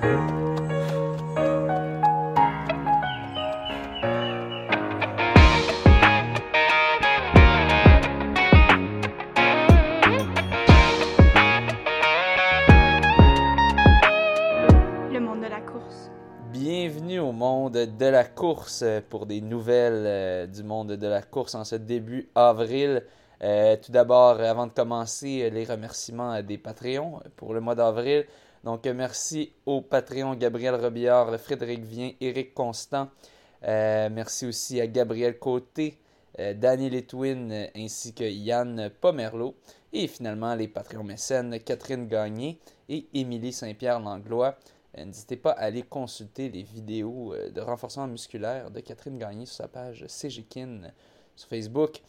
De 0.00 0.04
la 15.50 15.60
course. 15.60 16.10
Bienvenue 16.52 17.18
au 17.20 17.32
monde 17.32 17.72
de 17.72 18.06
la 18.06 18.24
course 18.24 18.84
pour 19.08 19.26
des 19.26 19.40
nouvelles 19.40 20.04
euh, 20.06 20.46
du 20.46 20.62
monde 20.62 20.92
de 20.92 21.06
la 21.06 21.22
course 21.22 21.54
en 21.54 21.64
ce 21.64 21.76
début 21.76 22.28
avril. 22.34 23.04
Euh, 23.42 23.76
tout 23.76 23.92
d'abord, 23.92 24.40
avant 24.40 24.66
de 24.66 24.72
commencer, 24.72 25.42
euh, 25.44 25.50
les 25.50 25.64
remerciements 25.64 26.42
des 26.42 26.58
Patreons 26.58 27.20
pour 27.36 27.54
le 27.54 27.60
mois 27.60 27.74
d'avril. 27.74 28.26
Donc, 28.64 28.86
euh, 28.86 28.94
merci 28.94 29.52
aux 29.66 29.80
Patreons 29.80 30.34
Gabriel 30.34 30.74
Robillard, 30.74 31.38
Frédéric 31.38 31.84
Vien, 31.84 32.12
Éric 32.20 32.54
Constant. 32.54 33.08
Euh, 33.64 34.08
merci 34.12 34.46
aussi 34.46 34.80
à 34.80 34.86
Gabriel 34.86 35.38
Côté, 35.38 35.98
euh, 36.38 36.54
Daniel 36.54 36.94
Etwin 36.94 37.50
euh, 37.50 37.66
ainsi 37.76 38.14
que 38.14 38.24
Yann 38.24 38.90
Pomerleau. 39.00 39.54
Et 39.92 40.06
finalement, 40.06 40.54
les 40.54 40.68
Patreons 40.68 41.04
mécènes 41.04 41.58
Catherine 41.60 42.06
Gagné 42.08 42.58
et 42.88 43.06
Émilie 43.14 43.52
Saint-Pierre-Langlois. 43.52 44.56
Euh, 44.96 45.04
N'hésitez 45.04 45.36
pas 45.36 45.52
à 45.52 45.64
aller 45.64 45.82
consulter 45.82 46.48
les 46.48 46.62
vidéos 46.62 47.34
de 47.54 47.60
renforcement 47.60 48.06
musculaire 48.06 48.70
de 48.70 48.80
Catherine 48.80 49.18
Gagné 49.18 49.46
sur 49.46 49.56
sa 49.56 49.68
page 49.68 50.04
CGKIN 50.06 50.80
sur 51.36 51.48
Facebook. 51.48 52.00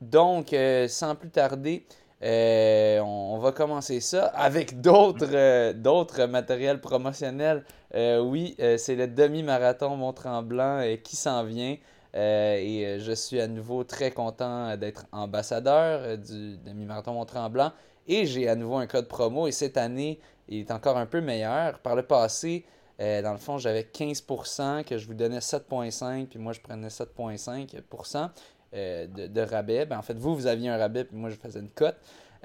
Donc, 0.00 0.54
sans 0.88 1.14
plus 1.14 1.30
tarder, 1.30 1.86
euh, 2.24 3.00
on, 3.00 3.36
va 3.38 3.52
commencer 3.52 4.00
ça 4.00 4.26
avec 4.28 4.80
d'autres 4.80 5.26
euh, 5.34 6.26
matériels 6.26 6.80
promotionnels. 6.80 7.64
Euh, 7.94 8.20
oui, 8.20 8.56
c'est 8.78 8.96
le 8.96 9.06
demi-marathon 9.06 9.96
Mont-Tremblant 9.96 10.96
qui 11.02 11.16
s'en 11.16 11.44
vient. 11.44 11.76
Et 12.14 12.98
je 13.00 13.12
suis 13.12 13.40
à 13.40 13.48
nouveau 13.48 13.84
très 13.84 14.10
content 14.10 14.76
d'être 14.76 15.06
ambassadeur 15.12 16.16
du 16.16 16.56
demi-marathon 16.58 17.12
Mont-Tremblant. 17.12 17.72
Et 18.06 18.26
j'ai 18.26 18.48
à 18.48 18.54
nouveau 18.54 18.76
un 18.76 18.86
code 18.86 19.08
promo. 19.08 19.46
Et 19.46 19.52
cette 19.52 19.76
année, 19.76 20.20
il 20.48 20.60
est 20.60 20.70
encore 20.70 20.96
un 20.96 21.06
peu 21.06 21.20
meilleur. 21.20 21.78
Par 21.80 21.94
le 21.94 22.02
passé, 22.02 22.64
dans 22.98 23.32
le 23.32 23.38
fond, 23.38 23.58
j'avais 23.58 23.82
15% 23.82 24.84
que 24.84 24.96
je 24.96 25.06
vous 25.06 25.14
donnais 25.14 25.40
7,5%, 25.40 26.26
puis 26.26 26.38
moi 26.38 26.52
je 26.52 26.60
prenais 26.60 26.88
7,5% 26.88 28.30
euh, 28.74 29.06
de, 29.06 29.40
rabais. 29.40 29.86
Ben, 29.86 29.98
en 29.98 30.02
fait, 30.02 30.16
vous, 30.16 30.34
vous 30.34 30.46
aviez 30.46 30.68
un 30.68 30.76
rabais, 30.76 31.04
puis 31.04 31.16
moi 31.16 31.30
je 31.30 31.36
faisais 31.36 31.60
une 31.60 31.70
cote. 31.70 31.96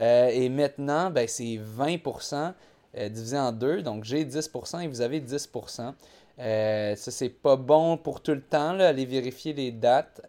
Euh, 0.02 0.30
et 0.30 0.50
maintenant, 0.50 1.10
ben, 1.10 1.28
c'est 1.28 1.58
20% 1.58 2.54
euh, 2.98 3.10
divisé 3.10 3.38
en 3.38 3.52
deux. 3.52 3.82
Donc 3.82 4.04
j'ai 4.04 4.26
10% 4.26 4.82
et 4.82 4.88
vous 4.88 5.02
avez 5.02 5.20
10%. 5.20 5.94
Euh, 6.42 6.96
ça, 6.96 7.12
c'est 7.12 7.30
pas 7.30 7.58
bon 7.58 7.98
pour 7.98 8.22
tout 8.22 8.34
le 8.34 8.42
temps. 8.42 8.80
Allez 8.80 9.06
vérifier 9.06 9.54
les 9.54 9.72
dates. 9.72 10.22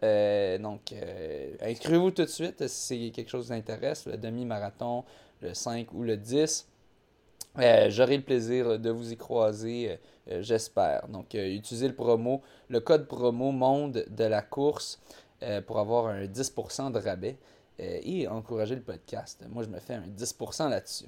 Donc, 0.61 0.93
inscrivez-vous 1.61 2.11
tout 2.11 2.23
de 2.23 2.29
suite 2.29 2.67
si 2.67 3.05
c'est 3.05 3.11
quelque 3.11 3.29
chose 3.29 3.45
qui 3.45 3.53
vous 3.53 3.57
intéresse, 3.57 4.05
le 4.05 4.17
demi-marathon, 4.17 5.05
le 5.41 5.53
5 5.53 5.93
ou 5.93 6.03
le 6.03 6.17
10. 6.17 6.67
Euh, 7.59 7.89
J'aurai 7.89 8.17
le 8.17 8.23
plaisir 8.23 8.79
de 8.79 8.89
vous 8.89 9.11
y 9.11 9.17
croiser, 9.17 9.97
j'espère. 10.39 11.07
Donc, 11.07 11.33
utilisez 11.33 11.87
le 11.87 11.95
promo, 11.95 12.41
le 12.67 12.81
code 12.81 13.07
promo 13.07 13.51
Monde 13.51 14.05
de 14.09 14.23
la 14.25 14.41
course 14.41 14.99
euh, 15.43 15.61
pour 15.61 15.79
avoir 15.79 16.07
un 16.07 16.25
10% 16.25 16.91
de 16.91 16.99
rabais 16.99 17.35
euh, 17.79 17.99
et 18.03 18.27
encourager 18.27 18.75
le 18.75 18.81
podcast. 18.81 19.43
Moi, 19.49 19.63
je 19.63 19.69
me 19.69 19.79
fais 19.79 19.95
un 19.95 20.03
10% 20.07 20.69
là-dessus. 20.69 21.05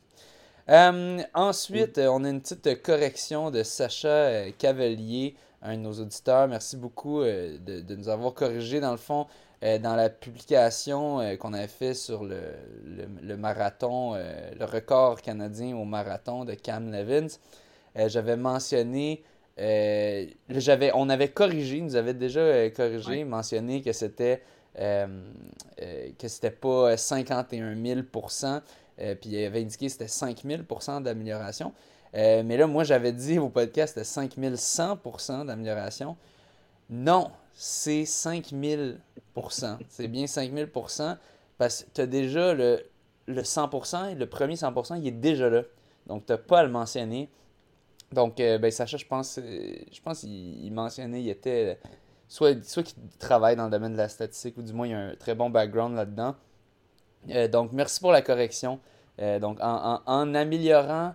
Euh, 0.70 1.22
ensuite, 1.34 2.00
on 2.00 2.24
a 2.24 2.30
une 2.30 2.42
petite 2.42 2.82
correction 2.82 3.52
de 3.52 3.64
Sacha 3.64 4.50
Cavalier, 4.58 5.36
un 5.62 5.76
de 5.76 5.82
nos 5.82 5.94
auditeurs. 5.94 6.48
Merci 6.48 6.78
beaucoup 6.78 7.22
de, 7.22 7.82
de 7.82 7.96
nous 7.96 8.10
avoir 8.10 8.34
corrigé 8.34 8.80
dans 8.80 8.92
le 8.92 8.98
fond 8.98 9.28
dans 9.62 9.96
la 9.96 10.10
publication 10.10 11.38
qu'on 11.38 11.54
avait 11.54 11.68
fait 11.68 11.94
sur 11.94 12.26
le, 12.26 12.42
le, 12.86 13.06
le 13.22 13.38
marathon, 13.38 14.14
le 14.16 14.66
record 14.66 15.22
canadien 15.22 15.78
au 15.78 15.86
marathon 15.86 16.44
de 16.44 16.54
Cam 16.54 16.92
Levins. 16.92 17.38
J'avais 17.96 18.36
mentionné, 18.36 19.24
euh, 19.60 20.26
j'avais, 20.50 20.92
on 20.96 21.10
avait 21.10 21.30
corrigé, 21.30 21.82
nous 21.82 21.96
avait 21.96 22.14
déjà 22.14 22.40
euh, 22.40 22.70
corrigé, 22.70 23.10
Ouais. 23.10 23.24
mentionné 23.24 23.82
que 23.82 23.92
c'était 23.94 24.42
euh, 24.80 25.06
euh, 25.82 26.10
que 26.18 26.28
c'était 26.28 26.50
pas 26.52 26.98
51 26.98 27.76
000% 27.76 28.62
euh, 29.00 29.16
puis 29.16 29.30
il 29.32 29.46
avait 29.46 29.62
indiqué 29.62 29.86
que 29.88 29.92
c'était 29.92 30.06
5000% 30.06 31.04
d'amélioration. 31.04 31.74
Euh, 32.16 32.44
mais 32.46 32.58
là, 32.58 32.68
moi, 32.68 32.84
j'avais 32.84 33.12
dit 33.12 33.40
au 33.40 33.50
podcast 33.50 33.96
que 33.96 34.04
c'était 34.04 34.28
5100% 34.28 35.46
d'amélioration. 35.46 36.16
Non, 36.90 37.32
c'est 37.54 38.04
5000% 38.04 38.98
C'est 39.90 40.08
bien 40.08 40.26
5000% 40.26 41.18
parce 41.58 41.84
que 41.84 41.90
tu 41.94 42.02
as 42.02 42.06
déjà 42.08 42.54
le, 42.54 42.84
le 43.28 43.44
100 43.44 44.10
et 44.10 44.16
le 44.16 44.26
premier 44.28 44.56
100% 44.56 45.00
il 45.00 45.08
est 45.08 45.12
déjà 45.12 45.50
là. 45.50 45.64
Donc, 46.08 46.26
tu 46.26 46.32
n'as 46.34 46.38
pas 46.38 46.60
à 46.60 46.64
le 46.64 46.70
mentionner. 46.70 47.30
Donc, 48.14 48.40
euh, 48.40 48.58
ben, 48.58 48.72
Sacha, 48.72 48.98
je 48.98 49.06
pense, 49.06 49.38
euh, 49.40 49.76
je 49.92 50.02
pense 50.02 50.22
qu'il 50.22 50.64
il 50.66 50.72
mentionnait, 50.72 51.22
il 51.22 51.30
était 51.30 51.80
soit, 52.28 52.64
soit 52.64 52.84
qu'il 52.84 52.96
travaille 53.20 53.56
dans 53.56 53.66
le 53.66 53.72
domaine 53.72 53.94
de 53.94 53.98
la 53.98 54.10
statistique 54.10 54.58
ou 54.58 54.62
du 54.62 54.74
moins 54.74 54.88
il 54.88 54.94
a 54.94 55.00
un 55.00 55.16
très 55.16 55.36
bon 55.36 55.50
background 55.50 55.96
là-dedans. 55.96 56.36
Euh, 57.30 57.48
donc, 57.48 57.72
merci 57.74 58.00
pour 58.00 58.12
la 58.12 58.22
correction. 58.22 58.80
Donc, 59.42 59.60
en, 59.62 60.02
en- 60.08 60.34
améliorant 60.34 61.14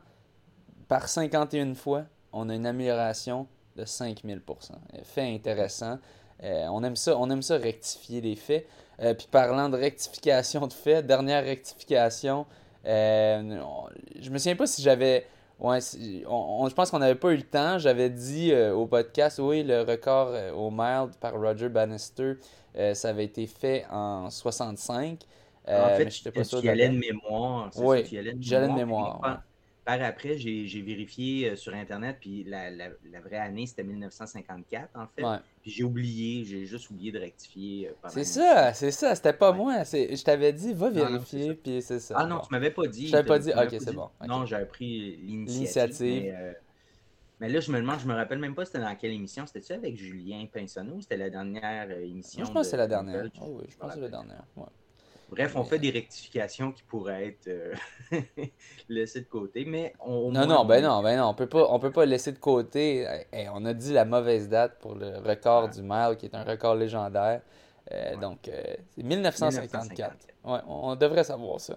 par 0.86 1.08
51 1.08 1.74
fois, 1.74 2.04
on 2.32 2.48
a 2.48 2.54
une 2.54 2.66
amélioration 2.66 3.48
de 3.76 3.84
5000% 3.84 4.72
Euh, 4.94 4.98
Fait 5.02 5.34
intéressant. 5.34 5.98
On, 6.42 6.84
aime 6.84 6.94
ça, 6.94 7.16
on 7.18 7.28
aime 7.30 7.42
ça 7.42 7.56
rectifier 7.58 8.20
les 8.20 8.36
faits. 8.36 8.66
Puis 8.98 9.26
parlant 9.30 9.68
de 9.68 9.76
rectification 9.76 10.66
de 10.68 10.72
faits, 10.72 11.04
dernière 11.06 11.42
rectification, 11.42 12.46
on- 12.84 13.88
je 14.20 14.30
me 14.30 14.38
souviens 14.38 14.56
pas 14.56 14.66
si 14.68 14.80
j'avais. 14.82 15.26
Ouais, 15.58 15.78
on- 16.26 16.62
on- 16.64 16.68
je 16.68 16.74
pense 16.74 16.90
qu'on 16.90 17.00
n'avait 17.00 17.18
pas 17.18 17.32
eu 17.32 17.36
le 17.36 17.42
temps. 17.42 17.78
J'avais 17.78 18.10
dit 18.10 18.52
euh, 18.52 18.72
au 18.74 18.86
podcast, 18.86 19.40
oui, 19.40 19.64
le 19.64 19.82
record 19.82 20.28
euh, 20.28 20.52
au 20.52 20.70
mild 20.70 21.16
par 21.20 21.32
Roger 21.34 21.68
Bannister, 21.68 22.34
euh, 22.76 22.94
ça 22.94 23.08
avait 23.10 23.24
été 23.24 23.46
fait 23.48 23.84
en 23.90 24.30
65. 24.30 25.24
Euh, 25.68 25.86
en 25.86 25.90
mais 26.00 26.10
fait, 26.10 26.10
j'étais 26.10 26.30
pas 26.30 26.44
sûr 26.44 26.62
tu 26.62 26.66
y 26.66 26.70
de 26.88 26.98
mémoire? 26.98 27.72
Oui, 27.74 28.04
ça, 28.08 28.36
tu 28.40 28.52
y 28.52 28.56
allais 28.56 28.68
de 28.68 28.74
mémoire, 28.74 29.40
Par, 29.88 30.02
après, 30.02 30.36
j'ai 30.36 30.82
vérifié 30.82 31.48
euh, 31.48 31.56
sur 31.56 31.72
Internet, 31.72 32.18
puis 32.20 32.44
la, 32.44 32.68
la- 32.70 32.90
la 33.10 33.20
vraie 33.22 33.38
année, 33.38 33.64
c'était 33.66 33.84
1954, 33.84 34.90
en 34.94 35.06
fait. 35.06 35.24
Ouais. 35.24 35.38
Puis 35.62 35.70
j'ai 35.70 35.82
oublié, 35.82 36.44
j'ai 36.44 36.66
juste 36.66 36.90
oublié 36.90 37.10
de 37.10 37.18
rectifier. 37.18 37.88
euh, 37.88 38.08
C'est 38.08 38.24
ça, 38.24 38.74
c'est 38.74 38.90
ça, 38.90 39.14
c'était 39.14 39.32
pas 39.32 39.50
Ouais. 39.52 39.56
moi. 39.56 39.84
Je 39.84 40.22
t'avais 40.22 40.52
dit, 40.52 40.74
va 40.74 40.90
Non, 40.90 41.08
non, 41.10 41.20
c'est 41.24 41.36
vérifier, 41.38 41.54
puis 41.54 41.80
c'est 41.80 42.00
ça. 42.00 42.16
Ah 42.18 42.26
non, 42.26 42.36
Bon. 42.36 42.42
tu 42.42 42.48
m'avais 42.50 42.70
pas 42.70 42.86
dit. 42.86 43.06
Je 43.06 43.12
t'avais 43.12 43.26
pas 43.26 43.38
dit? 43.38 43.50
Ok, 43.50 43.76
c'est 43.80 43.94
bon. 43.94 44.10
Non, 44.28 44.44
j'avais 44.44 44.66
pris 44.66 45.16
l'initiative. 45.22 46.22
Mais, 46.24 46.34
euh, 46.36 46.52
mais 47.40 47.48
là, 47.48 47.60
je 47.60 47.72
me 47.72 47.78
demande, 47.78 47.98
je 48.00 48.06
me 48.06 48.14
rappelle 48.14 48.40
même 48.40 48.54
pas 48.54 48.66
c'était 48.66 48.80
dans 48.80 48.94
quelle 48.94 49.12
émission. 49.12 49.46
C'était-tu 49.46 49.72
avec 49.72 49.96
Julien 49.96 50.44
Pinsonneau 50.52 50.96
ou 50.96 51.00
c'était 51.00 51.16
la 51.16 51.30
dernière 51.30 51.90
émission? 51.92 52.40
Moi, 52.40 52.48
je 52.48 52.52
pense 52.52 52.66
que 52.66 52.70
c'est 52.72 52.76
la 52.76 52.84
de 52.86 52.90
dernière. 52.90 53.24
Oh 53.40 53.56
oui, 53.58 53.64
je 53.70 53.74
me 53.76 53.80
pense 53.80 53.88
que 53.88 53.94
c'est 53.94 54.00
la 54.02 54.08
dernière. 54.10 54.44
ouais. 54.56 54.64
Bref, 55.30 55.56
on 55.56 55.64
fait 55.64 55.78
des 55.78 55.90
rectifications 55.90 56.72
qui 56.72 56.82
pourraient 56.84 57.26
être 57.28 57.48
euh, 57.48 57.74
laissées 58.88 59.20
de 59.20 59.26
côté, 59.26 59.64
mais 59.66 59.92
on, 60.00 60.30
Non, 60.32 60.40
moins, 60.40 60.46
non, 60.46 60.60
on- 60.60 60.64
ben 60.64 60.82
non, 60.82 61.02
ben 61.02 61.18
non, 61.18 61.26
on 61.28 61.34
peut 61.34 61.46
pas, 61.48 61.66
on 61.70 61.78
peut 61.78 61.92
pas 61.92 62.06
laisser 62.06 62.32
de 62.32 62.38
côté. 62.38 63.06
Eh, 63.32 63.42
eh, 63.42 63.48
on 63.52 63.64
a 63.66 63.74
dit 63.74 63.92
la 63.92 64.04
mauvaise 64.04 64.48
date 64.48 64.78
pour 64.80 64.94
le 64.94 65.18
record 65.18 65.64
Ouais. 65.64 65.70
du 65.70 65.82
mile, 65.82 66.16
qui 66.18 66.26
est 66.26 66.34
un 66.34 66.44
record 66.44 66.74
légendaire. 66.76 67.42
Euh, 67.92 68.10
Ouais. 68.14 68.16
Donc, 68.20 68.48
euh, 68.48 68.62
c'est 68.94 69.02
1954. 69.02 69.82
1954. 69.84 70.16
Ouais, 70.44 70.58
on, 70.68 70.90
on 70.90 70.96
devrait 70.96 71.24
savoir 71.24 71.60
ça. 71.60 71.76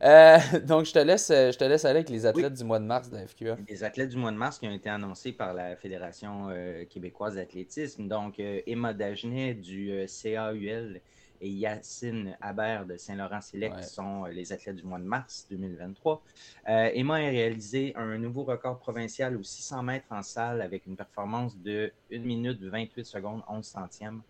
Donc, 0.66 0.84
je 0.84 0.92
te 0.92 0.98
laisse, 0.98 1.28
je 1.30 1.56
te 1.56 1.64
laisse 1.64 1.84
aller 1.84 2.00
avec 2.00 2.10
les 2.10 2.26
athlètes 2.26 2.52
du 2.54 2.64
mois 2.64 2.78
de 2.78 2.84
mars 2.84 3.08
de 3.08 3.16
la 3.16 3.26
FQA. 3.26 3.56
Les 3.68 3.84
athlètes 3.84 4.10
du 4.10 4.16
mois 4.18 4.32
de 4.32 4.36
mars 4.36 4.58
qui 4.58 4.66
ont 4.68 4.72
été 4.72 4.90
annoncés 4.90 5.32
par 5.32 5.54
la 5.54 5.76
Fédération 5.76 6.48
québécoise 6.90 7.36
d'athlétisme. 7.36 8.06
Donc, 8.08 8.34
Emma 8.38 8.92
Dagenet 8.92 9.54
du 9.54 9.92
CAUL 10.22 11.00
et 11.40 11.48
Yacine 11.50 12.36
Habert 12.40 12.86
de 12.86 12.96
Saint-Laurent-Sélect 12.96 13.76
Ouais. 13.76 13.82
sont 13.82 14.24
euh, 14.24 14.28
les 14.30 14.52
athlètes 14.52 14.76
du 14.76 14.84
mois 14.84 14.98
de 14.98 15.04
mars 15.04 15.46
2023. 15.50 16.22
Euh, 16.68 16.90
Emma 16.94 17.14
a 17.14 17.18
réalisé 17.18 17.92
un 17.96 18.16
nouveau 18.18 18.44
record 18.44 18.78
provincial 18.78 19.36
aux 19.36 19.42
600 19.42 19.82
mètres 19.82 20.06
en 20.10 20.22
salle 20.22 20.62
avec 20.62 20.86
une 20.86 20.96
performance 20.96 21.56
de 21.58 21.92
1 22.12 22.18
minute 22.20 22.62
28 22.62 23.04
secondes 23.04 23.42
11 23.48 23.64
centièmes 23.64 24.22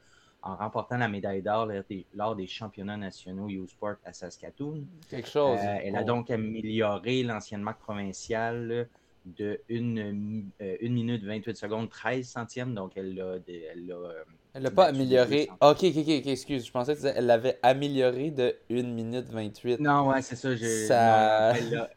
en 0.42 0.56
remportant 0.56 0.98
la 0.98 1.08
médaille 1.08 1.40
d'or 1.40 1.64
lors 1.66 1.84
des, 1.88 2.04
lors 2.14 2.36
des 2.36 2.46
championnats 2.46 2.98
nationaux 2.98 3.48
U-Sport 3.48 3.96
à 4.04 4.12
Saskatoon. 4.12 4.84
Quelque 5.08 5.28
chose. 5.28 5.58
Euh, 5.62 5.78
elle 5.82 5.96
a 5.96 6.02
Oh. 6.02 6.04
donc 6.04 6.30
amélioré 6.30 7.22
l'ancienne 7.22 7.62
marque 7.62 7.80
provinciale 7.80 8.88
de 9.24 9.60
1 9.70 10.88
minute 10.88 11.24
28 11.24 11.56
secondes 11.56 11.88
13 11.90 12.26
centièmes. 12.26 12.74
Donc, 12.74 12.92
elle 12.96 13.14
l'a. 13.14 13.36
Elle 13.46 13.86
l'a, 13.86 13.94
euh, 13.94 14.24
Elle 14.52 14.70
pas 14.74 14.86
amélioré. 14.86 15.46
200. 15.46 15.52
Ok, 15.60 15.84
ok, 15.84 16.18
ok, 16.20 16.26
excuse. 16.26 16.66
Je 16.66 16.72
pensais 16.72 16.92
que 16.92 16.98
tu 16.98 17.06
disais 17.06 17.14
elle 17.16 17.26
l'avait 17.26 17.58
amélioré 17.62 18.30
de 18.30 18.54
1 18.70 18.82
minute 18.82 19.26
28. 19.30 19.80
Non, 19.80 20.08
ouais, 20.08 20.22
c'est 20.22 20.36
ça. 20.36 20.54
je- 20.54 20.64
Ça- 20.86 21.52
non, 21.52 21.58
elle 21.58 21.70
l'a- 21.70 21.90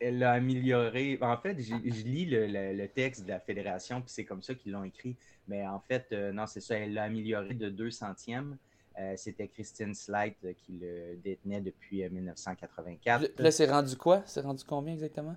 elle 0.00 0.18
l'a 0.18 0.32
amélioré. 0.32 1.18
En 1.20 1.36
fait, 1.36 1.56
je 1.60 1.74
lis 2.04 2.26
le, 2.26 2.86
texte 2.88 3.24
de 3.24 3.28
la 3.28 3.40
fédération, 3.40 4.00
puis 4.00 4.10
c'est 4.10 4.24
comme 4.24 4.42
ça 4.42 4.54
qu'ils 4.54 4.72
l'ont 4.72 4.84
écrit. 4.84 5.16
Mais 5.48 5.66
en 5.66 5.80
fait, 5.80 6.06
euh, 6.12 6.32
non, 6.32 6.46
c'est 6.46 6.60
ça, 6.60 6.76
elle 6.76 6.94
l'a 6.94 7.04
amélioré 7.04 7.54
de 7.54 7.68
2 7.68 7.90
centièmes. 7.90 8.56
Euh, 9.00 9.14
c'était 9.16 9.48
Christine 9.48 9.94
Slight 9.94 10.36
qui 10.58 10.72
le 10.72 11.16
détenait 11.16 11.62
depuis 11.62 12.06
1984. 12.08 13.30
Là, 13.38 13.50
c'est 13.50 13.70
rendu 13.70 13.96
quoi? 13.96 14.22
C'est 14.26 14.42
rendu 14.42 14.64
combien 14.64 14.92
exactement? 14.92 15.36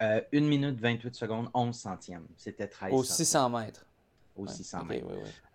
1 0.00 0.22
minute 0.32 0.80
28 0.80 1.14
secondes, 1.14 1.48
11 1.54 1.74
centièmes. 1.74 2.26
C'était 2.36 2.66
13 2.66 2.92
Au 2.92 3.04
600 3.04 3.50
mètres 3.50 3.86
au 4.36 4.46
600 4.46 4.84
mètres. 4.84 5.06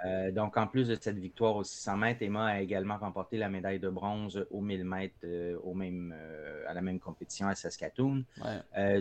Euh, 0.05 0.31
donc, 0.31 0.57
en 0.57 0.67
plus 0.67 0.87
de 0.87 0.97
cette 0.99 1.17
victoire 1.17 1.55
au 1.55 1.63
600 1.63 1.97
mètres, 1.97 2.21
Emma 2.21 2.45
a 2.45 2.61
également 2.61 2.97
remporté 2.97 3.37
la 3.37 3.49
médaille 3.49 3.79
de 3.79 3.89
bronze 3.89 4.45
au 4.51 4.61
1000 4.61 4.83
mètres 4.83 5.15
euh, 5.23 5.57
au 5.63 5.73
même, 5.73 6.13
euh, 6.15 6.63
à 6.67 6.73
la 6.73 6.81
même 6.81 6.99
compétition 6.99 7.47
à 7.47 7.55
Saskatoon. 7.55 8.23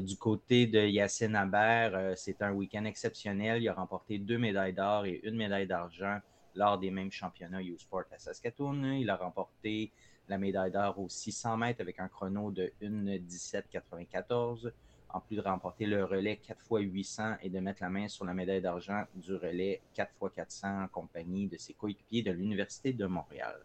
du 0.01 0.17
côté 0.17 0.67
de 0.67 0.81
Yacine 0.81 1.37
Aber, 1.37 2.17
c'est 2.17 2.43
un 2.43 2.53
week-end 2.53 2.85
exceptionnel. 2.85 3.63
Il 3.63 3.69
a 3.69 3.75
remporté 3.75 4.19
deux 4.19 4.39
médailles 4.39 4.73
d'or 4.73 5.07
et 5.07 5.21
une 5.25 5.37
médaille 5.37 5.67
d'argent 5.67 6.19
lors 6.55 6.79
des 6.79 6.91
mêmes 6.91 7.13
championnats 7.13 7.63
U-Sport 7.63 8.05
à 8.13 8.19
Saskatoon. 8.19 8.93
Il 8.93 9.11
a 9.11 9.17
remporté 9.17 9.93
la 10.29 10.39
médaille 10.39 10.73
d'or 10.73 10.99
au 10.99 11.09
600 11.09 11.57
mètres 11.59 11.81
avec 11.81 12.01
un 12.01 12.09
chrono 12.09 12.51
de 12.51 12.73
1,17,94 12.83 14.73
en 15.11 15.21
plus 15.21 15.37
de 15.37 15.43
remporter 15.43 15.87
le 15.87 16.05
relais 16.05 16.37
4 16.37 16.61
x 16.61 16.93
800 16.93 17.23
et 17.43 17.49
de 17.49 17.61
mettre 17.61 17.83
la 17.83 17.89
main 17.89 18.09
sur 18.09 18.25
la 18.25 18.35
médaille 18.35 18.61
d'argent 18.61 19.05
du 19.15 19.35
relais 19.35 19.81
4 19.95 20.11
x 20.23 20.33
400 20.35 20.85
en 20.85 20.89
compagnie 20.89 21.47
de 21.47 21.57
ses 21.57 21.73
coéquipiers 21.73 22.23
de 22.23 22.33
l'Université 22.33 22.93
de 22.93 23.07
Montréal. 23.07 23.57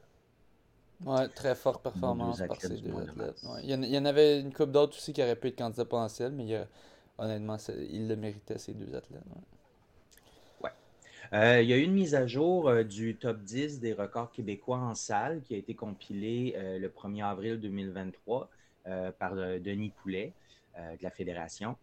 Ouais, 1.06 1.28
très 1.30 1.56
forte 1.56 1.82
performance 1.82 2.42
par 2.48 2.62
ces 2.62 2.70
deux 2.70 2.96
athlètes. 2.96 3.44
Il, 3.64 3.70
y 3.70 3.98
en, 3.98 4.06
avait 4.06 4.40
une 4.40 4.54
couple 4.54 4.72
d'autres 4.72 4.98
aussi 4.98 5.14
qui 5.14 5.22
auraient 5.22 5.36
pu 5.36 5.48
être 5.48 5.58
candidats 5.58 5.86
potentiels, 5.86 6.32
mais 6.32 6.68
honnêtement, 7.18 7.58
il 7.90 8.08
le 8.08 8.16
méritait, 8.16 8.58
ces 8.58 8.74
deux 8.74 8.96
athlètes. 8.96 9.24
Ouais. 10.62 10.70
Euh, 11.34 11.62
il 11.62 11.70
y 11.70 11.74
a 11.74 11.78
eu 11.78 11.84
une 11.84 11.94
mise 11.94 12.14
à 12.14 12.28
jour 12.28 12.70
euh, 12.70 12.84
du 12.84 13.16
top 13.16 13.40
10 13.40 13.80
des 13.80 13.94
records 13.94 14.32
québécois 14.32 14.78
en 14.78 14.94
salle 14.94 15.42
qui 15.42 15.56
a 15.56 15.58
été 15.58 15.74
compilée 15.74 16.54
euh, 16.58 16.78
le 16.78 16.90
1er 16.90 17.26
avril 17.26 17.60
2023 17.60 18.50
par 19.20 19.36
Denis 19.36 19.92
Poulet. 20.02 20.34
Euh, 20.78 20.96
de 20.96 21.04
la 21.04 21.10
fédération. 21.10 21.76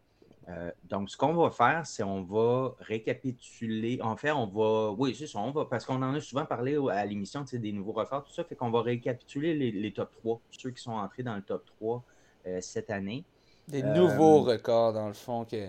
Euh, 0.49 0.70
donc, 0.85 1.11
ce 1.11 1.17
qu'on 1.19 1.35
va 1.35 1.50
faire, 1.50 1.82
c'est 1.85 2.02
on 2.02 2.23
va 2.23 2.75
récapituler. 2.81 4.00
En 4.00 4.17
fait, 4.17 4.31
on 4.31 4.46
va. 4.46 4.93
Oui, 4.93 5.14
c'est 5.14 5.26
ça. 5.26 5.40
On 5.40 5.50
va, 5.50 5.67
parce 5.67 5.85
qu'on 5.85 6.00
en 6.02 6.14
a 6.14 6.20
souvent 6.23 6.46
parlé 6.46 6.79
à 6.90 7.05
l'émission 7.05 7.44
des 7.52 7.73
nouveaux 7.73 7.93
records, 7.93 8.25
tout 8.25 8.32
ça. 8.32 8.44
Fait 8.44 8.55
qu'on 8.55 8.70
va 8.70 8.81
récapituler 8.81 9.52
les, 9.55 9.93
top 9.93 10.11
3, 10.20 10.40
ceux 10.52 10.70
qui 10.70 10.82
sont 10.82 10.93
entrés 10.93 11.23
dans 11.23 11.37
le 11.37 11.43
top 11.43 11.67
3 11.79 12.02
euh, 12.46 12.61
cette 12.62 12.88
année. 12.88 13.25
Des 13.69 13.82
nouveaux 13.82 14.43
records, 14.43 14.94
dans 14.94 15.08
le 15.08 15.12
fond, 15.12 15.44
qui, 15.44 15.67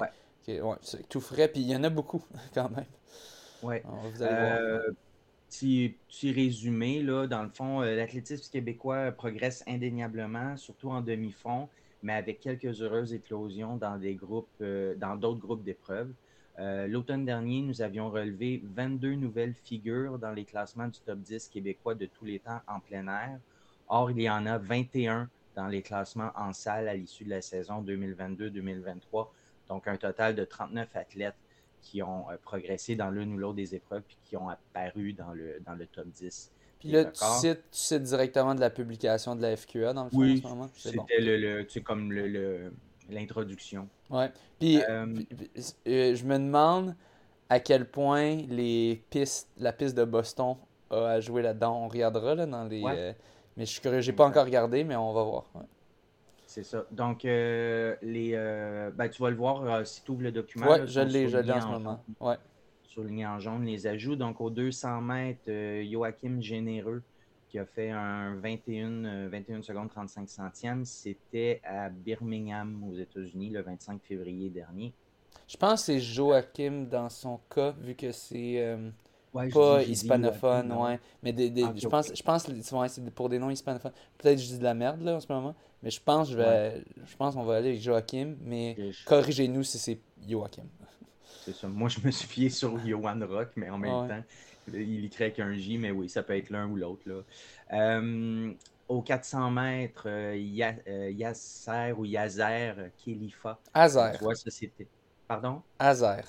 tout 1.09 1.19
frais. 1.19 1.49
Puis 1.49 1.59
il 1.59 1.69
y 1.69 1.75
en 1.75 1.83
a 1.83 1.89
beaucoup, 1.89 2.23
quand 2.53 2.69
même. 2.69 2.85
Oui. 3.63 3.75
Petit, 5.49 5.97
petit, 6.07 6.31
résumé, 6.31 7.01
là, 7.01 7.27
dans 7.27 7.43
le 7.43 7.49
fond, 7.49 7.81
l'athlétisme 7.81 8.49
québécois 8.49 9.11
progresse 9.11 9.61
indéniablement, 9.67 10.55
surtout 10.55 10.91
en 10.91 11.01
demi-fond 11.01 11.67
mais 12.03 12.13
avec 12.13 12.39
quelques 12.39 12.81
heureuses 12.81 13.13
éclosions 13.13 13.77
dans 13.77 13.97
des 13.97 14.15
groupes, 14.15 14.47
euh, 14.61 14.95
dans 14.95 15.15
d'autres 15.15 15.39
groupes 15.39 15.63
d'épreuves. 15.63 16.11
Euh, 16.59 16.87
l'automne 16.87 17.25
dernier, 17.25 17.61
nous 17.61 17.81
avions 17.81 18.09
relevé 18.09 18.61
22 18.63 19.15
nouvelles 19.15 19.53
figures 19.53 20.19
dans 20.19 20.31
les 20.31 20.45
classements 20.45 20.87
du 20.87 20.99
top 20.99 21.19
10 21.19 21.47
québécois 21.47 21.95
de 21.95 22.05
tous 22.05 22.25
les 22.25 22.39
temps 22.39 22.59
en 22.67 22.79
plein 22.79 23.07
air. 23.07 23.39
Or, 23.87 24.11
il 24.11 24.21
y 24.21 24.29
en 24.29 24.45
a 24.45 24.57
21 24.57 25.29
dans 25.55 25.67
les 25.67 25.81
classements 25.81 26.31
en 26.35 26.53
salle 26.53 26.87
à 26.87 26.95
l'issue 26.95 27.23
de 27.23 27.29
la 27.29 27.41
saison 27.41 27.81
2022-2023. 27.83 29.27
Donc, 29.67 29.87
un 29.87 29.97
total 29.97 30.35
de 30.35 30.43
39 30.43 30.95
athlètes 30.95 31.35
qui 31.81 32.03
ont 32.03 32.29
euh, 32.29 32.37
progressé 32.41 32.95
dans 32.95 33.09
l'une 33.09 33.33
ou 33.33 33.37
l'autre 33.37 33.55
des 33.55 33.75
épreuves 33.75 34.03
et 34.09 34.17
qui 34.25 34.35
ont 34.37 34.49
apparu 34.49 35.13
dans 35.13 35.33
le, 35.33 35.59
dans 35.65 35.75
le 35.75 35.85
top 35.87 36.07
10. 36.07 36.51
Puis 36.79 36.91
là, 36.91 37.05
tu 37.05 37.23
cites, 37.71 38.03
directement 38.03 38.55
de 38.55 38.61
la 38.61 38.69
publication 38.69 39.35
de 39.35 39.41
la 39.41 39.55
FQA 39.55 39.93
dans 39.93 40.05
le 40.05 40.09
fond 40.09 40.17
oui, 40.17 40.41
en 40.43 40.47
ce 40.47 40.53
moment? 40.53 40.69
C'était 40.73 41.19
le, 41.19 41.65
comme 41.81 42.11
l'introduction. 43.09 43.87
ouais. 44.09 44.31
Puis, 44.59 44.81
euh, 44.81 45.05
euh, 45.87 46.15
je 46.15 46.25
me 46.25 46.37
demande 46.37 46.95
à 47.49 47.59
quel 47.59 47.85
point 47.85 48.37
les 48.47 49.03
pistes, 49.09 49.49
la 49.57 49.73
piste 49.73 49.95
de 49.95 50.05
Boston 50.05 50.55
a 50.89 51.07
à 51.07 51.19
jouer 51.19 51.41
là-dedans. 51.41 51.83
On 51.83 51.87
regardera 51.87 52.35
là, 52.35 52.45
dans 52.45 52.63
les. 52.63 52.83
Euh, 52.85 53.13
mais 53.57 53.65
je 53.65 53.71
suis 53.71 53.81
curieux, 53.81 54.01
j'ai 54.01 54.13
pas 54.13 54.25
encore 54.25 54.45
regardé, 54.45 54.83
mais 54.85 54.95
on 54.95 55.11
va 55.11 55.23
voir. 55.23 55.45
C'est 56.45 56.63
ça. 56.63 56.85
Donc, 56.91 57.23
les, 57.23 57.91
ben, 58.95 59.09
tu 59.09 59.21
vas 59.21 59.29
le 59.29 59.35
voir 59.35 59.85
si 59.85 60.01
tu 60.01 60.11
ouvres 60.11 60.23
le 60.23 60.31
document. 60.31 60.67
Oui, 60.69 60.79
je 60.85 61.01
l'ai, 61.01 61.27
je 61.27 61.37
l'ai 61.37 61.51
en 61.51 61.61
ce 61.61 61.67
moment. 61.67 62.03
Ouais 62.21 62.37
souligné 62.89 63.25
en 63.25 63.39
jaune 63.39 63.65
les 63.65 63.87
ajouts. 63.87 64.15
Donc, 64.15 64.41
aux 64.41 64.49
200 64.49 65.01
mètres, 65.01 65.49
euh, 65.49 65.83
Joachim 65.89 66.41
Généreux, 66.41 67.01
qui 67.49 67.59
a 67.59 67.65
fait 67.65 67.89
un 67.89 68.35
21, 68.35 69.27
21 69.29 69.59
euh, 69.59 69.61
secondes 69.61 69.89
35 69.89 70.29
centièmes, 70.29 70.85
c'était 70.85 71.61
à 71.63 71.89
Birmingham, 71.89 72.83
aux 72.89 72.95
États-Unis, 72.95 73.49
le 73.49 73.61
25 73.61 74.01
février 74.03 74.49
dernier. 74.49 74.93
Je 75.47 75.57
pense 75.57 75.81
que 75.81 75.85
c'est 75.87 75.99
Joachim 75.99 76.85
dans 76.89 77.09
son 77.09 77.39
cas, 77.53 77.71
vu 77.79 77.95
que 77.95 78.11
c'est 78.11 78.61
euh, 78.61 78.89
pas 79.31 79.83
hispanophone, 79.83 80.71
ouais. 80.73 80.99
Mais 81.23 81.33
ah, 81.63 81.73
je, 81.75 81.87
pense, 81.87 82.11
je 82.15 82.23
pense 82.23 82.43
que 82.43 82.51
c'est 82.61 83.11
pour 83.11 83.29
des 83.29 83.39
noms 83.39 83.49
hispanophones. 83.49 83.93
Peut-être 84.17 84.35
que 84.35 84.41
je 84.41 84.47
dis 84.47 84.59
de 84.59 84.63
la 84.63 84.73
merde 84.73 85.01
là 85.01 85.15
en 85.15 85.19
ce 85.19 85.31
moment, 85.31 85.55
mais 85.81 85.89
je 85.89 86.01
pense 86.01 86.29
je 86.29 86.37
vais, 86.37 86.83
je 87.05 87.15
pense 87.15 87.33
qu'on 87.33 87.43
va 87.43 87.57
aller 87.57 87.69
avec 87.69 87.81
Joachim, 87.81 88.35
mais 88.41 88.77
corrigez-nous 89.05 89.63
si 89.63 89.79
c'est 89.79 89.99
Joachim. 90.27 90.65
Moi, 91.63 91.89
je 91.89 91.99
me 92.05 92.11
suis 92.11 92.27
fié 92.27 92.49
sur 92.49 92.77
Johan 92.85 93.19
Rock, 93.27 93.49
mais 93.55 93.69
en 93.69 93.77
même 93.77 94.07
temps, 94.07 94.23
il 94.73 95.05
écrit 95.05 95.25
avec 95.25 95.39
un 95.39 95.53
J, 95.53 95.77
mais 95.77 95.91
oui, 95.91 96.09
ça 96.09 96.23
peut 96.23 96.37
être 96.37 96.49
l'un 96.49 96.67
ou 96.67 96.75
l'autre. 96.75 97.03
Euh, 97.73 98.53
au 98.87 99.01
400 99.01 99.51
mètres, 99.51 100.03
euh, 100.07 100.35
euh, 100.87 101.11
Yasser 101.11 101.93
ou 101.97 102.05
Yazer 102.05 102.75
Khalifa. 103.03 103.59
Azer. 103.73 104.13
Tu 104.17 104.23
vois, 104.23 104.35
ça 104.35 104.49
c'était. 104.49 104.87
Pardon? 105.27 105.61
Azer. 105.77 106.23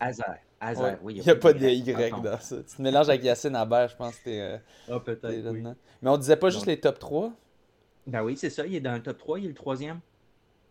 Azer. 0.61 0.99
oui. 1.03 1.15
Il 1.17 1.23
n'y 1.23 1.31
a, 1.31 1.37
pas 1.37 1.55
de 1.55 1.67
Y 1.67 2.23
dans 2.23 2.39
ça. 2.39 2.57
Tu 2.59 2.77
te 2.77 2.83
mélanges 2.83 3.09
avec 3.09 3.25
Yacine 3.25 3.57
Aber, 3.57 3.89
je 3.89 3.97
pense 3.97 4.11
que 4.17 4.17
c'était. 4.19 4.61
ah, 4.91 5.01
peut-être. 5.01 5.51
Oui. 5.51 5.63
Mais 6.03 6.11
on 6.11 6.19
disait 6.19 6.37
pas 6.37 6.51
juste 6.51 6.67
les 6.67 6.79
top 6.79 6.99
3 6.99 7.33
Ben 8.07 8.23
oui, 8.23 8.37
c'est 8.37 8.51
ça. 8.51 8.67
Il 8.67 8.75
est 8.75 8.81
dans 8.81 8.93
le 8.93 9.03
top 9.03 9.17
3, 9.17 9.39
il 9.39 9.47
est 9.47 9.49
le 9.49 9.55
troisième. 9.55 10.01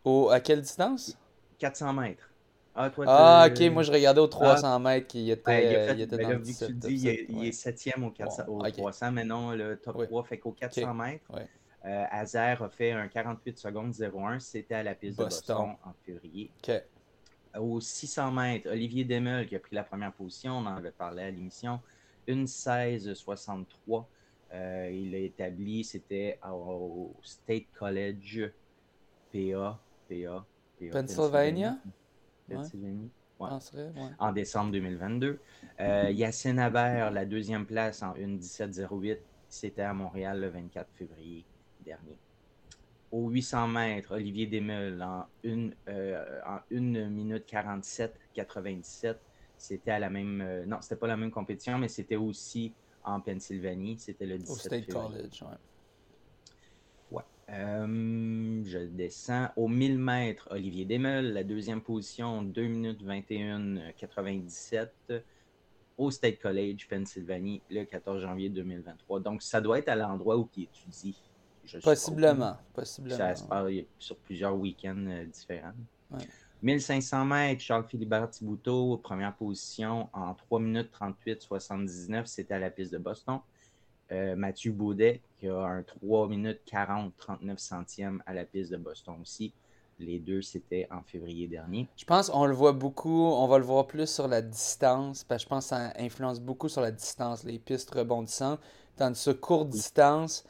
Au, 0.04 0.30
à 0.30 0.40
quelle 0.40 0.62
distance? 0.62 1.18
400 1.58 1.94
mètres. 1.94 2.29
Ah, 2.82 2.90
ah 3.08 3.48
ok, 3.50 3.60
moi 3.74 3.84
je 3.84 3.92
regardais 3.92 4.22
aux 4.22 4.28
300 4.28 4.74
ah. 4.74 4.80
mètres 4.80 5.08
qui 5.08 5.30
était, 5.30 5.92
il, 5.94 6.02
était 6.02 6.18
dans 6.18 6.30
le 6.30 6.40
17, 6.40 6.68
tu 6.70 6.74
dis, 6.76 7.26
il, 7.28 7.46
est, 7.46 7.52
septième 7.52 8.06
au, 8.06 8.10
400, 8.10 8.44
au 8.48 8.62
300, 8.62 9.12
mais 9.12 9.26
non, 9.26 9.52
le 9.52 9.76
top 9.76 10.02
3 10.06 10.24
fait 10.24 10.38
qu'au 10.38 10.54
400 10.54 10.94
mètres, 10.94 11.30
euh, 11.86 12.06
Azer 12.10 12.64
a 12.64 12.70
fait 12.70 12.92
un 12.92 13.10
48 13.10 13.58
secondes 13.58 13.94
01. 13.94 14.40
C'était 14.40 14.76
à 14.76 14.84
la 14.84 14.96
piste 14.96 15.20
de 15.20 15.26
Boston 15.26 15.76
en 15.84 15.94
février. 16.06 16.52
Au 17.58 17.82
600 17.82 18.32
mètres, 18.32 18.70
Olivier 18.70 19.04
Demel 19.04 19.46
qui 19.46 19.58
a 19.58 19.60
pris 19.60 19.76
la 19.76 19.84
première 19.84 20.14
position, 20.14 20.54
on 20.54 20.66
en 20.66 20.78
avait 20.78 20.92
parlé 20.92 21.24
à 21.24 21.32
l'émission, 21.32 21.82
une 22.28 22.46
16-63. 22.46 24.06
Euh, 24.54 24.90
il 24.94 25.14
a 25.16 25.18
établi, 25.18 25.84
c'était 25.84 26.40
au 26.50 27.14
State 27.24 27.66
College 27.78 28.52
PA, 29.34 29.80
PA, 30.08 30.46
PA 30.80 30.92
Pennsylvania 30.92 31.76
en 34.20 34.32
décembre 34.32 34.72
2022. 34.72 35.40
Euh, 35.80 36.12
Yacine 36.12 36.60
Aber, 36.60 37.12
la 37.12 37.26
deuxième 37.26 37.66
place 37.66 38.04
en 38.04 38.14
1.17.08, 38.14 39.18
c'était 39.48 39.82
à 39.82 39.94
Montréal 39.94 40.42
le 40.42 40.50
24 40.50 40.88
février 40.94 41.46
dernier. 41.86 42.18
Au 43.12 43.30
800 43.30 43.68
mètres, 43.70 44.14
Olivier 44.14 44.46
Desmeules 44.46 45.02
en 45.02 45.26
1 45.44 45.70
euh, 45.88 47.10
minute 47.10 47.46
47 47.48 48.14
97. 48.34 49.20
C'était 49.58 49.92
à 49.92 50.00
la 50.00 50.10
même. 50.10 50.42
Euh, 50.42 50.66
non, 50.66 50.78
c'était 50.82 50.96
pas 50.96 51.08
la 51.08 51.18
même 51.18 51.32
compétition, 51.32 51.78
mais 51.80 51.88
c'était 51.88 52.16
aussi 52.16 52.72
en 53.04 53.20
Pennsylvanie. 53.20 53.98
C'était 53.98 54.26
le 54.26 54.38
17 54.38 54.50
Au 54.50 54.56
State 54.56 54.88
College, 54.94 55.44
euh, 57.52 58.64
je 58.66 58.80
descends 58.80 59.50
au 59.56 59.68
1000 59.68 59.98
mètres, 59.98 60.48
Olivier 60.52 60.86
Desmeules, 60.86 61.34
la 61.34 61.44
deuxième 61.44 61.82
position, 61.82 62.44
2 62.44 62.62
minutes 62.64 63.02
21 63.02 63.92
97 63.98 64.94
au 65.98 66.12
State 66.12 66.40
College, 66.40 66.88
Pennsylvanie, 66.88 67.62
le 67.70 67.84
14 67.84 68.22
janvier 68.22 68.50
2023. 68.50 69.20
Donc, 69.20 69.42
ça 69.42 69.62
doit 69.62 69.80
être 69.80 69.90
à 69.90 69.96
l'endroit 69.96 70.38
où 70.38 70.48
il 70.56 70.64
étudie. 70.64 71.22
possiblement, 71.84 72.58
possiblement. 72.74 73.18
Ça 73.18 73.36
se 73.36 73.44
passe 73.44 73.72
sur 73.98 74.16
plusieurs 74.18 74.56
week-ends 74.56 75.06
euh, 75.08 75.26
différents. 75.26 75.74
1500 76.62 77.26
mètres, 77.26 77.62
Charles-Philibert 77.62 78.30
Thibouteau, 78.30 78.98
première 78.98 79.36
position 79.36 80.10
en 80.14 80.34
3 80.34 80.60
minutes 80.60 80.92
38 80.92 81.42
79, 81.42 82.28
c'était 82.28 82.54
à 82.54 82.60
la 82.60 82.70
piste 82.70 82.92
de 82.92 82.98
Boston. 82.98 83.40
Euh, 84.12 84.36
Mathieu 84.36 84.72
Baudet, 84.72 85.22
qui 85.38 85.48
a 85.48 85.60
un 85.60 85.84
3 85.84 86.28
minutes 86.28 86.62
40, 86.66 87.14
39 87.18 87.60
centièmes 87.60 88.24
à 88.26 88.34
la 88.34 88.44
piste 88.44 88.72
de 88.72 88.78
Boston 88.78 89.16
aussi. 89.22 89.54
Les 90.00 90.18
deux, 90.18 90.42
c'était 90.42 90.88
en 90.90 91.04
février 91.04 91.48
dernier. 91.48 91.88
Je 91.96 92.06
pense 92.06 92.30
qu'on 92.30 92.46
le 92.46 92.54
voit 92.54 92.72
beaucoup, 92.72 93.26
on 93.26 93.48
va 93.48 93.60
le 93.60 93.66
voir 93.66 93.86
plus 93.86 94.10
sur 94.10 94.28
la 94.28 94.42
distance, 94.42 95.24
parce 95.24 95.44
que 95.44 95.46
je 95.46 95.50
pense 95.50 95.66
que 95.66 95.70
ça 95.76 95.94
influence 96.00 96.40
beaucoup 96.40 96.70
sur 96.70 96.82
la 96.82 96.92
distance, 96.92 97.44
les 97.44 97.60
pistes 97.60 97.94
rebondissantes. 97.94 98.60
Tandis 98.96 99.24
que 99.26 99.32
courte 99.32 99.70
distance, 99.70 100.44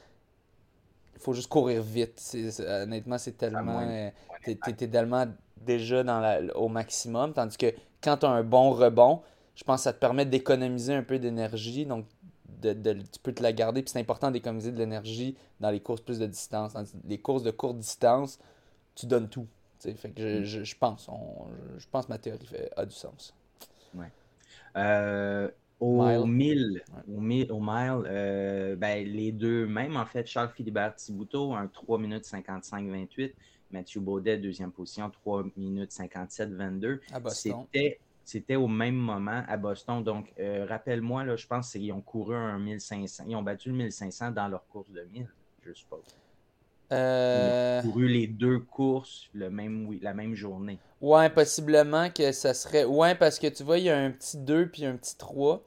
il 1.16 1.20
faut 1.20 1.34
juste 1.34 1.50
courir 1.50 1.82
vite. 1.82 2.22
honnêtement, 2.60 3.18
c'est 3.18 3.38
tellement. 3.38 3.82
Euh, 3.82 4.10
t'es, 4.46 4.88
tellement 4.88 5.26
déjà 5.58 6.04
dans 6.04 6.20
la, 6.20 6.40
au 6.56 6.70
maximum. 6.70 7.34
Tandis 7.34 7.58
que 7.58 7.74
quand 8.02 8.18
tu 8.18 8.26
as 8.26 8.30
un 8.30 8.44
bon 8.44 8.72
rebond, 8.72 9.22
je 9.56 9.66
pense 9.66 9.82
que 9.82 9.84
ça 9.84 9.94
te 9.94 10.00
permet 10.00 10.26
d'économiser 10.26 10.94
un 10.94 11.04
peu 11.04 11.20
d'énergie. 11.20 11.86
Donc, 11.86 12.06
de, 12.62 12.94
tu 12.94 13.20
peux 13.22 13.34
te 13.34 13.44
la 13.44 13.54
garder. 13.54 13.82
Puis 13.82 13.92
c'est 13.92 14.00
important 14.00 14.32
d'économiser 14.32 14.72
de 14.72 14.78
l'énergie 14.78 15.36
dans 15.60 15.70
les 15.70 15.80
courses 15.80 16.02
plus 16.02 16.20
de 16.20 16.28
distance. 16.28 16.74
Dans 16.74 16.84
les 17.08 17.20
courses 17.20 17.44
de 17.44 17.52
courte 17.52 17.78
distance, 17.78 18.40
tu 18.96 19.06
donnes 19.06 19.30
tout. 19.30 19.48
Fait 19.80 20.10
que 20.10 20.44
je, 20.44 20.64
je, 20.64 20.76
pense, 20.78 21.10
je, 21.78 21.86
pense 21.90 22.06
que 22.06 22.12
ma 22.12 22.18
théorie 22.18 22.46
fait, 22.46 22.70
a 22.76 22.86
du 22.86 22.94
sens. 22.94 23.34
Ouais. 23.94 24.12
Euh, 24.76 25.50
au 25.80 26.26
mille, 26.26 26.84
au 27.08 27.22
mille, 27.22 27.52
au 27.52 27.62
mile 27.62 28.04
euh, 28.08 28.76
ben, 28.76 29.08
les 29.08 29.32
deux, 29.32 29.66
même 29.66 29.96
en 29.96 30.06
fait, 30.06 30.28
Charles 30.28 30.52
Philibert 30.54 30.96
Thibouteau, 30.96 31.54
un 31.54 31.68
3 31.68 31.98
minutes 31.98 32.26
55-28. 32.26 33.34
Mathieu 33.72 34.02
Baudet, 34.02 34.38
deuxième 34.38 34.72
position, 34.72 35.10
3 35.10 35.46
minutes 35.56 35.92
57-22. 35.92 37.00
C'était 37.30 38.00
c'était 38.30 38.58
au 38.58 38.68
même 38.68 38.96
moment 38.96 39.44
à 39.48 39.58
Boston. 39.58 40.04
Donc, 40.04 40.32
euh, 40.40 40.64
rappelle-moi, 40.70 41.24
là, 41.24 41.36
je 41.36 41.48
pense 41.48 41.72
qu'ils 41.72 41.92
ont 41.92 42.02
couru 42.02 42.36
un 42.36 42.60
1500. 42.60 43.24
Ils 43.28 43.36
ont 43.36 43.42
battu 43.42 43.70
le 43.70 43.76
1500 43.76 44.32
dans 44.32 44.48
leur 44.48 44.68
course 44.68 44.92
de 44.92 45.02
1000, 45.02 45.28
je 45.66 45.74
suppose. 45.74 46.04
Euh... 46.92 47.82
Ils 47.84 47.88
ont 47.88 47.92
couru 47.92 48.08
les 48.08 48.28
deux 48.28 48.60
courses 48.60 49.30
le 49.34 49.50
même, 49.50 49.88
oui, 49.88 50.00
la 50.04 50.14
même 50.14 50.36
journée. 50.36 50.78
Ouais, 51.02 51.32
possiblement 51.32 52.12
que 52.12 52.32
ça 52.32 52.54
serait. 52.54 52.86
Ouais, 52.86 53.16
parce 53.16 53.40
que 53.40 53.48
tu 53.48 53.64
vois, 53.64 53.80
il 53.80 53.86
y 53.86 53.90
a 53.90 53.98
un 53.98 54.12
petit 54.12 54.38
2 54.38 54.68
puis 54.68 54.86
un 54.86 54.96
petit 54.96 55.18
3. 55.18 55.64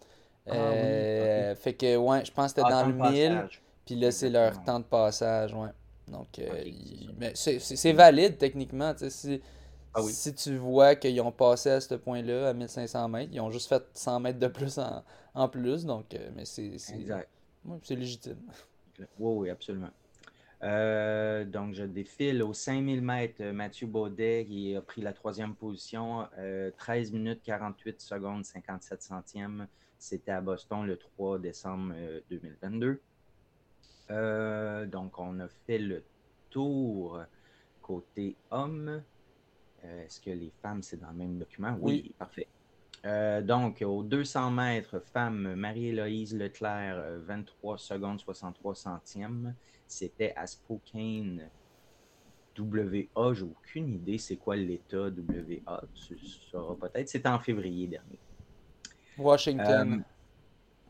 Ah, 0.46 0.54
euh, 0.54 1.54
Fait 1.56 1.74
que, 1.74 1.96
ouais, 1.96 2.24
je 2.24 2.30
pense 2.30 2.52
que 2.52 2.60
c'était 2.60 2.72
ah, 2.72 2.84
dans 2.84 2.88
le 2.88 3.10
1000. 3.10 3.48
Puis 3.84 3.96
là, 3.96 4.12
c'est 4.12 4.30
leur 4.30 4.62
temps 4.62 4.78
de 4.78 4.84
passage, 4.84 5.52
ouais. 5.52 5.70
Donc, 6.06 6.40
c'est 7.34 7.92
valide 7.92 8.38
techniquement. 8.38 8.94
Tu 8.94 9.10
sais, 9.10 9.10
si 9.10 9.40
ah 9.94 10.02
si 10.08 10.34
tu 10.34 10.56
vois 10.56 10.94
qu'ils 10.96 11.20
ont 11.20 11.32
passé 11.32 11.70
à 11.70 11.80
ce 11.80 11.94
point-là, 11.94 12.48
à 12.48 12.54
1500 12.54 13.08
mètres, 13.08 13.30
ils 13.32 13.40
ont 13.40 13.50
juste 13.50 13.68
fait 13.68 13.84
100 13.92 14.20
mètres 14.20 14.38
de 14.38 14.46
plus 14.48 14.80
en, 15.34 15.48
plus. 15.48 15.84
Donc, 15.84 16.14
euh, 16.14 16.30
mais 16.34 16.44
c'est 16.46 16.78
c'est 16.78 17.94
légitime. 17.94 18.38
Oui, 18.98 19.06
oui, 19.18 19.50
absolument. 19.50 19.90
Euh, 20.62 21.44
donc, 21.44 21.74
je 21.74 21.84
défile 21.84 22.42
aux 22.42 22.54
5000 22.54 23.02
mètres. 23.02 23.42
Euh, 23.42 23.52
Mathieu 23.52 23.86
Baudet 23.86 24.46
qui 24.48 24.74
a 24.76 24.80
pris 24.80 25.02
la 25.02 25.12
troisième 25.12 25.54
position. 25.54 26.26
13 26.78 27.12
minutes 27.12 27.42
48 27.42 28.00
secondes 28.00 28.44
57 28.44 29.02
centièmes. 29.02 29.66
C'était 29.98 30.32
à 30.32 30.40
Boston 30.40 30.86
le 30.86 30.96
3 30.96 31.38
décembre 31.38 31.94
2022. 32.30 33.00
donc, 34.86 35.18
on 35.18 35.38
a 35.40 35.48
fait 35.66 35.78
le 35.78 36.02
tour 36.48 37.20
côté 37.82 38.36
homme. 38.50 39.02
Euh, 39.84 40.04
est-ce 40.04 40.20
que 40.20 40.30
les 40.30 40.52
femmes, 40.62 40.82
c'est 40.82 40.98
dans 40.98 41.08
le 41.08 41.16
même 41.16 41.38
document? 41.38 41.76
Oui, 41.80 42.14
parfait. 42.18 42.48
Euh, 43.04 43.42
donc, 43.42 43.82
aux 43.84 44.02
200 44.02 44.50
mètres, 44.52 45.00
femme 45.00 45.54
Marie-Héloïse 45.54 46.36
Leclerc, 46.36 47.20
23 47.22 47.74
euh, 47.74 47.76
secondes 47.76 48.20
63 48.20 48.74
centièmes. 48.74 49.54
C'était 49.88 50.32
à 50.36 50.46
Spokane, 50.46 51.50
WA. 52.56 53.34
J'ai 53.34 53.42
aucune 53.42 53.88
idée 53.88 54.18
c'est 54.18 54.36
quoi 54.36 54.54
l'état 54.56 55.08
WA. 55.08 55.82
Tu 55.94 56.16
sauras 56.18 56.76
peut-être. 56.76 57.08
C'était 57.08 57.28
en 57.28 57.40
février 57.40 57.88
dernier. 57.88 58.20
Washington. 59.18 60.04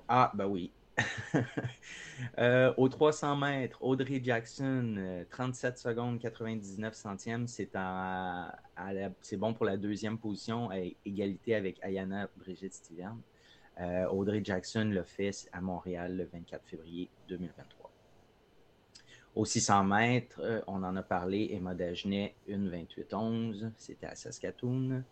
ah, 0.07 0.31
ben 0.35 0.47
oui. 0.47 0.71
euh, 2.39 2.73
aux 2.77 2.89
300 2.89 3.37
mètres, 3.37 3.83
Audrey 3.83 4.21
Jackson, 4.23 5.25
37 5.31 5.75
euh, 5.75 5.77
secondes 5.77 6.19
99 6.19 6.95
centièmes. 6.95 7.47
C'est, 7.47 7.71
bon 9.37 9.55
pour 9.55 9.65
la 9.65 9.77
deuxième 9.77 10.19
position, 10.19 10.71
à 10.71 10.77
égalité 11.05 11.55
avec 11.55 11.83
Ayana 11.83 12.29
Brigitte 12.37 12.75
Stiverne. 12.75 13.21
Euh, 13.81 14.07
Audrey 14.09 14.43
Jackson 14.45 14.85
le 14.85 15.03
fait 15.03 15.49
à 15.53 15.61
Montréal 15.61 16.17
le 16.17 16.25
24 16.25 16.67
février 16.67 17.09
2023. 17.29 17.91
Aux 19.35 19.47
600 19.47 19.85
mètres, 19.85 20.41
euh, 20.43 20.61
on 20.67 20.83
en 20.83 20.95
a 20.95 21.03
parlé, 21.03 21.49
Emma 21.53 21.75
Dagenet, 21.75 22.35
1,28,11. 22.49 23.71
C'était 23.79 24.07
à 24.07 24.15
Saskatoon. 24.15 25.03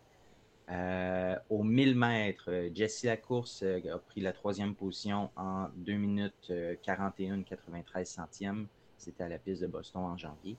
Euh, 0.71 1.35
au 1.49 1.63
1000 1.63 1.95
mètres, 1.95 2.49
euh, 2.49 2.69
Jessie 2.73 3.07
Lacourse 3.07 3.61
euh, 3.63 3.81
a 3.93 3.97
pris 3.97 4.21
la 4.21 4.31
troisième 4.31 4.73
position 4.73 5.29
en 5.35 5.67
2 5.75 5.93
minutes 5.93 6.53
41 6.83 7.43
93 7.43 8.07
centièmes. 8.07 8.67
C'était 8.97 9.23
à 9.23 9.29
la 9.29 9.37
piste 9.37 9.61
de 9.61 9.67
Boston 9.67 10.03
en 10.03 10.17
janvier. 10.17 10.55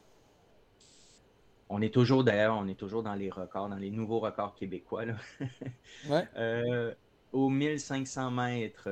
On 1.70 1.80
est 1.80 1.94
toujours, 1.94 2.24
d'ailleurs, 2.24 2.56
on 2.58 2.68
est 2.68 2.78
toujours 2.78 3.02
dans 3.02 3.14
les 3.14 3.30
records, 3.30 3.70
dans 3.70 3.76
les 3.76 3.90
nouveaux 3.90 4.18
records 4.18 4.54
québécois. 4.54 5.04
au 7.32 7.48
1500 7.48 8.30
mètres, 8.30 8.90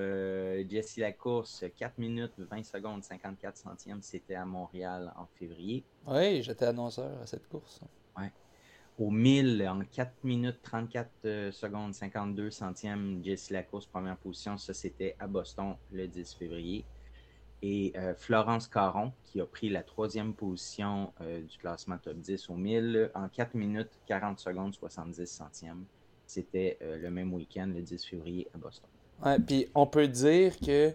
Jessie 0.70 1.00
Lacourse, 1.00 1.64
4 1.76 1.98
minutes 1.98 2.32
20 2.38 2.64
secondes 2.64 3.02
54 3.02 3.56
centièmes. 3.58 4.00
C'était 4.00 4.36
à 4.36 4.46
Montréal 4.46 5.12
en 5.18 5.26
février. 5.26 5.84
Oui, 6.06 6.42
j'étais 6.42 6.64
annonceur 6.64 7.20
à 7.20 7.26
cette 7.26 7.46
course. 7.48 7.82
Ouais 8.16 8.32
au 9.00 9.10
1000 9.10 9.66
en 9.66 9.80
4 9.80 10.12
minutes 10.24 10.58
34 10.62 11.10
euh, 11.24 11.52
secondes 11.52 11.94
52 11.94 12.50
centièmes. 12.50 13.20
Jessie 13.24 13.54
Lacourse, 13.54 13.86
première 13.86 14.16
position. 14.16 14.58
Ça, 14.58 14.74
c'était 14.74 15.16
à 15.18 15.26
Boston 15.26 15.74
le 15.90 16.06
10 16.06 16.34
février. 16.34 16.84
Et 17.62 17.92
euh, 17.96 18.14
Florence 18.14 18.68
Caron, 18.68 19.12
qui 19.24 19.40
a 19.40 19.46
pris 19.46 19.70
la 19.70 19.82
troisième 19.82 20.34
position 20.34 21.12
euh, 21.22 21.40
du 21.40 21.56
classement 21.58 21.96
top 21.98 22.16
10 22.16 22.50
au 22.50 22.54
1000 22.54 23.10
en 23.14 23.28
4 23.28 23.54
minutes 23.54 23.90
40 24.06 24.38
secondes 24.38 24.74
70 24.74 25.26
centièmes. 25.26 25.84
C'était 26.26 26.78
le 26.80 27.10
même 27.10 27.34
week-end, 27.34 27.72
le 27.74 27.82
10 27.82 28.04
février 28.04 28.46
à 28.54 28.58
Boston. 28.58 28.88
Ouais, 29.24 29.40
puis 29.40 29.66
on 29.74 29.84
peut 29.88 30.06
dire 30.06 30.56
que 30.60 30.94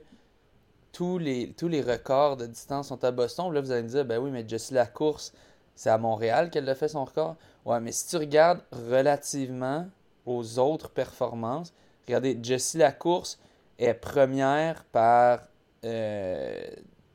tous 0.93 1.17
les, 1.17 1.51
tous 1.51 1.67
les 1.67 1.81
records 1.81 2.38
de 2.38 2.45
distance 2.45 2.88
sont 2.88 3.03
à 3.03 3.12
Boston. 3.12 3.51
Là, 3.51 3.59
vous 3.59 3.69
allez 3.69 3.83
me 3.83 3.89
dire, 3.89 4.05
ben 4.05 4.17
oui, 4.17 4.31
mais 4.31 4.47
Jessie 4.47 4.74
Lacourse, 4.74 5.33
c'est 5.75 5.89
à 5.89 5.98
Montréal 5.98 6.50
qu'elle 6.50 6.67
a 6.70 6.75
fait 6.75 6.88
son 6.88 7.05
record. 7.05 7.36
Ouais, 7.65 7.79
mais 7.79 7.91
si 7.91 8.08
tu 8.08 8.17
regardes 8.17 8.62
relativement 8.72 9.88
aux 10.25 10.60
autres 10.60 10.89
performances, 10.89 11.74
regardez, 12.08 12.39
Jessie 12.41 12.77
Lacourse 12.77 13.39
est 13.77 13.94
première 13.94 14.84
par 14.86 15.39
euh, 15.84 16.67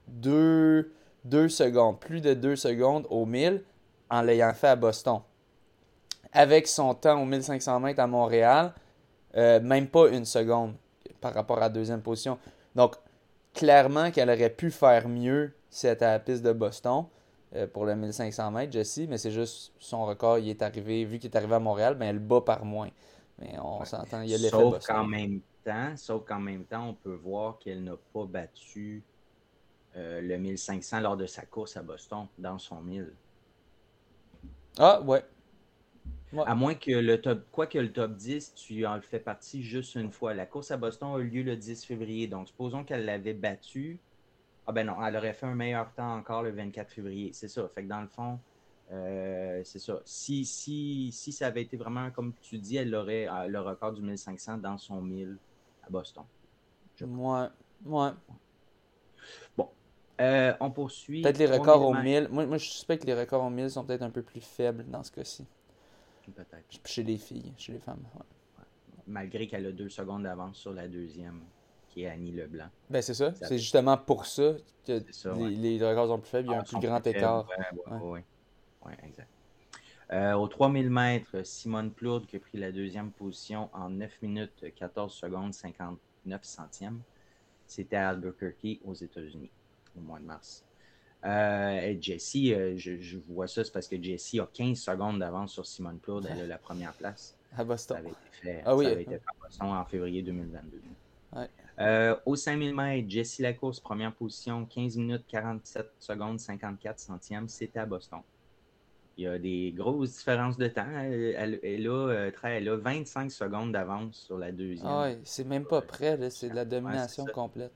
deux, 0.06 0.92
secondes, 1.48 1.98
plus 1.98 2.20
de 2.20 2.34
deux 2.34 2.56
secondes 2.56 3.06
au 3.10 3.26
1000 3.26 3.62
en 4.10 4.22
l'ayant 4.22 4.52
fait 4.52 4.68
à 4.68 4.76
Boston. 4.76 5.20
Avec 6.32 6.68
son 6.68 6.94
temps 6.94 7.20
au 7.20 7.24
1500 7.24 7.80
mètres 7.80 8.00
à 8.00 8.06
Montréal, 8.06 8.72
euh, 9.36 9.60
même 9.60 9.88
pas 9.88 10.08
une 10.08 10.24
seconde 10.24 10.74
par 11.20 11.34
rapport 11.34 11.58
à 11.58 11.62
la 11.62 11.68
deuxième 11.68 12.02
position. 12.02 12.38
Donc, 12.74 12.96
clairement 13.54 14.10
qu'elle 14.10 14.30
aurait 14.30 14.50
pu 14.50 14.70
faire 14.70 15.08
mieux 15.08 15.52
si 15.70 15.86
elle 15.86 15.94
était 15.94 16.04
à 16.04 16.12
la 16.12 16.18
piste 16.18 16.42
de 16.42 16.52
Boston. 16.52 17.04
Euh, 17.56 17.66
pour 17.66 17.84
le 17.84 17.96
1500 17.96 18.50
mètres, 18.52 18.72
Jesse, 18.72 19.00
mais 19.08 19.18
c'est 19.18 19.32
juste 19.32 19.72
son 19.80 20.06
record, 20.06 20.38
il 20.38 20.48
est 20.48 20.62
arrivé, 20.62 21.04
vu 21.04 21.18
qu'il 21.18 21.30
est 21.30 21.36
arrivé 21.36 21.54
à 21.54 21.58
Montréal, 21.58 21.96
ben, 21.96 22.06
elle 22.06 22.20
bat 22.20 22.40
par 22.40 22.64
moins. 22.64 22.90
Mais 23.40 23.58
on 23.58 23.84
s'entend, 23.84 24.22
il 24.22 24.30
y 24.30 24.34
a 24.34 24.38
l'effet 24.38 24.50
Sauf 24.50 24.86
qu'en 24.86 25.04
même 25.04 25.40
temps, 25.64 25.96
sauf 25.96 26.24
qu'en 26.24 26.38
même 26.38 26.64
temps, 26.64 26.90
on 26.90 26.94
peut 26.94 27.14
voir 27.14 27.58
qu'elle 27.58 27.82
n'a 27.82 27.96
pas 28.12 28.24
battu 28.24 29.02
euh, 29.96 30.20
le 30.20 30.38
1500 30.38 31.00
lors 31.00 31.16
de 31.16 31.26
sa 31.26 31.44
course 31.44 31.76
à 31.76 31.82
Boston, 31.82 32.26
dans 32.38 32.58
son 32.58 32.80
1000. 32.82 33.12
Ah, 34.78 35.00
ouais. 35.02 35.24
À 36.46 36.54
moins 36.54 36.74
que 36.74 36.92
le 36.92 37.20
top, 37.20 37.44
quoi 37.50 37.66
que 37.66 37.78
le 37.78 37.92
top 37.92 38.14
10, 38.14 38.54
tu 38.54 38.86
en 38.86 39.00
fais 39.00 39.18
partie 39.18 39.64
juste 39.64 39.96
une 39.96 40.12
fois. 40.12 40.34
La 40.34 40.46
course 40.46 40.70
à 40.70 40.76
Boston 40.76 41.16
a 41.16 41.18
eu 41.18 41.24
lieu 41.26 41.42
le 41.42 41.56
10 41.56 41.84
février. 41.84 42.28
Donc, 42.28 42.46
supposons 42.46 42.84
qu'elle 42.84 43.04
l'avait 43.04 43.34
battu 43.34 43.98
ah 44.66 44.72
ben 44.72 44.86
non, 44.86 45.04
elle 45.04 45.16
aurait 45.16 45.32
fait 45.32 45.46
un 45.46 45.54
meilleur 45.54 45.92
temps 45.94 46.14
encore 46.14 46.42
le 46.42 46.50
24 46.50 46.90
février. 46.90 47.32
C'est 47.32 47.48
ça. 47.48 47.68
Fait 47.74 47.82
que 47.82 47.88
dans 47.88 48.00
le 48.00 48.08
fond, 48.08 48.38
euh, 48.92 49.62
c'est 49.64 49.78
ça. 49.78 50.00
Si, 50.04 50.44
si, 50.44 51.10
si 51.12 51.32
ça 51.32 51.46
avait 51.46 51.62
été 51.62 51.76
vraiment 51.76 52.10
comme 52.10 52.34
tu 52.40 52.58
dis, 52.58 52.76
elle 52.76 52.94
aurait 52.94 53.28
euh, 53.28 53.46
le 53.46 53.60
record 53.60 53.92
du 53.92 54.02
1500 54.02 54.58
dans 54.58 54.78
son 54.78 55.00
1000 55.00 55.36
à 55.84 55.90
Boston. 55.90 56.24
Moi, 57.02 57.50
ouais. 57.86 58.10
Bon. 59.56 59.68
Euh, 60.20 60.52
on 60.60 60.70
poursuit. 60.70 61.22
Peut-être 61.22 61.38
les 61.38 61.46
records 61.46 61.82
au 61.82 61.94
1000. 61.94 62.28
Moi, 62.30 62.46
moi, 62.46 62.58
je 62.58 62.68
suspecte 62.68 63.02
que 63.02 63.06
les 63.06 63.18
records 63.18 63.42
au 63.42 63.50
1000 63.50 63.70
sont 63.70 63.84
peut-être 63.84 64.02
un 64.02 64.10
peu 64.10 64.22
plus 64.22 64.42
faibles 64.42 64.84
dans 64.88 65.02
ce 65.02 65.10
cas-ci. 65.10 65.46
Peut-être. 66.34 66.64
Chez 66.84 67.02
les 67.02 67.16
filles, 67.16 67.52
chez 67.56 67.72
les 67.72 67.80
femmes. 67.80 68.04
Malgré 69.06 69.48
qu'elle 69.48 69.66
a 69.66 69.72
deux 69.72 69.88
secondes 69.88 70.22
d'avance 70.24 70.58
sur 70.58 70.72
la 70.72 70.86
deuxième 70.86 71.40
qui 71.90 72.04
est 72.04 72.08
Annie 72.08 72.32
Leblanc. 72.32 72.68
Ben, 72.88 73.02
c'est 73.02 73.14
ça. 73.14 73.32
C'est 73.34 73.58
justement 73.58 73.96
pour 73.96 74.26
ça 74.26 74.54
que 74.86 75.02
les, 75.36 75.84
records 75.84 76.08
sont 76.08 76.18
plus 76.18 76.30
faibles. 76.30 76.48
Il 76.48 76.52
y 76.52 76.54
a 76.54 76.58
un 76.58 76.60
ah, 76.60 76.64
plus 76.64 76.80
grand 76.80 77.06
écart. 77.06 77.46
Oui, 77.90 77.98
ouais. 78.00 78.24
ouais. 78.86 78.96
exact. 79.04 79.28
Euh, 80.12 80.32
au 80.32 80.48
3000 80.48 80.90
mètres, 80.90 81.44
Simone 81.44 81.92
Plourde 81.92 82.26
qui 82.26 82.36
a 82.36 82.40
pris 82.40 82.58
la 82.58 82.72
deuxième 82.72 83.12
position 83.12 83.70
en 83.72 83.90
9 83.90 84.22
minutes 84.22 84.64
14 84.74 85.12
secondes 85.12 85.54
59 85.54 86.42
centièmes. 86.42 87.00
C'était 87.66 87.96
à 87.96 88.08
Albuquerque 88.08 88.80
aux 88.84 88.94
États-Unis 88.94 89.50
au 89.96 90.00
mois 90.00 90.18
de 90.18 90.24
mars. 90.24 90.64
Euh, 91.24 91.96
Jessie, 92.00 92.52
euh, 92.54 92.76
je, 92.76 93.18
vois 93.28 93.46
ça, 93.46 93.62
c'est 93.62 93.72
parce 93.72 93.86
que 93.86 94.02
Jessie 94.02 94.40
a 94.40 94.48
15 94.52 94.78
secondes 94.78 95.18
d'avance 95.20 95.52
sur 95.52 95.66
Simone 95.66 95.98
Plourde. 95.98 96.26
Elle 96.28 96.40
a 96.40 96.46
la 96.46 96.58
première 96.58 96.92
place. 96.94 97.36
À 97.56 97.64
Boston. 97.64 97.96
Ça 97.96 98.00
avait 98.00 98.10
été 98.10 98.18
fait, 98.30 98.62
ah, 98.64 98.76
oui. 98.76 98.84
ça 98.84 98.90
avait 98.92 99.02
été 99.02 99.18
fait 99.18 99.24
à 99.26 99.44
Boston 99.44 99.68
en 99.70 99.84
février 99.84 100.22
2022. 100.22 100.80
Euh, 101.80 102.14
au 102.26 102.36
5000 102.36 102.74
mètres, 102.74 103.08
Jessie 103.08 103.42
Lacourse, 103.42 103.80
première 103.80 104.12
position, 104.12 104.66
15 104.66 104.96
minutes 104.96 105.24
47 105.28 105.90
secondes 105.98 106.38
54 106.38 106.98
centièmes. 106.98 107.48
C'était 107.48 107.78
à 107.78 107.86
Boston. 107.86 108.20
Il 109.16 109.24
y 109.24 109.26
a 109.26 109.38
des 109.38 109.72
grosses 109.76 110.16
différences 110.16 110.56
de 110.56 110.68
temps. 110.68 110.86
Elle, 110.88 111.60
elle, 111.62 111.88
a, 111.88 112.30
elle 112.44 112.68
a, 112.68 112.76
25 112.76 113.30
secondes 113.30 113.72
d'avance 113.72 114.16
sur 114.16 114.38
la 114.38 114.52
deuxième. 114.52 114.86
Ah 114.86 115.08
oui, 115.08 115.18
c'est 115.24 115.44
même 115.44 115.64
pas 115.64 115.80
prêt, 115.80 116.18
c'est 116.30 116.50
de 116.50 116.54
la 116.54 116.64
domination 116.64 117.24
complète. 117.26 117.72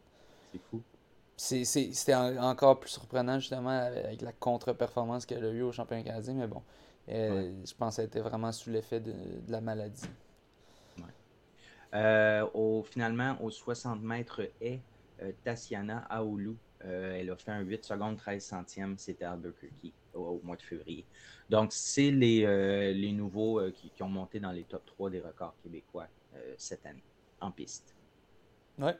C'est 0.53 0.61
fou. 0.71 0.83
C'était 1.37 2.15
encore 2.15 2.79
plus 2.79 2.91
surprenant 2.91 3.39
justement 3.41 3.71
avec 3.71 4.23
la 4.23 4.33
contre-performance 4.33 5.27
qu'elle 5.27 5.45
a 5.45 5.51
eue 5.51 5.63
au 5.63 5.73
championnat 5.73 6.05
canadien, 6.05 6.35
mais 6.35 6.47
bon, 6.47 6.63
euh, 7.09 7.53
je 7.67 7.75
pense 7.75 7.97
qu'elle 7.97 8.05
était 8.07 8.21
vraiment 8.21 8.53
sous 8.53 8.71
l'effet 8.71 9.01
de, 9.01 9.13
la 9.49 9.61
maladie. 9.61 10.07
Euh, 11.95 12.47
au, 12.55 12.83
finalement, 12.83 13.37
aux 13.41 13.51
60 13.51 14.03
mètres 14.03 14.43
haies, 14.61 14.81
euh, 15.23 15.33
Tassiana 15.45 15.99
Aoulou, 16.11 16.57
elle 16.81 17.31
a 17.31 17.37
fait 17.37 17.51
un 17.51 17.61
8 17.61 17.83
secondes 17.83 18.19
13 18.19 18.45
centièmes, 18.45 18.99
c'était 18.99 19.25
Albuquerque 19.25 19.95
au, 20.13 20.39
mois 20.45 20.57
de 20.57 20.63
février. 20.63 21.07
Donc, 21.49 21.73
c'est 21.73 22.11
les, 22.11 22.93
les, 22.93 23.13
nouveaux 23.13 23.59
qui, 23.71 23.89
qui, 23.89 24.03
ont 24.03 24.09
monté 24.09 24.39
dans 24.39 24.53
les 24.53 24.65
top 24.65 24.85
3 24.85 25.09
des 25.09 25.21
records 25.21 25.55
québécois 25.63 26.09
cette 26.59 26.85
année, 26.85 27.03
en 27.41 27.51
piste. 27.51 27.95
Ouais. 28.79 28.95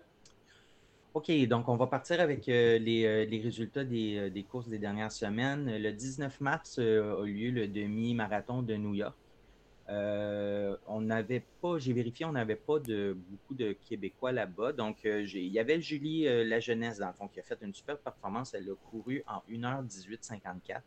OK, 1.15 1.31
donc 1.47 1.69
on 1.69 1.77
va 1.77 1.87
partir 1.87 2.21
avec 2.21 2.49
euh, 2.49 2.77
les, 2.77 3.05
euh, 3.05 3.25
les, 3.25 3.41
résultats 3.41 3.83
euh, 3.83 4.31
des, 4.31 4.43
courses 4.43 4.69
des 4.69 4.81
dernières 4.81 5.13
semaines. 5.13 5.79
Le 5.79 5.93
19 5.93 6.41
mars 6.41 6.81
a 6.81 6.83
lieu 7.25 7.53
le 7.53 7.69
demi-marathon 7.69 8.63
de 8.63 8.75
New 8.75 8.95
York. 8.95 9.15
On 9.89 11.01
n'avait 11.01 11.45
pas, 11.61 11.79
j'ai 11.79 11.93
vérifié, 11.93 12.27
on 12.27 12.33
n'avait 12.33 12.57
pas 12.57 12.79
de 12.79 13.17
beaucoup 13.29 13.55
de 13.55 13.73
Québécois 13.73 14.33
là-bas. 14.33 14.73
Donc, 14.73 15.01
il 15.05 15.49
y 15.49 15.59
avait 15.59 15.81
Julie 15.81 16.25
La 16.45 16.61
Jeunesse, 16.61 16.99
dans 16.99 17.09
le 17.09 17.13
fond, 17.13 17.29
qui 17.29 17.41
a 17.41 17.43
fait 17.43 17.59
une 17.63 17.75
super 17.75 17.99
performance. 17.99 18.55
Elle 18.55 18.71
a 18.71 18.75
couru 18.91 19.23
en 19.27 19.43
1h18.54, 19.51 20.81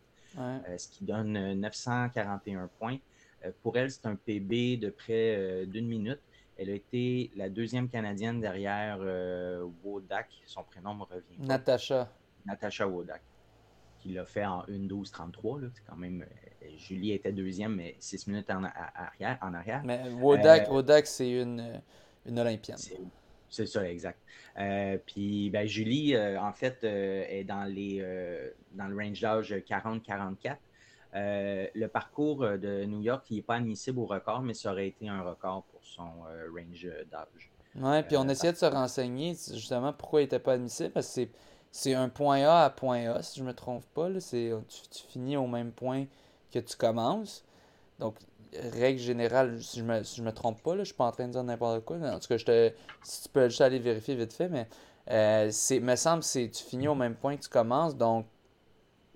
ce 0.78 0.88
qui 0.90 1.04
donne 1.04 1.54
941 1.54 2.70
points. 2.80 2.98
pour 3.62 3.78
elle, 3.78 3.92
c'est 3.92 4.06
un 4.06 4.16
PB 4.16 4.80
de 4.80 4.90
près 4.90 5.66
d'une 5.68 5.88
minute. 5.88 6.20
Elle 6.58 6.72
a 6.72 6.74
été 6.74 7.32
la 7.36 7.50
deuxième 7.50 7.88
Canadienne 7.88 8.42
derrière 8.42 8.98
euh, 9.02 9.68
Wodak. 9.84 10.28
Son 10.46 10.64
prénom 10.64 10.96
me 10.96 11.04
revient. 11.04 11.38
Natacha. 11.40 12.12
Natacha 12.46 12.88
Wodak. 12.88 13.22
Qui 14.08 14.14
l'a 14.14 14.26
fait 14.26 14.46
en 14.46 14.64
1-12-33. 14.64 15.70
C'est 15.74 15.84
quand 15.88 15.98
même. 15.98 16.24
Euh, 16.24 16.68
Julie 16.78 17.12
était 17.12 17.32
deuxième, 17.32 17.76
mais 17.76 17.96
6 18.00 18.28
minutes 18.28 18.50
en, 18.50 18.64
arrière, 18.64 19.38
en 19.42 19.54
arrière. 19.54 19.82
Mais 19.84 20.10
Wodak, 20.10 20.70
euh, 20.70 21.02
c'est 21.06 21.32
une, 21.32 21.82
une 22.26 22.40
Olympienne. 22.40 22.78
C'est 23.50 23.66
ça, 23.66 23.90
exact. 23.90 24.20
puis 25.06 25.50
ben, 25.50 25.66
Julie, 25.66 26.18
en 26.18 26.52
fait, 26.52 26.84
est 26.84 27.46
dans, 27.46 27.64
les, 27.64 28.06
dans 28.74 28.88
le 28.88 28.96
range 28.96 29.22
d'âge 29.22 29.54
40-44. 29.54 30.58
Euh, 31.16 31.68
le 31.74 31.88
parcours 31.88 32.44
euh, 32.44 32.58
de 32.58 32.86
New 32.86 33.02
York, 33.02 33.26
il 33.30 33.38
n'est 33.38 33.42
pas 33.42 33.56
admissible 33.56 34.00
au 34.00 34.06
record, 34.06 34.42
mais 34.42 34.54
ça 34.54 34.72
aurait 34.72 34.88
été 34.88 35.08
un 35.08 35.22
record 35.22 35.64
pour 35.72 35.84
son 35.84 36.26
euh, 36.30 36.48
range 36.52 36.88
d'âge. 37.10 37.52
Oui, 37.76 38.04
puis 38.04 38.18
on 38.18 38.28
essayait 38.28 38.54
de 38.54 38.58
se 38.58 38.66
renseigner 38.66 39.30
justement 39.34 39.94
pourquoi 39.94 40.22
il 40.22 40.26
n'était 40.26 40.40
pas 40.40 40.54
admissible, 40.54 40.92
parce 40.92 41.08
que 41.08 41.14
c'est 41.14 41.30
un 41.94 42.10
point 42.10 42.44
A 42.44 42.66
à 42.66 42.70
point 42.70 43.10
A, 43.12 43.22
si 43.22 43.40
je 43.40 43.44
me 43.44 43.54
trompe 43.54 43.86
pas. 43.94 44.10
Là, 44.10 44.20
tu, 44.22 44.54
tu, 44.90 45.04
finis 45.10 45.38
au 45.38 45.48
même 45.48 45.72
point 45.72 46.06
que 46.52 46.60
tu 46.60 46.76
commences. 46.76 47.44
Donc, 48.00 48.16
règle 48.54 49.00
générale, 49.00 49.62
si 49.62 49.80
je 49.80 49.84
me, 49.84 50.04
si 50.04 50.18
je 50.18 50.24
me 50.24 50.32
trompe 50.32 50.62
pas, 50.62 50.76
là, 50.76 50.80
je 50.80 50.88
suis 50.88 50.96
pas 50.96 51.06
en 51.06 51.12
train 51.12 51.28
de 51.28 51.34
dire 51.34 51.44
n'importe 51.44 51.84
quoi. 51.86 51.98
En 51.98 52.20
tout 52.20 52.28
cas, 52.28 52.38
je 52.38 52.46
te, 52.46 52.72
si 53.04 53.24
tu 53.24 53.30
peux 53.30 53.50
juste 53.50 53.62
aller 53.62 53.80
vérifier 53.80 54.16
vite 54.16 54.34
fait, 54.34 54.50
mais 54.50 54.68
euh, 55.12 55.52
me 55.82 55.96
semble 55.96 56.24
que 56.24 56.46
tu 56.48 56.64
finis 56.64 56.88
au 56.88 56.96
même 56.96 57.16
point 57.16 57.38
que 57.38 57.44
tu 57.44 57.50
commences. 57.50 57.96
Donc, 57.96 58.26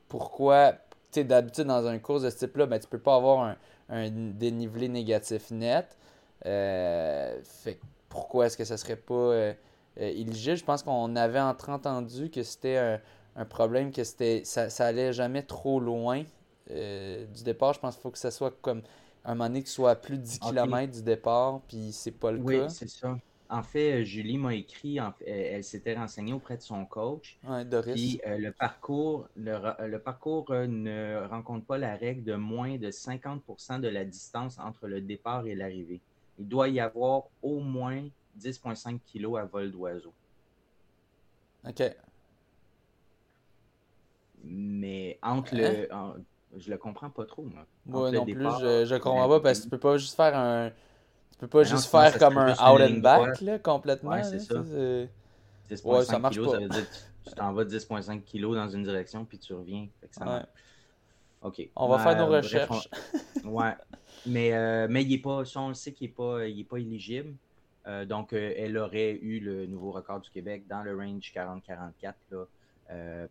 pourquoi 0.07 0.73
d'habitude, 1.19 1.65
dans 1.65 1.85
un 1.87 1.99
course 1.99 2.23
de 2.23 2.29
ce 2.29 2.37
type-là, 2.37 2.65
ben, 2.65 2.79
tu 2.79 2.87
peux 2.87 2.99
pas 2.99 3.15
avoir 3.15 3.55
un, 3.89 4.09
dénivelé 4.09 4.87
négatif 4.87 5.51
net. 5.51 5.97
Euh, 6.45 7.39
fait 7.43 7.79
pourquoi 8.09 8.47
est-ce 8.47 8.57
que 8.57 8.63
ça 8.63 8.77
serait 8.77 8.95
pas 8.95 9.13
euh, 9.13 9.53
euh, 9.99 10.09
éligible? 10.09 10.57
Je 10.57 10.63
pense 10.63 10.83
qu'on 10.83 11.15
avait 11.15 11.39
entendu 11.39 12.29
que 12.29 12.43
c'était 12.43 12.99
un, 13.35 13.45
problème, 13.45 13.91
que 13.91 14.03
c'était 14.03 14.41
ça, 14.43 14.69
ça 14.69 14.85
allait 14.85 15.13
jamais 15.13 15.43
trop 15.43 15.79
loin 15.79 16.23
du 16.69 17.43
départ. 17.43 17.73
Je 17.73 17.79
pense 17.79 17.95
qu'il 17.95 18.01
faut 18.01 18.11
que 18.11 18.17
ça 18.17 18.31
soit 18.31 18.53
comme 18.61 18.81
un 19.25 19.35
moment 19.35 19.49
donné 19.49 19.63
que 19.63 19.69
soit 19.69 19.91
à 19.91 19.95
plus 19.95 20.17
de 20.17 20.23
10 20.23 20.39
km 20.39 20.91
du 20.91 21.03
départ, 21.03 21.61
puis 21.67 21.91
c'est 21.91 22.11
pas 22.11 22.31
le 22.31 22.39
cas. 22.39 22.43
Oui, 22.43 22.69
c'est 22.69 22.89
ça. 22.89 23.17
En 23.51 23.63
fait, 23.63 24.01
euh, 24.01 24.03
Julie 24.05 24.37
m'a 24.37 24.55
écrit, 24.55 24.99
elle, 25.27 25.63
s'était 25.65 25.93
renseignée 25.93 26.31
auprès 26.31 26.55
de 26.55 26.61
son 26.61 26.85
coach. 26.85 27.37
Ouais, 27.43 27.65
Doris. 27.65 27.93
Puis 27.93 28.21
euh, 28.25 28.37
le 28.37 28.53
parcours, 28.53 29.27
le, 29.35 29.97
parcours 29.97 30.45
euh, 30.51 30.67
ne 30.67 31.27
rencontre 31.27 31.65
pas 31.65 31.77
la 31.77 31.95
règle 31.95 32.23
de 32.23 32.35
moins 32.35 32.77
de 32.77 32.89
50% 32.89 33.81
de 33.81 33.89
la 33.89 34.05
distance 34.05 34.57
entre 34.57 34.87
le 34.87 35.01
départ 35.01 35.45
et 35.47 35.55
l'arrivée. 35.55 35.99
Il 36.39 36.47
doit 36.47 36.69
y 36.69 36.79
avoir 36.79 37.23
au 37.43 37.59
moins 37.59 38.07
10,5 38.39 38.99
kg 38.99 39.37
à 39.37 39.45
vol 39.45 39.71
d'oiseau. 39.71 40.13
OK. 41.67 41.83
Mais 44.43 45.19
entre 45.21 45.55
le. 45.55 45.89
Je 46.57 46.69
le 46.69 46.77
comprends 46.77 47.09
pas 47.09 47.25
trop, 47.25 47.43
moi. 47.43 47.65
non 48.11 48.25
plus, 48.25 48.49
je, 48.59 48.85
je 48.85 48.95
comprends 48.97 49.29
pas 49.29 49.39
parce 49.39 49.59
que 49.59 49.63
tu 49.63 49.69
peux 49.69 49.79
pas 49.79 49.97
juste 49.97 50.17
faire 50.17 50.37
un 50.37 50.71
peux 51.41 51.47
pas 51.47 51.63
juste 51.63 51.87
faire 51.87 52.17
comme 52.19 52.37
un 52.37 52.51
out 52.51 52.81
and 52.81 52.99
back, 52.99 53.41
là, 53.41 53.57
complètement. 53.57 54.11
Ouais, 54.11 54.23
c'est 54.23 54.39
ça. 54.39 54.53
10.5 54.53 56.03
ça 56.03 56.19
marche 56.19 56.39
pas. 56.39 56.51
Ça 56.51 56.59
veut 56.59 56.69
dire 56.69 56.89
que 56.89 57.29
tu 57.29 57.35
t'en 57.35 57.53
vas 57.53 57.65
10.5 57.65 58.21
kg 58.21 58.55
dans 58.55 58.69
une 58.69 58.83
direction, 58.83 59.25
puis 59.25 59.39
tu 59.39 59.53
reviens. 59.53 59.87
ça 60.11 60.47
OK. 61.41 61.69
On 61.75 61.87
va 61.87 61.99
faire 61.99 62.17
nos 62.17 62.31
recherches. 62.31 62.87
ouais. 63.43 63.73
Mais, 64.27 64.53
euh, 64.53 64.85
mais 64.87 65.03
il 65.03 65.13
est 65.13 65.17
pas, 65.17 65.41
on 65.55 65.69
le 65.69 65.73
sait 65.73 65.91
qu'il 65.91 66.07
n'est 66.07 66.13
pas, 66.13 66.45
il 66.47 66.59
est 66.59 66.63
pas 66.63 66.77
éligible. 66.77 67.33
Euh, 67.87 68.05
donc, 68.05 68.33
euh, 68.33 68.53
elle 68.57 68.77
aurait 68.77 69.13
eu 69.13 69.39
le 69.39 69.65
nouveau 69.65 69.91
record 69.91 70.21
du 70.21 70.29
Québec 70.29 70.67
dans 70.67 70.83
le 70.83 70.95
range 70.95 71.31
40-44 71.33 72.13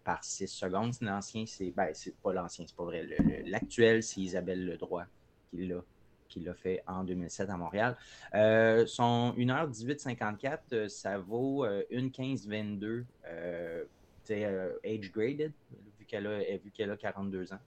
par 0.04 0.24
6 0.24 0.48
secondes. 0.48 0.94
L'ancien, 1.02 1.44
c'est 1.46 1.70
ben, 1.70 1.90
c'est 1.92 2.16
pas 2.16 2.32
l'ancien, 2.32 2.64
c'est 2.66 2.76
pas 2.76 2.84
vrai. 2.84 3.06
L'actuel, 3.44 4.02
c'est 4.02 4.22
Isabelle 4.22 4.64
Ledroit 4.64 5.04
qui 5.50 5.66
l'a 5.66 5.82
qui 6.30 6.40
l'a 6.40 6.54
fait 6.54 6.82
en 6.86 7.04
2007 7.04 7.50
à 7.50 7.56
Montréal. 7.56 7.96
Euh, 8.34 8.86
son 8.86 9.34
1h18.54, 9.36 10.58
euh, 10.72 10.88
ça 10.88 11.18
vaut 11.18 11.64
euh, 11.64 11.82
1h15.22 11.90 13.04
euh, 13.26 13.84
age 14.30 15.12
graded, 15.12 15.52
vu 15.98 16.06
qu'elle 16.06 16.26
a, 16.26 16.38
vu 16.56 16.70
qu'elle 16.72 16.90
a 16.90 16.96
42 16.96 17.52
ans. 17.52 17.58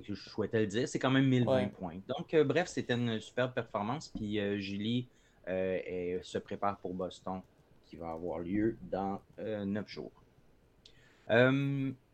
je 0.00 0.14
souhaitais 0.14 0.60
le 0.60 0.66
dire, 0.68 0.88
c'est 0.88 1.00
quand 1.00 1.10
même 1.10 1.26
1020 1.26 1.68
points. 1.70 2.00
Donc, 2.06 2.36
bref, 2.46 2.68
c'était 2.68 2.94
une 2.94 3.20
super 3.20 3.52
performance. 3.52 4.12
Puis 4.14 4.38
Julie 4.60 5.08
se 5.48 6.38
prépare 6.38 6.78
pour 6.78 6.94
Boston, 6.94 7.40
qui 7.86 7.96
va 7.96 8.10
avoir 8.10 8.38
lieu 8.40 8.76
dans 8.90 9.20
9 9.38 9.88
jours. 9.88 10.12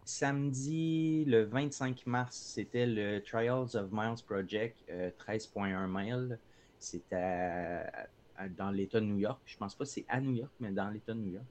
Samedi, 0.04 1.24
le 1.24 1.44
25 1.44 2.06
mars, 2.06 2.36
c'était 2.36 2.84
le 2.86 3.20
Trials 3.20 3.74
of 3.74 3.90
Miles 3.90 4.22
Project, 4.26 4.84
13.1 4.90 5.72
euh, 5.72 5.86
miles. 5.88 6.38
C'était 6.78 7.86
dans 8.50 8.70
l'État 8.70 9.00
de 9.00 9.06
New 9.06 9.16
York. 9.16 9.40
Je 9.46 9.56
pense 9.56 9.74
pas 9.74 9.84
que 9.84 9.90
c'est 9.90 10.04
à 10.08 10.20
New 10.20 10.34
York, 10.34 10.52
mais 10.60 10.72
dans 10.72 10.90
l'État 10.90 11.14
de 11.14 11.20
New 11.20 11.32
York. 11.32 11.46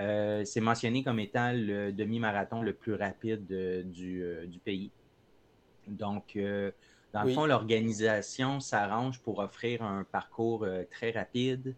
Euh, 0.00 0.44
c'est 0.44 0.60
mentionné 0.60 1.04
comme 1.04 1.20
étant 1.20 1.52
le 1.54 1.92
demi-marathon 1.92 2.62
le 2.62 2.72
plus 2.72 2.94
rapide 2.94 3.46
euh, 3.52 3.84
du, 3.84 4.58
pays. 4.64 4.90
Donc, 5.86 6.36
dans 7.12 7.24
le 7.24 7.32
fond, 7.32 7.46
l'organisation 7.46 8.60
s'arrange 8.60 9.20
pour 9.20 9.38
offrir 9.38 9.82
un 9.82 10.04
parcours 10.04 10.66
très 10.90 11.10
rapide, 11.10 11.74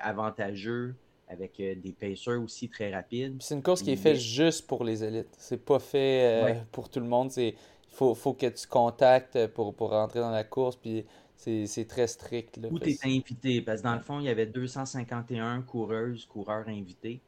avantageux, 0.00 0.94
avec 1.32 1.58
euh, 1.60 1.74
des 1.74 1.92
pacers 1.92 2.40
aussi 2.40 2.68
très 2.68 2.94
rapides. 2.94 3.36
C'est 3.40 3.54
une 3.54 3.62
course 3.62 3.82
qui 3.82 3.92
est 3.92 3.96
faite 3.96 4.16
juste 4.16 4.66
pour 4.66 4.84
les 4.84 5.02
élites. 5.02 5.34
C'est 5.38 5.64
pas 5.64 5.78
fait 5.78 6.44
euh, 6.44 6.54
pour 6.70 6.88
tout 6.88 7.00
le 7.00 7.06
monde. 7.06 7.30
Il 7.36 7.54
faut, 7.88 8.14
faut, 8.14 8.34
que 8.34 8.46
tu 8.46 8.66
contactes 8.66 9.46
pour, 9.48 9.74
pour 9.74 9.90
rentrer 9.90 10.20
dans 10.20 10.30
la 10.30 10.44
course. 10.44 10.76
Puis 10.76 11.04
c'est 11.36 11.88
très 11.88 12.06
strict. 12.06 12.58
Là, 12.58 12.68
Où 12.70 12.78
tu 12.78 12.96
invité? 13.04 13.62
Parce 13.62 13.80
que 13.80 13.86
dans 13.86 13.94
le 13.94 14.02
fond, 14.02 14.20
il 14.20 14.26
y 14.26 14.28
avait 14.28 14.46
251 14.46 15.62
coureuses, 15.62 16.26
coureurs 16.26 16.68
invités. 16.68 17.20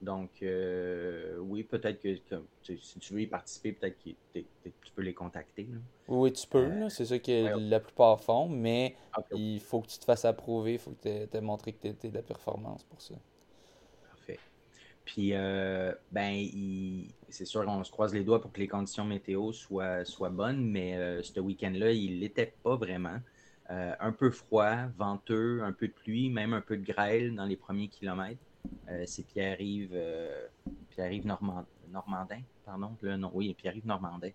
Donc, 0.00 0.30
euh, 0.42 1.36
oui, 1.38 1.62
peut-être 1.62 2.00
que, 2.00 2.16
si 2.62 2.98
tu 2.98 3.12
veux 3.12 3.20
y 3.20 3.26
participer, 3.26 3.72
peut-être 3.72 3.98
que 4.02 4.08
tu 4.34 4.92
peux 4.94 5.02
les 5.02 5.12
contacter. 5.12 5.68
Oui, 6.08 6.32
tu 6.32 6.46
peux, 6.46 6.88
c'est 6.88 7.04
ça 7.04 7.18
que 7.18 7.58
la 7.58 7.80
plupart 7.80 8.20
font, 8.20 8.48
mais 8.48 8.96
il 9.32 9.60
faut 9.60 9.80
que 9.82 9.88
tu 9.88 9.98
te 9.98 10.04
fasses 10.04 10.24
approuver, 10.24 10.74
il 10.74 10.78
faut 10.78 10.92
que 10.92 11.26
tu 11.26 11.36
aies 11.36 11.40
montré 11.40 11.72
que 11.72 11.82
tu 11.82 11.88
étais 11.88 12.08
de 12.08 12.14
la 12.14 12.22
performance 12.22 12.82
pour 12.84 13.00
ça. 13.02 13.14
Parfait. 14.08 14.38
Puis, 15.04 15.32
ben, 15.32 16.46
c'est 17.28 17.44
sûr, 17.44 17.64
on 17.68 17.84
se 17.84 17.90
croise 17.90 18.14
les 18.14 18.24
doigts 18.24 18.40
pour 18.40 18.52
que 18.52 18.60
les 18.60 18.68
conditions 18.68 19.04
météo 19.04 19.52
soient, 19.52 20.04
soient 20.04 20.30
bonnes, 20.30 20.64
mais 20.64 21.22
ce 21.22 21.40
week-end-là, 21.40 21.92
il 21.92 22.20
l'était 22.20 22.54
pas 22.62 22.76
vraiment. 22.76 23.18
Euh, 23.70 23.94
un 24.00 24.10
peu 24.10 24.32
froid, 24.32 24.86
venteux, 24.98 25.62
un 25.62 25.70
peu 25.70 25.86
de 25.86 25.92
pluie, 25.92 26.28
même 26.28 26.54
un 26.54 26.60
peu 26.60 26.76
de 26.76 26.84
grêle 26.84 27.36
dans 27.36 27.44
les 27.44 27.54
premiers 27.56 27.86
kilomètres. 27.86 28.40
Euh, 28.88 29.04
c'est 29.06 29.26
Pierre-Yves 29.26 29.92
euh, 29.94 30.46
Pierre 30.90 31.12
Normandin, 31.24 32.40
pardon, 32.64 32.96
le 33.00 33.16
nom, 33.16 33.30
oui, 33.34 33.54
Pierre-Yves 33.54 33.86
Normandin 33.86 34.30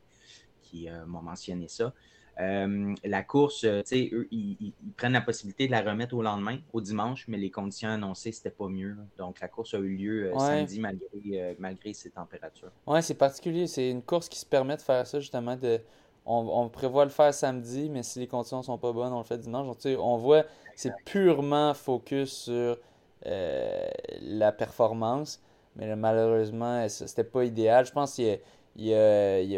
qui 0.61 0.89
m'a 0.89 1.21
mentionné 1.21 1.67
ça. 1.67 1.93
la 2.37 3.23
course, 3.23 3.61
tu 3.61 3.67
sais, 3.85 4.09
eux, 4.11 4.27
ils, 4.31 4.73
prennent 4.97 5.13
la 5.13 5.21
possibilité 5.21 5.67
de 5.67 5.71
la 5.71 5.81
remettre 5.81 6.15
au 6.15 6.23
lendemain, 6.23 6.57
au 6.73 6.81
dimanche, 6.81 7.27
mais 7.27 7.37
les 7.37 7.51
conditions 7.51 7.89
annoncées, 7.89 8.31
c'était 8.31 8.49
pas 8.49 8.67
mieux. 8.67 8.97
Donc, 9.19 9.41
la 9.41 9.47
course 9.47 9.75
a 9.75 9.77
eu 9.77 9.95
lieu 9.95 10.31
samedi 10.39 10.79
malgré, 10.79 11.55
malgré 11.59 11.93
ces 11.93 12.09
températures. 12.09 12.71
Oui, 12.87 13.03
c'est 13.03 13.13
particulier. 13.13 13.67
C'est 13.67 13.91
une 13.91 14.01
course 14.01 14.27
qui 14.27 14.39
se 14.39 14.45
permet 14.45 14.75
de 14.75 14.81
faire 14.81 15.05
ça, 15.05 15.19
justement, 15.19 15.55
de, 15.55 15.79
on, 16.25 16.69
prévoit 16.69 17.05
le 17.05 17.11
faire 17.11 17.33
samedi, 17.33 17.89
mais 17.89 18.03
si 18.03 18.19
les 18.19 18.27
conditions 18.27 18.63
sont 18.63 18.77
pas 18.77 18.91
bonnes, 18.91 19.13
on 19.13 19.19
le 19.19 19.23
fait 19.23 19.37
dimanche. 19.37 19.67
Donc, 19.67 19.99
on 19.99 20.17
voit, 20.17 20.45
c'est 20.75 20.93
purement 21.05 21.73
focus 21.73 22.33
sur 22.33 22.77
euh, 23.25 23.87
la 24.21 24.51
performance. 24.51 25.41
Mais 25.75 25.93
malheureusement, 25.95 26.87
c'était 26.87 27.23
pas 27.23 27.43
idéal. 27.43 27.85
Je 27.85 27.91
pense 27.91 28.15
qu'il 28.15 28.39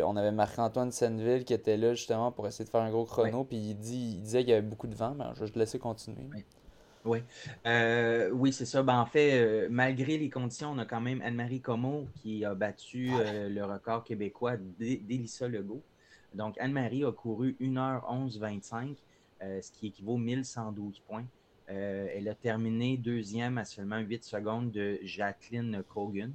on 0.04 0.16
avait 0.18 0.32
Marc-Antoine 0.32 0.92
Senneville 0.92 1.46
qui 1.46 1.54
était 1.54 1.78
là 1.78 1.94
justement 1.94 2.32
pour 2.32 2.48
essayer 2.48 2.66
de 2.66 2.70
faire 2.70 2.82
un 2.82 2.90
gros 2.90 3.06
chrono. 3.06 3.44
Puis 3.44 3.58
il, 3.58 3.76
dit, 3.76 4.18
disait 4.18 4.40
qu'il 4.40 4.50
y 4.50 4.54
avait 4.54 4.62
beaucoup 4.62 4.88
de 4.88 4.96
vent. 4.96 5.16
mais 5.18 5.26
je 5.36 5.44
vais 5.44 5.52
te 5.52 5.60
laisser 5.60 5.80
continuer. 5.80 6.28
Oui, 7.06 7.20
euh, 7.66 8.30
oui 8.32 8.52
c'est 8.52 8.66
ça. 8.66 8.84
Ben, 8.84 9.00
en 9.00 9.06
fait, 9.06 9.40
euh, 9.40 9.68
malgré 9.70 10.18
les 10.18 10.30
conditions, 10.30 10.72
on 10.72 10.78
a 10.80 10.86
quand 10.86 11.00
même 11.00 11.22
Anne-Marie 11.22 11.62
Como 11.62 12.08
qui 12.16 12.44
a 12.44 12.56
battu 12.56 13.12
le 13.12 13.64
record 13.64 14.04
québécois 14.04 14.58
d'Elissa 14.80 15.48
Legault. 15.48 15.84
Donc, 16.34 16.56
Anne-Marie 16.60 17.04
a 17.04 17.12
couru 17.12 17.56
1h11-25, 17.60 18.96
euh, 19.42 19.62
ce 19.62 19.72
qui 19.72 19.88
équivaut 19.88 20.16
à 20.16 20.20
1112 20.20 21.00
points. 21.00 21.26
Euh, 21.70 22.08
elle 22.14 22.30
a 22.30 22.36
terminé 22.36 22.98
deuxième 22.98 23.58
à 23.58 23.66
seulement 23.66 24.00
8 24.00 24.24
secondes 24.24 24.72
de 24.72 25.00
Jacqueline 25.04 25.84
Kogan. 25.84 26.32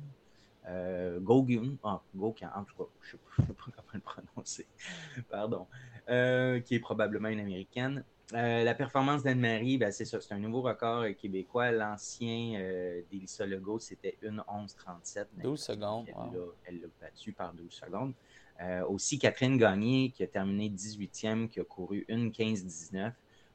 Euh, 0.69 1.19
Gogun, 1.21 1.77
ah, 1.83 2.01
Gogan, 2.15 2.51
en 2.55 2.65
tout 2.65 2.77
cas, 2.77 2.91
je 3.01 3.17
ne 3.17 3.47
sais 3.47 3.53
pas 3.55 3.65
comment 3.65 3.89
le 3.95 4.01
prononcer, 4.01 4.67
pardon, 5.31 5.67
qui 6.07 6.75
est 6.75 6.81
probablement 6.81 7.29
une 7.29 7.41
américaine. 7.41 8.05
la 8.33 8.75
performance 8.75 9.23
d'Anne-Marie, 9.23 9.79
ben, 9.79 9.91
c'est 9.91 10.05
ça, 10.05 10.21
c'est 10.21 10.35
un 10.35 10.39
nouveau 10.39 10.63
record 10.63 11.07
québécois. 11.19 11.73
L'ancien 11.73 13.03
d'Elissa 13.11 13.47
Legault, 13.47 13.81
c'était 13.81 14.17
1h11-37. 14.23 15.27
12 15.43 15.61
secondes. 15.61 16.07
Elle 16.65 16.81
l'a 16.81 16.89
battu 17.01 17.33
par 17.33 17.55
12 17.55 17.73
secondes. 17.73 18.15
Euh, 18.63 18.85
aussi, 18.87 19.19
Catherine 19.19 19.57
Gagné, 19.57 20.11
qui 20.11 20.23
a 20.23 20.27
terminé 20.27 20.69
18e, 20.69 21.49
qui 21.49 21.61
a 21.61 21.65
couru 21.65 22.05
une 22.09 22.31
15-19. 22.31 23.13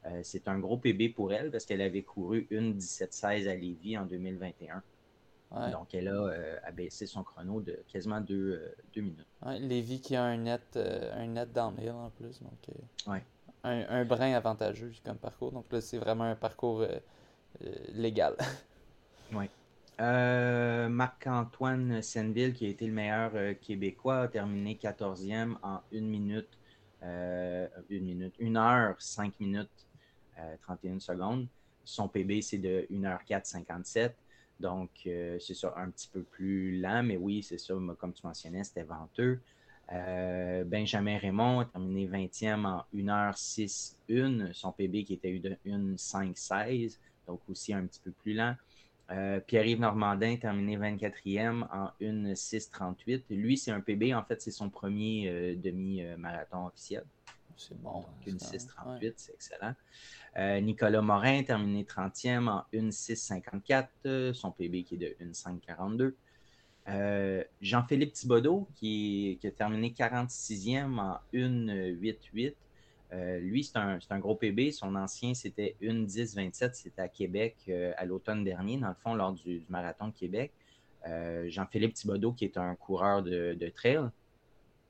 Euh, 0.07 0.19
c'est 0.23 0.47
un 0.47 0.59
gros 0.59 0.77
PB 0.77 1.13
pour 1.13 1.33
elle 1.33 1.51
parce 1.51 1.65
qu'elle 1.65 1.81
avait 1.81 2.01
couru 2.01 2.47
une 2.49 2.77
17-16 2.77 3.47
à 3.47 3.55
Lévis 3.55 3.97
en 3.97 4.05
2021. 4.05 4.81
Donc, 5.71 5.93
elle 5.93 6.09
a 6.09 6.11
euh, 6.11 6.57
abaissé 6.65 7.05
son 7.05 7.23
chrono 7.23 7.61
de 7.61 7.79
quasiment 7.87 8.19
deux, 8.19 8.75
minutes. 8.95 9.25
Ouais, 9.45 9.59
Lévis 9.59 10.01
qui 10.01 10.15
a 10.15 10.23
un 10.23 10.37
net, 10.37 10.77
un 10.77 11.27
net 11.27 11.53
downhill 11.53 11.91
en 11.91 12.09
plus. 12.09 12.41
Donc, 12.41 12.75
un, 13.07 13.21
un, 13.63 14.05
brin 14.05 14.33
avantageux 14.33 14.91
comme 15.05 15.17
parcours. 15.17 15.53
Donc 15.53 15.71
là, 15.71 15.79
c'est 15.79 15.97
vraiment 15.97 16.25
un 16.25 16.35
parcours 16.35 16.85
légal. 17.93 18.35
oui. 19.33 19.49
Euh, 19.99 20.89
Marc-Antoine 20.89 22.01
Senville, 22.03 22.53
qui 22.53 22.67
a 22.67 22.69
été 22.69 22.85
le 22.85 22.93
meilleur 22.93 23.31
euh, 23.33 23.53
québécois, 23.55 24.21
a 24.21 24.27
terminé 24.27 24.75
14e 24.75 25.55
en 25.63 25.81
1 25.91 26.01
minute, 26.01 26.49
euh, 27.01 27.67
une 27.89 28.05
minute, 28.05 28.35
1 28.39 28.55
heure, 28.55 28.95
5 28.99 29.39
minutes, 29.39 29.86
31 30.61 30.99
secondes. 30.99 31.47
Son 31.83 32.07
PB, 32.07 32.41
c'est 32.41 32.57
de 32.57 32.85
1 32.91 33.01
h 33.01 33.25
4, 33.25 33.45
57. 33.45 34.15
Donc, 34.59 34.89
c'est 35.03 35.53
ça, 35.53 35.73
un 35.77 35.89
petit 35.89 36.09
peu 36.11 36.23
plus 36.23 36.79
lent, 36.79 37.03
mais 37.03 37.15
oui, 37.15 37.43
c'est 37.43 37.57
ça, 37.59 37.75
comme 37.99 38.13
tu 38.13 38.25
mentionnais, 38.25 38.63
c'était 38.63 38.83
venteux. 38.83 39.39
Benjamin 40.65 41.17
Raymond 41.17 41.59
a 41.61 41.65
terminé 41.65 42.07
20e 42.07 42.65
en 42.65 42.83
1 42.93 43.29
h 43.31 43.33
6, 43.37 43.97
1. 44.09 44.53
Son 44.53 44.71
PB 44.71 45.03
qui 45.05 45.13
était 45.13 45.37
de 45.39 45.55
1 45.65 45.95
5, 45.95 46.35
16, 46.35 46.99
donc 47.27 47.39
aussi 47.47 47.73
un 47.73 47.85
petit 47.85 48.01
peu 48.03 48.11
plus 48.11 48.33
lent. 48.33 48.55
Euh, 49.09 49.39
Pierre-Yves 49.39 49.79
Normandin 49.79 50.35
terminé 50.35 50.77
24e 50.77 51.65
en 51.71 51.91
1.6.38. 52.01 53.23
Lui, 53.29 53.57
c'est 53.57 53.71
un 53.71 53.79
PB. 53.79 54.13
En 54.13 54.23
fait, 54.23 54.41
c'est 54.41 54.51
son 54.51 54.69
premier 54.69 55.29
euh, 55.29 55.55
demi-marathon 55.55 56.67
officiel. 56.67 57.03
C'est 57.57 57.79
bon. 57.81 58.05
Une 58.25 58.37
6.38, 58.37 59.13
c'est 59.17 59.33
excellent. 59.33 59.73
Euh, 60.37 60.59
Nicolas 60.61 61.01
Morin 61.01 61.43
terminé 61.43 61.83
30e 61.83 62.47
en 62.47 62.63
1.6.54. 62.73 64.33
Son 64.33 64.51
PB 64.51 64.83
qui 64.83 64.95
est 64.95 64.97
de 64.97 65.15
1.5.42. 65.25 66.13
Jean-Philippe 67.59 68.13
Thibodeau 68.13 68.67
qui, 68.75 69.37
qui, 69.41 69.47
a 69.47 69.51
terminé 69.51 69.89
46e 69.89 70.99
en 70.99 71.19
1.8.8. 71.33 72.53
Euh, 73.13 73.39
lui, 73.39 73.63
c'est 73.63 73.77
un, 73.77 74.19
gros 74.19 74.35
PB. 74.35 74.71
Son 74.71 74.95
ancien, 74.95 75.33
c'était 75.33 75.75
une 75.81 76.05
10-27. 76.05 76.73
C'était 76.73 77.01
à 77.01 77.07
Québec 77.07 77.55
euh, 77.69 77.93
à 77.97 78.05
l'automne 78.05 78.43
dernier, 78.43 78.77
dans 78.77 78.89
le 78.89 78.95
fond, 78.95 79.15
lors 79.15 79.33
du, 79.33 79.63
marathon 79.69 80.07
de 80.07 80.13
Québec. 80.13 80.51
Euh, 81.07 81.49
Jean-Philippe 81.49 81.93
Thibodeau, 81.93 82.33
qui 82.33 82.45
est 82.45 82.57
un 82.57 82.75
coureur 82.75 83.23
de, 83.23 83.71
trail. 83.75 84.09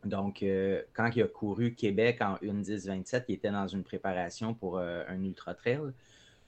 Donc, 0.08 0.43
quand 0.93 1.10
il 1.15 1.22
a 1.22 1.28
couru 1.28 1.74
Québec 1.74 2.22
en 2.22 2.38
une 2.41 2.62
10-27, 2.62 3.26
il 3.28 3.36
était 3.36 3.52
dans 3.52 3.67
une 3.67 3.84
préparation 3.84 4.54
pour 4.54 4.80
un 4.80 5.24
ultra 5.24 5.54
trail. 5.54 5.91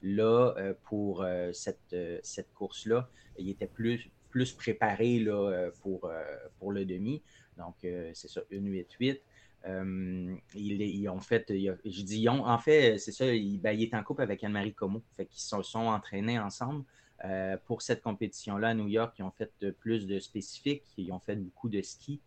Là, 0.01 0.53
pour 0.83 1.25
cette, 1.53 1.95
cette 2.23 2.53
course-là, 2.53 3.09
il 3.37 3.49
était 3.49 3.67
plus, 3.67 4.09
plus 4.29 4.53
préparé 4.53 5.19
là, 5.19 5.69
pour, 5.81 6.11
pour 6.59 6.71
le 6.71 6.85
demi. 6.85 7.21
Donc, 7.57 7.75
c'est 7.81 8.27
ça, 8.27 8.41
une 8.49 8.71
8-8. 8.71 9.19
Euh, 9.65 10.35
ils, 10.55 11.09
ont 11.09 11.19
fait, 11.19 11.45
je 11.49 12.01
dis 12.01 12.29
en 12.29 12.57
fait, 12.57 12.97
c'est 12.97 13.11
ça, 13.11 13.25
ben, 13.25 13.71
il, 13.71 13.83
est 13.83 13.93
en 13.93 14.03
couple 14.03 14.21
avec 14.21 14.43
Anne-Marie 14.43 14.73
Como. 14.73 15.03
Fait 15.17 15.25
qu'ils 15.25 15.41
se 15.41 15.61
sont, 15.61 15.79
entraînés 15.79 16.39
ensemble 16.39 16.85
euh, 17.25 17.57
pour 17.65 17.81
cette 17.81 18.01
compétition-là 18.01 18.69
à 18.69 18.73
New 18.73 18.87
York. 18.87 19.15
Ils 19.19 19.23
ont 19.23 19.31
fait 19.31 19.51
plus 19.79 20.07
de 20.07 20.19
spécifiques, 20.19 20.83
ils 20.97 21.11
ont 21.11 21.19
fait 21.19 21.35
beaucoup 21.35 21.69
de 21.69 21.81
ski. 21.81 22.21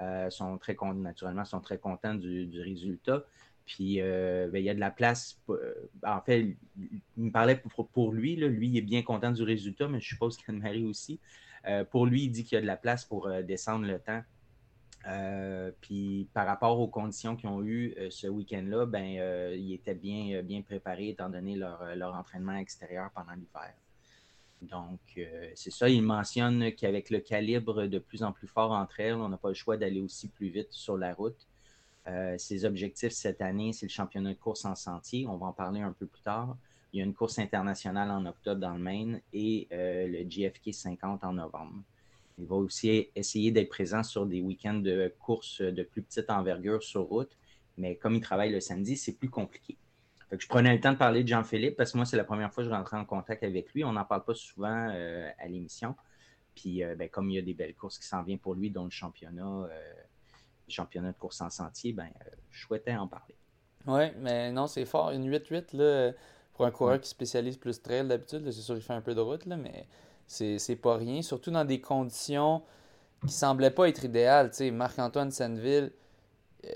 Euh, 0.00 0.28
sont 0.30 0.58
très 0.58 0.76
naturellement, 0.94 1.44
sont 1.44 1.60
très 1.60 1.78
contents 1.78 2.14
du, 2.14 2.60
résultat. 2.60 3.24
Puis 3.64 3.98
ben, 4.00 4.54
il 4.54 4.62
y 4.62 4.70
a 4.70 4.74
de 4.74 4.80
la 4.80 4.90
place. 4.92 5.40
en 6.04 6.20
fait, 6.20 6.56
il, 6.76 7.00
me 7.16 7.30
parlait 7.30 7.60
pour, 7.92 8.12
lui. 8.12 8.36
Lui, 8.36 8.68
il 8.68 8.76
est 8.76 8.82
bien 8.82 9.02
content 9.02 9.32
du 9.32 9.42
résultat, 9.42 9.88
mais 9.88 10.00
je 10.00 10.08
suppose 10.08 10.36
qu'Anne-Marie 10.36 10.84
aussi. 10.88 11.18
pour 11.90 12.06
lui, 12.06 12.24
il 12.24 12.30
dit 12.30 12.44
qu'il 12.44 12.56
y 12.56 12.58
a 12.58 12.62
de 12.62 12.66
la 12.66 12.76
place 12.76 13.04
pour 13.04 13.28
descendre 13.42 13.86
le 13.86 13.98
temps 13.98 14.22
euh, 15.08 15.70
puis 15.80 16.28
par 16.34 16.46
rapport 16.46 16.80
aux 16.80 16.88
conditions 16.88 17.36
qu'ils 17.36 17.48
ont 17.48 17.62
eues 17.62 17.94
euh, 17.98 18.10
ce 18.10 18.26
week-end-là, 18.26 18.86
ben, 18.86 19.18
euh, 19.18 19.54
ils 19.56 19.72
étaient 19.72 19.94
bien, 19.94 20.42
bien 20.42 20.62
préparés 20.62 21.10
étant 21.10 21.28
donné 21.28 21.54
leur, 21.54 22.14
entraînement 22.14 22.56
extérieur 22.56 23.10
pendant 23.14 23.32
l'hiver. 23.32 23.72
Donc, 24.62 25.00
c'est 25.54 25.70
ça, 25.70 25.88
ils 25.88 26.02
mentionnent 26.02 26.72
qu'avec 26.74 27.10
le 27.10 27.20
calibre 27.20 27.86
de 27.86 27.98
plus 27.98 28.22
en 28.22 28.32
plus 28.32 28.46
fort 28.46 28.72
entre 28.72 29.00
elles, 29.00 29.14
on 29.14 29.28
n'a 29.28 29.36
pas 29.36 29.48
le 29.48 29.54
choix 29.54 29.76
d'aller 29.76 30.00
aussi 30.00 30.28
plus 30.28 30.48
vite 30.48 30.72
sur 30.72 30.96
la 30.96 31.14
route. 31.14 31.46
ses 32.38 32.64
objectifs 32.64 33.12
cette 33.12 33.40
année, 33.42 33.72
c'est 33.72 33.86
le 33.86 33.90
championnat 33.90 34.32
de 34.32 34.38
course 34.38 34.64
en 34.64 34.74
sentier. 34.74 35.26
On 35.26 35.36
va 35.36 35.46
en 35.46 35.52
parler 35.52 35.80
un 35.80 35.92
peu 35.92 36.06
plus 36.06 36.22
tard. 36.22 36.56
Il 36.92 36.98
y 36.98 37.02
a 37.02 37.04
une 37.04 37.14
course 37.14 37.38
internationale 37.38 38.10
en 38.10 38.24
octobre 38.26 38.60
dans 38.60 38.72
le 38.72 38.80
Maine 38.80 39.20
et 39.32 39.68
le 39.70 40.28
JFK 40.28 40.72
50 40.72 41.24
en 41.24 41.34
novembre. 41.34 41.82
Il 42.38 42.46
va 42.46 42.56
aussi 42.56 43.08
essayer 43.14 43.50
d'être 43.50 43.68
présent 43.68 44.02
sur 44.02 44.26
des 44.26 44.40
week-ends 44.40 44.74
de 44.74 45.12
courses 45.18 45.60
de 45.60 45.82
plus 45.82 46.02
petite 46.02 46.30
envergure 46.30 46.82
sur 46.82 47.02
route. 47.02 47.36
Mais 47.78 47.96
comme 47.96 48.14
il 48.14 48.20
travaille 48.20 48.52
le 48.52 48.60
samedi, 48.60 48.96
c'est 48.96 49.12
plus 49.12 49.30
compliqué. 49.30 49.76
Je 50.32 50.46
prenais 50.48 50.74
le 50.74 50.80
temps 50.80 50.92
de 50.92 50.98
parler 50.98 51.22
de 51.22 51.28
Jean-Philippe 51.28 51.76
parce 51.76 51.92
que 51.92 51.98
moi, 51.98 52.06
c'est 52.06 52.16
la 52.16 52.24
première 52.24 52.52
fois 52.52 52.64
que 52.64 52.70
je 52.70 52.74
rentrais 52.74 52.96
en 52.96 53.04
contact 53.04 53.42
avec 53.42 53.72
lui. 53.72 53.84
On 53.84 53.92
n'en 53.92 54.04
parle 54.04 54.24
pas 54.24 54.34
souvent 54.34 54.88
euh, 54.90 55.30
à 55.38 55.46
l'émission. 55.46 55.94
Puis, 56.54 56.82
euh, 56.82 56.94
ben, 56.96 57.08
comme 57.08 57.30
il 57.30 57.34
y 57.34 57.38
a 57.38 57.42
des 57.42 57.54
belles 57.54 57.74
courses 57.74 57.98
qui 57.98 58.06
s'en 58.06 58.22
viennent 58.22 58.38
pour 58.38 58.54
lui, 58.54 58.70
dont 58.70 58.84
le 58.84 58.90
championnat, 58.90 59.68
euh, 59.70 59.92
championnat 60.68 61.12
de 61.12 61.16
course 61.16 61.40
en 61.40 61.50
sentier, 61.50 61.92
ben, 61.92 62.08
je 62.50 62.66
souhaitais 62.66 62.96
en 62.96 63.06
parler. 63.06 63.36
Oui, 63.86 64.10
mais 64.18 64.50
non, 64.50 64.66
c'est 64.66 64.84
fort. 64.84 65.10
Une 65.10 65.30
8-8, 65.30 66.14
pour 66.54 66.66
un 66.66 66.70
coureur 66.70 67.00
qui 67.00 67.08
spécialise 67.08 67.56
plus 67.56 67.80
trail 67.80 68.08
d'habitude, 68.08 68.50
c'est 68.50 68.62
sûr 68.62 68.74
qu'il 68.74 68.82
fait 68.82 68.94
un 68.94 69.02
peu 69.02 69.14
de 69.14 69.20
route, 69.20 69.44
là, 69.44 69.56
mais 69.56 69.86
c'est 70.26 70.76
pas 70.76 70.96
rien, 70.96 71.22
surtout 71.22 71.50
dans 71.50 71.64
des 71.64 71.80
conditions 71.80 72.62
qui 73.26 73.32
semblaient 73.32 73.70
pas 73.70 73.88
être 73.88 74.04
idéales. 74.04 74.50
Marc-Antoine 74.72 75.30
Senneville, 75.30 75.92
euh, 76.64 76.68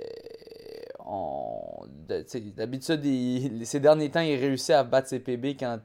d'habitude, 2.57 3.65
ces 3.65 3.81
derniers 3.81 4.11
temps, 4.11 4.21
il 4.21 4.37
réussit 4.37 4.71
à 4.71 4.85
battre 4.85 5.09
ses 5.09 5.21
PB 5.21 5.57
quand, 5.59 5.79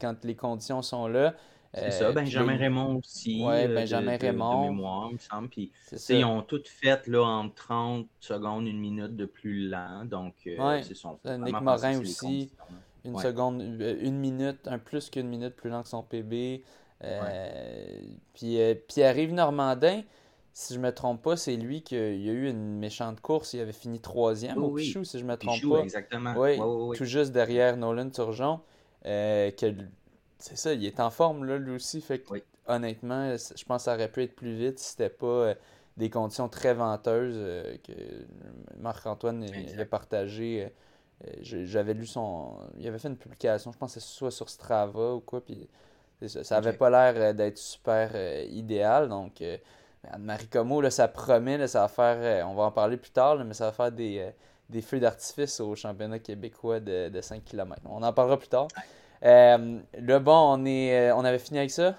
quand 0.00 0.24
les 0.24 0.34
conditions 0.34 0.82
sont 0.82 1.06
là. 1.06 1.34
C'est 1.74 1.90
ça, 1.90 2.12
Benjamin 2.12 2.56
Raymond 2.56 2.96
aussi. 2.96 3.42
Oui, 3.44 3.68
Benjamin 3.68 4.16
Raymond. 4.16 4.64
De, 4.64 4.70
mémoire, 4.70 5.08
il 5.10 5.14
me 5.14 5.18
semble. 5.18 5.48
Puis, 5.48 5.70
ils 6.08 6.24
ont 6.24 6.42
toutes 6.42 6.66
fait 6.66 7.06
là, 7.06 7.22
en 7.22 7.50
30 7.50 8.06
secondes, 8.20 8.66
une 8.66 8.80
minute 8.80 9.14
de 9.16 9.26
plus 9.26 9.68
lent. 9.68 10.04
Donc, 10.04 10.34
c'est 10.44 10.94
son. 10.94 11.18
Nick 11.24 11.60
Morin 11.60 12.00
aussi. 12.00 12.50
Une 13.04 13.18
seconde, 13.18 13.62
une 13.62 14.18
minute, 14.18 14.66
un 14.66 14.78
plus 14.78 15.08
qu'une 15.08 15.28
minute 15.28 15.54
plus 15.54 15.70
lent 15.70 15.82
que 15.82 15.88
son 15.88 16.02
PB. 16.02 16.62
Euh, 17.04 18.00
puis 18.34 18.60
euh, 18.60 18.74
Pierre-Yves 18.88 19.32
Normandin, 19.32 20.02
si 20.52 20.74
je 20.74 20.78
me 20.78 20.92
trompe 20.92 21.22
pas, 21.22 21.36
c'est 21.36 21.56
lui 21.56 21.82
qui 21.82 21.96
a, 21.96 22.10
il 22.10 22.28
a 22.28 22.32
eu 22.32 22.48
une 22.48 22.78
méchante 22.78 23.20
course. 23.20 23.54
Il 23.54 23.60
avait 23.60 23.72
fini 23.72 24.00
troisième 24.00 24.62
au 24.62 24.70
Pichou, 24.70 25.04
si 25.04 25.18
je 25.18 25.24
me 25.24 25.36
trompe 25.36 25.60
pas. 25.70 25.80
exactement. 25.80 26.34
Oui, 26.36 26.58
tout 26.96 27.04
juste 27.04 27.32
derrière 27.32 27.76
Nolan 27.76 28.10
Turgeon. 28.10 28.60
Euh, 29.06 29.50
c'est 30.38 30.58
ça, 30.58 30.72
il 30.72 30.84
est 30.84 31.00
en 31.00 31.10
forme 31.10 31.44
là, 31.44 31.58
lui 31.58 31.72
aussi. 31.72 32.00
Fait 32.00 32.22
honnêtement, 32.66 33.34
je 33.36 33.64
pense 33.64 33.82
que 33.82 33.84
ça 33.84 33.94
aurait 33.94 34.10
pu 34.10 34.22
être 34.22 34.34
plus 34.34 34.54
vite 34.54 34.78
si 34.78 34.90
c'était 34.90 35.08
pas 35.08 35.54
des 35.96 36.10
conditions 36.10 36.48
très 36.48 36.74
venteuses 36.74 37.38
que 37.84 37.92
Marc-Antoine 38.78 39.46
a 39.78 39.84
partagé. 39.84 40.72
J'avais 41.40 41.94
lu 41.94 42.06
son. 42.06 42.56
Il 42.78 42.86
avait 42.86 42.98
fait 42.98 43.08
une 43.08 43.16
publication, 43.16 43.72
je 43.72 43.78
pense 43.78 43.94
que 43.94 44.00
soit 44.00 44.30
sur 44.30 44.48
Strava 44.48 45.14
ou 45.14 45.20
quoi, 45.20 45.40
puis 45.40 45.68
ça, 46.26 46.42
ça 46.42 46.56
avait 46.56 46.72
pas 46.72 46.90
l'air 46.90 47.14
euh, 47.16 47.32
d'être 47.32 47.58
super 47.58 48.10
euh, 48.14 48.44
idéal. 48.50 49.08
Donc, 49.08 49.40
euh, 49.40 49.56
Anne-Marie 50.10 50.48
Como, 50.48 50.80
là, 50.80 50.90
ça 50.90 51.08
promet, 51.08 51.66
ça 51.66 51.82
va 51.82 51.88
faire, 51.88 52.46
on 52.48 52.54
va 52.54 52.64
en 52.64 52.70
parler 52.70 52.96
plus 52.96 53.10
tard, 53.10 53.44
mais 53.44 53.54
ça 53.54 53.66
va 53.66 53.72
faire 53.72 53.92
des, 53.92 54.30
des 54.68 54.82
feux 54.82 55.00
d'artifice 55.00 55.60
au 55.60 55.74
championnat 55.74 56.18
québécois 56.18 56.80
de, 56.80 57.08
de, 57.08 57.20
5 57.20 57.44
km. 57.44 57.80
On 57.86 58.02
en 58.02 58.12
parlera 58.12 58.38
plus 58.38 58.48
tard. 58.48 58.68
le 59.22 60.18
bon, 60.18 60.56
on, 60.58 60.64
est, 60.64 61.12
on 61.12 61.24
avait 61.24 61.38
fini 61.38 61.58
avec 61.58 61.70
ça? 61.70 61.94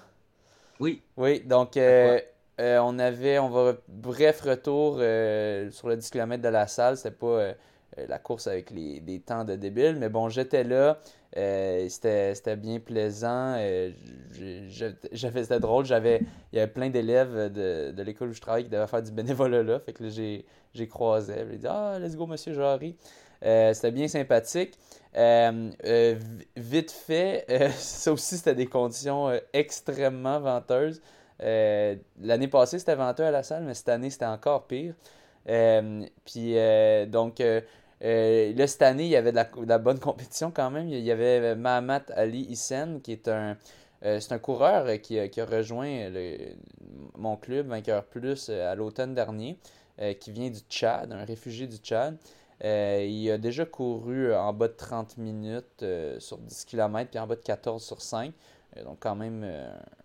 Oui. 0.78 1.02
Oui, 1.16 1.40
donc 1.40 1.76
on 1.76 2.98
avait, 2.98 3.38
on 3.38 3.48
va, 3.48 3.74
bref 3.88 4.42
retour 4.42 4.94
sur 4.94 5.88
le 5.88 5.96
10 5.96 6.10
km 6.10 6.42
de 6.42 6.48
la 6.48 6.66
salle. 6.66 6.96
C'était 6.96 7.10
pas 7.16 7.54
la 7.96 8.18
course 8.18 8.46
avec 8.46 8.70
les, 8.70 9.00
des 9.00 9.20
temps 9.20 9.44
de 9.44 9.56
débile, 9.56 9.96
mais 9.96 10.08
bon, 10.08 10.28
j'étais 10.28 10.64
là. 10.64 10.98
Euh, 11.36 11.88
c'était 11.88 12.56
bien 12.56 12.80
plaisant. 12.80 13.54
Euh, 13.58 13.90
C'était 14.32 15.60
drôle. 15.60 15.86
Il 15.86 15.90
y 16.52 16.58
avait 16.58 16.66
plein 16.66 16.90
d'élèves 16.90 17.52
de, 17.52 17.92
de 17.92 18.02
l'école 18.02 18.30
où 18.30 18.32
je 18.32 18.40
travaille 18.40 18.64
qui 18.64 18.70
devaient 18.70 18.86
faire 18.86 19.02
du 19.02 19.12
bénévolat 19.12 19.62
là. 19.62 19.78
Fait 19.80 19.92
que 19.92 20.08
j'ai 20.08 20.44
croisé. 20.88 21.34
J'ai 21.50 21.58
dit 21.58 21.66
Ah, 21.68 21.98
let's 22.00 22.16
go, 22.16 22.26
monsieur 22.26 22.52
Jarry. 22.52 22.96
Euh, 23.44 23.72
c'était 23.72 23.92
bien 23.92 24.08
sympathique. 24.08 24.76
vite 26.56 26.90
fait, 26.90 27.46
ça 27.76 28.12
aussi, 28.12 28.36
c'était 28.36 28.54
des 28.54 28.66
conditions 28.66 29.30
extrêmement 29.52 30.40
venteuses. 30.40 31.00
L'année 31.38 32.48
passée, 32.48 32.78
c'était 32.80 32.96
venteux 32.96 33.24
à 33.24 33.30
la 33.30 33.42
salle, 33.44 33.64
mais 33.64 33.74
cette 33.74 33.88
année, 33.88 34.10
c'était 34.10 34.26
encore 34.26 34.66
pire. 34.66 34.94
puis, 36.24 36.56
donc, 37.06 37.40
euh, 38.02 38.54
là, 38.54 38.66
cette 38.66 38.82
année, 38.82 39.04
il 39.04 39.10
y 39.10 39.16
avait 39.16 39.32
de 39.32 39.66
la, 39.66 39.78
bonne 39.78 39.98
compétition 39.98 40.50
quand 40.50 40.70
même. 40.70 40.88
Il 40.88 41.00
y 41.00 41.10
avait 41.10 41.40
euh, 41.40 41.54
Mahamat 41.54 42.04
Ali 42.14 42.42
Hissen, 42.42 43.00
qui 43.02 43.12
est 43.12 43.28
un, 43.28 43.56
euh, 44.04 44.20
un 44.30 44.38
coureur 44.38 45.00
qui, 45.02 45.18
a 45.18 45.44
rejoint 45.44 46.10
mon 47.16 47.36
club, 47.36 47.66
Vainqueur 47.68 48.04
Plus, 48.04 48.48
à 48.48 48.74
l'automne 48.74 49.14
dernier, 49.14 49.58
qui 50.18 50.32
vient 50.32 50.48
du 50.48 50.60
Tchad, 50.60 51.12
un 51.12 51.24
réfugié 51.26 51.66
du 51.66 51.76
Tchad. 51.76 52.16
il 52.62 53.30
a 53.30 53.36
déjà 53.36 53.66
couru 53.66 54.34
en 54.34 54.54
bas 54.54 54.68
de 54.68 54.72
30 54.72 55.18
minutes 55.18 55.84
sur 56.18 56.38
10 56.38 56.64
km, 56.64 57.10
puis 57.10 57.18
en 57.18 57.26
bas 57.26 57.36
de 57.36 57.42
14 57.42 57.84
sur 57.84 58.00
5. 58.00 58.32
donc, 58.82 58.96
quand 59.00 59.14
même, 59.14 59.46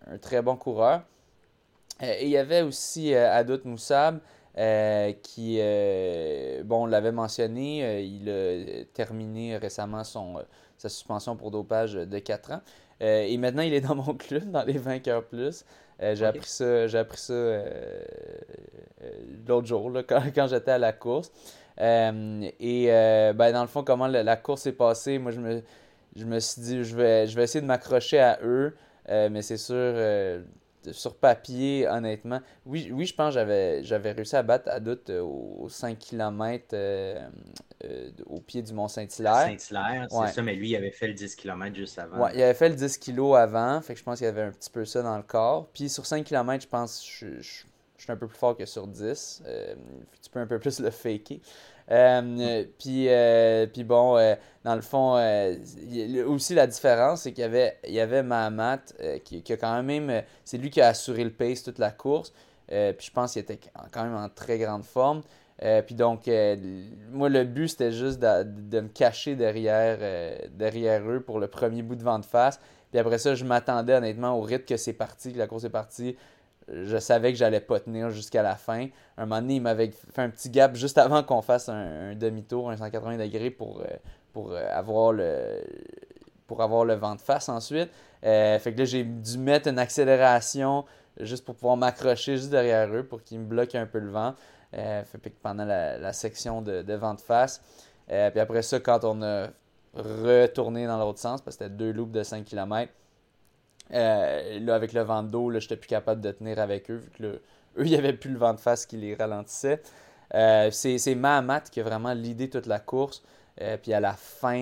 un 0.06 0.18
très 0.18 0.42
bon 0.42 0.56
coureur. 0.56 1.00
et 2.02 2.24
il 2.24 2.30
y 2.30 2.36
avait 2.36 2.60
aussi 2.60 3.14
Adout 3.14 3.64
Moussab, 3.64 4.20
euh, 4.58 5.12
qui, 5.22 5.58
euh, 5.60 6.62
bon, 6.64 6.84
on 6.84 6.86
l'avait 6.86 7.12
mentionné, 7.12 7.84
euh, 7.84 8.00
il 8.00 8.30
a 8.30 8.84
terminé 8.94 9.58
récemment 9.58 10.02
son, 10.02 10.42
sa 10.78 10.88
suspension 10.88 11.36
pour 11.36 11.50
dopage 11.50 11.92
de 11.92 12.18
4 12.18 12.52
ans. 12.52 12.60
et 13.00 13.36
maintenant, 13.36 13.60
il 13.62 13.74
est 13.74 13.82
dans 13.82 13.94
mon 13.94 14.14
club, 14.16 14.50
dans 14.50 14.64
les 14.64 14.78
vainqueurs 14.78 15.24
plus. 15.24 15.66
j'ai 16.00 16.24
appris 16.24 16.48
ça, 16.48 16.86
j'ai 16.86 16.96
appris 16.96 17.18
ça 17.18 17.34
l'autre 19.46 19.66
jour, 19.66 19.90
là, 19.90 20.02
quand, 20.08 20.22
quand 20.34 20.46
j'étais 20.46 20.70
à 20.70 20.78
la 20.78 20.94
course. 20.94 21.30
et 21.78 22.86
ben, 23.34 23.52
dans 23.52 23.62
le 23.62 23.68
fond, 23.68 23.84
comment 23.84 24.06
la, 24.06 24.22
la 24.22 24.36
course 24.36 24.62
s'est 24.62 24.72
passée, 24.72 25.18
moi, 25.18 25.32
je 25.32 25.40
me, 25.40 25.62
je 26.16 26.24
me 26.24 26.40
suis 26.40 26.62
dit, 26.62 26.82
je 26.82 26.96
vais, 26.96 27.26
je 27.26 27.36
vais 27.36 27.44
essayer 27.44 27.60
de 27.60 27.66
m'accrocher 27.66 28.20
à 28.20 28.38
eux. 28.42 28.74
mais 29.06 29.42
c'est 29.42 29.58
sûr, 29.58 29.94
sur 30.92 31.16
papier, 31.16 31.86
honnêtement, 31.88 32.40
oui, 32.64 32.90
oui 32.92 33.06
je 33.06 33.14
pense 33.14 33.34
que 33.34 33.80
j'avais, 33.82 34.12
réussi 34.12 34.36
à 34.36 34.42
battre 34.42 34.68
à 34.70 34.80
doute 34.80 35.10
euh, 35.10 35.20
aux 35.20 35.68
5 35.68 35.98
km 35.98 36.68
euh, 36.72 37.28
euh, 37.84 38.10
au 38.26 38.40
pied 38.40 38.62
du 38.62 38.72
Mont-Saint-Hilaire. 38.72 39.58
Saint-Hilaire, 39.58 40.06
c'est 40.10 40.32
ça, 40.34 40.42
mais 40.42 40.54
lui, 40.54 40.70
il 40.70 40.76
avait 40.76 40.90
fait 40.90 41.08
le 41.08 41.14
10 41.14 41.36
km 41.36 41.74
juste 41.74 41.98
avant. 41.98 42.24
Ouais, 42.24 42.30
il 42.34 42.42
avait 42.42 42.54
fait 42.54 42.68
le 42.68 42.74
10 42.74 42.98
kg 42.98 43.36
avant, 43.36 43.80
fait 43.80 43.94
que 43.94 44.00
je 44.00 44.04
pense 44.04 44.18
qu'il 44.18 44.26
y 44.26 44.30
avait 44.30 44.42
un 44.42 44.52
petit 44.52 44.70
peu 44.70 44.84
ça 44.84 45.02
dans 45.02 45.16
le 45.16 45.22
corps. 45.22 45.68
Puis 45.72 45.88
sur 45.88 46.06
5 46.06 46.24
km, 46.24 46.62
je 46.62 46.68
pense 46.68 47.00
que 47.20 47.40
je, 47.40 47.64
suis 47.98 48.12
un 48.12 48.16
peu 48.16 48.26
plus 48.26 48.38
fort 48.38 48.56
que 48.56 48.66
sur 48.66 48.86
10. 48.86 49.42
tu 50.22 50.30
peux 50.30 50.40
un 50.40 50.46
peu 50.46 50.58
plus 50.58 50.80
le 50.80 50.90
faker. 50.90 51.38
Euh, 51.90 52.64
puis, 52.78 53.06
euh, 53.08 53.66
puis 53.66 53.84
bon, 53.84 54.16
euh, 54.16 54.34
dans 54.64 54.74
le 54.74 54.80
fond, 54.80 55.14
aussi 56.26 56.54
la 56.54 56.66
différence, 56.66 57.22
c'est 57.22 57.32
qu'il 57.32 57.42
y 57.42 57.44
avait, 57.44 57.78
il 57.86 57.94
y 57.94 58.00
avait 58.00 58.22
Mahamat 58.22 58.80
qui, 59.24 59.42
a 59.48 59.56
quand 59.56 59.82
même. 59.82 60.22
c'est 60.44 60.58
lui 60.58 60.70
qui 60.70 60.80
a 60.80 60.88
assuré 60.88 61.24
le 61.24 61.32
pace 61.32 61.62
toute 61.62 61.78
la 61.78 61.90
course. 61.90 62.32
puis 62.68 63.06
je 63.06 63.10
pense 63.10 63.32
qu'il 63.32 63.42
était 63.42 63.60
quand 63.92 64.02
même 64.02 64.16
en 64.16 64.28
très 64.28 64.58
grande 64.58 64.84
forme. 64.84 65.22
puis 65.86 65.94
donc, 65.94 66.28
moi, 67.12 67.28
le 67.28 67.44
but, 67.44 67.68
c'était 67.68 67.92
juste 67.92 68.18
de, 68.18 68.42
de, 68.42 68.80
me 68.80 68.88
cacher 68.88 69.36
derrière, 69.36 69.98
derrière 70.50 71.08
eux 71.08 71.20
pour 71.20 71.38
le 71.38 71.46
premier 71.46 71.82
bout 71.82 71.94
de 71.94 72.02
vent 72.02 72.18
de 72.18 72.24
face. 72.24 72.58
Puis 72.90 72.98
après 72.98 73.18
ça, 73.18 73.34
je 73.34 73.44
m'attendais 73.44 73.94
honnêtement 73.94 74.36
au 74.36 74.40
rythme 74.40 74.64
que 74.64 74.76
c'est 74.76 74.92
parti, 74.92 75.32
que 75.32 75.38
la 75.38 75.46
course 75.46 75.64
est 75.64 75.70
partie 75.70 76.16
je 76.68 76.96
savais 76.98 77.32
que 77.32 77.38
j'allais 77.38 77.60
pas 77.60 77.78
tenir 77.80 78.10
jusqu'à 78.10 78.42
la 78.42 78.56
fin. 78.56 78.88
Un 79.16 79.26
moment 79.26 79.40
donné, 79.40 79.56
il 79.56 79.62
m'avait 79.62 79.90
fait 79.90 80.22
un 80.22 80.30
petit 80.30 80.50
gap 80.50 80.74
juste 80.74 80.98
avant 80.98 81.22
qu'on 81.22 81.42
fasse 81.42 81.68
un, 81.68 82.14
demi-tour, 82.14 82.70
un 82.70 82.76
180 82.76 83.18
degrés 83.18 83.50
pour, 83.50 83.80
euh, 83.80 83.84
pour, 84.32 84.52
euh, 84.52 84.66
avoir 84.72 85.12
le, 85.12 85.62
pour 86.46 86.62
avoir 86.62 86.84
le 86.84 86.94
vent 86.94 87.14
de 87.14 87.20
face 87.20 87.48
ensuite. 87.48 87.90
Euh, 88.24 88.58
fait 88.58 88.72
que 88.72 88.78
là, 88.80 88.84
j'ai 88.84 89.04
dû 89.04 89.38
mettre 89.38 89.68
une 89.68 89.78
accélération 89.78 90.84
juste 91.20 91.44
pour 91.44 91.54
pouvoir 91.54 91.76
m'accrocher 91.76 92.36
juste 92.36 92.50
derrière 92.50 92.92
eux 92.92 93.04
pour 93.04 93.22
qu'ils 93.22 93.38
me 93.38 93.46
bloquent 93.46 93.78
un 93.78 93.86
peu 93.86 94.00
le 94.00 94.10
vent. 94.10 94.34
fait 94.72 95.20
que 95.22 95.28
pendant 95.40 95.64
la, 95.64 96.12
section 96.12 96.62
de, 96.62 96.94
vent 96.94 97.14
de 97.14 97.20
face. 97.20 97.62
puis 98.08 98.40
après 98.40 98.62
ça, 98.62 98.80
quand 98.80 99.04
on 99.04 99.22
a 99.22 99.48
retourné 99.94 100.86
dans 100.86 100.98
l'autre 100.98 101.20
sens, 101.20 101.40
parce 101.40 101.56
que 101.56 101.64
c'était 101.64 101.74
deux 101.74 101.92
loops 101.92 102.12
de 102.12 102.22
5 102.22 102.44
km, 102.44 102.92
euh, 103.92 104.60
là, 104.60 104.74
avec 104.74 104.92
le 104.92 105.02
vent 105.02 105.22
d'eau, 105.22 105.50
je 105.52 105.56
n'étais 105.56 105.76
plus 105.76 105.88
capable 105.88 106.20
de 106.20 106.30
tenir 106.30 106.58
avec 106.58 106.90
eux, 106.90 106.96
vu 106.96 107.10
que 107.10 107.22
eux, 107.24 107.40
il 107.78 107.90
n'y 107.90 107.96
avait 107.96 108.12
plus 108.12 108.30
le 108.30 108.38
vent 108.38 108.54
de 108.54 108.60
face 108.60 108.86
qui 108.86 108.96
les 108.96 109.14
ralentissait. 109.14 109.80
Euh, 110.34 110.70
c'est 110.70 111.14
Mahamat 111.14 111.60
qui 111.60 111.80
a 111.80 111.84
vraiment 111.84 112.12
l'idée 112.12 112.50
toute 112.50 112.66
la 112.66 112.80
course. 112.80 113.22
Euh, 113.60 113.78
puis 113.78 113.94
à 113.94 114.00
la 114.00 114.12
fin, 114.12 114.58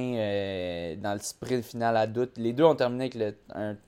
dans 0.98 1.14
le 1.14 1.18
sprint 1.18 1.64
final 1.64 1.96
à 1.96 2.06
doute, 2.06 2.36
les 2.36 2.52
deux 2.52 2.64
ont 2.64 2.76
terminé 2.76 3.04
avec 3.04 3.36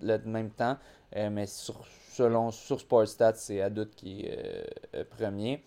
le, 0.00 0.18
même 0.24 0.50
temps, 0.50 0.76
mais 1.14 1.46
sur, 1.46 1.86
selon 2.12 2.50
sur 2.50 2.80
Sportstat, 2.80 3.34
c'est 3.34 3.60
à 3.60 3.70
doute 3.70 3.94
qui 3.94 4.22
est 4.22 5.04
premier. 5.04 5.62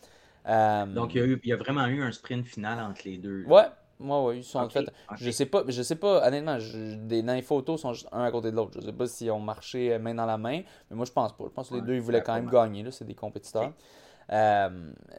Donc 0.45 1.15
il 1.15 1.39
y, 1.45 1.53
a 1.53 1.55
vraiment 1.55 1.85
eu 1.85 2.01
un 2.01 2.11
sprint 2.11 2.45
final 2.45 2.79
entre 2.79 3.01
les 3.05 3.17
deux. 3.17 3.45
Ouais, 3.45 3.67
moi, 3.99 4.23
oui, 4.25 4.37
ils 4.37 4.43
sont 4.43 4.59
en 4.59 4.69
fait. 4.69 4.85
Je 5.17 5.29
sais 5.29 5.45
pas, 5.45 5.63
je 5.67 5.81
sais 5.81 5.95
pas, 5.95 6.25
honnêtement, 6.25 6.57
des, 6.57 7.21
dans 7.21 7.33
les 7.33 7.41
photos, 7.41 7.81
sont 7.81 7.93
juste 7.93 8.07
un 8.11 8.23
à 8.23 8.31
côté 8.31 8.51
de 8.51 8.55
l'autre. 8.55 8.79
Je 8.79 8.85
sais 8.85 8.93
pas 8.93 9.07
s'ils 9.07 9.31
ont 9.31 9.39
marché 9.39 9.97
main 9.99 10.13
dans 10.13 10.25
la 10.25 10.37
main, 10.37 10.61
mais 10.89 10.95
moi, 10.95 11.05
je 11.05 11.11
pense 11.11 11.33
pas. 11.33 11.43
Je 11.45 11.53
pense 11.53 11.69
que 11.69 11.75
les 11.75 11.81
deux, 11.81 11.95
ils 11.95 12.01
voulaient 12.01 12.23
quand 12.23 12.35
même 12.35 12.49
gagner, 12.49 12.83
là, 12.83 12.91
c'est 12.91 13.05
des 13.05 13.15
compétiteurs. 13.15 13.73
Euh, 14.31 14.69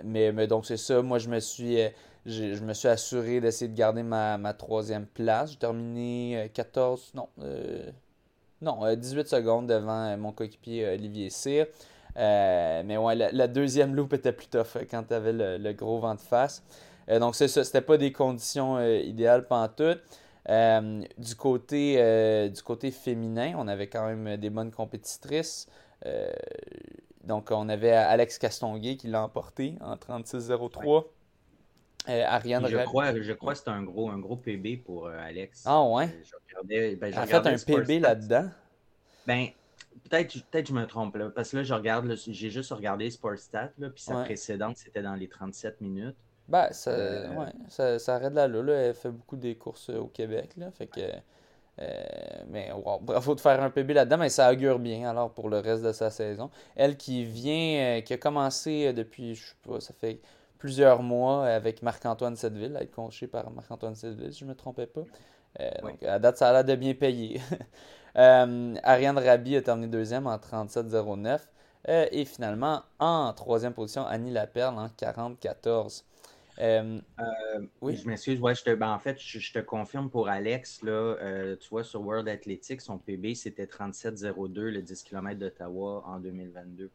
mais, 0.04 0.32
mais, 0.32 0.46
donc, 0.46 0.66
c'est 0.66 0.76
ça. 0.76 1.02
Moi, 1.02 1.18
je 1.18 1.28
me 1.28 1.40
suis, 1.40 1.80
euh, 1.80 1.88
je 2.26 2.62
me 2.62 2.72
suis 2.72 2.88
assuré 2.88 3.40
d'essayer 3.40 3.70
de 3.70 3.76
garder 3.76 4.02
ma, 4.02 4.38
ma 4.38 4.54
troisième 4.54 5.06
place. 5.06 5.52
J'ai 5.52 5.58
terminé 5.58 6.50
14, 6.54 7.12
euh, 7.42 7.90
non, 8.62 8.80
non, 8.80 8.94
18 8.94 9.28
secondes 9.28 9.66
devant 9.66 10.16
mon 10.16 10.32
coéquipier 10.32 10.88
Olivier 10.88 11.30
Cyr. 11.30 11.66
mais 12.16 12.96
ouais, 12.96 13.14
la, 13.14 13.48
deuxième 13.48 13.94
loupe 13.94 14.12
était 14.12 14.32
plus 14.32 14.48
tough 14.48 14.78
quand 14.90 15.04
tu 15.04 15.14
avais 15.14 15.32
le, 15.32 15.58
le, 15.58 15.72
gros 15.72 15.98
vent 15.98 16.14
de 16.14 16.20
face. 16.20 16.62
Euh, 17.10 17.18
donc, 17.18 17.34
c'est 17.34 17.48
ça. 17.48 17.64
C'était 17.64 17.80
pas 17.80 17.96
des 17.96 18.12
conditions 18.12 18.76
euh, 18.76 18.98
idéales 18.98 19.46
pendant 19.46 19.70
euh, 20.48 21.02
du, 21.18 21.34
côté, 21.34 22.48
du 22.50 22.62
côté 22.62 22.90
féminin, 22.90 23.54
on 23.58 23.68
avait 23.68 23.88
quand 23.88 24.06
même 24.06 24.36
des 24.36 24.50
bonnes 24.50 24.70
compétitrices. 24.70 25.68
donc, 27.24 27.50
on 27.50 27.68
avait 27.68 27.92
Alex 27.92 28.38
Castonguay 28.38 28.96
qui 28.96 29.08
l'a 29.08 29.22
emporté 29.24 29.74
en 29.80 29.96
36-03. 29.96 31.06
Ariane 32.06 32.66
je 32.66 32.78
crois, 32.78 33.20
je 33.20 33.32
crois 33.34 33.52
que 33.52 33.58
c'est 33.58 33.68
un 33.68 33.82
gros, 33.82 34.10
un 34.10 34.18
gros 34.18 34.36
PB 34.36 34.82
pour 34.84 35.08
Alex. 35.08 35.64
Ah 35.66 35.82
ouais? 35.84 36.08
Je 36.24 36.34
regardais, 36.48 36.96
ben, 36.96 37.14
a 37.14 37.26
fait 37.26 37.46
un 37.46 37.58
PB 37.58 38.00
là-dedans? 38.00 38.48
Ben, 39.26 39.48
peut-être 40.08 40.34
peut 40.50 40.64
je 40.66 40.72
me 40.72 40.86
trompe 40.86 41.16
là, 41.16 41.28
parce 41.28 41.50
que 41.50 41.58
là, 41.58 41.62
je 41.62 41.74
regarde, 41.74 42.12
j'ai 42.16 42.50
juste 42.50 42.72
regardé 42.72 43.10
Sportstat, 43.10 43.72
puis 43.78 43.90
sa 44.02 44.24
précédente, 44.24 44.78
c'était 44.78 45.02
dans 45.02 45.14
les 45.14 45.28
37 45.28 45.82
minutes. 45.82 46.16
Ben, 46.50 46.68
ça, 46.72 46.90
ouais, 46.90 47.52
ça, 47.68 47.98
ça 47.98 48.16
arrête 48.16 48.34
là, 48.34 48.48
là, 48.48 48.72
Elle 48.74 48.94
fait 48.94 49.10
beaucoup 49.10 49.36
des 49.36 49.54
courses 49.54 49.88
au 49.90 50.06
Québec, 50.06 50.50
là, 50.56 50.70
fait 50.72 50.88
que... 50.88 51.00
Euh, 51.80 51.86
mais 52.48 52.70
bravo 53.02 53.34
de 53.34 53.40
faire 53.40 53.62
un 53.62 53.70
PB 53.70 53.94
là-dedans, 53.94 54.18
mais 54.18 54.28
ça 54.28 54.52
augure 54.52 54.78
bien 54.78 55.08
alors 55.08 55.30
pour 55.30 55.48
le 55.48 55.60
reste 55.60 55.82
de 55.82 55.92
sa 55.92 56.10
saison. 56.10 56.50
Elle 56.76 56.96
qui 56.96 57.24
vient, 57.24 57.98
euh, 57.98 58.00
qui 58.02 58.12
a 58.12 58.18
commencé 58.18 58.88
euh, 58.88 58.92
depuis, 58.92 59.34
je 59.34 59.46
sais 59.46 59.54
pas, 59.66 59.80
ça 59.80 59.94
fait 59.94 60.20
plusieurs 60.58 61.02
mois 61.02 61.46
avec 61.46 61.82
Marc-Antoine 61.82 62.36
Setteville, 62.36 62.76
à 62.76 62.82
être 62.82 62.94
conché 62.94 63.26
par 63.26 63.50
Marc-Antoine 63.50 63.94
Setteville, 63.94 64.32
si 64.32 64.40
je 64.40 64.44
ne 64.44 64.50
me 64.50 64.54
trompais 64.54 64.86
pas. 64.86 65.04
Donc, 65.82 66.02
à 66.04 66.18
date, 66.18 66.36
ça 66.36 66.50
a 66.50 66.52
l'air 66.52 66.64
de 66.64 66.74
bien 66.74 66.94
payer. 66.94 67.40
Ariane 68.14 69.18
Rabi 69.18 69.56
a 69.56 69.62
terminé 69.62 69.88
deuxième 69.88 70.26
en 70.26 70.36
37,09. 70.36 71.40
et 71.88 72.24
finalement, 72.26 72.82
en 72.98 73.32
troisième 73.32 73.72
position, 73.72 74.06
Annie 74.06 74.30
Laperle 74.30 74.78
en 74.78 74.88
44. 74.90 76.04
Euh, 76.60 77.00
oui. 77.80 77.96
Je 77.96 78.06
m'excuse, 78.06 78.40
ouais, 78.40 78.54
je 78.54 78.62
te, 78.62 78.74
ben, 78.74 78.92
en 78.92 78.98
fait, 78.98 79.18
je, 79.18 79.52
te 79.52 79.58
confirme 79.60 80.10
pour 80.10 80.28
Alex, 80.28 80.82
là, 80.82 80.92
euh, 80.92 81.56
tu 81.56 81.68
vois, 81.70 81.84
sur 81.84 82.02
World 82.02 82.28
Athletics, 82.28 82.80
son 82.80 82.98
PB, 82.98 83.34
c'était 83.34 83.64
37,02 83.64 84.60
le 84.60 84.82
10 84.82 85.02
km 85.02 85.38
d'Ottawa 85.38 86.02
en 86.06 86.20
2022. 86.20 86.90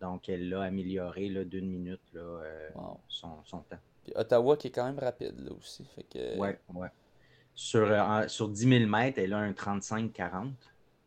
Donc, 0.00 0.28
elle 0.28 0.48
l'a 0.48 0.62
amélioré 0.62 1.28
d'une 1.44 1.68
minute 1.68 2.00
là, 2.14 2.20
euh, 2.20 2.70
son, 3.08 3.36
temps. 3.44 3.76
Puis 4.04 4.12
Ottawa 4.14 4.56
qui 4.56 4.68
est 4.68 4.70
quand 4.70 4.86
même 4.86 4.98
rapide 4.98 5.38
là 5.40 5.52
aussi. 5.52 5.84
Fait 5.94 6.04
que... 6.04 6.38
Ouais, 6.38 6.58
ouais. 6.74 6.88
Sur, 7.54 7.90
sur 8.28 8.48
10 8.48 8.78
000 8.78 8.86
mètres, 8.86 9.18
elle 9.18 9.34
a 9.34 9.38
un 9.38 9.52
35-40, 9.52 10.52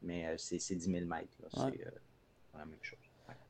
mais 0.04 0.36
c'est 0.38 0.76
10 0.76 0.92
000 0.92 1.06
mètres. 1.06 1.36
C'est 1.52 1.60
la 2.56 2.66
même 2.66 2.78
chose. 2.82 3.03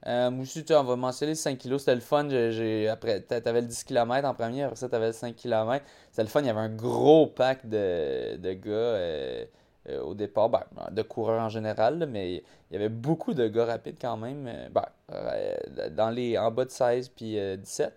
Euh, 0.06 0.44
tu 0.46 0.74
on 0.74 0.84
va 0.84 0.96
mentionner 0.96 1.36
5 1.36 1.58
kg. 1.58 1.78
C'était 1.78 1.96
le 1.96 2.02
fun. 2.02 2.28
J'ai, 2.30 2.90
après, 2.90 3.24
le 3.30 3.62
10 3.62 3.84
km 3.86 4.28
en 4.28 4.34
premier, 4.34 4.64
après 4.64 4.76
ça, 4.76 4.90
tu 4.90 4.96
avais 4.96 5.08
le 5.08 5.14
5 5.14 5.36
km. 5.36 5.86
C'était 6.12 6.24
le 6.24 6.30
fun. 6.30 6.42
Il 6.42 6.48
y 6.48 6.50
avait 6.50 6.60
un 6.60 6.70
gros 6.70 7.28
pack 7.28 7.68
de, 7.68 8.36
de 8.38 8.54
gars 8.54 8.72
euh, 8.72 9.46
euh, 9.90 10.02
au 10.02 10.14
départ, 10.14 10.50
ben, 10.50 10.64
de 10.92 11.02
coureurs 11.02 11.42
en 11.42 11.50
général, 11.50 12.08
mais 12.10 12.36
il 12.36 12.74
y 12.74 12.76
avait 12.76 12.90
beaucoup 12.90 13.34
de 13.34 13.48
gars 13.48 13.66
rapides 13.66 13.98
quand 14.00 14.18
même. 14.18 14.48
Euh, 14.48 14.70
ben, 14.70 15.90
dans 15.92 16.10
les, 16.10 16.38
en 16.38 16.52
bas 16.52 16.66
de 16.66 16.72
16 16.72 17.10
puis 17.10 17.38
17. 17.58 17.94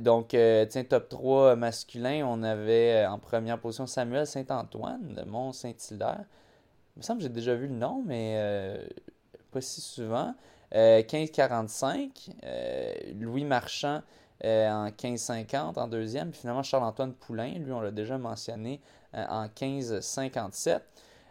donc, 0.00 0.28
tiens, 0.28 0.84
top 0.88 1.08
3 1.08 1.56
masculin, 1.56 2.24
on 2.26 2.42
avait 2.42 3.04
en 3.06 3.18
première 3.18 3.58
position 3.58 3.86
Samuel 3.86 4.26
Saint-Antoine 4.26 5.14
de 5.14 5.22
Mont-Saint-Hilaire. 5.24 6.24
Il 6.96 7.00
me 7.00 7.02
semble 7.02 7.18
que 7.18 7.24
j'ai 7.24 7.30
déjà 7.30 7.54
vu 7.54 7.66
le 7.66 7.74
nom, 7.74 8.02
mais 8.06 8.78
pas 9.50 9.60
si 9.60 9.80
souvent. 9.80 10.34
1545, 10.74 12.30
euh, 12.44 12.46
euh, 12.46 12.92
Louis 13.20 13.44
Marchand 13.44 14.02
euh, 14.44 14.68
en 14.70 14.84
1550 14.84 15.78
en 15.78 15.86
deuxième. 15.86 16.30
Puis 16.30 16.40
finalement, 16.40 16.62
Charles-Antoine 16.62 17.12
Poulain, 17.12 17.52
lui, 17.58 17.72
on 17.72 17.80
l'a 17.80 17.90
déjà 17.90 18.18
mentionné, 18.18 18.80
en 19.14 19.42
1557. 19.42 20.82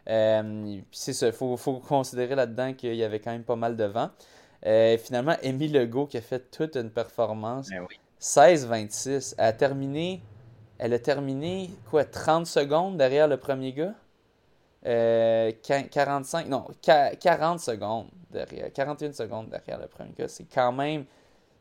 puis 0.06 0.86
c'est 0.92 1.14
ça, 1.14 1.28
il 1.28 1.34
faut, 1.34 1.58
considérer 1.88 2.36
là-dedans 2.36 2.74
qu'il 2.74 2.96
y 2.96 3.04
avait 3.04 3.20
quand 3.20 3.32
même 3.32 3.44
pas 3.44 3.56
mal 3.56 3.76
de 3.76 3.86
vent. 3.86 4.10
finalement, 5.00 5.36
Émile 5.42 5.74
Legault 5.74 6.06
qui 6.06 6.18
a 6.18 6.22
fait 6.22 6.52
toute 6.52 6.76
une 6.76 6.92
performance. 6.92 7.70
16-26. 8.20 9.36
Elle 9.38 9.46
a 9.46 9.54
terminé. 9.54 10.22
Elle 10.78 10.94
a 10.94 11.00
terminé 11.00 11.70
quoi 11.90 12.06
30 12.06 12.48
secondes 12.48 12.98
derrière 12.98 13.28
le 13.28 13.38
premier 13.38 13.74
gars? 13.74 13.94
45, 14.84 16.48
non, 16.48 16.66
40 16.82 17.60
secondes 17.60 18.08
derrière, 18.32 18.72
41 18.74 19.14
secondes 19.14 19.50
derrière 19.50 19.80
le 19.80 19.88
premier 19.88 20.12
gars. 20.18 20.28
C'est 20.28 20.46
quand 20.46 20.72
même, 20.72 21.06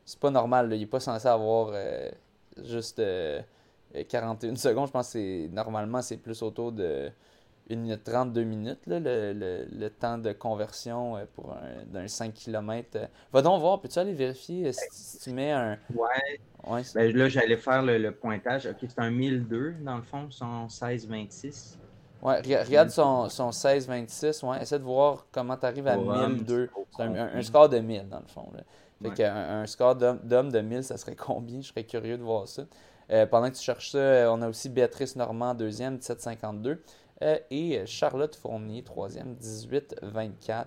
c'est 0.05 0.19
pas 0.19 0.31
normal. 0.31 0.69
Il 0.73 0.79
n'est 0.79 0.85
pas 0.85 0.99
censé 0.99 1.27
avoir 1.27 1.69
euh, 1.73 2.09
juste 2.63 3.01
41 4.09 4.51
euh, 4.51 4.55
secondes. 4.55 4.87
Je 4.87 4.91
pense 4.91 5.07
que 5.07 5.11
c'est, 5.13 5.49
normalement, 5.51 6.01
c'est 6.01 6.17
plus 6.17 6.41
autour 6.41 6.71
de 6.71 7.11
1 7.69 7.75
minute 7.75 8.03
30, 8.03 8.33
2 8.33 8.43
minutes, 8.43 8.79
le, 8.87 9.67
le, 9.71 9.89
temps 9.89 10.17
de 10.17 10.31
conversion 10.33 11.17
euh, 11.17 11.25
pour 11.35 11.53
un, 11.53 11.85
d'un 11.85 12.07
5 12.07 12.33
km. 12.33 12.99
Va 13.31 13.41
donc 13.41 13.61
voir, 13.61 13.79
peux-tu 13.79 13.99
aller 13.99 14.13
vérifier 14.13 14.71
si, 14.73 15.19
tu 15.19 15.31
mets 15.31 15.51
un. 15.51 15.77
Ouais. 15.93 16.39
ouais 16.67 16.81
ben, 16.95 17.15
là, 17.15 17.29
j'allais 17.29 17.57
faire 17.57 17.83
le, 17.83 18.11
pointage. 18.11 18.65
Ok, 18.65 18.77
c'est 18.81 18.99
un 18.99 19.11
1002 19.11 19.75
dans 19.81 19.97
le 19.97 20.03
fond, 20.03 20.27
son 20.29 20.67
16-26. 20.67 21.77
Ouais, 22.21 22.39
regarde 22.63 22.89
son, 22.89 23.29
son 23.29 23.49
16-26. 23.49 24.45
Ouais, 24.45 24.61
essaie 24.61 24.77
de 24.77 24.83
voir 24.83 25.25
comment 25.31 25.57
tu 25.57 25.65
arrives 25.65 25.87
à 25.87 25.97
1002. 25.97 26.69
C'est 26.95 27.03
un, 27.03 27.41
score 27.41 27.69
de 27.69 27.79
1000 27.79 28.09
dans 28.09 28.19
le 28.19 28.27
fond. 28.27 28.47
Fait 29.01 29.23
un, 29.25 29.65
score 29.65 29.95
d'homme 29.95 30.51
de 30.51 30.61
1000, 30.61 30.83
ça 30.83 30.97
serait 30.97 31.15
combien? 31.17 31.61
Je 31.61 31.69
serais 31.69 31.83
curieux 31.83 32.17
de 32.17 32.23
voir 32.23 32.47
ça. 32.47 32.63
Euh, 33.11 33.25
pendant 33.25 33.49
que 33.49 33.55
tu 33.55 33.63
cherches 33.63 33.91
ça, 33.91 33.97
euh, 33.97 34.31
on 34.31 34.41
a 34.41 34.49
aussi 34.49 34.69
Béatrice 34.69 35.15
Normand, 35.15 35.53
deuxième, 35.53 35.93
1752. 35.93 36.81
Euh, 37.23 37.37
et 37.49 37.85
Charlotte 37.85 38.35
Fournier, 38.35 38.83
troisième, 38.83 39.35
18-24. 39.35 40.65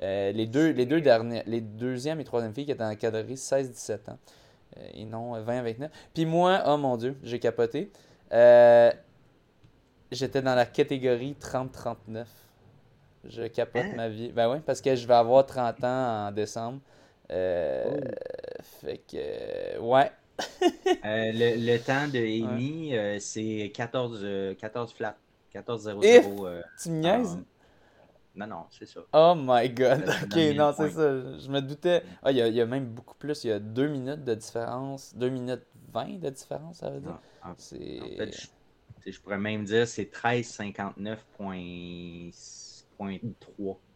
les, 0.00 0.46
deux, 0.46 0.70
les 0.70 0.86
deux 0.86 1.00
derniers, 1.00 1.42
les 1.46 1.60
deuxième 1.60 2.20
et 2.20 2.24
troisième 2.24 2.52
filles 2.52 2.66
qui 2.66 2.72
étaient 2.72 2.82
en 2.82 2.94
catégorie 2.94 3.34
16-17 3.34 4.10
ans. 4.10 4.18
et 4.94 5.04
non 5.04 5.38
20-29. 5.40 5.88
Puis 6.14 6.26
moi, 6.26 6.62
oh 6.66 6.76
mon 6.78 6.96
Dieu, 6.96 7.16
j'ai 7.22 7.38
capoté. 7.38 7.92
J'étais 10.10 10.42
dans 10.42 10.54
la 10.54 10.66
catégorie 10.66 11.36
30-39. 11.40 12.26
Je 13.24 13.42
capote 13.48 13.82
hein? 13.82 13.92
ma 13.96 14.08
vie. 14.08 14.32
Ben 14.32 14.50
oui, 14.50 14.58
parce 14.64 14.80
que 14.80 14.94
je 14.94 15.06
vais 15.06 15.14
avoir 15.14 15.44
30 15.44 15.84
ans 15.84 16.28
en 16.28 16.32
décembre. 16.32 16.80
Euh, 17.30 17.84
oh. 17.90 18.62
Fait 18.62 18.98
que, 18.98 19.78
ouais. 19.78 20.10
Euh, 21.04 21.30
le, 21.34 21.78
temps 21.78 22.06
de 22.08 22.18
Amy, 22.18 22.96
euh, 22.96 23.18
c'est 23.20 23.70
14, 23.74 24.24
14 24.58 24.92
flat. 24.92 25.16
14-0-0. 25.54 26.62
tu 26.80 26.90
me 26.90 27.00
niaises? 27.00 27.38
Non, 28.34 28.46
non, 28.46 28.64
c'est 28.70 28.86
ça. 28.86 29.00
Oh 29.12 29.34
my 29.36 29.68
god. 29.70 30.04
Ok, 30.22 30.36
non, 30.54 30.72
c'est 30.76 30.90
ça. 30.90 31.38
Je 31.38 31.48
me 31.50 31.60
doutais. 31.60 32.02
Ah, 32.22 32.30
il 32.30 32.36
y, 32.36 32.60
a 32.60 32.66
même 32.66 32.86
beaucoup 32.86 33.16
plus. 33.16 33.44
Il 33.44 33.48
y 33.48 33.52
a 33.52 33.58
2 33.58 33.88
minutes 33.88 34.24
de 34.24 34.34
différence. 34.34 35.14
2 35.16 35.28
minutes 35.28 35.66
20 35.92 36.20
de 36.20 36.30
différence, 36.30 36.78
ça 36.78 36.90
veut 36.90 37.00
dire. 37.00 37.18
c'est 37.56 38.00
je 38.32 38.46
pourrais 39.20 39.38
même 39.38 39.64
dire 39.64 39.86
c'est 39.86 40.12
1359.3. 40.12 42.96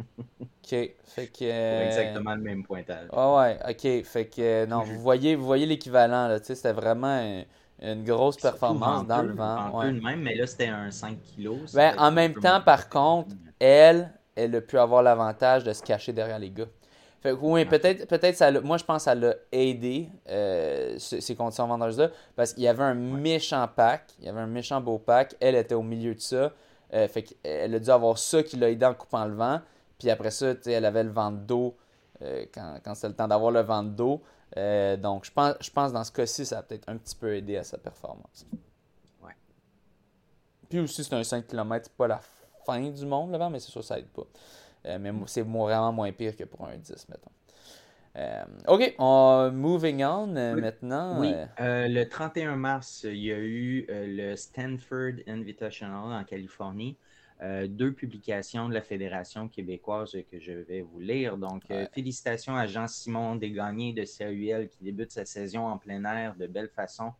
OK. 0.40 0.94
Fait 1.04 1.26
que. 1.26 1.42
Euh, 1.42 1.86
exactement 1.86 2.34
le 2.34 2.42
même 2.42 2.64
pointage. 2.64 3.08
Ah 3.12 3.36
ouais, 3.36 3.58
OK. 3.68 4.04
Fait 4.04 4.26
que 4.26 4.66
non, 4.66 4.82
vous 4.82 5.00
voyez, 5.00 5.36
vous 5.36 5.44
voyez 5.44 5.66
l'équivalent, 5.66 6.28
là. 6.28 6.38
C'était 6.42 6.72
vraiment 6.72 7.44
une, 7.82 8.04
grosse 8.04 8.36
performance 8.36 9.06
dans 9.06 9.22
le 9.22 9.32
vent. 9.32 9.78
Ouais. 9.78 9.92
même, 9.92 10.20
mais 10.20 10.34
là, 10.34 10.46
c'était 10.46 10.68
un 10.68 10.90
5 10.90 11.18
kg. 11.36 11.50
Ben, 11.74 11.94
en 11.98 12.10
même 12.10 12.34
temps, 12.34 12.60
par 12.60 12.88
contre, 12.88 13.34
elle, 13.58 14.12
elle 14.34 14.54
a 14.54 14.60
pu 14.60 14.78
avoir 14.78 15.02
l'avantage 15.02 15.64
de 15.64 15.72
se 15.72 15.82
cacher 15.82 16.12
derrière 16.12 16.38
les 16.38 16.50
gars 16.50 16.66
oui, 17.24 17.64
peut-être, 17.66 18.06
peut-être 18.06 18.36
ça 18.36 18.50
moi 18.60 18.78
je 18.78 18.84
pense 18.84 18.98
que 18.98 19.04
ça 19.04 19.14
l'a 19.14 19.34
aidé, 19.52 20.08
euh, 20.28 20.98
ces 20.98 21.34
conditions 21.34 21.66
vendeuses-là, 21.66 22.10
parce 22.34 22.54
qu'il 22.54 22.62
y 22.62 22.68
avait 22.68 22.82
un 22.82 22.94
méchant 22.94 23.68
pack, 23.68 24.14
il 24.18 24.24
y 24.24 24.28
avait 24.28 24.40
un 24.40 24.46
méchant 24.46 24.80
beau 24.80 24.98
pack, 24.98 25.36
elle 25.40 25.54
était 25.54 25.74
au 25.74 25.82
milieu 25.82 26.14
de 26.14 26.20
ça, 26.20 26.52
euh, 26.94 27.08
fait 27.08 27.22
qu'elle 27.22 27.74
a 27.74 27.78
dû 27.78 27.90
avoir 27.90 28.18
ça 28.18 28.42
qui 28.42 28.56
l'a 28.56 28.70
aidé 28.70 28.86
en 28.86 28.94
coupant 28.94 29.26
le 29.26 29.34
vent, 29.34 29.60
puis 29.98 30.10
après 30.10 30.30
ça, 30.30 30.54
elle 30.66 30.84
avait 30.84 31.04
le 31.04 31.10
vent 31.10 31.30
d'eau 31.30 31.76
euh, 32.22 32.46
quand, 32.52 32.78
quand 32.82 32.94
c'était 32.94 33.08
le 33.08 33.14
temps 33.14 33.28
d'avoir 33.28 33.50
le 33.50 33.60
vent 33.60 33.82
d'eau. 33.82 34.22
donc 34.56 35.26
je 35.26 35.30
pense, 35.30 35.54
je 35.60 35.70
pense 35.70 35.92
dans 35.92 36.04
ce 36.04 36.12
cas-ci, 36.12 36.46
ça 36.46 36.58
a 36.58 36.62
peut-être 36.62 36.88
un 36.88 36.96
petit 36.96 37.16
peu 37.16 37.36
aidé 37.36 37.58
à 37.58 37.64
sa 37.64 37.76
performance. 37.76 38.46
Ouais. 39.22 39.36
Puis 40.70 40.80
aussi, 40.80 41.04
c'est 41.04 41.14
un 41.14 41.22
5 41.22 41.46
km, 41.46 41.84
c'est 41.84 41.96
pas 41.96 42.08
la 42.08 42.20
fin 42.64 42.88
du 42.88 43.04
monde 43.04 43.30
le 43.30 43.38
vent, 43.38 43.50
mais 43.50 43.60
c'est 43.60 43.70
sûr 43.70 43.84
ça 43.84 43.98
aide 43.98 44.08
pas. 44.08 44.24
Euh, 44.86 44.98
mais 44.98 45.10
c'est 45.26 45.42
vraiment 45.42 45.92
moins 45.92 46.12
pire 46.12 46.36
que 46.36 46.44
pour 46.44 46.66
un 46.66 46.76
10, 46.76 47.08
mettons. 47.08 47.30
Euh, 48.16 48.44
OK, 48.66 48.94
moving 49.52 50.02
on 50.02 50.34
euh, 50.34 50.56
maintenant. 50.56 51.20
Oui, 51.20 51.32
le 51.58 52.04
31 52.04 52.56
mars, 52.56 53.02
il 53.04 53.24
y 53.24 53.32
a 53.32 53.38
eu 53.38 53.86
le 53.88 54.34
Stanford 54.34 55.22
Invitational 55.28 56.12
en 56.12 56.24
Californie. 56.24 56.96
deux 57.68 57.92
publications 57.92 58.68
de 58.68 58.74
la 58.74 58.82
Fédération 58.82 59.48
québécoise 59.48 60.16
que 60.30 60.40
je 60.40 60.52
vais 60.52 60.80
vous 60.80 60.98
lire. 60.98 61.36
Donc, 61.36 61.62
félicitations 61.92 62.56
à 62.56 62.66
Jean-Simon 62.66 63.36
Desgagnés 63.36 63.92
de 63.92 64.04
CAUL 64.04 64.68
qui 64.68 64.82
débute 64.82 65.12
sa 65.12 65.24
saison 65.24 65.68
en 65.68 65.78
plein 65.78 66.04
air 66.04 66.34
de 66.34 66.46
belle 66.46 66.68
façon 66.68 67.12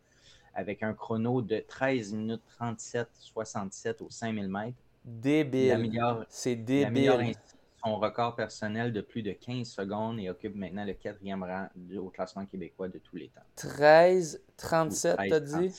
avec 0.55 0.83
un 0.83 0.93
chrono 0.93 1.43
de 1.43 1.59
13 1.61 2.13
minutes 2.15 2.43
37 2.49 3.09
67 3.15 4.03
au 4.03 4.11
5000 4.11 4.49
mètres. 4.49 4.77
Débile. 5.05 5.91
C'est 6.29 6.57
débile 6.57 7.35
son 7.83 7.99
record 7.99 8.37
personnel 8.37 8.93
de 8.93 9.01
plus 9.01 9.23
de 9.23 9.33
15 9.33 9.67
secondes 9.67 10.21
et 10.21 10.29
occupe 10.31 10.55
maintenant 10.55 10.85
le 10.85 10.93
quatrième 10.93 11.43
rang 11.43 11.69
au 11.99 12.11
classement 12.11 12.45
québécois 12.47 12.89
de 12.89 12.99
tous 12.99 13.17
les 13.17 13.29
temps. 13.29 13.41
13-37, 13.57 15.29
t'as 15.29 15.41
dit? 15.41 15.73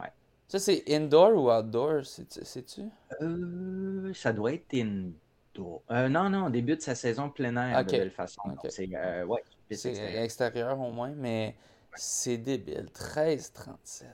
Ouais. 0.00 0.12
Ça, 0.48 0.58
c'est 0.58 0.84
indoor 0.88 1.34
ou 1.34 1.50
outdoor, 1.50 2.04
sais-tu? 2.04 2.82
Euh, 3.20 4.12
ça 4.14 4.32
doit 4.32 4.52
être 4.52 4.74
indoor. 4.74 5.82
Euh, 5.90 6.08
non, 6.08 6.30
non, 6.30 6.50
début 6.50 6.76
de 6.76 6.82
sa 6.82 6.94
saison 6.94 7.30
plein 7.30 7.56
air 7.56 7.84
de 7.84 7.90
belle 7.90 8.10
façon. 8.10 8.42
C'est 8.68 8.88
euh, 8.94 9.24
ouais, 9.24 9.42
extérieur. 9.70 10.78
au 10.78 10.92
moins, 10.92 11.14
mais 11.16 11.56
c'est 11.94 12.36
débile. 12.36 12.88
13-37. 12.94 14.04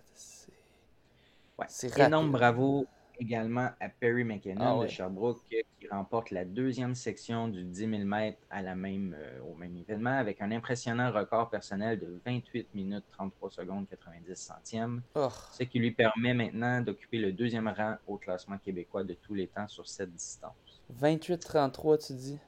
C'est 1.68 1.98
ouais. 1.98 2.06
énorme 2.06 2.32
bravo 2.32 2.86
également 3.22 3.70
à 3.80 3.88
Perry 3.88 4.24
McKinnon 4.24 4.80
ah 4.80 4.84
de 4.84 4.88
Sherbrooke 4.88 5.40
qui 5.48 5.88
remporte 5.88 6.30
la 6.30 6.44
deuxième 6.44 6.94
section 6.94 7.48
du 7.48 7.64
10 7.64 7.78
000 7.78 7.90
mètres 8.04 8.38
à 8.50 8.62
la 8.62 8.74
même, 8.74 9.16
euh, 9.18 9.40
au 9.50 9.54
même 9.54 9.76
événement 9.76 10.18
avec 10.18 10.40
un 10.40 10.50
impressionnant 10.50 11.12
record 11.12 11.48
personnel 11.48 11.98
de 11.98 12.20
28 12.26 12.74
minutes 12.74 13.04
33 13.12 13.50
secondes 13.50 13.86
90 13.88 14.34
centièmes. 14.34 15.02
Oh. 15.14 15.28
Ce 15.52 15.62
qui 15.62 15.78
lui 15.78 15.92
permet 15.92 16.34
maintenant 16.34 16.80
d'occuper 16.80 17.18
le 17.18 17.32
deuxième 17.32 17.68
rang 17.68 17.96
au 18.06 18.16
classement 18.16 18.58
québécois 18.58 19.04
de 19.04 19.14
tous 19.14 19.34
les 19.34 19.46
temps 19.46 19.68
sur 19.68 19.88
cette 19.88 20.12
distance. 20.12 20.82
28-33, 21.00 22.06
tu 22.06 22.12
dis? 22.14 22.38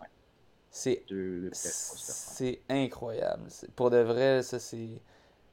Ouais. 0.00 0.06
C'est 0.70 2.60
incroyable. 2.68 3.48
Pour 3.76 3.90
de 3.90 3.98
vrai, 3.98 4.42
ça 4.42 4.58
c'est 4.58 5.00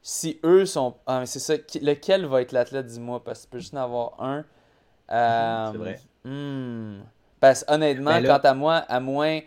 si 0.08 0.40
eux 0.42 0.64
sont. 0.64 0.94
Ah, 1.06 1.20
mais 1.20 1.26
c'est 1.26 1.38
ça. 1.38 1.54
Lequel 1.82 2.24
va 2.24 2.40
être 2.40 2.52
l'athlète, 2.52 2.86
dis-moi, 2.86 3.22
parce 3.22 3.40
que 3.40 3.44
tu 3.44 3.50
peux 3.50 3.58
juste 3.58 3.74
en 3.74 3.84
avoir 3.84 4.14
un. 4.18 4.44
Euh... 5.10 5.68
c'est 5.72 5.78
vrai. 5.78 6.00
Hmm. 6.22 6.98
Parce 7.40 7.64
honnêtement, 7.66 8.20
ben 8.20 8.26
quant 8.26 8.46
à 8.46 8.52
moi, 8.52 8.74
à 8.76 9.00
moins. 9.00 9.40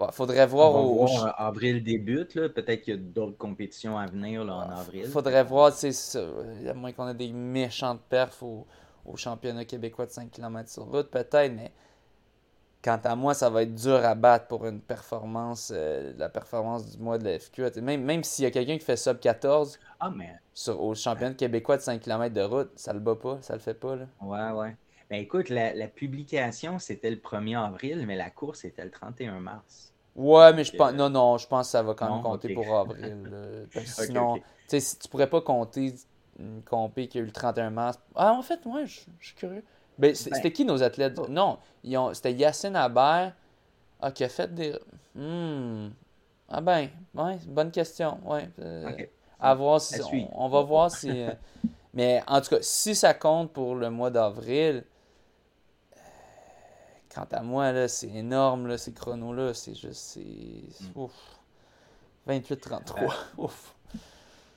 Il 0.00 0.12
faudrait 0.12 0.46
voir. 0.46 0.74
au, 0.74 1.06
avril 1.36 1.84
débute, 1.84 2.32
peut-être 2.32 2.80
qu'il 2.80 2.94
y 2.94 2.96
a 2.96 3.00
d'autres 3.00 3.36
compétitions 3.36 3.98
à 3.98 4.06
venir 4.06 4.44
là, 4.44 4.54
en 4.54 4.70
avril. 4.70 5.04
Faudrait 5.04 5.44
voir, 5.44 5.72
c'est. 5.72 5.92
À 6.16 6.72
moins 6.72 6.92
qu'on 6.92 7.06
ait 7.06 7.12
des 7.12 7.32
méchantes 7.32 8.00
perfs 8.08 8.42
au, 8.42 8.66
au 9.04 9.16
championnat 9.18 9.66
québécois 9.66 10.06
de 10.06 10.10
5 10.10 10.30
km 10.30 10.70
sur 10.70 10.84
route, 10.84 11.10
peut-être, 11.10 11.52
mais 11.52 11.70
Quant 12.84 13.00
à 13.02 13.16
moi, 13.16 13.32
ça 13.32 13.48
va 13.48 13.62
être 13.62 13.74
dur 13.74 14.04
à 14.04 14.14
battre 14.14 14.46
pour 14.46 14.66
une 14.66 14.78
performance, 14.78 15.72
euh, 15.74 16.12
la 16.18 16.28
performance 16.28 16.94
du 16.94 17.02
mois 17.02 17.16
de 17.16 17.24
la 17.24 17.38
FQ. 17.38 17.80
Même, 17.80 18.04
même 18.04 18.22
s'il 18.22 18.44
y 18.44 18.46
a 18.46 18.50
quelqu'un 18.50 18.76
qui 18.76 18.84
fait 18.84 18.98
sub 18.98 19.20
14 19.20 19.80
ah, 20.00 20.12
mais... 20.14 20.34
sur, 20.52 20.82
au 20.82 20.94
championnat 20.94 21.32
québécois 21.32 21.78
de 21.78 21.82
5 21.82 21.98
km 21.98 22.34
de 22.34 22.42
route, 22.42 22.70
ça 22.76 22.92
le 22.92 22.98
bat 22.98 23.14
pas, 23.14 23.38
ça 23.40 23.54
le 23.54 23.60
fait 23.60 23.72
pas. 23.72 23.96
Là. 23.96 24.04
Ouais, 24.20 24.50
ouais. 24.50 24.76
Ben 25.08 25.16
écoute, 25.16 25.48
la, 25.48 25.72
publication, 25.88 26.78
c'était 26.78 27.10
le 27.10 27.16
1er 27.16 27.58
avril, 27.58 28.04
mais 28.06 28.16
la 28.16 28.28
course, 28.28 28.60
c'était 28.60 28.84
le 28.84 28.90
31 28.90 29.40
mars. 29.40 29.94
Ouais, 30.14 30.52
mais 30.52 30.64
je 30.64 30.76
pense. 30.76 30.92
Non, 30.92 31.08
non, 31.08 31.38
je 31.38 31.46
pense 31.46 31.68
que 31.68 31.70
ça 31.70 31.82
va 31.82 31.94
quand 31.94 32.12
même 32.12 32.22
compter 32.22 32.52
pour 32.52 32.76
avril. 32.76 33.66
sinon, 33.86 34.36
tu 34.68 34.78
sais, 34.78 34.98
tu 34.98 35.08
pourrais 35.08 35.30
pas 35.30 35.40
compter 35.40 35.94
une 36.38 36.62
compé 36.62 37.08
qui 37.08 37.16
a 37.16 37.22
eu 37.22 37.24
le 37.24 37.32
31 37.32 37.70
mars. 37.70 37.98
Ah, 38.14 38.34
en 38.34 38.42
fait, 38.42 38.66
moi, 38.66 38.84
je 38.84 39.00
suis 39.20 39.34
curieux. 39.34 39.64
Ben, 39.96 40.10
ben, 40.10 40.14
c'était 40.14 40.52
qui 40.52 40.64
nos 40.64 40.82
athlètes? 40.82 41.18
Oh. 41.18 41.26
Non, 41.28 41.58
c'était 42.12 42.32
Yacine 42.32 42.76
Habert 42.76 43.32
ah, 44.00 44.10
qui 44.10 44.24
a 44.24 44.28
fait 44.28 44.52
des. 44.54 44.78
Hmm. 45.14 45.88
Ah 46.48 46.60
ben, 46.60 46.88
ouais, 47.14 47.38
bonne 47.46 47.70
question. 47.70 48.18
Ouais. 48.24 48.48
Euh, 48.60 48.90
à 49.40 49.54
voir 49.54 49.80
si, 49.80 50.00
on, 50.32 50.48
va 50.48 50.62
voir 50.62 50.90
si. 50.90 51.08
Euh, 51.10 51.32
mais 51.94 52.22
en 52.26 52.40
tout 52.40 52.50
cas, 52.50 52.58
si 52.60 52.94
ça 52.94 53.14
compte 53.14 53.52
pour 53.52 53.74
le 53.74 53.90
mois 53.90 54.10
d'avril, 54.10 54.84
euh, 55.96 56.00
quant 57.14 57.26
à 57.32 57.42
moi, 57.42 57.72
là, 57.72 57.88
c'est 57.88 58.08
énorme, 58.08 58.66
là, 58.66 58.76
ces 58.76 58.92
chronos-là. 58.92 59.54
C'est 59.54 59.74
juste. 59.74 60.18
C'est. 60.18 60.20
Mm. 60.94 61.06
28-33. 62.28 63.14
Ouf. 63.38 63.73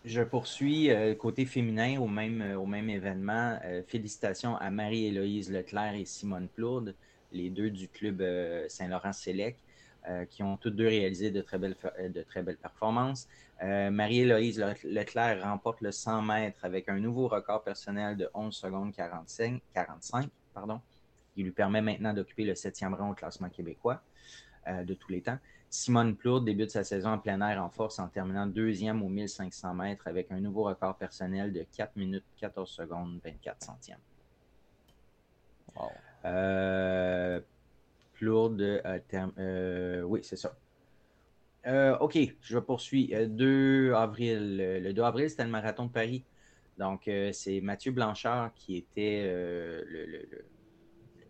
Je 0.08 0.22
poursuis 0.22 0.90
euh, 0.90 1.16
côté 1.16 1.46
féminin 1.46 2.00
au 2.00 2.08
même, 2.08 2.42
euh, 2.42 2.88
événement. 2.88 3.60
Euh, 3.66 3.84
félicitations 3.86 4.56
à 4.56 4.72
Marie-Héloïse 4.72 5.52
Leclerc 5.52 5.96
et 5.96 6.06
Simone 6.06 6.48
Plourde, 6.48 6.96
les 7.34 7.50
deux 7.50 7.70
du 7.70 7.90
club 7.90 8.24
Saint-Laurent-Sélec, 8.70 9.58
qui 10.30 10.44
ont 10.44 10.56
toutes 10.56 10.78
deux 10.78 10.88
réalisé 10.88 11.30
de 11.30 11.42
très 11.42 11.58
belles, 11.58 11.76
de 12.00 12.22
très 12.22 12.42
belles 12.42 12.56
performances. 12.56 13.28
Marie-Héloïse 13.62 14.64
Leclerc 14.86 15.44
remporte 15.44 15.82
le 15.82 15.92
100 15.92 16.22
mètres 16.22 16.64
avec 16.64 16.88
un 16.88 16.98
nouveau 16.98 17.28
record 17.28 17.66
personnel 17.66 18.16
de 18.16 18.30
11 18.34 18.56
secondes 18.56 18.94
45, 18.94 19.62
45 19.74 20.30
pardon, 20.54 20.80
qui 21.36 21.44
lui 21.44 21.52
permet 21.52 21.82
maintenant 21.82 22.14
d'occuper 22.14 22.46
le 22.46 22.56
septième 22.56 22.94
rang 22.94 23.12
au 23.12 23.14
classement 23.14 23.50
québécois 23.50 24.02
de 24.66 24.94
tous 24.94 25.12
les 25.12 25.20
temps. 25.20 25.40
Simone 25.70 26.16
Plourde 26.16 26.46
débute 26.46 26.72
sa 26.72 26.84
saison 26.84 27.10
en 27.10 27.18
plein 27.20 27.42
air 27.42 27.62
en 27.62 27.70
force 27.70 28.00
en 28.00 28.08
terminant 28.08 28.48
deuxième 28.48 29.04
au 29.04 29.10
1500 29.10 29.74
mètres 29.74 30.08
avec 30.08 30.32
un 30.32 30.40
nouveau 30.40 30.64
record 30.64 30.96
personnel 30.96 31.52
de 31.52 31.66
4 31.76 31.96
minutes 31.98 32.24
14 32.38 32.70
secondes 32.70 33.20
24 33.24 33.64
centièmes. 33.64 33.98
Euh, 36.26 37.40
Plourde, 38.14 38.62
euh, 38.62 39.00
euh, 39.38 40.02
oui, 40.04 40.22
c'est 40.24 40.38
ça. 40.38 40.56
OK, 42.00 42.18
je 42.42 42.60
poursuis. 42.60 43.14
2 43.28 43.94
avril. 43.94 44.58
Le 44.58 44.94
2 44.94 45.02
avril, 45.02 45.30
c'était 45.30 45.44
le 45.44 45.50
marathon 45.50 45.86
de 45.86 45.92
Paris. 45.92 46.24
Donc, 46.78 47.10
c'est 47.34 47.60
Mathieu 47.62 47.92
Blanchard 47.92 48.54
qui 48.56 48.78
était 48.78 49.24
le, 49.26 50.28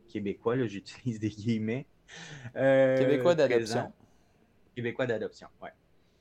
Québécois, 0.08 0.68
j'utilise 0.68 1.20
des 1.20 1.30
guillemets. 1.30 1.88
Québécois 2.54 3.34
d'adoption. 3.34 3.92
Québécois 4.78 5.08
d'adoption, 5.08 5.48
oui. 5.64 5.70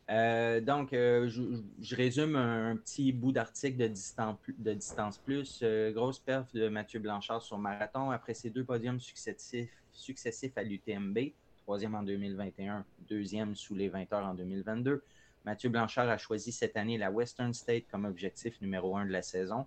Euh, 0.09 0.63
donc, 0.63 0.95
euh, 0.95 1.29
je, 1.29 1.95
résume 1.95 2.37
un, 2.37 2.75
petit 2.77 3.13
bout 3.13 3.31
d'article 3.31 3.77
de 3.77 4.73
distance, 4.73 5.19
plus. 5.19 5.61
Euh, 5.63 5.93
grosse 5.93 6.21
perf 6.21 6.51
de 6.55 6.71
Mathieu 6.71 6.99
Blanchard 6.99 7.43
sur 7.43 7.59
marathon 7.59 8.11
après 8.11 8.33
ses 8.33 8.49
deux 8.49 8.65
podiums 8.65 8.99
successifs, 8.99 9.69
successifs 9.93 10.57
à 10.57 10.63
l'UTMB, 10.63 11.19
troisième 11.65 11.95
en 11.95 12.03
2021, 12.03 12.87
deuxième 13.11 13.55
sous 13.55 13.75
les 13.75 13.91
20 13.91 14.11
heures 14.15 14.25
en 14.25 14.33
2022. 14.33 15.05
Mathieu 15.45 15.69
Blanchard 15.69 16.09
a 16.09 16.17
choisi 16.17 16.51
cette 16.51 16.79
année 16.79 16.97
la 16.97 17.11
Western 17.11 17.53
State 17.53 17.85
comme 17.91 18.07
objectif 18.07 18.59
numéro 18.63 18.97
un 18.97 19.05
de 19.05 19.13
la 19.13 19.21
saison. 19.21 19.67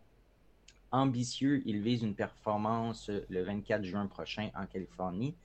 Ambitieux, 0.92 1.62
il 1.68 1.84
vise 1.84 2.02
une 2.02 2.16
performance 2.16 3.12
le 3.30 3.44
24 3.44 3.84
juin 3.84 4.08
prochain 4.08 4.50
en 4.56 4.66
Californie. 4.66 5.36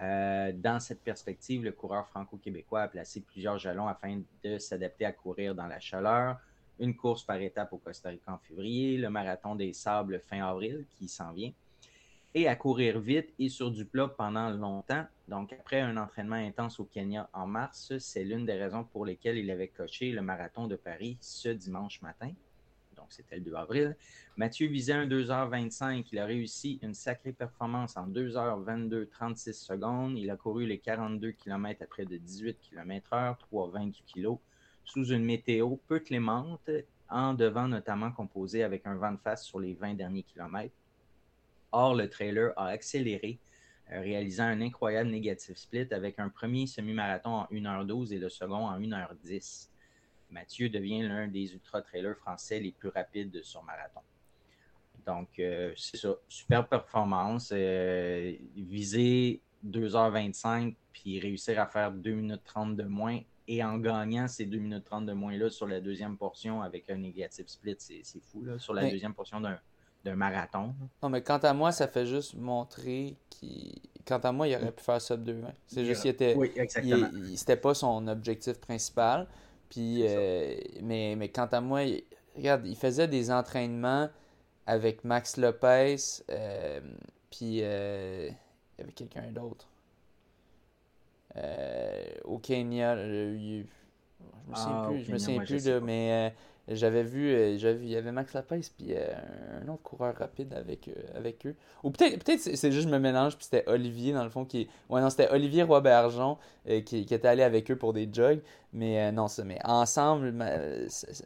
Euh, 0.00 0.52
dans 0.54 0.78
cette 0.78 1.02
perspective, 1.02 1.64
le 1.64 1.72
coureur 1.72 2.06
franco-québécois 2.06 2.82
a 2.82 2.88
placé 2.88 3.20
plusieurs 3.20 3.58
jalons 3.58 3.88
afin 3.88 4.20
de 4.44 4.58
s'adapter 4.58 5.04
à 5.04 5.12
courir 5.12 5.54
dans 5.54 5.66
la 5.66 5.80
chaleur. 5.80 6.38
Une 6.78 6.94
course 6.94 7.24
par 7.24 7.40
étape 7.40 7.72
au 7.72 7.78
Costa 7.78 8.10
Rica 8.10 8.32
en 8.32 8.38
février, 8.38 8.96
le 8.96 9.10
marathon 9.10 9.56
des 9.56 9.72
sables 9.72 10.20
fin 10.20 10.46
avril 10.46 10.86
qui 10.96 11.08
s'en 11.08 11.32
vient, 11.32 11.50
et 12.34 12.46
à 12.46 12.54
courir 12.54 13.00
vite 13.00 13.34
et 13.40 13.48
sur 13.48 13.72
du 13.72 13.84
plat 13.84 14.06
pendant 14.06 14.50
longtemps. 14.50 15.04
Donc, 15.26 15.52
après 15.52 15.80
un 15.80 15.96
entraînement 15.96 16.36
intense 16.36 16.78
au 16.78 16.84
Kenya 16.84 17.28
en 17.32 17.48
mars, 17.48 17.98
c'est 17.98 18.22
l'une 18.22 18.46
des 18.46 18.52
raisons 18.52 18.84
pour 18.84 19.04
lesquelles 19.04 19.38
il 19.38 19.50
avait 19.50 19.68
coché 19.68 20.12
le 20.12 20.22
marathon 20.22 20.68
de 20.68 20.76
Paris 20.76 21.18
ce 21.20 21.48
dimanche 21.48 22.00
matin 22.00 22.30
c'était 23.10 23.36
le 23.36 23.42
2 23.42 23.54
avril. 23.54 23.96
Mathieu 24.36 24.68
visait 24.68 24.92
un 24.92 25.06
2h25. 25.06 26.06
Il 26.12 26.18
a 26.18 26.26
réussi 26.26 26.78
une 26.82 26.94
sacrée 26.94 27.32
performance 27.32 27.96
en 27.96 28.08
2h22 28.08 29.08
36 29.08 29.52
secondes. 29.54 30.18
Il 30.18 30.30
a 30.30 30.36
couru 30.36 30.66
les 30.66 30.78
42 30.78 31.32
km 31.32 31.82
à 31.82 31.86
près 31.86 32.04
de 32.04 32.16
18 32.16 32.58
km/h, 32.60 33.36
3,20 33.52 33.92
kg, 34.06 34.38
sous 34.84 35.06
une 35.06 35.24
météo 35.24 35.76
peu 35.86 35.98
clémente, 36.00 36.70
en 37.08 37.34
devant 37.34 37.68
notamment 37.68 38.12
composé 38.12 38.62
avec 38.62 38.86
un 38.86 38.94
vent 38.94 39.12
de 39.12 39.18
face 39.18 39.44
sur 39.44 39.60
les 39.60 39.74
20 39.74 39.94
derniers 39.94 40.22
kilomètres. 40.22 40.74
Or, 41.72 41.94
le 41.94 42.08
trailer 42.08 42.52
a 42.56 42.66
accéléré, 42.68 43.38
euh, 43.92 44.00
réalisant 44.00 44.44
un 44.44 44.60
incroyable 44.60 45.10
négatif 45.10 45.56
split 45.56 45.88
avec 45.90 46.18
un 46.18 46.28
premier 46.28 46.66
semi-marathon 46.66 47.30
en 47.30 47.44
1h12 47.50 48.12
et 48.12 48.18
le 48.18 48.28
second 48.28 48.66
en 48.66 48.78
1h10. 48.78 49.68
Mathieu 50.30 50.68
devient 50.68 51.02
l'un 51.02 51.28
des 51.28 51.52
ultra-trailers 51.54 52.16
français 52.16 52.60
les 52.60 52.72
plus 52.72 52.88
rapides 52.88 53.42
sur 53.42 53.62
marathon. 53.62 54.00
Donc, 55.06 55.38
euh, 55.38 55.72
c'est 55.76 55.96
ça. 55.96 56.14
Super 56.28 56.68
performance. 56.68 57.50
Euh, 57.52 58.34
viser 58.56 59.40
2h25 59.66 60.74
puis 60.92 61.18
réussir 61.18 61.60
à 61.60 61.66
faire 61.66 61.92
2 61.92 62.10
minutes 62.10 62.42
30 62.44 62.76
de 62.76 62.84
moins 62.84 63.20
et 63.48 63.64
en 63.64 63.78
gagnant 63.78 64.28
ces 64.28 64.44
2 64.44 64.58
minutes 64.58 64.84
30 64.84 65.06
de 65.06 65.12
moins-là 65.14 65.48
sur 65.48 65.66
la 65.66 65.80
deuxième 65.80 66.16
portion 66.18 66.60
avec 66.60 66.90
un 66.90 66.96
négatif 66.96 67.48
split, 67.48 67.76
c'est 67.78 68.02
fou, 68.20 68.44
là, 68.44 68.58
sur 68.58 68.74
la 68.74 68.90
deuxième 68.90 69.14
portion 69.14 69.40
d'un 69.40 70.14
marathon. 70.14 70.74
Non, 71.02 71.08
mais 71.08 71.22
quant 71.22 71.38
à 71.38 71.54
moi, 71.54 71.72
ça 71.72 71.88
fait 71.88 72.06
juste 72.06 72.34
montrer 72.34 73.16
qu'il. 73.30 73.80
Quant 74.06 74.18
à 74.18 74.32
moi, 74.32 74.48
il 74.48 74.56
aurait 74.56 74.72
pu 74.72 74.82
faire 74.82 75.00
sub 75.00 75.22
2. 75.22 75.42
C'est 75.66 75.84
juste 75.84 76.02
qu'il 76.02 76.10
était. 76.10 76.34
Oui, 76.34 76.50
exactement. 76.56 77.10
C'était 77.34 77.56
pas 77.56 77.74
son 77.74 78.06
objectif 78.08 78.58
principal. 78.58 79.26
Puis, 79.68 80.02
euh, 80.06 80.56
mais, 80.82 81.14
mais 81.16 81.28
quant 81.28 81.46
à 81.46 81.60
moi, 81.60 81.80
regarde, 82.36 82.66
il 82.66 82.76
faisait 82.76 83.08
des 83.08 83.30
entraînements 83.30 84.08
avec 84.66 85.04
Max 85.04 85.36
Lopez, 85.36 85.96
euh, 86.30 86.80
puis 87.30 87.60
euh, 87.62 88.28
il 88.30 88.80
y 88.80 88.82
avait 88.82 88.92
quelqu'un 88.92 89.30
d'autre. 89.32 89.66
au 92.24 92.38
Kenya. 92.38 92.96
je 92.96 93.64
me 94.48 94.54
souviens 94.54 94.82
Ah, 94.82 94.86
plus, 94.88 95.04
je 95.04 95.12
me 95.12 95.18
souviens 95.18 95.44
plus, 95.44 95.66
là, 95.66 95.80
mais 95.80 96.12
euh, 96.12 96.34
j'avais 96.68 97.02
vu, 97.02 97.30
euh, 97.32 97.58
j'avais 97.58 97.74
vu, 97.74 97.84
il 97.86 97.90
y 97.90 97.96
avait 97.96 98.12
Max 98.12 98.34
Lopez 98.34 98.60
puis 98.76 98.88
euh, 98.90 99.06
un 99.62 99.68
autre 99.68 99.82
coureur 99.82 100.14
rapide 100.16 100.52
avec, 100.54 100.88
euh, 100.88 100.92
avec 101.16 101.46
eux. 101.46 101.54
Ou 101.82 101.90
peut-être 101.90 102.22
peut-être 102.24 102.40
c'est 102.40 102.72
juste 102.72 102.88
je 102.88 102.92
me 102.92 102.98
mélange, 102.98 103.36
puis 103.36 103.44
c'était 103.44 103.64
Olivier 103.68 104.12
dans 104.12 104.24
le 104.24 104.30
fond 104.30 104.44
qui. 104.44 104.68
Ouais, 104.90 105.00
non, 105.00 105.10
c'était 105.10 105.30
Olivier 105.30 105.62
Roy-Bergeron 105.62 106.36
euh, 106.68 106.80
qui, 106.82 107.06
qui 107.06 107.14
était 107.14 107.28
allé 107.28 107.42
avec 107.42 107.70
eux 107.70 107.76
pour 107.76 107.92
des 107.92 108.08
jogs. 108.12 108.40
Mais 108.72 109.08
euh, 109.08 109.12
non, 109.12 109.28
ça, 109.28 109.44
mais 109.44 109.58
ensemble, 109.64 110.32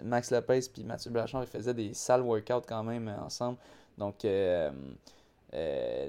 Max 0.04 0.30
Lopez 0.30 0.60
puis 0.72 0.84
Mathieu 0.84 1.10
Blanchard, 1.10 1.42
ils 1.42 1.48
faisaient 1.48 1.74
des 1.74 1.92
sales 1.94 2.22
workouts 2.22 2.66
quand 2.68 2.84
même 2.84 3.12
ensemble. 3.24 3.58
Donc, 3.98 4.24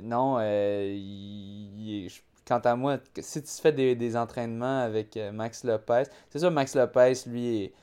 non, 0.03 0.37
quant 2.47 2.59
à 2.59 2.75
moi, 2.75 2.97
si 3.19 3.41
tu 3.41 3.49
fais 3.61 3.71
des, 3.71 3.95
des 3.95 4.17
entraînements 4.17 4.81
avec 4.81 5.17
Max 5.33 5.63
Lopez, 5.63 6.03
c'est 6.29 6.39
sûr, 6.39 6.51
Max 6.51 6.75
Lopez, 6.75 7.13
lui, 7.27 7.63
est- 7.63 7.73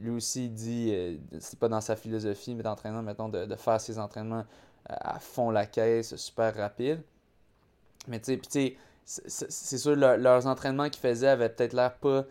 lui 0.00 0.10
aussi 0.10 0.48
dit, 0.48 0.90
euh, 0.92 1.16
c'est 1.40 1.58
pas 1.58 1.68
dans 1.68 1.80
sa 1.80 1.96
philosophie, 1.96 2.54
mais 2.54 2.62
d'entraînement, 2.62 3.02
mettons, 3.02 3.28
de, 3.28 3.54
faire 3.56 3.80
ses 3.80 3.98
entraînements 3.98 4.44
à, 4.86 5.16
à 5.16 5.18
fond 5.20 5.50
la 5.50 5.66
caisse, 5.66 6.16
super 6.16 6.54
rapide. 6.56 7.02
Mais 8.08 8.20
tu 8.20 8.38
sais, 8.48 8.76
c'est 9.04 9.78
sûr, 9.78 9.96
leur- 9.96 10.16
leurs 10.18 10.46
entraînements 10.46 10.88
qu'ils 10.90 11.00
faisaient 11.02 11.28
avaient 11.28 11.48
peut-être 11.48 11.72
l'air 11.74 11.94
pas 11.96 12.24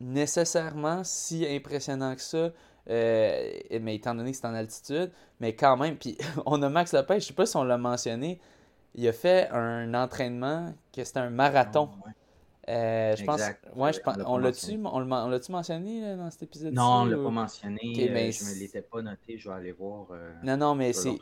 nécessairement 0.00 1.04
si 1.04 1.46
impressionnants 1.46 2.14
que 2.14 2.22
ça. 2.22 2.50
euh, 2.90 3.50
mais 3.80 3.96
étant 3.96 4.14
donné 4.14 4.32
que 4.32 4.36
c'est 4.38 4.46
en 4.46 4.54
altitude, 4.54 5.12
mais 5.40 5.54
quand 5.54 5.76
même, 5.76 5.96
puis 5.98 6.16
on 6.46 6.62
a 6.62 6.68
Max 6.70 6.92
Lopez, 6.94 7.20
je 7.20 7.26
sais 7.26 7.34
pas 7.34 7.46
si 7.46 7.56
on 7.56 7.64
l'a 7.64 7.78
mentionné, 7.78 8.40
il 8.94 9.06
a 9.08 9.12
fait 9.12 9.48
un 9.50 9.94
entraînement 9.94 10.74
que 10.92 11.04
c'était 11.04 11.20
un 11.20 11.30
marathon. 11.30 11.90
Ah. 12.06 12.10
Euh, 12.70 13.16
je 13.16 13.24
pense, 13.24 13.40
Exact. 13.40 13.64
ouais, 13.74 13.92
je 13.92 13.98
On 13.98 14.02
pense, 14.04 14.16
l'a 14.16 14.24
pas 14.24 14.30
on 14.30 14.38
l'a-tu, 14.38 14.78
mentionné. 14.78 14.90
on 14.92 15.28
l'a- 15.28 15.40
mentionné 15.48 16.00
là, 16.02 16.16
dans 16.16 16.30
cet 16.30 16.42
épisode-ci? 16.44 16.74
Non, 16.74 17.02
on 17.02 17.04
l'a 17.06 17.18
ou- 17.18 17.24
pas 17.24 17.30
mentionné. 17.30 17.80
Euh, 17.82 18.08
mais 18.12 18.30
je 18.32 18.44
me 18.44 18.48
c'est- 18.50 18.58
l'étais 18.60 18.82
pas 18.82 19.02
noté. 19.02 19.38
Je 19.38 19.48
vais 19.48 19.54
aller 19.56 19.72
voir. 19.72 20.06
euh, 20.12 20.32
Non, 20.44 20.56
non, 20.56 20.74
mais 20.76 20.92
c'est, 20.92 21.16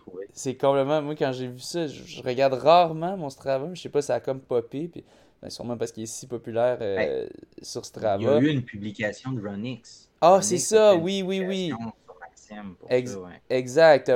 complètement. 0.57 1.01
Moi, 1.01 1.15
quand 1.15 1.33
j'ai 1.33 1.47
vu 1.49 1.59
ça, 1.61 1.87
je, 1.87 2.03
je 2.05 2.23
regarde 2.23 2.53
rarement 2.55 3.17
mon 3.17 3.31
Strava, 3.31 3.67
mais 3.67 3.75
je 3.77 3.81
sais 3.83 3.89
pas, 3.89 4.03
ça 4.03 4.17
a 4.17 4.21
comme 4.21 4.41
popé, 4.41 4.89
puis 4.89 5.05
ben, 5.41 5.49
sûrement 5.49 5.77
parce 5.79 5.91
qu'il 5.93 6.03
est 6.03 6.07
si 6.07 6.27
populaire 6.27 6.79
euh, 6.81 7.27
sur 7.63 7.81
Il 7.81 7.85
y 7.85 7.87
Strava. 7.87 8.37
a 8.37 8.41
eu 8.41 8.49
une 8.49 8.63
publication 8.63 9.33
de 9.33 9.41
Ronix. 9.47 10.11
Ah, 10.21 10.41
c'est 10.43 10.59
ça, 10.59 10.97
oui, 10.97 11.23
oui, 11.23 11.41
oui. 11.41 11.69
publication 11.71 11.93
sur 12.05 12.19
Maxime 12.21 12.75
pour 12.79 12.91
Ex- 12.91 13.13
ça, 13.13 13.21
ouais. 13.21 13.41
Exact, 13.49 14.13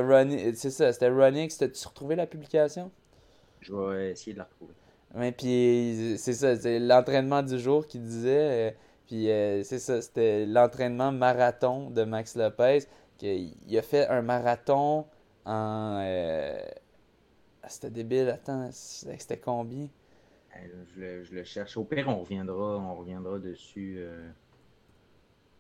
c'est 0.55 0.71
ça, 0.71 0.93
c'était 0.93 1.09
Ronix. 1.09 1.57
T'as-tu 1.57 1.87
retrouvé 1.89 2.15
la 2.17 2.27
publication? 2.27 2.91
Je 3.61 3.73
vais 3.73 4.11
essayer 4.11 4.33
de 4.33 4.39
la 4.39 4.45
retrouver. 4.45 4.75
Ouais, 5.15 5.33
puis 5.33 6.15
c'est 6.19 6.33
ça, 6.33 6.57
c'est 6.57 6.79
l'entraînement 6.79 7.43
du 7.43 7.59
jour 7.59 7.87
qu'il 7.87 8.03
disait. 8.03 8.71
euh, 8.71 8.73
puis 9.07 9.31
euh, 9.31 9.63
c'est 9.63 9.79
ça, 9.79 10.01
c'était 10.01 10.47
l'entraînement 10.47 11.13
marathon 11.13 11.91
de 11.91 12.05
Max 12.05 12.35
Lopez. 12.37 12.81
il 13.21 13.79
a 13.79 13.83
fait 13.83 14.07
un 14.09 14.23
marathon 14.23 15.07
en. 15.45 15.99
euh, 16.03 16.59
ah, 17.63 17.69
C'était 17.69 17.91
débile, 17.91 18.29
attends, 18.31 18.71
c'était 18.73 19.39
combien? 19.39 19.89
Je 20.95 21.01
le, 21.01 21.25
je 21.25 21.35
le 21.35 21.45
cherche. 21.45 21.77
Au 21.77 21.85
pire, 21.85 22.09
on 22.09 22.21
reviendra, 22.21 22.79
on 22.79 22.95
reviendra 22.97 23.39
dessus. 23.39 23.97
euh, 23.99 24.31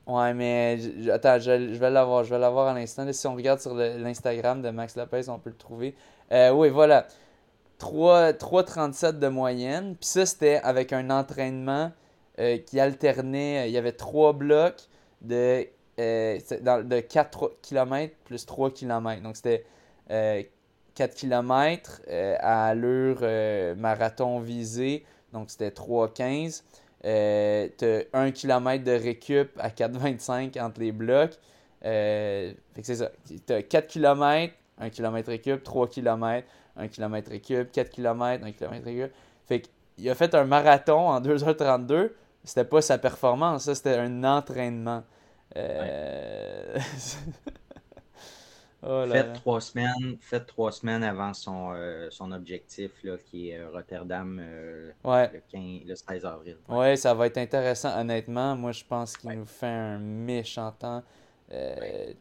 Ouais, 0.07 0.35
mais 0.35 0.79
je- 0.79 1.11
attends, 1.11 1.39
je, 1.39 1.73
je 1.75 1.79
vais 1.79 1.91
l'avoir, 1.91 2.25
je 2.25 2.31
vais 2.31 2.39
l'avoir 2.41 2.69
à 2.69 2.75
l'instant. 2.75 3.11
Si 3.13 3.27
on 3.29 3.35
regarde 3.37 3.61
sur 3.61 3.73
l'Instagram 3.75 4.61
de 4.61 4.71
Max 4.71 4.97
Lopez, 4.97 5.29
on 5.29 5.39
peut 5.39 5.51
le 5.51 5.57
trouver. 5.57 5.95
Euh, 6.33 6.51
oui, 6.53 6.71
voilà. 6.71 7.07
3, 7.83 8.33
3,37 8.35 9.18
de 9.18 9.26
moyenne. 9.28 9.97
Puis 9.99 10.09
ça, 10.09 10.24
c'était 10.24 10.61
avec 10.62 10.93
un 10.93 11.11
entraînement 11.11 11.91
euh, 12.39 12.57
qui 12.59 12.78
alternait. 12.78 13.68
Il 13.68 13.72
y 13.72 13.76
avait 13.78 13.93
trois 13.93 14.33
blocs 14.33 14.83
de, 15.20 15.66
euh, 15.99 16.39
c'est 16.45 16.62
dans- 16.62 16.87
de 16.87 17.01
4 17.01 17.53
km 17.61 18.14
plus 18.24 18.47
3 18.47 18.70
km. 18.70 19.20
Donc 19.22 19.37
c'était 19.37 19.64
euh, 20.11 20.43
4 20.95 21.14
km 21.14 22.01
à 22.41 22.68
allure 22.68 23.18
euh, 23.22 23.74
marathon 23.74 24.39
visé. 24.41 25.05
Donc 25.33 25.51
c'était 25.51 25.70
3,15. 25.70 26.62
Euh, 27.05 27.68
t'as 27.76 28.03
1 28.12 28.30
km 28.30 28.85
de 28.85 28.93
récup 28.93 29.51
à 29.59 29.70
4,25 29.70 30.57
entre 30.61 30.80
les 30.80 30.93
blocs. 30.93 31.33
Euh, 31.85 32.53
fait 32.74 32.80
que 32.83 32.87
c'est 32.87 32.95
ça. 32.97 33.11
T'as 33.45 33.62
4 33.62 33.89
km, 33.89 34.55
1 34.78 34.91
km 34.91 35.28
récup, 35.28 35.64
3 35.64 35.89
km, 35.89 36.47
1 36.77 36.89
km 36.89 37.31
récup, 37.31 37.70
4 37.73 37.91
km, 37.91 38.45
1 38.45 38.53
km 38.53 38.85
récup. 38.85 39.12
Fait 39.47 39.62
qu'il 39.97 40.09
a 40.09 40.14
fait 40.14 40.35
un 40.35 40.45
marathon 40.45 41.09
en 41.09 41.20
2h32. 41.20 42.12
C'était 42.45 42.64
pas 42.64 42.83
sa 42.83 42.99
performance, 42.99 43.64
ça, 43.64 43.75
c'était 43.75 43.97
un 43.97 44.25
entraînement. 44.25 45.05
Euh... 45.57 46.79
oh 48.83 48.89
là 48.89 49.07
là. 49.07 49.12
Faites 49.12 49.33
trois 49.35 49.61
semaines, 49.61 50.16
faites 50.20 50.47
trois 50.47 50.73
semaines 50.73 51.05
avant 51.05 51.35
son, 51.35 51.73
euh, 51.75 52.09
son 52.11 52.33
objectif 52.33 52.91
là, 53.05 53.16
qui 53.27 53.51
est 53.51 53.59
euh, 53.59 53.70
Rotterdam 53.70 54.41
euh, 54.43 54.91
Ouais. 55.05 55.31
le, 55.33 55.41
15, 55.53 55.87
le 55.87 55.95
16 55.95 56.25
avril. 56.25 56.57
Ouais, 56.68 56.97
ça 56.97 57.14
va 57.14 57.27
être 57.27 57.39
intéressant, 57.39 58.01
honnêtement. 58.01 58.57
Moi, 58.57 58.73
je 58.73 58.85
pense 58.85 59.16
qu'il 59.16 59.31
nous 59.31 59.45
fait 59.47 59.66
un 59.66 59.99
méchant 59.99 60.73
temps. 60.73 61.03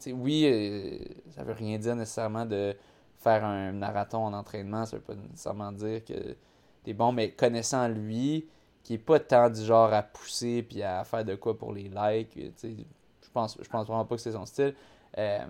Oui, 0.07 0.45
euh, 0.45 0.97
ça 1.29 1.43
veut 1.43 1.53
rien 1.53 1.77
dire 1.77 1.95
nécessairement 1.95 2.45
de 2.45 2.75
faire 3.21 3.45
un 3.45 3.71
marathon 3.73 4.25
en 4.25 4.33
entraînement. 4.33 4.85
Ça 4.85 4.97
veut 4.97 5.03
pas 5.03 5.15
nécessairement 5.15 5.71
dire 5.71 6.03
que 6.05 6.35
t'es 6.83 6.93
bon, 6.93 7.11
mais 7.13 7.31
connaissant 7.33 7.87
lui, 7.87 8.47
qui 8.83 8.95
est 8.95 8.97
pas 8.97 9.19
tant 9.19 9.49
du 9.49 9.63
genre 9.63 9.93
à 9.93 10.03
pousser 10.03 10.63
puis 10.63 10.83
à 10.83 11.03
faire 11.05 11.25
de 11.25 11.35
quoi 11.35 11.57
pour 11.57 11.73
les 11.73 11.89
likes, 11.89 12.31
tu 12.31 12.51
sais, 12.57 12.75
je 13.23 13.29
pense, 13.31 13.57
je 13.61 13.69
pense 13.69 13.87
vraiment 13.87 14.05
pas 14.05 14.15
que 14.15 14.21
c'est 14.21 14.31
son 14.33 14.45
style. 14.45 14.75
Euh, 15.17 15.45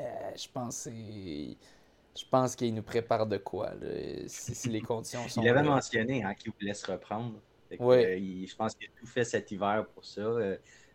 euh, 0.00 0.32
je 0.36 0.48
pense 0.52 0.88
je 2.16 2.24
pense 2.30 2.56
qu'il 2.56 2.74
nous 2.74 2.82
prépare 2.82 3.26
de 3.26 3.36
quoi 3.36 3.74
là, 3.74 3.88
si, 4.26 4.54
si 4.54 4.68
les 4.70 4.82
conditions 4.82 5.28
sont 5.28 5.42
Il 5.42 5.48
avait 5.48 5.62
là. 5.62 5.62
mentionné 5.62 6.24
hein, 6.24 6.34
qu'il 6.34 6.52
voulait 6.52 6.74
se 6.74 6.90
reprendre. 6.90 7.40
Que, 7.70 7.76
Ouais. 7.78 8.04
euh, 8.04 8.16
il- 8.16 8.46
je 8.48 8.56
pense 8.56 8.74
qu'il 8.74 8.86
a 8.88 8.90
tout 8.98 9.06
fait 9.06 9.24
cet 9.24 9.50
hiver 9.50 9.86
pour 9.94 10.04
ça. 10.04 10.22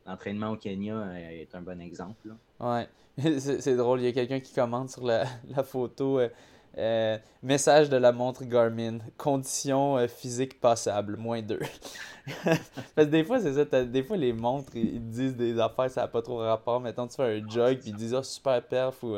L'entraînement 0.05 0.49
au 0.51 0.57
Kenya 0.57 1.13
est 1.31 1.53
un 1.55 1.61
bon 1.61 1.79
exemple. 1.81 2.27
là. 2.29 2.35
Ouais, 2.59 2.87
c'est 3.37 3.75
drôle, 3.75 4.01
il 4.01 4.05
y 4.05 4.07
a 4.07 4.11
quelqu'un 4.11 4.39
qui 4.39 4.53
commente 4.53 4.89
sur 4.89 5.03
la, 5.05 5.25
la 5.55 5.63
photo 5.63 6.19
euh, 6.19 6.29
euh, 6.77 7.17
message 7.43 7.89
de 7.89 7.97
la 7.97 8.11
montre 8.11 8.45
Garmin, 8.45 8.99
conditions 9.17 9.97
euh, 9.97 10.07
physiques 10.07 10.59
passables, 10.59 11.17
moins 11.17 11.41
2. 11.41 11.59
Parce 12.45 12.59
que 12.95 13.01
des 13.03 13.23
fois, 13.23 13.39
c'est 13.41 13.53
ça, 13.53 13.83
des 13.83 14.03
fois 14.03 14.15
les 14.15 14.31
montres, 14.31 14.75
ils, 14.75 15.01
disent 15.09 15.35
des 15.35 15.59
affaires, 15.59 15.89
ça 15.89 16.01
n'a 16.01 16.07
pas 16.07 16.21
trop 16.21 16.37
rapport. 16.37 16.79
Mettons, 16.79 17.07
tu 17.07 17.15
fais 17.15 17.39
un 17.41 17.49
jog, 17.49 17.79
puis 17.79 17.89
ils 17.89 17.95
disent, 17.95 18.13
ah, 18.13 18.23
super 18.23 18.63
perf, 18.63 19.03
ou 19.03 19.17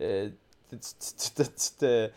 euh, 0.00 0.30
tu, 0.70 0.78
tu- 0.78 0.86
tu- 0.98 1.34
tu- 1.34 1.50
tu 1.50 1.76
te, 1.78 2.06
tu, 2.06 2.12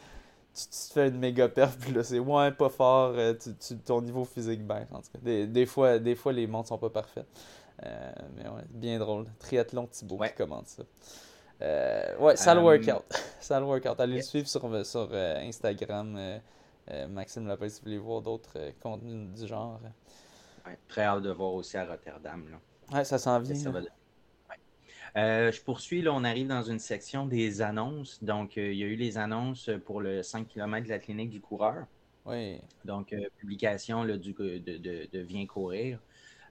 tu 0.53 0.87
te 0.87 0.93
fais 0.93 1.09
une 1.09 1.17
méga 1.19 1.49
perf, 1.49 1.77
puis 1.77 1.91
là, 1.91 2.03
c'est 2.03 2.19
ouais, 2.19 2.51
pas 2.51 2.69
fort, 2.69 3.15
tu, 3.41 3.53
tu- 3.55 3.77
ton 3.79 4.01
niveau 4.01 4.23
physique 4.23 4.65
baisse, 4.65 4.87
en 4.93 4.99
tout 4.99 5.11
cas. 5.13 5.19
Des, 5.21 5.45
des 5.45 5.65
fois, 5.65 5.99
des 5.99 6.15
fois, 6.15 6.31
les 6.31 6.47
montres 6.47 6.69
sont 6.69 6.77
pas 6.77 6.89
parfaites. 6.89 7.27
Euh, 7.83 8.11
mais 8.35 8.43
ouais, 8.49 8.63
bien 8.69 8.99
drôle. 8.99 9.27
Triathlon 9.39 9.87
Thibaut 9.87 10.17
Ouais. 10.17 10.29
qui 10.29 10.35
commente 10.35 10.67
ça. 10.67 10.83
Euh, 11.61 12.17
ouais, 12.17 12.35
sale 12.37 12.57
Euh, 12.59 12.61
workout. 12.61 13.05
sale 13.39 13.63
workout. 13.63 13.99
Allez 13.99 14.13
yeah. 14.13 14.21
le 14.21 14.25
suivre 14.27 14.47
sur, 14.47 14.85
sur 14.85 15.13
Instagram. 15.13 16.39
Maxime 17.09 17.47
Lopez, 17.47 17.69
si 17.69 17.79
vous 17.81 17.85
voulez 17.85 17.97
voir 17.99 18.21
d'autres 18.21 18.57
contenus 18.81 19.29
du 19.39 19.47
genre. 19.47 19.79
Ouais, 20.65 20.77
très 20.87 21.03
hâte 21.03 21.21
de 21.23 21.29
voir 21.31 21.53
aussi 21.53 21.77
à 21.77 21.85
Rotterdam. 21.85 22.45
Là. 22.49 22.97
Ouais, 22.97 23.03
ça 23.05 23.17
s'en 23.19 23.33
ça 23.45 23.53
vient. 23.53 23.71
va 23.71 23.79
donner. 23.81 23.91
Ouais. 24.49 24.55
Euh, 25.21 25.51
je 25.51 25.61
poursuis, 25.61 26.01
là, 26.01 26.11
on 26.13 26.23
arrive 26.23 26.47
dans 26.47 26.63
une 26.63 26.79
section 26.79 27.27
des 27.27 27.61
annonces. 27.61 28.23
Donc, 28.23 28.57
euh, 28.57 28.71
il 28.71 28.79
y 28.79 28.83
a 28.83 28.87
eu 28.87 28.95
les 28.95 29.17
annonces 29.19 29.69
pour 29.85 30.01
le 30.01 30.23
5 30.23 30.47
km 30.47 30.85
de 30.85 30.89
la 30.89 30.99
clinique 30.99 31.29
du 31.29 31.41
coureur. 31.41 31.85
Oui. 32.25 32.59
Donc, 32.85 33.13
euh, 33.13 33.19
publication 33.37 34.03
là, 34.03 34.17
du, 34.17 34.33
de, 34.33 34.57
de, 34.57 35.07
de 35.11 35.19
Viens 35.19 35.45
courir. 35.45 35.99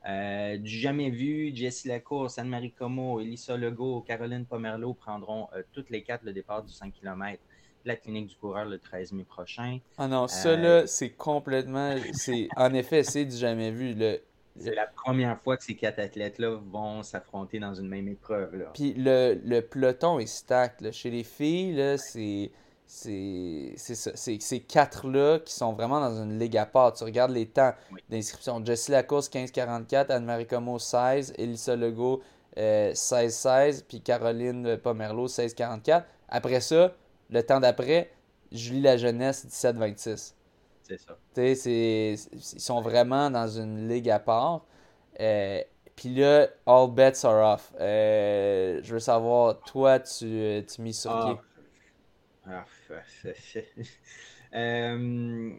Euh, 0.07 0.57
du 0.59 0.69
jamais 0.71 1.11
vu, 1.11 1.51
Jessie 1.55 1.89
Lacourse, 1.89 2.39
Anne-Marie 2.39 2.73
Como, 2.73 3.21
Elissa 3.21 3.57
Legault, 3.57 4.03
Caroline 4.03 4.45
Pomerleau 4.45 4.95
prendront 4.95 5.49
euh, 5.55 5.63
toutes 5.73 5.91
les 5.91 6.03
quatre 6.03 6.25
le 6.25 6.33
départ 6.33 6.63
du 6.63 6.73
5 6.73 6.93
km 6.93 7.41
de 7.85 7.89
la 7.89 7.97
clinique 7.97 8.29
du 8.29 8.37
coureur 8.37 8.65
le 8.65 8.79
13 8.79 9.13
mai 9.13 9.25
prochain. 9.25 9.79
Ah 9.99 10.09
non, 10.09 10.27
ça 10.29 10.51
Euh, 10.51 10.57
là, 10.57 10.87
c'est 10.87 11.11
complètement. 11.11 11.95
c'est 12.13 12.49
En 12.57 12.73
effet, 12.75 13.03
c'est 13.03 13.25
du 13.25 13.37
jamais 13.37 13.71
vu. 13.71 13.95
Le, 13.95 14.21
C'est 14.59 14.75
la 14.75 14.87
première 14.87 15.39
fois 15.41 15.57
que 15.57 15.65
ces 15.65 15.75
quatre 15.77 15.99
athlètes-là 16.01 16.59
vont 16.71 17.03
s'affronter 17.03 17.59
dans 17.61 17.75
une 17.75 17.89
même 17.89 18.09
épreuve. 18.09 18.57
Là. 18.57 18.71
Puis 18.75 18.95
le, 18.95 19.41
le 19.45 19.61
peloton 19.61 20.19
est 20.19 20.27
stacked. 20.27 20.81
là. 20.81 20.93
Chez 20.93 21.11
les 21.11 21.25
filles, 21.25 21.75
là, 21.75 21.97
c'est. 21.99 22.51
C'est 22.91 23.75
ça. 23.77 24.13
C'est 24.15 24.41
ces 24.41 24.61
quatre-là 24.61 25.41
qui 25.41 25.53
sont 25.53 25.75
vraiment 25.75 26.01
dans 26.01 26.23
une 26.23 26.39
ligue 26.39 26.57
à 26.57 26.65
part. 26.65 26.95
Tu 26.95 27.05
regardes 27.05 27.33
les 27.33 27.47
temps 27.47 27.75
Oui. 27.93 28.01
d'inscription. 28.09 28.65
Jessie 28.65 28.93
Lacourse, 28.93 29.29
15-44. 29.29 30.11
Anne-Marie 30.11 30.47
Como, 30.47 30.79
16. 30.79 31.35
Elissa 31.37 31.77
Legault, 31.77 32.23
euh, 32.57 32.95
16-16. 32.95 33.85
Puis 33.87 34.01
Caroline 34.01 34.79
Pomerleau, 34.79 35.29
16-44. 35.29 36.05
Après 36.31 36.63
ça, 36.63 36.95
le 37.29 37.43
temps 37.43 37.61
d'après, 37.61 38.11
Julie 38.51 38.81
La 38.81 38.97
Jeunesse, 38.97 39.45
17-26. 39.47 40.35
C'est 40.83 40.97
ça. 40.97 41.19
Ils 41.37 42.17
sont 42.41 42.81
vraiment 42.81 43.31
dans 43.31 43.49
une 43.49 43.87
ligue 43.87 44.09
à 44.09 44.19
part. 44.19 44.65
Euh, 45.21 45.61
puis 45.95 46.15
là, 46.15 46.47
all 46.65 46.91
bets 46.91 47.23
are 47.25 47.55
off. 47.55 47.73
Euh, 47.79 48.81
je 48.83 48.95
veux 48.95 49.01
savoir, 49.01 49.61
toi, 49.61 50.01
tu, 50.01 50.65
tu 50.67 50.81
mises 50.81 51.01
sur 51.01 51.11
qui? 51.27 51.43
Ah. 52.51 52.65
euh, 54.55 55.53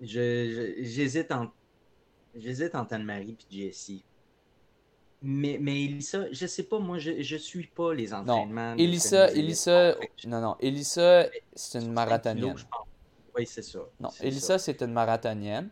J'hésite 0.00 1.32
entre 1.32 2.94
Anne-Marie 2.94 3.36
et 3.52 3.66
Jessie. 3.66 4.04
Mais, 5.22 5.58
mais 5.60 5.84
Elissa, 5.84 6.32
je 6.32 6.46
sais 6.46 6.62
pas, 6.62 6.78
moi, 6.78 6.98
je, 6.98 7.20
je 7.20 7.36
suis 7.36 7.66
pas 7.66 7.92
les 7.92 8.14
entraînements. 8.14 8.74
Non, 8.74 8.78
Elissa, 8.78 9.30
Elissa, 9.32 9.94
non, 10.26 10.40
non, 10.40 10.56
Elissa, 10.60 11.26
c'est 11.52 11.82
une 11.82 11.92
marathonienne. 11.92 12.56
Oui, 13.36 13.46
c'est 13.46 13.62
ça. 13.62 13.80
Non, 14.00 14.08
Elissa, 14.20 14.58
c'est 14.58 14.80
une 14.80 14.92
marathonienne. 14.92 15.68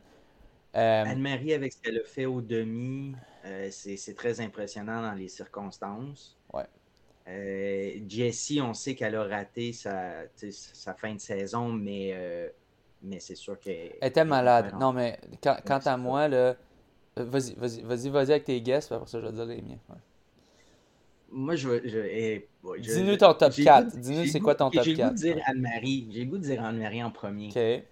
Euh, 0.76 1.04
Anne-Marie, 1.06 1.54
avec 1.54 1.72
ce 1.72 1.80
qu'elle 1.80 1.98
a 1.98 2.04
fait 2.04 2.26
au 2.26 2.42
demi, 2.42 3.14
euh, 3.46 3.68
c'est 3.70 4.14
très 4.14 4.40
impressionnant 4.40 5.00
dans 5.00 5.14
les 5.14 5.28
circonstances. 5.28 6.36
Ouais. 6.52 6.66
Euh, 7.28 7.90
Jessie, 8.08 8.60
on 8.60 8.72
sait 8.72 8.94
qu'elle 8.94 9.14
a 9.14 9.24
raté 9.24 9.72
sa, 9.72 10.22
sa, 10.34 10.94
fin 10.94 11.14
de 11.14 11.20
saison, 11.20 11.68
mais, 11.68 12.12
euh, 12.14 12.48
mais 13.02 13.20
c'est 13.20 13.34
sûr 13.34 13.58
qu'elle. 13.60 13.92
Elle 14.00 14.08
était 14.08 14.24
malade. 14.24 14.72
Non, 14.80 14.92
mais 14.92 15.18
quant, 15.42 15.80
à 15.84 15.96
moi, 15.96 16.28
là. 16.28 16.56
Vas-y, 17.16 17.54
vas-y, 17.54 17.82
vas-y, 17.82 18.08
vas-y 18.10 18.30
avec 18.30 18.44
tes 18.44 18.60
guests, 18.60 18.92
après 18.92 19.08
ça, 19.08 19.20
je 19.20 19.26
vais 19.26 19.32
dire 19.32 19.44
les 19.44 19.60
miens. 19.60 19.78
Moi, 21.30 21.56
je 21.56 21.68
vais. 21.68 22.48
Dis-nous 22.78 23.16
ton 23.16 23.34
top 23.34 23.52
4. 23.52 23.96
Dis-nous 23.96 24.26
c'est 24.26 24.40
quoi 24.40 24.54
ton 24.54 24.70
top 24.70 24.84
4. 24.84 24.84
J'ai 24.84 24.94
goût 24.94 25.10
de 25.10 25.14
dire 25.14 25.42
Anne-Marie. 25.44 26.08
J'ai 26.10 26.24
le 26.24 26.30
goût 26.30 26.38
de 26.38 26.44
dire 26.44 26.64
Anne-Marie 26.64 27.02
en 27.02 27.10
premier. 27.10 27.48
OK. 27.48 27.84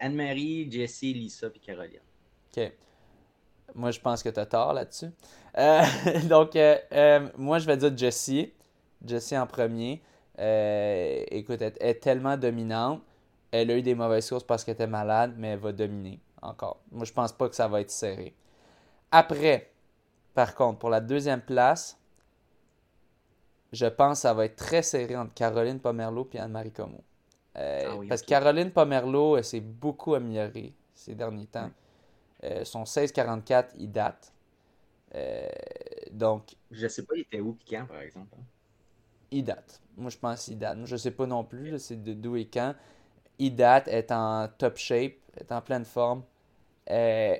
Anne-Marie, 0.00 0.70
Jessie, 0.70 1.14
Lisa 1.14 1.50
puis 1.50 1.60
Caroline. 1.60 2.00
OK. 2.56 2.72
Moi, 3.74 3.90
je 3.90 4.00
pense 4.00 4.22
que 4.22 4.28
tu 4.28 4.40
as 4.40 4.46
tort 4.46 4.72
là-dessus. 4.72 5.10
Euh, 5.58 5.82
donc, 6.28 6.56
euh, 6.56 6.76
euh, 6.92 7.28
moi, 7.36 7.58
je 7.58 7.66
vais 7.66 7.76
dire 7.76 7.96
Jessie. 7.96 8.52
Jessie 9.04 9.36
en 9.36 9.46
premier. 9.46 10.02
écoute, 11.30 11.60
elle 11.60 11.74
est 11.80 12.00
tellement 12.00 12.36
dominante. 12.36 13.02
Elle 13.50 13.70
a 13.70 13.76
eu 13.76 13.82
des 13.82 13.94
mauvaises 13.94 14.28
courses 14.28 14.44
parce 14.44 14.64
qu'elle 14.64 14.74
était 14.74 14.86
malade, 14.86 15.34
mais 15.36 15.48
elle 15.48 15.58
va 15.58 15.72
dominer 15.72 16.20
encore. 16.42 16.80
Moi, 16.90 17.04
je 17.04 17.12
pense 17.12 17.32
pas 17.32 17.48
que 17.48 17.54
ça 17.54 17.66
va 17.66 17.80
être 17.80 17.90
serré. 17.90 18.34
Après, 19.10 19.70
par 20.34 20.54
contre, 20.54 20.78
pour 20.78 20.90
la 20.90 21.00
deuxième 21.00 21.40
place, 21.40 21.98
je 23.72 23.86
pense 23.86 24.18
que 24.18 24.22
ça 24.22 24.34
va 24.34 24.44
être 24.44 24.56
très 24.56 24.82
serré 24.82 25.16
entre 25.16 25.32
Caroline 25.34 25.80
Pomerleau 25.80 26.28
et 26.32 26.38
Anne-Marie 26.38 26.72
Como. 26.72 27.02
Ah 27.54 27.96
parce 28.08 28.22
que 28.22 28.26
Caroline 28.26 28.70
Pomerleau, 28.70 29.36
elle 29.36 29.44
s'est 29.44 29.60
beaucoup 29.60 30.14
améliorée 30.14 30.74
ces 30.94 31.14
derniers 31.14 31.46
temps. 31.46 31.70
Euh, 32.44 32.64
son 32.64 32.80
1644, 32.80 33.74
il 33.78 33.90
date. 33.90 34.32
Euh, 35.14 35.48
donc. 36.10 36.56
Je 36.70 36.86
sais 36.88 37.04
pas, 37.04 37.14
il 37.16 37.20
était 37.22 37.40
où 37.40 37.56
et 37.60 37.70
quand, 37.70 37.86
par 37.86 38.00
exemple. 38.00 38.34
Hein? 38.38 38.44
Il 39.30 39.44
date. 39.44 39.80
Moi, 39.96 40.10
je 40.10 40.18
pense 40.18 40.44
qu'il 40.44 40.58
date. 40.58 40.78
Je 40.84 40.96
sais 40.96 41.10
pas 41.10 41.26
non 41.26 41.44
plus, 41.44 41.78
c'est 41.78 42.02
de 42.02 42.14
d'où 42.14 42.36
et 42.36 42.46
quand. 42.46 42.74
Il 43.38 43.54
date, 43.54 43.88
est 43.88 44.10
en 44.10 44.48
top 44.58 44.76
shape, 44.76 45.14
est 45.36 45.52
en 45.52 45.60
pleine 45.60 45.84
forme. 45.84 46.22
Euh, 46.90 47.36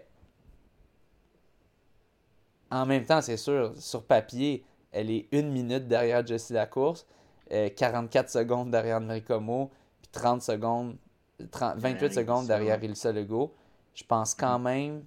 en 2.71 2.87
même 2.87 3.05
temps, 3.05 3.23
c'est 3.23 3.37
sûr, 3.37 3.75
sur 3.81 4.05
papier, 4.05 4.64
elle 4.93 5.11
est 5.11 5.27
une 5.33 5.51
minute 5.51 5.89
derrière 5.89 6.27
Jessie 6.27 6.53
Lacourse, 6.53 7.07
44 7.49 8.29
secondes 8.29 8.71
derrière 8.71 9.01
Marie 9.01 9.23
Como, 9.23 9.71
puis 10.03 10.11
30 10.12 10.43
secondes, 10.43 10.99
28 11.41 12.12
secondes 12.12 12.47
derrière 12.47 12.83
Ilsa 12.85 13.11
Legault 13.11 13.55
je 13.99 14.05
pense 14.05 14.33
quand 14.35 14.61
même. 14.61 15.03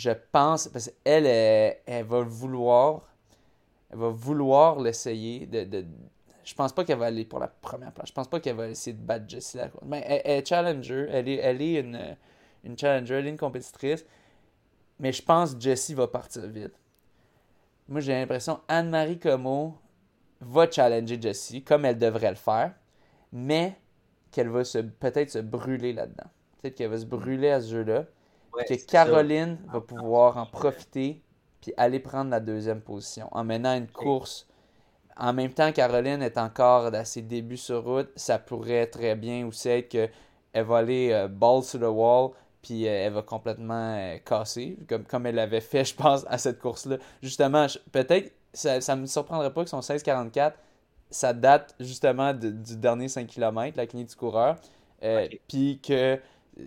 Je 0.00 0.12
pense. 0.32 0.68
Parce 0.68 0.90
qu'elle, 1.04 1.26
elle, 1.26 2.04
va 2.06 2.22
vouloir. 2.22 3.02
Elle 3.90 3.98
va 3.98 4.08
vouloir 4.08 4.80
l'essayer. 4.80 5.46
De, 5.46 5.64
de, 5.64 5.86
je 6.42 6.54
pense 6.54 6.72
pas 6.72 6.84
qu'elle 6.84 6.98
va 6.98 7.06
aller 7.06 7.26
pour 7.26 7.38
la 7.38 7.48
première 7.48 7.92
place. 7.92 8.08
Je 8.08 8.14
pense 8.14 8.28
pas 8.28 8.40
qu'elle 8.40 8.56
va 8.56 8.68
essayer 8.68 8.94
de 8.96 9.02
battre 9.02 9.28
Jessie 9.28 9.58
Mais 9.84 10.02
elle, 10.06 10.38
est 10.38 10.48
challenger. 10.48 11.06
Elle 11.10 11.28
est, 11.28 11.80
une, 11.80 12.16
challenger. 12.78 13.14
Elle 13.16 13.26
est 13.26 13.30
une 13.30 13.36
compétitrice. 13.36 14.06
Mais 14.98 15.12
je 15.12 15.22
pense 15.22 15.54
que 15.54 15.60
Jessie 15.60 15.94
va 15.94 16.08
partir 16.08 16.46
vite. 16.46 16.74
Moi, 17.86 18.00
j'ai 18.00 18.12
l'impression 18.12 18.60
Anne-Marie 18.68 19.18
Como 19.18 19.76
va 20.40 20.70
challenger 20.70 21.20
Jessie 21.20 21.62
comme 21.62 21.84
elle 21.84 21.98
devrait 21.98 22.30
le 22.30 22.36
faire. 22.36 22.72
Mais 23.32 23.76
qu'elle 24.30 24.48
va 24.48 24.62
peut-être 24.98 25.30
se 25.30 25.40
brûler 25.40 25.92
là-dedans. 25.92 26.30
Peut-être 26.58 26.74
qu'elle 26.74 26.90
va 26.90 26.98
se 26.98 27.04
brûler 27.06 27.50
à 27.50 27.60
ce 27.60 27.70
jeu-là. 27.70 28.06
Que 28.68 28.86
Caroline 28.86 29.58
va 29.72 29.80
pouvoir 29.80 30.36
en 30.36 30.46
profiter 30.46 31.22
puis 31.60 31.72
aller 31.76 32.00
prendre 32.00 32.30
la 32.30 32.40
deuxième 32.40 32.80
position 32.80 33.28
en 33.32 33.44
menant 33.44 33.76
une 33.76 33.88
course. 33.88 34.46
En 35.16 35.32
même 35.32 35.52
temps, 35.52 35.70
Caroline 35.72 36.22
est 36.22 36.38
encore 36.38 36.86
à 36.86 37.04
ses 37.04 37.22
débuts 37.22 37.58
sur 37.58 37.84
route. 37.84 38.08
Ça 38.16 38.38
pourrait 38.38 38.86
très 38.86 39.14
bien 39.14 39.46
aussi 39.46 39.68
être 39.68 39.88
qu'elle 39.88 40.10
va 40.64 40.78
aller 40.78 41.10
euh, 41.12 41.28
ball 41.28 41.62
to 41.62 41.78
the 41.78 41.82
wall 41.82 42.30
puis 42.62 42.86
euh, 42.86 43.06
elle 43.06 43.12
va 43.14 43.22
complètement 43.22 43.96
euh, 43.96 44.18
casser, 44.18 44.76
comme, 44.86 45.04
comme 45.04 45.26
elle 45.26 45.36
l'avait 45.36 45.60
fait, 45.60 45.84
je 45.86 45.94
pense, 45.94 46.24
à 46.28 46.38
cette 46.38 46.58
course-là. 46.58 46.96
Justement, 47.22 47.66
peut-être, 47.92 48.32
ça 48.52 48.78
ne 48.96 49.02
me 49.02 49.06
surprendrait 49.06 49.52
pas 49.52 49.64
que 49.64 49.70
son 49.70 49.80
16-44, 49.80 50.52
ça 51.10 51.32
date 51.32 51.74
justement 51.80 52.32
du 52.34 52.76
dernier 52.76 53.08
5 53.08 53.26
km, 53.26 53.76
la 53.76 53.86
clinique 53.86 54.10
du 54.10 54.16
coureur. 54.16 54.56
Puis 55.48 55.80
que 55.82 56.20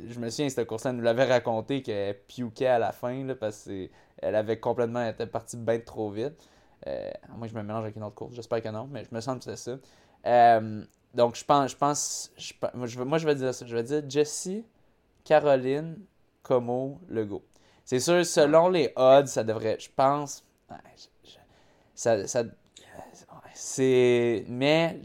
je 0.10 0.20
me 0.20 0.30
souviens, 0.30 0.50
cette 0.50 0.68
course-là, 0.68 0.94
nous 0.94 1.02
l'avait 1.02 1.26
raconté 1.26 1.82
qu'elle 1.82 2.18
piouquait 2.28 2.68
à 2.68 2.80
la 2.80 2.92
fin 2.92 3.26
parce 3.40 3.66
qu'elle 3.66 4.36
avait 4.36 4.60
complètement 4.60 5.06
été 5.06 5.26
partie 5.26 5.58
bien 5.58 5.80
trop 5.80 6.10
vite. 6.10 6.50
Euh, 6.88 7.12
moi, 7.38 7.48
je 7.48 7.54
me 7.54 7.62
mélange 7.64 7.84
avec 7.84 7.96
une 7.96 8.04
autre 8.04 8.16
course, 8.16 8.36
j'espère 8.36 8.62
que 8.62 8.70
non, 8.70 8.88
mais 8.92 9.06
je 9.10 9.16
me 9.16 9.22
sens 9.22 9.38
que 9.38 9.44
c'est 9.44 9.56
ça. 9.56 9.78
Euh, 10.26 10.84
donc, 11.14 11.36
je 11.36 11.46
pense, 11.46 11.72
je 11.72 11.76
pense, 11.78 12.32
moi, 12.74 12.88
je, 12.88 13.26
vais 13.26 13.36
dire 13.36 13.54
ça. 13.54 13.66
Je 13.66 13.76
vais 13.76 13.84
dire 13.84 14.04
Jessie, 14.08 14.66
Caroline, 15.24 15.98
Como, 16.42 17.00
Legault. 17.08 17.44
C'est 17.86 18.00
sûr, 18.00 18.26
selon 18.26 18.70
les 18.70 18.92
odds, 18.96 19.28
ça 19.28 19.44
devrait, 19.44 19.78
je 19.80 19.90
pense, 19.96 20.46
ça, 21.94 22.28
ça 22.28 22.44
c'est, 23.54 24.46
mais, 24.48 25.00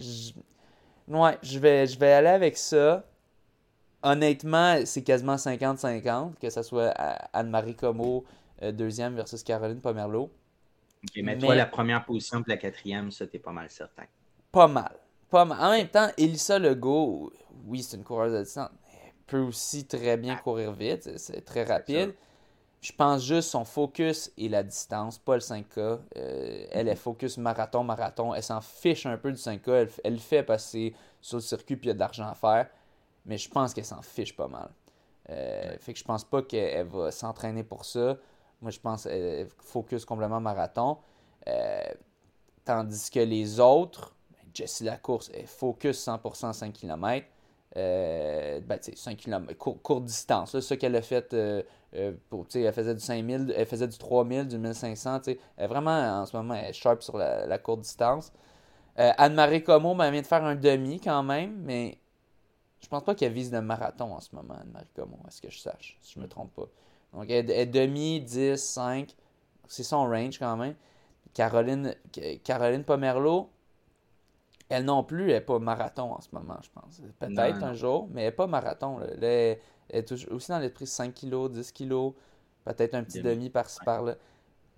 ouais, 1.09 1.39
je 1.43 1.59
vais, 1.59 1.86
je 1.86 1.99
vais 1.99 2.12
aller 2.12 2.28
avec 2.28 2.57
ça 2.57 3.05
honnêtement, 4.03 4.80
c'est 4.84 5.03
quasiment 5.03 5.36
50-50, 5.36 6.34
que 6.40 6.51
ce 6.51 6.62
soit 6.62 6.88
Anne-Marie 7.32 7.76
Como, 7.76 8.24
euh, 8.62 8.72
deuxième 8.72 9.14
versus 9.14 9.42
Caroline 9.42 9.80
Pomerleau. 9.80 10.30
Ok, 11.05 11.22
mais, 11.22 11.38
toi, 11.38 11.55
la 11.55 11.66
première 11.66 12.05
position 12.05 12.40
et 12.40 12.44
la 12.49 12.57
quatrième, 12.57 13.11
ça, 13.11 13.26
t'es 13.26 13.38
pas 13.38 13.53
mal 13.53 13.70
certain. 13.70 14.05
Pas 14.51 14.66
mal. 14.66 14.92
Pas 15.30 15.44
mal. 15.44 15.59
En 15.61 15.70
même 15.70 15.88
temps, 15.88 16.09
Elissa 16.16 16.59
Legault, 16.59 17.32
oui, 17.66 17.82
c'est 17.82 17.96
une 17.96 18.05
coureuse 18.05 18.32
de 18.32 18.42
distance. 18.42 18.70
Elle 19.05 19.12
peut 19.26 19.40
aussi 19.40 19.86
très 19.86 20.16
bien 20.16 20.36
ah. 20.38 20.42
courir 20.42 20.72
vite. 20.72 21.16
C'est 21.18 21.44
très 21.44 21.64
rapide. 21.64 22.14
Je 22.80 22.92
pense 22.92 23.24
juste 23.24 23.51
son 23.51 23.64
focus 23.64 24.30
et 24.38 24.49
la 24.49 24.62
distance, 24.62 25.18
pas 25.18 25.34
le 25.34 25.40
5K. 25.40 25.99
Euh, 26.16 26.66
elle 26.70 26.88
est 26.88 26.94
focus 26.94 27.36
marathon, 27.36 27.82
marathon. 27.82 28.34
Elle 28.34 28.42
s'en 28.42 28.61
fiche 28.61 29.05
un 29.05 29.16
peu 29.16 29.32
du 29.32 29.38
5K. 29.38 29.70
Elle, 29.70 29.90
elle 30.05 30.12
le 30.14 30.18
fait 30.18 30.46
c'est 30.59 30.94
sur 31.20 31.38
le 31.38 31.42
circuit 31.42 31.76
puis 31.76 31.86
il 31.86 31.88
y 31.88 31.90
a 31.90 31.94
de 31.94 31.99
l'argent 31.99 32.28
à 32.28 32.34
faire 32.34 32.68
mais 33.29 33.39
je 33.39 33.49
pense 33.49 33.74
qu'elle 33.74 33.85
s'en 33.85 34.03
fiche 34.03 34.35
pas 34.35 34.49
mal. 34.49 34.70
Euh, 35.31 35.76
fait 35.79 35.93
que 35.93 35.99
je 35.99 36.05
pense 36.05 36.24
pas 36.24 36.43
qu'elle 36.43 36.87
va 36.87 37.11
s'entraîner 37.12 37.62
pour 37.62 37.85
ça. 37.85 38.16
Moi, 38.61 38.70
je 38.70 38.81
pense 38.81 39.05
qu'elle 39.05 39.49
focus 39.59 40.05
complètement 40.05 40.41
marathon. 40.41 40.99
Euh, 41.47 41.85
tandis 42.64 43.11
que 43.11 43.20
les 43.20 43.61
autres, 43.61 44.14
ben, 44.31 44.51
Jessie 44.53 44.85
Lacourse, 44.85 45.31
elle 45.35 45.47
focus 45.47 46.07
100% 46.07 46.53
5 46.53 46.72
km. 46.72 47.26
Euh, 47.76 48.61
ben, 48.61 48.79
5 48.83 49.16
km, 49.16 49.55
courte 49.55 50.05
distance. 50.05 50.53
C'est 50.53 50.61
ça 50.62 50.76
qu'elle 50.76 50.97
a 50.97 51.03
fait. 51.03 51.33
Euh, 51.35 51.62
pour, 52.29 52.47
elle 52.55 52.72
faisait 52.72 52.95
du 52.95 53.01
5000, 53.01 53.55
elle 53.57 53.66
faisait 53.66 53.87
du 53.87 53.99
3000, 53.99 54.49
du 54.49 54.59
1500. 54.59 55.20
Elle 55.26 55.37
est 55.59 55.66
vraiment, 55.66 56.20
en 56.20 56.26
ce 56.26 56.37
moment, 56.37 56.55
elle 56.55 56.70
est 56.70 56.72
sharp 56.72 57.03
sur 57.03 57.18
la, 57.18 57.59
courte 57.59 57.81
distance. 57.81 58.33
Anne-Marie 58.97 59.62
Como 59.62 59.95
ben, 59.95 60.11
vient 60.11 60.22
de 60.22 60.26
faire 60.26 60.45
un 60.45 60.57
demi 60.57 61.01
quand 61.01 61.22
même, 61.22 61.55
mais 61.62 61.99
je 62.81 62.89
pense 62.89 63.05
pas 63.05 63.14
qu'elle 63.14 63.33
vise 63.33 63.53
le 63.53 63.61
marathon 63.61 64.14
en 64.14 64.20
ce 64.20 64.35
moment, 64.35 64.55
Anne-Marie 64.55 64.87
Como, 64.95 65.18
est-ce 65.26 65.43
que 65.43 65.51
je 65.51 65.59
sache, 65.59 65.99
si 66.01 66.14
je 66.14 66.20
me 66.20 66.29
trompe 66.29 66.55
pas. 66.55 66.68
Donc, 67.12 67.31
elle 67.31 67.51
est 67.51 67.66
demi, 67.66 68.20
10, 68.20 68.57
5. 68.57 69.14
C'est 69.66 69.83
son 69.83 70.05
range 70.09 70.39
quand 70.39 70.57
même. 70.57 70.74
Caroline, 71.35 71.95
Caroline 72.45 72.85
Pomerleau, 72.85 73.51
elle 74.68 74.85
non 74.85 75.03
plus, 75.03 75.31
elle 75.31 75.39
n'est 75.39 75.41
pas 75.41 75.59
marathon 75.59 76.12
en 76.12 76.20
ce 76.20 76.29
moment, 76.33 76.59
je 76.62 76.70
pense. 76.70 77.01
Peut-être 77.18 77.62
un 77.62 77.74
jour, 77.74 78.09
mais 78.11 78.22
elle 78.22 78.29
n'est 78.29 78.33
pas 78.33 78.47
marathon. 78.47 79.01
Elle, 79.01 79.24
est, 79.24 80.12
aussi 80.31 80.51
dans 80.51 80.59
l'esprit 80.59 80.87
5 80.87 81.14
kg, 81.14 81.51
10 81.51 81.72
kg, 81.72 82.12
peut-être 82.64 82.95
un 82.95 83.03
petit 83.03 83.22
demi, 83.22 83.51
par-ci 83.51 83.79
par-là. 83.85 84.16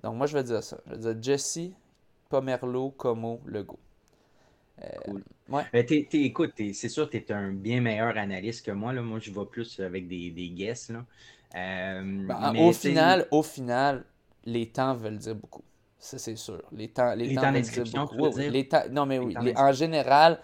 Donc, 0.02 0.16
moi, 0.16 0.26
je 0.26 0.36
vais 0.36 0.44
dire 0.44 0.62
ça. 0.62 0.78
Je 0.86 0.94
vais 0.94 1.14
dire 1.14 1.22
Jessie, 1.22 1.74
Pomerleau, 2.28 2.90
Como, 2.90 3.40
Legault. 3.44 3.78
Cool. 5.04 5.22
Ouais. 5.48 5.62
Ben, 5.72 5.84
t'es- 5.84 6.06
t'es- 6.08 6.22
écoute, 6.22 6.52
c'est 6.56 6.88
sûr 6.88 7.08
que 7.10 7.18
tu 7.18 7.32
es 7.32 7.34
un 7.34 7.50
bien 7.52 7.80
meilleur 7.80 8.16
analyste 8.16 8.64
que 8.64 8.70
moi. 8.70 8.92
Là. 8.92 9.02
Moi, 9.02 9.18
je 9.20 9.30
vais 9.30 9.44
plus 9.46 9.80
avec 9.80 10.08
des, 10.08 10.30
des 10.30 10.48
guesses. 10.50 10.88
Là. 10.90 11.04
Euh, 11.56 12.02
Ben, 12.26 12.52
mais 12.52 12.64
au, 12.68 12.72
final, 12.72 13.26
au 13.30 13.42
final, 13.42 14.04
les 14.44 14.68
temps 14.70 14.94
veulent 14.94 15.18
dire 15.18 15.34
beaucoup. 15.34 15.62
Ça, 15.98 16.16
c'est 16.18 16.36
sûr. 16.36 16.62
Les 16.72 16.88
temps, 16.88 17.14
les 17.14 17.26
Les 17.26 17.34
temps 17.34 17.42
temps 17.42 17.52
veulent 17.52 17.62
dire 17.62 17.84
beaucoup. 18.06 18.16
Oui, 18.18 18.30
dire? 18.30 18.50
Les 18.52 18.68
temps- 18.68 18.84
non, 18.90 19.04
mais 19.06 19.18
oui. 19.18 19.34
les- 19.42 19.56
en 19.56 19.72
général, 19.72 20.40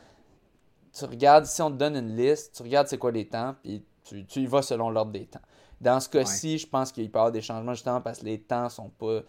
tu 0.92 1.04
regardes, 1.04 1.46
si 1.46 1.62
on 1.62 1.70
te 1.70 1.76
donne 1.76 1.96
une 1.96 2.14
liste, 2.16 2.54
tu 2.56 2.62
regardes 2.62 2.88
c'est 2.88 2.98
quoi 2.98 3.12
les 3.12 3.26
temps, 3.26 3.54
puis 3.62 3.82
tu, 4.04 4.24
tu 4.26 4.40
y 4.40 4.46
vas 4.46 4.62
selon 4.62 4.90
l'ordre 4.90 5.12
des 5.12 5.26
temps. 5.26 5.40
Dans 5.80 6.00
ce 6.00 6.08
cas-ci, 6.08 6.58
je 6.58 6.66
pense 6.66 6.90
qu'il 6.92 7.10
peut 7.10 7.18
y 7.18 7.20
avoir 7.20 7.32
des 7.32 7.42
changements 7.42 7.74
justement 7.74 8.00
parce 8.00 8.20
que 8.20 8.24
les 8.24 8.40
temps 8.40 8.68
sont 8.68 8.88
pas 8.88 9.20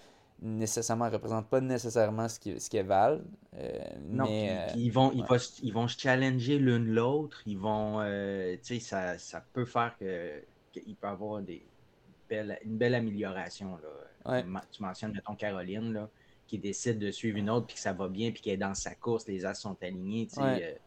nécessairement 0.41 1.09
représentent 1.09 1.49
pas 1.49 1.61
nécessairement 1.61 2.27
ce 2.29 2.39
qui 2.39 2.59
ce 2.59 2.69
qu'elles 2.69 2.85
valent. 2.85 3.21
Euh, 3.55 3.79
Non, 4.09 4.25
mais 4.25 4.47
puis- 4.47 4.49
euh, 4.57 4.67
puis 4.73 4.81
ils, 4.85 4.89
vont, 4.91 5.11
ils, 5.13 5.23
vont, 5.23 5.37
se- 5.39 5.61
ils 5.63 5.73
vont 5.73 5.87
se 5.87 5.99
challenger 5.99 6.59
l'une 6.59 6.87
l'autre. 6.93 7.41
Ils 7.45 7.57
vont, 7.57 7.99
euh, 8.01 8.55
tu 8.63 8.75
sais, 8.75 8.79
ça, 8.79 9.17
ça 9.17 9.43
peut 9.53 9.65
faire 9.65 9.95
que 9.99 10.41
qu'il 10.71 10.95
peut 10.95 11.07
y 11.07 11.09
avoir 11.09 11.41
des 11.41 11.65
belles, 12.29 12.59
une 12.63 12.77
belle 12.77 12.95
amélioration. 12.95 13.77
Là. 13.77 14.31
Ouais. 14.31 14.43
Tu 14.43 14.49
men- 14.49 14.61
Tu 14.71 14.81
mentionnes, 14.83 15.13
mettons, 15.13 15.35
Caroline, 15.35 15.93
là, 15.93 16.09
qui 16.45 16.59
décide 16.59 16.99
de 16.99 17.09
suivre 17.11 17.37
une 17.37 17.49
autre, 17.49 17.65
puis 17.67 17.75
que 17.75 17.81
ça 17.81 17.93
va 17.93 18.07
bien, 18.07 18.31
puis 18.31 18.41
qu'elle 18.41 18.53
est 18.53 18.57
dans 18.57 18.75
sa 18.75 18.93
course, 18.95 19.27
les 19.27 19.45
as 19.45 19.53
sont 19.55 19.75
alignés. 19.81 20.27
tu 20.27 20.35
sais, 20.35 20.41
Ouais. 20.41 20.63
euh, 20.63 20.77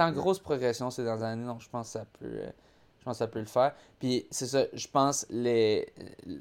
en 0.00 0.10
peut- 0.12 0.18
grosse 0.18 0.38
progression 0.38 0.90
ces 0.90 1.04
dernières 1.04 1.24
années, 1.26 1.44
donc 1.46 1.60
je 1.60 1.68
pense 1.68 1.88
que 1.88 1.98
ça 1.98 2.06
peut, 2.18 2.40
je 3.02 3.04
pense 3.04 3.14
que 3.14 3.18
ça 3.18 3.26
peut 3.26 3.40
le 3.40 3.46
faire. 3.46 3.74
Puis 3.98 4.26
c'est 4.30 4.46
ça, 4.46 4.66
je 4.72 4.86
pense 4.86 5.26
les, 5.28 5.92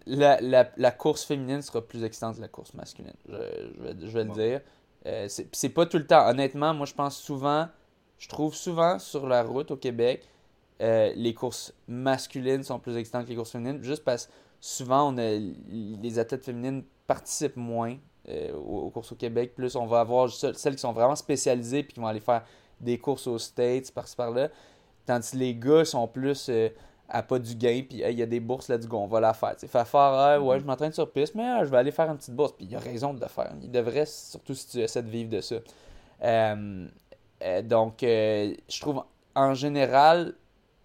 la, 0.06 0.40
la, 0.42 0.70
la 0.78 0.92
course 0.92 1.24
féminine 1.24 1.64
sera 1.64 1.82
plus 1.82 2.04
excitante 2.04 2.36
que 2.36 2.42
la 2.42 2.50
course 2.50 2.76
masculine. 2.76 3.16
Je, 3.28 3.34
je 3.34 3.82
vais, 3.82 3.96
je 4.00 4.12
vais 4.12 4.24
le 4.26 4.30
dire. 4.30 4.62
Euh, 5.08 5.28
c'est 5.28 5.46
puis 5.46 5.58
c'est 5.58 5.70
pas 5.70 5.88
tout 5.88 5.98
le 5.98 6.06
temps. 6.06 6.30
Honnêtement, 6.30 6.76
moi 6.76 6.86
je 6.86 6.94
pense 6.94 7.18
souvent, 7.18 7.68
je 8.20 8.30
trouve 8.30 8.54
souvent 8.54 9.00
sur 9.00 9.28
la 9.28 9.42
route 9.42 9.72
au 9.72 9.76
Québec, 9.76 10.28
euh, 10.84 11.12
les 11.16 11.34
courses 11.34 11.74
masculines 11.88 12.62
sont 12.62 12.78
plus 12.78 12.96
excitantes 12.96 13.24
que 13.24 13.32
les 13.32 13.36
courses 13.36 13.54
féminines, 13.54 13.82
juste 13.82 14.04
parce 14.04 14.28
que 14.28 14.34
souvent 14.60 15.12
on 15.12 15.18
a, 15.18 15.40
les 15.72 16.20
athlètes 16.20 16.46
féminines 16.46 16.84
participent 17.08 17.58
moins 17.58 17.98
euh, 18.30 18.54
aux, 18.54 18.82
aux 18.82 18.90
courses 18.92 19.14
au 19.14 19.16
Québec. 19.16 19.56
Plus 19.56 19.76
on 19.76 19.88
va 19.88 20.02
avoir 20.02 20.30
celles 20.30 20.76
qui 20.76 20.82
sont 20.82 20.94
vraiment 20.94 21.16
spécialisées 21.16 21.82
puis 21.82 21.94
qui 21.96 22.00
vont 22.00 22.06
aller 22.06 22.20
faire 22.20 22.44
des 22.80 23.00
courses 23.00 23.26
aux 23.26 23.40
States 23.40 23.92
par-ci 23.92 24.16
par-là. 24.16 24.50
Tandis 25.06 25.32
que 25.32 25.38
les 25.38 25.56
gars 25.56 25.86
sont 25.86 26.08
plus 26.08 26.48
euh, 26.50 26.70
à 27.10 27.24
pas 27.24 27.40
du 27.40 27.56
gain, 27.56 27.82
puis 27.88 28.02
Hey, 28.02 28.14
il 28.14 28.20
y 28.20 28.24
a 28.24 28.26
des 28.26 28.40
bourses, 28.40 28.70
let's 28.70 28.88
go, 28.88 28.98
on 28.98 29.08
va 29.08 29.20
la 29.20 29.34
faire. 29.34 29.56
Sais, 29.58 29.68
faire 29.68 29.86
Ah, 29.94 30.40
ouais, 30.40 30.60
je 30.60 30.66
m'entraîne 30.66 30.94
sur 30.94 31.12
piste, 31.12 31.36
mais 31.36 31.44
ah, 31.46 31.64
je 31.66 31.70
vais 31.70 31.78
aller 31.78 31.92
faire 31.92 32.10
une 32.10 32.18
petite 32.18 32.36
bourse. 32.36 32.54
Puis 32.54 32.66
il 32.70 32.76
a 32.76 32.80
raison 32.80 33.14
de 33.14 33.20
le 33.22 33.28
faire. 33.28 33.52
Il 33.62 33.72
devrait, 33.72 34.06
surtout 34.06 34.54
si 34.54 34.68
tu 34.68 34.80
essaies 34.80 35.04
de 35.04 35.10
vivre 35.10 35.30
de 35.30 35.42
ça. 35.42 35.56
Euh, 36.24 36.88
euh, 37.44 37.62
donc, 37.62 38.04
euh, 38.04 38.54
je 38.70 38.80
trouve, 38.82 39.04
en 39.36 39.54
général, 39.54 40.36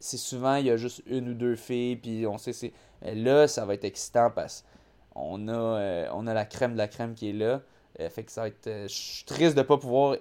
c'est 0.00 0.16
souvent, 0.16 0.56
il 0.56 0.66
y 0.66 0.70
a 0.70 0.76
juste 0.76 1.02
une 1.06 1.30
ou 1.30 1.34
deux 1.34 1.56
filles, 1.56 1.96
puis 1.96 2.26
on 2.26 2.38
sait, 2.38 2.52
c'est. 2.52 2.72
Là, 3.02 3.46
ça 3.46 3.64
va 3.66 3.74
être 3.74 3.84
excitant 3.84 4.30
parce 4.30 4.64
qu'on 5.14 5.48
a, 5.48 6.08
on 6.12 6.26
a 6.26 6.34
la 6.34 6.44
crème 6.46 6.72
de 6.72 6.78
la 6.78 6.88
crème 6.88 7.14
qui 7.14 7.30
est 7.30 7.32
là. 7.32 7.60
Euh, 8.00 8.10
fait 8.10 8.24
que 8.24 8.32
ça 8.32 8.42
va 8.42 8.48
être. 8.48 8.66
euh, 8.66 8.88
je 8.88 8.94
suis 8.94 9.24
triste 9.24 9.54
de 9.54 9.60
ne 9.60 9.66
pas 9.66 9.78
pouvoir 9.78 10.16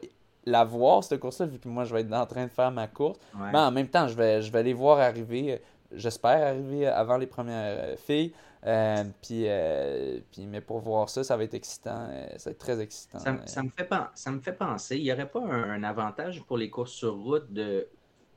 la 0.46 0.64
voir, 0.64 1.04
cette 1.04 1.20
course-là, 1.20 1.46
vu 1.48 1.60
que 1.60 1.68
moi, 1.68 1.86
je 1.86 1.94
vais 1.94 2.02
être 2.02 2.14
en 2.14 2.26
train 2.26 2.44
de 2.46 2.52
faire 2.52 2.72
ma 2.72 2.88
course. 2.88 3.18
ouais. 3.36 3.52
Mais 3.52 3.60
en 3.60 3.72
même 3.72 3.88
temps, 3.88 4.08
je 4.08 4.16
vais, 4.16 4.42
je 4.42 4.52
vais 4.52 4.64
les 4.64 4.74
voir 4.74 5.00
arriver, 5.00 5.62
j'espère 5.92 6.48
arriver 6.48 6.88
avant 6.88 7.18
les 7.18 7.28
premières 7.28 7.78
euh, 7.80 7.96
filles. 7.98 8.32
Euh, 8.66 9.04
puis, 9.22 9.44
euh, 9.48 10.20
puis, 10.32 10.48
mais 10.48 10.60
pour 10.62 10.80
voir 10.80 11.08
ça, 11.10 11.24
ça 11.24 11.38
va 11.38 11.44
être 11.44 11.54
excitant. 11.54 12.08
ça 12.38 12.50
va 12.50 12.52
être 12.52 12.58
très 12.58 12.80
excitant. 12.82 13.20
Ça, 13.20 13.32
me- 13.34 13.46
ça 13.46 13.62
me 13.62 13.70
fait, 13.70 13.88
ça 14.16 14.32
me 14.32 14.40
fait 14.40 14.54
penser, 14.54 14.98
il 14.98 15.04
n'y 15.04 15.12
aurait 15.12 15.30
pas 15.30 15.40
un, 15.42 15.70
un 15.72 15.84
avantage 15.84 16.42
pour 16.44 16.58
les 16.58 16.70
courses 16.72 16.92
sur 16.92 17.14
route 17.16 17.52
de, 17.54 17.88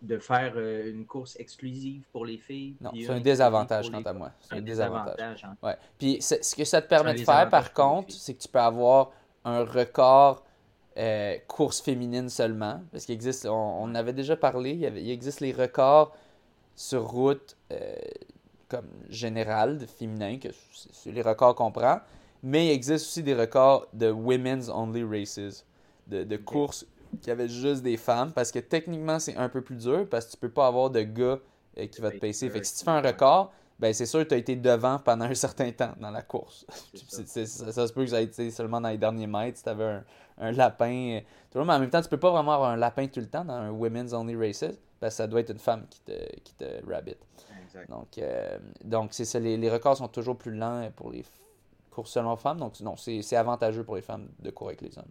de 0.03 0.19
faire 0.19 0.59
une 0.59 1.07
course 1.07 1.35
exclusive 1.41 2.05
pour 2.13 2.27
les 2.27 2.37
filles? 2.37 2.77
Non, 2.81 2.91
c'est 2.95 3.09
un 3.11 3.21
désavantage 3.21 3.91
quant 3.91 4.03
à 4.03 4.13
moi. 4.13 4.31
C'est 4.41 4.55
Un 4.55 4.59
un 4.59 4.61
désavantage. 4.61 5.17
désavantage. 5.17 5.45
hein. 5.45 5.57
Ouais. 5.63 5.77
Puis 5.99 6.19
ce 6.21 6.55
que 6.55 6.65
ça 6.65 6.83
te 6.83 6.89
permet 6.89 7.15
de 7.15 7.21
faire, 7.21 7.49
par 7.49 7.73
contre, 7.73 8.13
c'est 8.13 8.35
que 8.35 8.43
tu 8.43 8.49
peux 8.49 8.61
avoir 8.61 9.11
un 9.47 9.65
record 9.65 10.45
euh, 10.99 11.37
course 11.47 11.81
féminine 11.81 12.29
seulement. 12.29 12.81
Parce 12.93 13.05
qu'il 13.05 13.15
existe, 13.15 13.47
on, 13.47 13.53
on 13.83 13.95
avait 13.95 14.13
déjà 14.13 14.37
parlé, 14.37 14.73
il, 14.73 14.81
y 14.81 14.87
avait- 14.87 15.03
il 15.03 15.11
existe 15.11 15.41
les 15.41 15.53
records 15.53 16.15
sur 16.77 17.07
route 17.09 17.57
euh, 17.73 17.95
comme 18.69 18.89
général, 19.09 19.79
de 19.79 19.87
féminin, 19.87 20.39
que 20.39 20.49
c'est 20.93 21.13
les 21.13 21.23
records 21.23 21.55
qu'on 21.55 21.73
prend. 21.73 22.01
Mais 22.43 22.67
il 22.67 22.71
existe 22.71 23.07
aussi 23.07 23.23
des 23.23 23.35
records 23.35 23.87
de 23.93 24.11
women's 24.11 24.69
only 24.69 25.03
races, 25.05 25.65
de, 26.07 26.23
de 26.25 26.37
courses 26.37 26.87
qui 27.23 27.31
avaient 27.31 27.49
juste 27.49 27.83
des 27.83 27.97
femmes. 27.97 28.33
Parce 28.33 28.53
que 28.53 28.59
techniquement, 28.59 29.19
c'est 29.19 29.37
un 29.37 29.49
peu 29.49 29.63
plus 29.63 29.77
dur 29.77 30.07
parce 30.09 30.27
que 30.27 30.33
tu 30.33 30.37
peux 30.37 30.51
pas 30.51 30.67
avoir 30.67 30.91
de 30.91 31.01
gars 31.03 31.39
euh, 31.79 31.87
qui 31.87 32.01
va 32.01 32.11
te 32.11 32.19
pacer. 32.19 32.51
Fait 32.51 32.61
que 32.61 32.67
si 32.67 32.79
tu 32.79 32.85
fais 32.85 32.91
un 32.91 33.01
record, 33.01 33.53
ben 33.79 33.93
c'est 33.95 34.07
sûr 34.07 34.21
que 34.21 34.25
tu 34.29 34.35
as 34.35 34.39
été 34.39 34.57
devant 34.57 34.99
pendant 34.99 35.25
un 35.25 35.35
certain 35.35 35.71
temps 35.73 35.95
dans 36.01 36.11
la 36.11 36.23
course. 36.23 36.67
Ça, 37.09 37.47
ça 37.47 37.87
se 37.89 37.93
peut 37.93 38.03
que 38.05 38.11
ça 38.11 38.21
ait 38.21 38.25
été 38.25 38.51
seulement 38.51 38.81
dans 38.81 38.89
les 38.89 38.99
derniers 38.99 39.27
mètres 39.27 39.59
si 39.59 39.63
tu 39.65 39.69
avais 39.71 39.85
un, 39.85 40.05
un 40.41 40.53
lapin. 40.53 41.17
euh, 41.17 41.21
tout 41.51 41.59
le 41.59 41.61
monde, 41.61 41.69
mais 41.69 41.75
en 41.75 41.81
même 41.81 41.91
temps, 41.91 42.03
tu 42.03 42.09
peux 42.09 42.19
pas 42.19 42.31
vraiment 42.31 42.53
avoir 42.53 42.71
un 42.71 42.77
lapin 42.77 43.07
tout 43.07 43.21
le 43.21 43.27
temps 43.29 43.45
dans 43.45 43.55
un 43.55 43.71
women's 43.71 44.13
only 44.13 44.37
races 44.37 44.65
parce 45.01 45.15
que 45.15 45.17
ça 45.17 45.27
doit 45.27 45.41
être 45.41 45.51
une 45.51 45.59
femme 45.59 45.87
qui 45.89 46.01
te, 46.01 46.41
qui 46.41 46.55
te 46.55 46.65
rabbit. 46.91 47.17
Exact. 47.65 47.89
Donc, 47.91 48.19
euh, 48.19 48.59
donc 48.85 49.13
c'est 49.13 49.25
ça, 49.25 49.39
les, 49.39 49.57
les 49.57 49.71
records 49.71 49.97
sont 49.97 50.09
toujours 50.09 50.37
plus 50.37 50.53
lents 50.55 50.91
pour 50.97 51.11
les 51.11 51.25
courses 51.91 52.11
seulement 52.11 52.37
femmes. 52.37 52.59
Donc, 52.59 52.79
non, 52.81 52.97
c'est 52.97 53.23
c'est 53.23 53.37
avantageux 53.37 53.85
pour 53.85 53.97
les 53.97 54.03
femmes 54.03 54.29
de 54.41 54.51
courir 54.51 54.77
avec 54.79 54.83
les 54.83 54.99
hommes. 54.99 55.11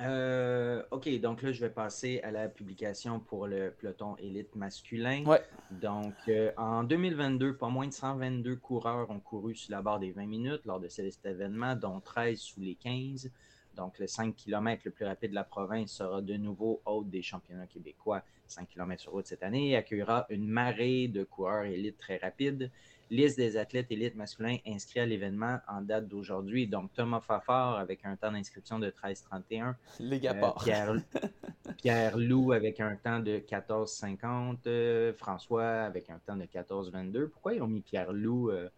Euh, 0.00 0.82
OK, 0.90 1.08
donc 1.20 1.42
là, 1.42 1.52
je 1.52 1.60
vais 1.60 1.70
passer 1.70 2.20
à 2.22 2.30
la 2.30 2.48
publication 2.48 3.20
pour 3.20 3.46
le 3.46 3.70
peloton 3.70 4.16
élite 4.16 4.54
masculin. 4.54 5.24
Ouais. 5.24 5.42
Donc, 5.70 6.14
euh, 6.28 6.52
en 6.56 6.84
2022, 6.84 7.56
pas 7.56 7.68
moins 7.68 7.86
de 7.86 7.92
122 7.92 8.56
coureurs 8.56 9.10
ont 9.10 9.20
couru 9.20 9.54
sur 9.54 9.72
la 9.72 9.82
barre 9.82 9.98
des 9.98 10.12
20 10.12 10.26
minutes 10.26 10.64
lors 10.64 10.80
de 10.80 10.88
cet 10.88 11.24
événement, 11.26 11.74
dont 11.74 12.00
13 12.00 12.38
sous 12.38 12.60
les 12.60 12.76
15. 12.76 13.30
Donc, 13.74 13.98
le 13.98 14.06
5 14.06 14.34
km 14.34 14.82
le 14.84 14.90
plus 14.90 15.04
rapide 15.04 15.30
de 15.30 15.34
la 15.34 15.44
province 15.44 15.92
sera 15.92 16.20
de 16.20 16.34
nouveau 16.34 16.80
hôte 16.84 17.10
des 17.10 17.22
championnats 17.22 17.66
québécois 17.66 18.22
5 18.48 18.68
km 18.68 19.02
sur 19.02 19.12
route 19.12 19.26
cette 19.26 19.42
année 19.42 19.70
et 19.70 19.76
accueillera 19.76 20.26
une 20.30 20.48
marée 20.48 21.08
de 21.08 21.22
coureurs 21.24 21.64
élites 21.64 21.98
très 21.98 22.16
rapides. 22.16 22.70
Liste 23.10 23.36
des 23.38 23.56
athlètes 23.56 23.90
élites 23.90 24.14
masculins 24.16 24.56
inscrits 24.66 25.00
à 25.00 25.06
l'événement 25.06 25.58
en 25.68 25.80
date 25.80 26.08
d'aujourd'hui. 26.08 26.66
Donc, 26.66 26.92
Thomas 26.94 27.20
Fafard 27.20 27.76
avec 27.78 28.04
un 28.04 28.16
temps 28.16 28.32
d'inscription 28.32 28.78
de 28.78 28.90
13,31. 28.90 29.74
Les 30.00 30.16
Euh, 30.16 30.20
gapards. 30.20 30.62
Pierre, 30.62 30.94
Pierre 31.78 32.18
Loup 32.18 32.52
avec 32.52 32.80
un 32.80 32.96
temps 32.96 33.20
de 33.20 33.38
14,50. 33.38 34.58
euh, 34.66 35.12
François 35.14 35.82
avec 35.82 36.10
un 36.10 36.18
temps 36.18 36.36
de 36.36 36.44
14,22. 36.44 37.28
Pourquoi 37.28 37.54
ils 37.54 37.62
ont 37.62 37.66
mis 37.68 37.80
Pierre 37.80 38.12
Loup 38.12 38.50
euh, 38.50 38.68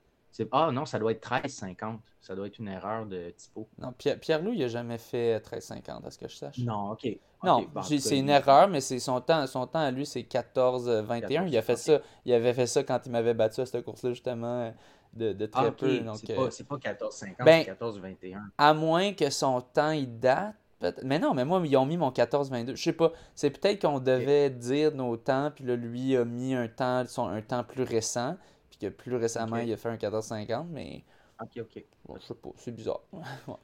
Ah 0.52 0.70
non, 0.72 0.86
ça 0.86 0.98
doit 0.98 1.12
être 1.12 1.22
13,50. 1.28 1.98
Ça 2.20 2.34
doit 2.34 2.46
être 2.46 2.58
une 2.58 2.68
erreur 2.68 3.06
de 3.06 3.30
typo. 3.30 3.66
Non, 3.78 3.92
Pierre, 3.96 4.18
Pierre-Loup, 4.20 4.52
il 4.52 4.62
a 4.62 4.68
jamais 4.68 4.98
fait 4.98 5.38
13,50, 5.40 6.06
à 6.06 6.10
ce 6.10 6.18
que 6.18 6.28
je 6.28 6.36
sache. 6.36 6.58
Non, 6.58 6.92
ok. 6.92 7.06
Non, 7.42 7.62
bon, 7.72 7.80
cas, 7.80 7.86
c'est 7.98 8.18
une 8.18 8.28
erreur, 8.28 8.68
mais 8.68 8.80
c'est 8.82 8.98
son 8.98 9.20
temps, 9.22 9.46
son 9.46 9.66
temps 9.66 9.78
à 9.80 9.90
lui, 9.90 10.04
c'est 10.04 10.22
14-21. 10.22 11.46
Il 11.48 11.56
a 11.56 11.62
fait 11.62 11.72
14, 11.74 11.80
ça, 11.80 12.00
il 12.24 12.32
avait 12.34 12.52
fait 12.54 12.66
ça 12.66 12.82
quand 12.84 13.00
il 13.06 13.12
m'avait 13.12 13.34
battu 13.34 13.60
à 13.62 13.66
cette 13.66 13.84
course-là, 13.84 14.10
justement, 14.10 14.60
euh, 14.64 14.70
de, 15.14 15.32
de 15.32 15.46
très 15.46 15.64
Ah, 15.64 15.68
ok. 15.68 15.76
peu. 15.76 15.98
Donc, 16.00 16.16
C'est 16.18 16.32
euh, 16.32 16.44
pas, 16.44 16.50
c'est 16.50 16.68
pas 16.68 16.76
14,50, 16.76 17.44
ben, 17.44 17.62
c'est 17.64 17.70
14,21. 17.72 18.38
à 18.58 18.74
moins 18.74 19.12
que 19.14 19.30
son 19.30 19.60
temps, 19.62 19.90
il 19.92 20.18
date. 20.20 20.54
peut-être- 20.78 21.02
Mais 21.04 21.18
non, 21.18 21.32
mais 21.34 21.44
moi, 21.46 21.60
ils 21.64 21.76
ont 21.78 21.86
mis 21.86 21.96
mon 21.96 22.10
14-22. 22.10 22.74
Je 22.76 22.82
sais 22.82 22.92
pas. 22.92 23.12
C'est 23.34 23.50
peut-être 23.50 23.80
qu'on 23.82 23.98
devait 23.98 24.50
dire 24.50 24.94
nos 24.94 25.16
temps, 25.16 25.50
puis 25.54 25.64
là, 25.64 25.76
lui 25.76 26.16
a 26.16 26.24
mis 26.26 26.54
un 26.54 26.68
temps, 26.68 27.04
son, 27.06 27.26
un 27.28 27.40
temps 27.42 27.64
plus 27.64 27.82
récent, 27.82 28.36
que 28.80 28.88
plus 28.88 29.16
récemment, 29.16 29.56
il 29.58 29.72
a 29.72 29.76
fait 29.76 29.88
un 29.88 29.96
14-50, 29.96 30.66
mais 30.70 31.04
Ok, 31.40 31.50
ok. 31.60 31.84
bon, 32.06 32.16
je 32.20 32.26
sais 32.26 32.34
pas. 32.34 32.50
C'est 32.56 32.74
bizarre. 32.74 33.00
Ouais. 33.46 33.54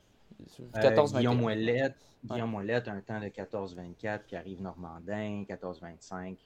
Euh, 0.76 0.80
14-21. 0.80 1.18
Guillaume 1.18 1.42
Ouellette, 1.44 1.96
Ouais. 2.28 2.34
Guillaume 2.34 2.54
Ouellette, 2.54 2.88
un 2.88 3.00
temps 3.00 3.20
de 3.20 3.26
14-24, 3.26 4.24
Pierre-Yves 4.24 4.60
Normandin, 4.60 5.44
14-25, 5.48 6.36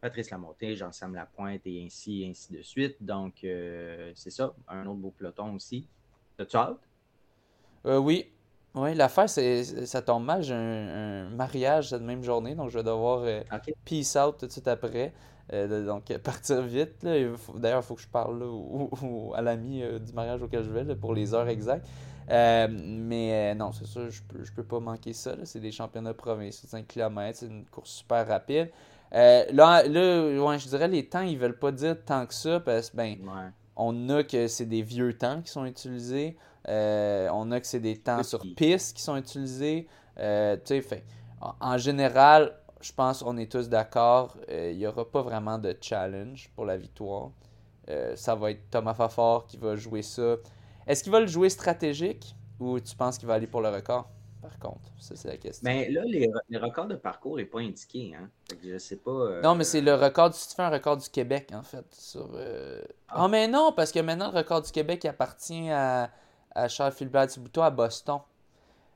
Patrice 0.00 0.30
Lamontée, 0.30 0.74
Jean-Sam 0.74 1.14
Lapointe 1.14 1.60
et 1.66 1.84
ainsi, 1.84 2.26
ainsi 2.28 2.52
de 2.52 2.62
suite. 2.62 2.96
Donc, 3.00 3.44
euh, 3.44 4.10
c'est 4.16 4.30
ça, 4.30 4.52
un 4.66 4.84
autre 4.86 4.98
beau 4.98 5.10
peloton 5.10 5.54
aussi. 5.54 5.86
T'as-tu 6.36 6.56
hâte? 6.56 6.78
Euh, 7.86 7.98
oui. 7.98 8.32
Oui, 8.74 8.94
l'affaire, 8.94 9.28
c'est 9.28 9.64
ça 9.86 10.00
tombe 10.00 10.24
mal. 10.24 10.42
J'ai 10.42 10.54
un, 10.54 11.26
un 11.26 11.30
mariage 11.30 11.90
cette 11.90 12.02
même 12.02 12.22
journée, 12.22 12.54
donc 12.54 12.70
je 12.70 12.78
vais 12.78 12.84
devoir 12.84 13.20
euh, 13.24 13.42
peace 13.84 14.16
out 14.16 14.38
tout 14.38 14.46
de 14.46 14.52
suite 14.52 14.68
après. 14.68 15.12
Euh, 15.52 15.86
donc, 15.86 16.10
euh, 16.10 16.18
partir 16.18 16.62
vite. 16.62 17.02
D'ailleurs, 17.02 17.80
il 17.80 17.82
faut 17.82 17.94
que 17.94 18.02
je 18.02 18.08
parle 18.08 18.38
là, 18.40 18.46
au- 18.46 18.90
au- 19.02 19.34
à 19.34 19.42
l'ami 19.42 19.82
euh, 19.82 19.98
du 19.98 20.12
mariage 20.12 20.42
auquel 20.42 20.62
je 20.62 20.70
vais 20.70 20.84
là, 20.84 20.94
pour 20.94 21.14
les 21.14 21.34
heures 21.34 21.48
exactes. 21.48 21.86
Euh, 22.30 22.68
mais 22.70 23.54
non, 23.56 23.72
c'est 23.72 23.86
sûr, 23.86 24.08
je 24.10 24.22
peux, 24.22 24.44
je 24.44 24.52
peux 24.52 24.62
pas 24.62 24.78
manquer 24.78 25.12
ça. 25.12 25.34
C'est 25.44 25.58
des 25.60 25.72
championnats 25.72 26.14
provinciaux 26.14 26.66
de 26.66 26.70
5 26.70 26.86
km, 26.86 27.38
c'est 27.38 27.46
une 27.46 27.64
course 27.64 27.90
super 27.90 28.26
rapide. 28.28 28.70
Là, 29.12 29.82
là 29.82 30.44
ouais, 30.44 30.58
je 30.58 30.68
dirais 30.68 30.86
les 30.86 31.06
temps, 31.06 31.22
ils 31.22 31.36
veulent 31.38 31.58
pas 31.58 31.72
dire 31.72 31.96
tant 32.04 32.26
que 32.26 32.34
ça 32.34 32.60
parce 32.60 32.90
que 32.90 32.96
ben, 32.96 33.16
Ouais. 33.22 33.50
on 33.74 34.08
a 34.10 34.22
que 34.22 34.46
c'est 34.46 34.66
des 34.66 34.82
vieux 34.82 35.18
temps 35.18 35.42
qui 35.42 35.50
sont 35.50 35.64
utilisés. 35.64 36.36
On 36.68 37.50
a 37.50 37.58
que 37.60 37.66
c'est 37.66 37.80
des 37.80 37.96
temps 37.96 38.22
sur 38.22 38.42
piste 38.54 38.96
qui 38.96 39.02
sont 39.02 39.16
utilisés. 39.16 39.88
Tu 40.16 40.22
sais, 40.22 41.02
en 41.60 41.78
général, 41.78 42.52
je 42.80 42.92
pense 42.92 43.22
qu'on 43.22 43.36
est 43.36 43.50
tous 43.50 43.68
d'accord, 43.68 44.36
euh, 44.48 44.70
il 44.72 44.78
n'y 44.78 44.86
aura 44.86 45.08
pas 45.10 45.22
vraiment 45.22 45.58
de 45.58 45.76
challenge 45.80 46.50
pour 46.54 46.64
la 46.64 46.76
victoire. 46.76 47.30
Euh, 47.88 48.14
ça 48.16 48.34
va 48.34 48.50
être 48.52 48.70
Thomas 48.70 48.94
Fafard 48.94 49.46
qui 49.46 49.56
va 49.56 49.76
jouer 49.76 50.02
ça. 50.02 50.36
Est-ce 50.86 51.02
qu'il 51.02 51.12
va 51.12 51.20
le 51.20 51.26
jouer 51.26 51.50
stratégique 51.50 52.34
ou 52.58 52.78
tu 52.80 52.94
penses 52.96 53.18
qu'il 53.18 53.28
va 53.28 53.34
aller 53.34 53.46
pour 53.46 53.60
le 53.60 53.68
record? 53.68 54.08
Par 54.40 54.58
contre, 54.58 54.90
ça 54.98 55.14
c'est 55.16 55.28
la 55.28 55.36
question. 55.36 55.62
Mais 55.68 55.90
là, 55.90 56.02
les, 56.06 56.30
les 56.48 56.58
records 56.58 56.86
de 56.86 56.94
parcours 56.96 57.36
n'est 57.36 57.44
pas 57.44 57.58
indiqué. 57.60 58.14
Hein? 58.14 58.30
Je 58.64 58.78
sais 58.78 58.96
pas. 58.96 59.10
euh, 59.10 59.42
Non, 59.42 59.54
mais 59.54 59.64
c'est 59.64 59.82
le 59.82 59.94
record. 59.94 60.32
Si 60.32 60.48
tu 60.48 60.54
fais 60.54 60.62
un 60.62 60.70
record 60.70 60.96
du 60.96 61.08
Québec, 61.10 61.50
en 61.54 61.62
fait. 61.62 61.84
Sur, 61.92 62.30
euh... 62.34 62.80
Ah. 63.08 63.24
Ah, 63.24 63.28
mais 63.28 63.48
non, 63.48 63.72
parce 63.76 63.92
que 63.92 63.98
maintenant, 64.00 64.30
le 64.32 64.38
record 64.38 64.62
du 64.62 64.70
Québec 64.70 65.04
appartient 65.04 65.68
à, 65.70 66.10
à 66.54 66.68
Charles 66.68 66.92
Philbert 66.92 67.26
Thibouteau 67.26 67.60
à 67.60 67.70
Boston. 67.70 68.20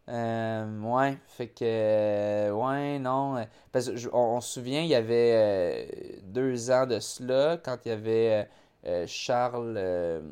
Euh, 0.09 0.81
ouais, 0.83 1.17
fait 1.27 1.49
que. 1.49 1.65
euh, 1.65 2.51
ouais, 2.53 2.99
non. 2.99 3.37
euh, 3.39 3.45
Parce 3.73 3.89
qu'on 3.89 4.19
on, 4.37 4.41
se 4.41 4.55
souvient, 4.55 4.83
il 4.83 4.89
y 4.89 4.95
avait 4.95 5.33
euh, 5.35 6.21
deux 6.25 6.71
ans 6.71 6.87
de 6.87 7.01
cela, 7.01 7.57
quand 7.65 7.79
il 7.87 7.89
y 7.89 7.93
avait 7.93 8.49
Charles. 9.07 10.23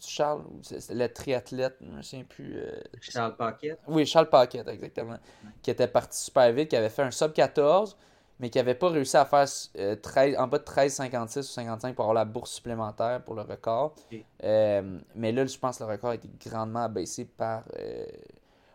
Charles 0.00 0.44
c'est 0.62 0.80
c'est 0.80 0.94
le 0.94 1.08
triathlète, 1.12 1.76
je 1.80 1.86
me 1.90 2.02
souviens 2.02 2.24
plus. 2.24 2.56
Charles 3.00 3.36
Paquette. 3.36 3.78
oui, 3.86 4.06
Charles 4.06 4.30
Paquette, 4.30 4.66
exactement. 4.68 5.18
Qui 5.62 5.70
était 5.70 5.88
parti 5.88 6.18
super 6.18 6.50
vite, 6.52 6.68
qui 6.70 6.76
avait 6.76 6.88
fait 6.88 7.02
un 7.02 7.10
sub 7.10 7.32
14, 7.32 7.96
mais 8.40 8.48
qui 8.48 8.58
n'avait 8.58 8.74
pas 8.76 8.88
réussi 8.88 9.16
à 9.16 9.24
faire 9.26 9.46
euh, 9.78 9.96
13 9.96 10.36
en 10.38 10.46
bas 10.46 10.58
de 10.58 10.64
13,56 10.64 11.40
ou 11.40 11.42
55 11.42 11.94
pour 11.94 12.04
avoir 12.04 12.14
la 12.14 12.24
bourse 12.24 12.52
supplémentaire 12.52 13.22
pour 13.24 13.34
le 13.34 13.42
record. 13.42 13.94
Mais 14.42 15.32
là, 15.32 15.44
je 15.46 15.58
pense 15.58 15.78
que 15.78 15.84
le 15.84 15.90
record 15.90 16.10
a 16.10 16.14
été 16.14 16.28
grandement 16.46 16.84
abaissé 16.84 17.24
par. 17.26 17.64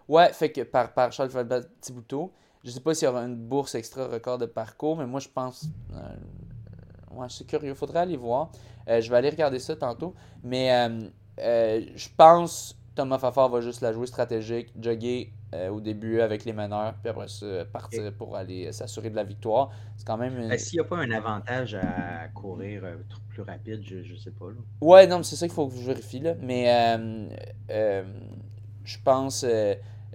Ouais, 0.10 0.34
fait 0.34 0.51
que 0.51 0.62
par, 0.62 0.93
par 0.93 1.12
Charles 1.14 1.30
Falbert 1.30 1.62
Thibouteau. 1.80 2.34
Je 2.66 2.72
sais 2.72 2.82
pas 2.82 2.93
s'il 2.93 3.05
y 3.05 3.10
aura 3.10 3.22
une 3.22 3.38
bourse 3.38 3.76
extra 3.76 4.05
record 4.07 4.38
de 4.38 4.45
parcours, 4.45 4.97
mais 4.97 5.05
moi 5.05 5.22
je 5.22 5.30
pense. 5.30 5.66
euh, 5.93 6.16
ouais, 7.16 7.28
c'est 7.30 7.47
curieux, 7.47 7.74
faudrait 7.74 7.99
aller 7.99 8.18
voir. 8.18 8.51
Euh, 8.89 8.99
je 8.99 9.10
vais 9.10 9.16
aller 9.18 9.30
regarder 9.30 9.60
ça 9.60 9.76
tantôt. 9.78 10.14
Mais 10.43 10.74
euh, 10.74 10.99
euh, 11.39 11.82
je 11.95 12.10
pense 12.18 12.76
Thomas 12.95 13.18
Fafard 13.18 13.47
va 13.49 13.62
juste 13.62 13.80
la 13.82 13.93
jouer 13.93 14.07
stratégique, 14.07 14.74
jogger 14.82 15.32
au 15.72 15.80
début 15.82 16.22
avec 16.22 16.45
les 16.45 16.53
meneurs, 16.53 16.93
puis 17.01 17.10
après 17.10 17.28
ça, 17.28 17.66
partir 17.74 18.14
pour 18.14 18.36
aller 18.36 18.72
s'assurer 18.72 19.10
de 19.10 19.16
la 19.16 19.24
victoire. 19.24 19.72
C'est 19.97 20.05
quand 20.05 20.18
même. 20.18 20.38
une- 20.38 20.49
Ben, 20.49 20.60
S'il 20.60 20.80
n'y 20.80 20.86
a 20.86 20.88
pas 20.88 20.97
un 20.97 21.10
avantage 21.10 21.74
à 21.76 22.28
courir 22.36 22.84
plus 23.30 23.41
rapide, 23.41 23.82
je, 23.84 24.03
je 24.03 24.16
sais 24.16 24.30
pas. 24.32 24.45
Là. 24.49 24.57
Ouais, 24.82 25.07
non, 25.07 25.18
mais 25.18 25.24
c'est 25.24 25.38
ça 25.38 25.47
qu'il 25.47 25.55
faut 25.55 25.68
que 25.68 25.76
je 25.76 25.82
vérifie, 25.82 26.20
là. 26.20 26.36
Mais 26.41 26.68
je 28.84 28.97
pense. 29.03 29.45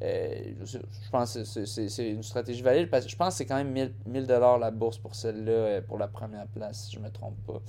Euh, 0.04 0.52
je 0.64 0.78
pense 1.10 1.34
que 1.34 1.44
c'est- 1.44 2.10
une 2.10 2.22
stratégie 2.22 2.62
valide 2.62 2.90
parce 2.90 3.04
que 3.04 3.10
je 3.10 3.16
pense 3.16 3.34
que 3.34 3.38
c'est 3.38 3.46
quand 3.46 3.56
même 3.56 3.70
1000 3.72 3.92
1000 4.06 4.26
dollars 4.26 4.58
la 4.58 4.70
bourse 4.70 4.98
pour 4.98 5.14
celle-là 5.14 5.52
euh, 5.52 5.80
pour 5.82 5.98
la 5.98 6.08
première 6.08 6.46
place, 6.48 6.86
si 6.86 6.96
je 6.96 7.00
me 7.00 7.10
trompe 7.10 7.36
pas. 7.46 7.60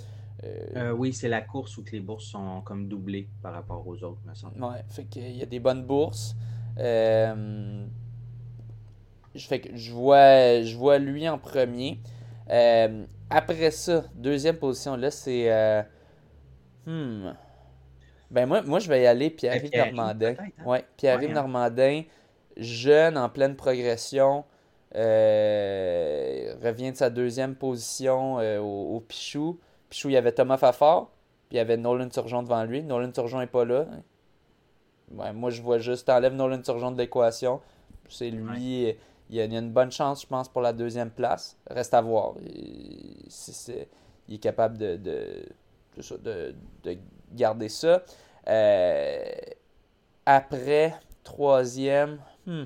Euh, 0.75 0.91
oui, 0.91 1.13
c'est 1.13 1.29
la 1.29 1.41
course 1.41 1.77
où 1.77 1.83
que 1.83 1.91
les 1.91 2.01
bourses 2.01 2.25
sont 2.25 2.61
comme 2.61 2.87
doublées 2.87 3.29
par 3.41 3.53
rapport 3.53 3.87
aux 3.87 4.03
autres, 4.03 4.19
me 4.25 4.33
semble. 4.33 4.61
Ouais, 4.61 4.83
fait 4.89 5.05
qu'il 5.05 5.35
y 5.35 5.41
a 5.41 5.45
des 5.45 5.59
bonnes 5.59 5.83
bourses. 5.83 6.35
Euh, 6.77 7.85
je, 9.33 9.47
fait 9.47 9.59
que 9.59 9.75
je 9.75 9.91
vois, 9.91 10.61
je 10.61 10.75
vois 10.75 10.97
lui 10.99 11.27
en 11.27 11.37
premier. 11.37 11.99
Euh, 12.49 13.05
après 13.29 13.71
ça, 13.71 14.05
deuxième 14.15 14.57
position, 14.57 14.95
là, 14.95 15.11
c'est. 15.11 15.49
hmm. 16.85 17.33
Ben, 18.31 18.45
moi, 18.47 18.61
moi, 18.63 18.79
je 18.79 18.89
vais 18.89 19.03
y 19.03 19.07
aller 19.07 19.29
Pierre-Yves 19.29 19.75
Normandin. 19.75 20.35
hein? 20.39 20.65
Ouais, 20.65 20.85
Pierre-Yves 20.97 21.29
Ouais, 21.29 21.31
hein? 21.31 21.33
Normandin, 21.33 22.03
jeune, 22.57 23.17
en 23.17 23.29
pleine 23.29 23.55
progression. 23.55 24.43
euh, 24.95 26.55
revient 26.63 26.91
de 26.91 26.97
sa 26.97 27.09
deuxième 27.09 27.55
position 27.55 28.39
euh, 28.39 28.59
au, 28.59 28.95
au 28.95 28.99
Pichou. 29.01 29.59
Pichou, 29.89 30.09
il 30.09 30.13
y 30.13 30.17
avait 30.17 30.31
Thomas 30.31 30.57
Fafard, 30.57 31.07
puis 31.49 31.55
il 31.55 31.57
y 31.57 31.59
avait 31.59 31.77
Nolan 31.77 32.09
Turgeon 32.09 32.43
devant 32.43 32.63
lui. 32.63 32.81
Nolan 32.83 33.11
Turgeon 33.11 33.39
n'est 33.39 33.47
pas 33.47 33.65
là. 33.65 33.85
Ouais, 35.11 35.33
moi, 35.33 35.49
je 35.49 35.61
vois 35.61 35.77
juste, 35.79 36.07
t'enlèves 36.07 36.33
Nolan 36.33 36.61
Turgeon 36.61 36.91
de 36.91 36.97
l'équation. 36.97 37.59
C'est 38.09 38.29
lui. 38.29 38.95
Il, 39.29 39.35
y 39.37 39.41
a, 39.41 39.45
il 39.45 39.53
y 39.53 39.57
a 39.57 39.59
une 39.59 39.71
bonne 39.71 39.91
chance, 39.91 40.21
je 40.21 40.27
pense, 40.27 40.47
pour 40.49 40.61
la 40.61 40.71
deuxième 40.73 41.09
place. 41.11 41.57
Reste 41.69 41.93
à 41.93 42.01
voir. 42.01 42.33
Il, 42.41 43.25
c'est- 43.29 43.51
c'est- 43.53 43.87
il 44.27 44.35
est 44.35 44.39
capable 44.39 44.77
de, 44.77 44.95
de, 44.95 45.45
de 45.97 46.01
ça, 46.01 46.15
de- 46.17 46.55
de 46.83 46.97
garder 47.33 47.69
ça. 47.69 48.01
Euh, 48.47 49.23
après, 50.25 50.93
troisième. 51.23 52.19
Hmm. 52.45 52.63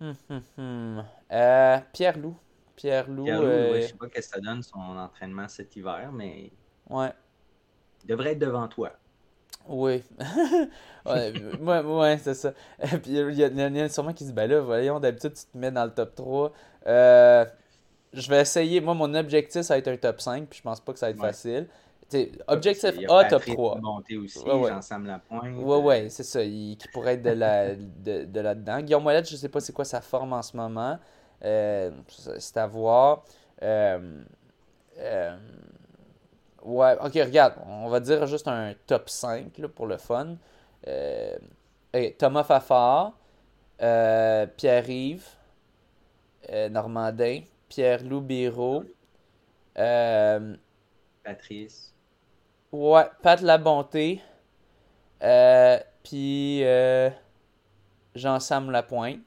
Hmm, 0.00 0.12
hmm, 0.28 0.38
hmm. 0.56 1.04
Euh, 1.32 1.78
Pierre 1.92 2.18
Loup. 2.18 2.36
Pierre 2.74 3.08
Loup. 3.08 3.28
Euh, 3.28 3.72
ouais, 3.72 3.82
je 3.82 3.86
sais 3.88 3.94
pas 3.94 4.06
ce 4.06 4.10
que 4.12 4.22
ça 4.22 4.40
donne 4.40 4.62
son 4.62 4.78
entraînement 4.78 5.46
cet 5.48 5.76
hiver, 5.76 6.10
mais 6.12 6.50
ouais. 6.88 7.12
il 8.02 8.06
devrait 8.08 8.32
être 8.32 8.38
devant 8.38 8.66
toi. 8.68 8.92
Oui. 9.68 10.02
ouais, 11.06 11.32
ouais, 11.60 11.80
ouais, 11.80 12.18
c'est 12.18 12.34
ça. 12.34 12.54
Et 12.82 12.96
puis 12.96 13.12
il 13.12 13.38
y, 13.38 13.44
en 13.44 13.74
a 13.76 13.88
sûrement 13.90 14.14
qui 14.14 14.26
se 14.26 14.32
ben 14.32 14.48
là, 14.48 14.60
voyons, 14.60 14.98
d'habitude, 14.98 15.34
tu 15.34 15.44
te 15.44 15.58
mets 15.58 15.70
dans 15.70 15.84
le 15.84 15.92
top 15.92 16.14
3. 16.14 16.52
Euh, 16.86 17.44
je 18.12 18.30
vais 18.30 18.40
essayer. 18.40 18.80
Moi, 18.80 18.94
mon 18.94 19.14
objectif, 19.14 19.62
ça 19.62 19.74
va 19.74 19.78
être 19.78 19.88
un 19.88 19.96
top 19.96 20.20
5, 20.20 20.48
puis 20.48 20.58
je 20.58 20.62
pense 20.62 20.80
pas 20.80 20.92
que 20.92 20.98
ça 20.98 21.06
va 21.06 21.10
être 21.10 21.20
Ouais. 21.20 21.28
facile. 21.28 21.68
T'sais, 22.10 22.32
objectif 22.48 22.84
a 22.86 22.92
top 22.92 23.08
Patrick 23.30 23.54
3. 23.54 23.80
Monté 23.80 24.16
aussi, 24.16 24.40
Ouais, 24.40 24.54
ouais. 24.54 24.70
Jean-Sam 24.70 25.06
Lapointe. 25.06 25.56
Ouais, 25.56 25.76
ouais, 25.76 26.08
c'est 26.08 26.24
ça. 26.24 26.42
Il- 26.42 26.76
qui 26.76 26.88
pourrait 26.88 27.14
être 27.14 27.22
de, 27.22 27.30
la, 27.30 27.74
de, 27.76 28.24
de 28.24 28.40
là-dedans. 28.40 28.80
Guillaume 28.80 29.06
Ouellet, 29.06 29.24
je 29.24 29.36
sais 29.36 29.48
pas 29.48 29.60
c'est 29.60 29.72
quoi 29.72 29.84
sa 29.84 30.00
forme 30.00 30.32
en 30.32 30.42
ce 30.42 30.56
moment. 30.56 30.98
Euh, 31.44 31.92
c'est 32.38 32.56
à 32.56 32.66
voir. 32.66 33.22
Euh, 33.62 34.22
euh, 34.98 35.36
ouais, 36.64 36.96
ok, 37.00 37.12
regarde. 37.14 37.54
On 37.64 37.88
va 37.88 38.00
dire 38.00 38.26
juste 38.26 38.48
un 38.48 38.74
top 38.88 39.08
5 39.08 39.56
là, 39.58 39.68
pour 39.68 39.86
le 39.86 39.96
fun. 39.96 40.36
Euh, 40.88 41.38
Thomas 42.18 42.42
Fafard, 42.42 43.12
euh, 43.80 44.46
Pierre-Yves, 44.56 45.28
euh, 46.50 46.68
Normandin, 46.68 47.42
Pierre-Loup 47.68 48.26
euh, 49.78 50.56
Patrice. 51.22 51.94
Ouais, 52.72 53.04
Pat 53.22 53.40
La 53.40 53.58
Bonté. 53.58 54.20
Euh, 55.22 55.78
puis 56.02 56.64
euh, 56.64 57.10
Jean-Sam 58.14 58.70
Lapointe. 58.70 59.20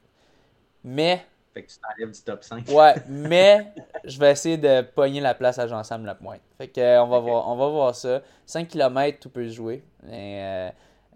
Mais, 0.82 1.24
Fait 1.54 1.62
que 1.62 1.70
tu 1.70 1.76
t'enlèves 1.78 2.12
du 2.12 2.20
top 2.22 2.42
5. 2.44 2.68
ouais, 2.68 2.94
mais 3.08 3.72
je 4.04 4.18
vais 4.18 4.32
essayer 4.32 4.58
de 4.58 4.82
pogner 4.82 5.20
la 5.20 5.34
place 5.34 5.58
à 5.58 5.66
Jean-Sam 5.66 6.04
Lapointe. 6.04 6.40
Fait 6.58 6.68
que 6.68 6.80
euh, 6.80 7.02
on 7.02 7.06
va 7.08 7.18
voir, 7.20 7.48
on 7.48 7.56
va 7.56 7.68
voir 7.68 7.94
ça. 7.94 8.20
5 8.46 8.68
km, 8.68 9.18
tout 9.20 9.30
peut 9.30 9.48
se 9.48 9.54
jouer. 9.54 9.84
Et, 10.08 10.40
euh, 10.42 10.70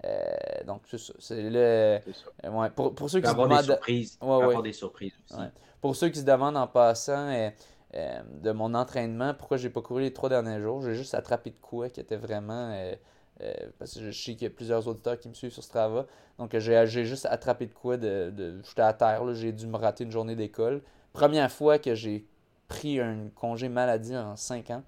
euh, 0.04 0.64
donc, 0.66 0.82
c'est 0.86 0.98
ça. 0.98 1.12
C'est 1.18 1.42
le. 1.42 1.98
Ça. 2.12 2.50
ouais, 2.50 2.70
pour, 2.70 2.94
pour 2.94 3.10
ceux 3.10 3.20
qui 3.20 3.26
se 3.26 3.30
avoir 3.32 3.48
des 3.48 3.54
demandent. 3.54 3.64
surprises. 3.66 4.18
Ouais, 4.22 4.28
ouais. 4.36 4.44
avoir 4.44 4.62
des 4.62 4.72
surprises 4.72 5.12
aussi. 5.30 5.40
Pour 5.80 5.96
ceux 5.96 6.08
qui 6.08 6.20
se 6.20 6.24
demandent 6.24 6.56
en 6.56 6.66
passant 6.66 7.52
euh, 7.98 8.20
de 8.42 8.52
mon 8.52 8.74
entraînement, 8.74 9.34
pourquoi 9.34 9.56
j'ai 9.56 9.70
pas 9.70 9.82
couru 9.82 10.02
les 10.02 10.12
trois 10.12 10.28
derniers 10.28 10.60
jours, 10.60 10.82
j'ai 10.82 10.94
juste 10.94 11.14
attrapé 11.14 11.50
de 11.50 11.58
quoi 11.58 11.88
qui 11.88 12.00
était 12.00 12.16
vraiment. 12.16 12.70
euh, 12.72 12.94
euh, 13.40 13.54
parce 13.78 13.94
que 13.94 14.00
je 14.00 14.10
sais 14.10 14.32
qu'il 14.34 14.42
y 14.42 14.46
a 14.46 14.50
plusieurs 14.50 14.86
auditeurs 14.88 15.18
qui 15.18 15.28
me 15.28 15.34
suivent 15.34 15.52
sur 15.52 15.62
Strava. 15.64 16.06
Donc 16.38 16.56
j'ai 16.56 17.04
juste 17.04 17.26
attrapé 17.26 17.66
de 17.66 17.72
quoi 17.72 17.96
de. 17.96 18.30
de 18.30 18.60
J'étais 18.64 18.82
à 18.82 18.92
terre, 18.92 19.34
j'ai 19.34 19.52
dû 19.52 19.66
me 19.66 19.76
rater 19.76 20.04
une 20.04 20.12
journée 20.12 20.36
d'école. 20.36 20.82
Première 21.12 21.50
fois 21.50 21.78
que 21.78 21.94
j'ai 21.94 22.26
pris 22.68 23.00
un 23.00 23.28
congé 23.34 23.68
maladie 23.68 24.16
en 24.16 24.36
5 24.36 24.70
ans 24.70 24.82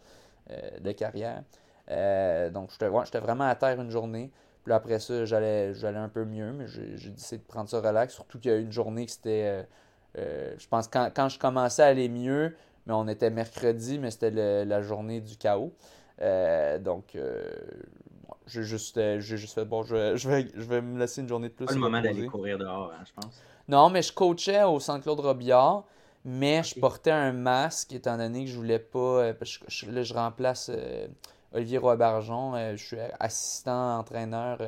de 0.80 0.92
carrière. 0.92 1.42
Donc 2.52 2.70
j'étais 2.72 3.20
vraiment 3.20 3.44
à 3.48 3.54
terre 3.54 3.80
une 3.80 3.90
journée. 3.90 4.30
Puis 4.64 4.72
après 4.72 4.98
ça, 4.98 5.24
j'allais 5.24 5.72
un 5.84 6.08
peu 6.08 6.24
mieux, 6.24 6.52
mais 6.52 6.66
j'ai 6.66 7.11
décidé 7.11 7.38
de 7.38 7.46
prendre 7.46 7.68
ça 7.68 7.80
relax. 7.80 8.14
Surtout 8.14 8.38
qu'il 8.40 8.50
y 8.50 8.54
a 8.54 8.58
eu 8.58 8.62
une 8.62 8.72
journée 8.72 9.06
que 9.06 9.12
c'était. 9.12 9.64
je 10.16 10.68
pense 10.68 10.88
quand, 10.88 11.11
quand 11.14 11.28
je 11.28 11.38
commençais 11.38 11.82
à 11.84 11.86
aller 11.86 12.08
mieux, 12.08 12.52
mais 12.87 12.95
on 12.95 13.09
était 13.09 13.31
mercredi, 13.31 13.99
mais 13.99 14.11
c'était 14.11 14.64
la 14.64 14.83
journée 14.83 15.20
du 15.20 15.37
chaos. 15.37 15.72
Euh, 16.22 16.78
donc, 16.78 17.14
euh, 17.14 17.43
j'ai 18.47 18.62
juste, 18.62 18.99
euh, 18.99 19.20
juste 19.20 19.55
fait, 19.55 19.64
bon, 19.64 19.83
je 19.83 19.95
vais, 19.95 20.16
je, 20.16 20.28
vais, 20.28 20.49
je 20.55 20.62
vais 20.62 20.83
me 20.83 20.99
laisser 20.99 21.20
une 21.22 21.28
journée 21.28 21.49
de 21.49 21.55
plus. 21.55 21.66
Pas 21.66 21.72
le 21.72 21.78
moment 21.78 22.01
d'aller 22.01 22.26
courir 22.26 22.59
dehors, 22.59 22.93
hein, 22.93 23.03
je 23.07 23.12
pense. 23.14 23.41
Non, 23.68 23.89
mais 23.89 24.03
je 24.03 24.12
coachais 24.12 24.62
au 24.64 24.81
Centre-Claude 24.81 25.20
Robillard, 25.20 25.85
mais 26.24 26.62
je 26.62 26.78
portais 26.78 27.12
un 27.12 27.33
masque 27.33 27.93
étant 27.93 28.18
donné 28.18 28.45
que 28.45 28.51
je 28.51 28.57
voulais 28.57 28.78
pas. 28.78 29.33
je, 29.68 29.91
là, 29.91 30.03
je 30.03 30.12
remplace 30.12 30.70
euh, 30.74 31.07
Olivier 31.53 31.78
Roy-Barjon. 31.78 32.76
je 32.76 32.85
suis 32.85 32.97
assistant 33.18 33.99
entraîneur, 33.99 34.59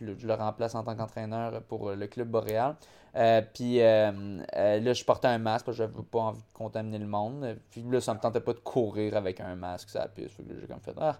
je 0.00 0.26
le 0.26 0.34
remplace 0.34 0.74
en 0.74 0.82
tant 0.84 0.94
qu'entraîneur 0.96 1.62
pour 1.62 1.90
euh, 1.90 1.96
le 1.96 2.06
Club 2.06 2.28
Boréal. 2.28 2.76
Euh, 3.16 3.42
puis 3.54 3.80
euh, 3.82 4.40
euh, 4.56 4.80
là, 4.80 4.92
je 4.92 5.04
portais 5.04 5.28
un 5.28 5.38
masque 5.38 5.66
parce 5.66 5.76
que 5.76 5.82
j'avais 5.84 6.02
pas 6.10 6.20
envie 6.20 6.40
de 6.40 6.52
contaminer 6.54 6.98
le 6.98 7.06
monde. 7.06 7.44
Euh, 7.44 7.54
Puis 7.70 7.82
là, 7.90 8.00
ça 8.00 8.14
me 8.14 8.20
tentait 8.20 8.40
pas 8.40 8.52
de 8.52 8.60
courir 8.60 9.16
avec 9.16 9.40
un 9.40 9.56
masque, 9.56 9.90
ça 9.90 10.06
piste. 10.08 10.36
Fait 10.36 10.42
que 10.44 10.60
j'ai 10.60 10.66
comme 10.66 10.80
fait, 10.80 10.94
ah, 11.00 11.18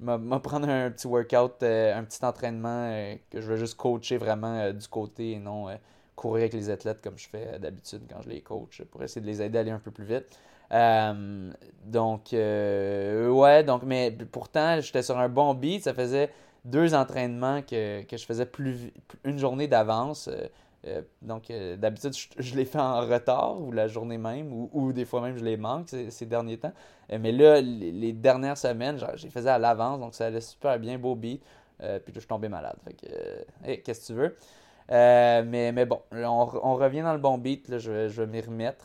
m'a 0.00 0.40
prendre 0.40 0.68
un 0.68 0.90
petit 0.90 1.06
workout, 1.06 1.62
euh, 1.62 1.96
un 1.96 2.04
petit 2.04 2.24
entraînement 2.24 2.88
euh, 2.90 3.16
que 3.30 3.40
je 3.40 3.50
vais 3.50 3.56
juste 3.58 3.76
coacher 3.76 4.18
vraiment 4.18 4.54
euh, 4.58 4.72
du 4.72 4.86
côté 4.88 5.32
et 5.32 5.38
non 5.38 5.68
euh, 5.68 5.76
courir 6.14 6.42
avec 6.42 6.54
les 6.54 6.70
athlètes 6.70 7.00
comme 7.02 7.18
je 7.18 7.28
fais 7.28 7.58
d'habitude 7.58 8.02
quand 8.10 8.22
je 8.22 8.28
les 8.28 8.42
coach 8.42 8.82
pour 8.90 9.02
essayer 9.02 9.20
de 9.20 9.26
les 9.26 9.42
aider 9.42 9.58
à 9.58 9.60
aller 9.62 9.70
un 9.70 9.78
peu 9.78 9.90
plus 9.90 10.04
vite. 10.04 10.26
Euh, 10.72 11.52
donc, 11.84 12.32
euh, 12.32 13.28
ouais, 13.30 13.62
donc, 13.64 13.82
mais 13.84 14.10
pourtant, 14.10 14.80
j'étais 14.80 15.02
sur 15.02 15.18
un 15.18 15.28
bon 15.28 15.54
beat. 15.54 15.84
Ça 15.84 15.94
faisait 15.94 16.30
deux 16.66 16.94
entraînements 16.94 17.62
que, 17.62 18.02
que 18.02 18.16
je 18.16 18.24
faisais 18.26 18.46
plus, 18.46 18.92
une 19.24 19.38
journée 19.38 19.68
d'avance. 19.68 20.28
Euh, 20.86 21.02
donc, 21.22 21.50
d'habitude, 21.78 22.12
je, 22.38 22.54
les 22.54 22.64
fais 22.64 22.78
en 22.78 23.00
retard 23.00 23.60
ou 23.60 23.72
la 23.72 23.88
journée 23.88 24.18
même, 24.18 24.52
ou, 24.52 24.70
ou 24.72 24.92
des 24.92 25.04
fois 25.04 25.20
même 25.20 25.36
je 25.36 25.44
les 25.44 25.56
manque 25.56 25.88
ces, 25.88 26.26
derniers 26.26 26.58
temps. 26.58 26.72
mais 27.08 27.32
là, 27.32 27.60
les, 27.60 28.12
dernières 28.12 28.58
semaines, 28.58 28.98
je 29.16 29.24
les 29.24 29.30
faisais 29.30 29.50
à 29.50 29.58
l'avance, 29.58 29.98
donc 29.98 30.14
ça 30.14 30.26
allait 30.26 30.40
super 30.40 30.78
bien, 30.78 30.98
beau 30.98 31.16
beat. 31.16 31.42
puis 31.78 31.86
là, 31.86 32.00
je 32.14 32.20
suis 32.20 32.28
tombé 32.28 32.48
malade. 32.48 32.76
Fait 32.84 32.94
que, 32.94 33.74
qu'est-ce 33.82 34.00
que 34.02 34.06
tu 34.06 34.12
veux? 34.12 34.36
mais, 34.88 35.72
mais 35.72 35.86
bon, 35.86 36.00
on, 36.12 36.48
on, 36.62 36.74
revient 36.76 37.02
dans 37.02 37.14
le 37.14 37.18
bon 37.18 37.36
beat, 37.38 37.68
là, 37.68 37.78
je, 37.78 38.08
je 38.08 38.22
vais 38.22 38.28
m'y 38.28 38.40
remettre. 38.40 38.84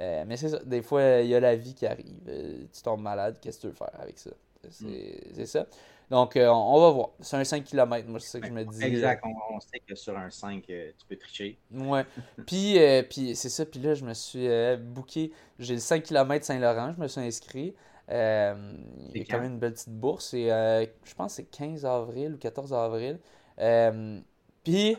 Euh, 0.00 0.24
mais 0.26 0.36
c'est 0.36 0.48
ça, 0.48 0.58
des 0.64 0.82
fois, 0.82 1.02
il 1.20 1.28
y 1.28 1.34
a 1.34 1.40
la 1.40 1.54
vie 1.54 1.74
qui 1.74 1.86
arrive. 1.86 2.18
Euh, 2.28 2.64
tu 2.72 2.82
tombes 2.82 3.02
malade, 3.02 3.38
qu'est-ce 3.40 3.58
que 3.58 3.62
tu 3.62 3.66
veux 3.68 3.74
faire 3.74 4.00
avec 4.00 4.18
ça? 4.18 4.30
C'est 4.70 5.38
mm. 5.38 5.46
ça. 5.46 5.66
Donc, 6.12 6.36
euh, 6.36 6.46
on, 6.48 6.80
va 6.80 6.90
voir. 6.90 7.08
C'est 7.20 7.36
un 7.36 7.44
5 7.44 7.64
km, 7.64 8.08
moi, 8.08 8.20
c'est 8.20 8.28
ça 8.28 8.40
que 8.40 8.46
je 8.46 8.52
me 8.52 8.64
dis. 8.64 8.84
Exact. 8.84 9.24
On, 9.50 9.58
sait 9.58 9.80
que 9.80 9.94
sur 9.94 10.16
un 10.16 10.30
5, 10.30 10.62
tu 10.66 10.94
peux 11.08 11.16
tricher. 11.16 11.58
Ouais. 11.72 12.04
puis, 12.46 12.78
puis 13.10 13.34
c'est 13.34 13.48
ça. 13.48 13.66
Puis 13.66 13.80
là, 13.80 13.94
je 13.94 14.04
me 14.04 14.14
suis 14.14 14.48
booké. 14.76 15.32
J'ai 15.58 15.74
le 15.74 15.80
5 15.80 16.02
km 16.02 16.44
Saint-Laurent. 16.44 16.92
Je 16.96 17.00
me 17.00 17.08
suis 17.08 17.20
inscrit. 17.20 17.74
il 18.08 18.14
y 18.14 19.20
a 19.20 19.24
quand 19.28 19.40
même 19.40 19.52
une 19.52 19.58
belle 19.58 19.72
petite 19.72 19.88
bourse. 19.88 20.34
Et, 20.34 20.48
je 20.48 21.14
pense 21.14 21.32
que 21.32 21.42
c'est 21.42 21.50
15 21.50 21.84
avril 21.84 22.34
ou 22.34 22.38
14 22.38 22.72
avril. 22.72 23.18
puis, 24.64 24.96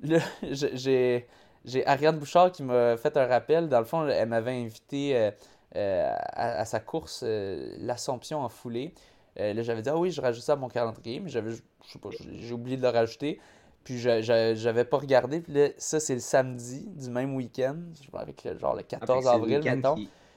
là, 0.00 0.18
j'ai 0.42 1.26
j'ai 1.64 1.86
Ariane 1.86 2.18
Bouchard 2.18 2.52
qui 2.52 2.62
m'a 2.62 2.96
fait 2.96 3.16
un 3.16 3.26
rappel. 3.26 3.68
Dans 3.68 3.78
le 3.78 3.84
fond, 3.84 4.06
elle 4.06 4.28
m'avait 4.28 4.52
invité 4.52 5.16
euh, 5.16 5.30
euh, 5.76 6.14
à, 6.32 6.64
sa 6.64 6.80
course 6.80 7.22
euh, 7.24 7.74
l'Assomption 7.78 8.40
en 8.40 8.48
foulée. 8.48 8.94
Là, 9.36 9.62
j'avais 9.62 9.82
dit, 9.82 9.88
ah 9.88 9.96
oui, 9.96 10.10
je 10.10 10.20
rajoute 10.20 10.42
ça 10.42 10.54
à 10.54 10.56
mon 10.56 10.68
calendrier, 10.68 11.20
mais 11.20 11.30
j'avais, 11.30 11.52
je 11.52 11.92
sais 11.92 11.98
pas, 11.98 12.10
j'ai 12.10 12.52
oublié 12.52 12.76
de 12.76 12.82
le 12.82 12.88
rajouter. 12.88 13.40
Puis 13.84 13.98
j'avais 13.98 14.84
pas 14.84 14.98
regardé. 14.98 15.40
Puis 15.40 15.52
là, 15.52 15.68
ça, 15.76 15.98
c'est 15.98 16.14
le 16.14 16.20
samedi 16.20 16.86
du 16.88 17.10
même 17.10 17.34
week-end. 17.34 17.76
Avec 18.14 18.44
le, 18.44 18.58
genre 18.58 18.76
le 18.76 18.82
14 18.82 19.26
ah, 19.26 19.32
avril, 19.32 19.60
mettons. 19.64 19.96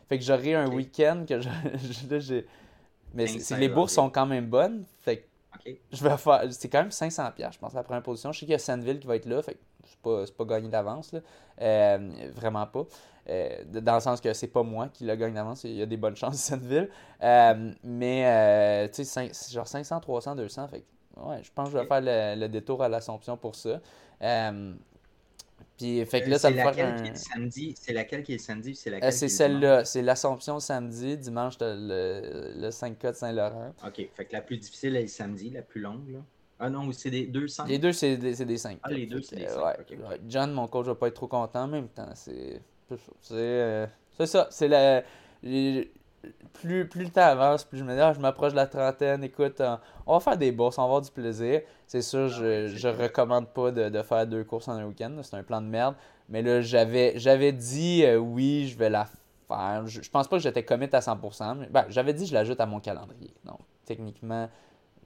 Fait 0.10 0.18
que 0.20 0.24
j'aurai 0.24 0.56
un 0.56 0.68
week-end 0.68 1.26
que 1.28 1.40
je, 1.40 1.50
Mais 3.14 3.26
les 3.58 3.70
bourses 3.70 3.94
sont 3.94 4.10
quand 4.10 4.26
même 4.26 4.48
bonnes. 4.48 4.84
Fait 5.02 5.18
que 5.18 5.72
je 5.92 6.04
vais 6.04 6.18
faire. 6.18 6.44
C'est 6.52 6.70
quand 6.70 6.82
même 6.82 6.90
500$, 6.90 7.54
je 7.54 7.60
pense, 7.60 7.74
la 7.74 7.84
première 7.84 8.04
position. 8.04 8.32
Je 8.32 8.40
sais 8.40 8.46
qu'il 8.46 8.54
y 8.54 8.56
a 8.56 8.60
Sandville 8.60 9.00
qui 9.00 9.08
va 9.08 9.16
être 9.16 9.26
là. 9.26 9.42
Fait 9.42 9.54
que 9.54 9.60
c'est 9.86 10.00
pas, 10.02 10.24
pas 10.38 10.46
gagné 10.46 10.70
d'avance. 10.70 11.16
Euh, 11.62 12.32
vraiment 12.36 12.66
pas. 12.68 12.86
Euh, 13.30 13.64
dans 13.66 13.96
le 13.96 14.02
sens 14.02 14.22
que 14.22 14.32
c'est 14.34 14.48
pas 14.48 14.64
moi 14.64 14.90
qui 14.90 15.04
l'a 15.04 15.18
gagné 15.18 15.34
d'avance, 15.34 15.64
il 15.64 15.76
y 15.76 15.82
a 15.82 15.86
des 15.86 15.98
bonnes 15.98 16.16
chances 16.18 16.38
cette 16.38 16.66
ville. 16.66 16.90
Euh, 17.24 17.72
mais 17.84 18.90
tu 18.94 19.04
sais, 19.04 19.32
genre 19.52 19.68
500, 19.68 20.00
300, 20.00 20.36
200. 20.36 20.68
Fait 20.68 20.84
ouais, 21.18 21.42
je 21.44 21.52
pense 21.54 21.70
que 21.70 21.74
je 21.74 21.80
vais 21.80 21.88
faire 21.88 22.02
le, 22.02 22.48
détour 22.48 22.84
à 22.84 22.90
l'Assomption 22.90 23.38
pour 23.38 23.56
ça. 23.56 23.82
Puis, 25.78 26.06
fait 26.06 26.22
que 26.22 26.30
là, 26.30 26.40
ça 26.40 26.50
me 26.50 26.56
fait 26.56 26.82
un... 26.82 27.16
samedi? 27.16 27.76
C'est 27.78 27.92
laquelle 27.92 28.24
qui 28.24 28.32
est 28.32 28.38
le 28.38 28.42
samedi? 28.42 28.76
C'est 28.76 28.90
laquelle 28.90 29.12
C'est 29.12 29.28
celle-là. 29.28 29.84
C'est 29.84 30.02
l'Assomption 30.02 30.60
samedi. 30.62 31.18
Dimanche, 31.18 31.56
le, 31.60 32.54
le 32.58 32.70
5K 32.70 33.12
de 33.12 33.16
Saint-Laurent. 33.16 33.74
OK. 33.86 34.08
Fait 34.14 34.26
que 34.26 34.34
la 34.34 34.42
plus 34.42 34.58
difficile 34.58 34.96
est 34.96 35.02
le 35.02 35.08
samedi, 35.08 35.50
la 35.50 35.64
plus 35.64 35.82
longue. 35.82 36.10
Là. 36.10 36.20
Ah 36.60 36.70
non, 36.70 36.90
c'est 36.94 37.10
des 37.10 37.26
200 37.26 37.66
Les 37.66 37.80
deux, 37.80 37.92
c'est 37.92 38.16
des, 38.16 38.46
des 38.46 38.58
5. 38.58 38.80
Ah, 38.84 38.92
les 38.92 39.06
deux, 39.06 39.22
c'est 39.22 39.36
des 39.36 39.48
5. 39.48 39.62
Ouais, 39.62 40.20
John, 40.28 40.54
mon 40.54 40.68
coach, 40.68 40.86
va 40.86 40.96
pas 40.96 41.08
être 41.08 41.16
trop 41.16 41.28
content 41.28 41.64
en 41.64 41.68
même 41.68 41.90
temps. 41.90 42.10
C'est 42.14 42.62
euh, 43.32 43.88
ça. 44.26 44.48
C'est 44.50 44.68
la. 44.68 45.04
Plus, 46.54 46.88
plus 46.88 47.04
le 47.04 47.10
temps 47.12 47.22
avance, 47.22 47.64
plus 47.66 47.78
je 47.78 47.84
me 47.84 47.94
dis, 47.94 48.00
ah, 48.00 48.12
je 48.14 48.20
m'approche 48.20 48.54
de 48.54 48.56
la 48.56 48.66
trentaine, 48.66 49.24
écoute, 49.24 49.62
on 50.08 50.14
va 50.14 50.20
faire 50.20 50.38
des 50.38 50.52
bourses, 50.52 50.80
on 50.80 50.82
va 50.82 50.86
avoir 50.86 51.02
du 51.02 51.12
plaisir. 51.12 51.62
C'est 51.86 52.02
sûr, 52.02 52.26
ah, 52.26 52.30
je, 52.30 52.68
je 52.68 52.88
recommande 52.88 53.48
pas 53.50 53.70
de, 53.70 53.90
de, 53.90 54.02
faire 54.02 54.26
deux 54.26 54.44
courses 54.44 54.68
en 54.68 54.72
un 54.72 54.86
week-end, 54.86 55.16
c'est 55.22 55.36
un 55.36 55.44
plan 55.44 55.62
de 55.62 55.68
merde. 55.68 55.94
Mais 56.30 56.42
là, 56.42 56.62
j'avais 56.62 57.52
dit, 57.52 58.04
euh, 58.04 58.18
oui, 58.18 58.68
je 58.68 58.76
vais 58.76 58.90
la 58.90 59.06
faire. 59.48 59.86
Je, 59.86 60.02
je 60.02 60.10
pense 60.10 60.28
pas 60.28 60.38
que 60.38 60.42
j'étais 60.42 60.64
commit 60.64 60.90
à 60.94 61.00
100%, 61.00 61.58
mais 61.60 61.68
ben, 61.68 61.86
j'avais 61.90 62.14
dit, 62.14 62.26
je 62.26 62.34
l'ajoute 62.34 62.60
à 62.60 62.66
mon 62.66 62.80
calendrier. 62.80 63.32
Donc, 63.44 63.60
techniquement, 63.86 64.50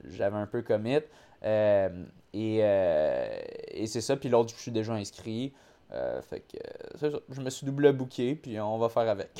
j'avais 0.08 0.38
un 0.38 0.46
peu 0.46 0.62
commit. 0.62 1.00
Euh, 1.42 2.04
euh, 2.34 3.40
et, 3.68 3.86
c'est 3.86 4.00
ça. 4.00 4.16
Puis 4.16 4.28
l'autre, 4.28 4.54
je 4.54 4.60
suis 4.60 4.72
déjà 4.72 4.92
inscrit. 4.94 5.52
Euh, 5.92 6.22
fait 6.22 6.40
que 6.40 6.58
c'est 6.96 7.10
ça. 7.10 7.18
Je 7.28 7.40
me 7.40 7.50
suis 7.50 7.66
double 7.66 7.92
booké, 7.92 8.34
puis 8.34 8.60
on 8.60 8.78
va 8.78 8.88
faire 8.88 9.08
avec. 9.08 9.30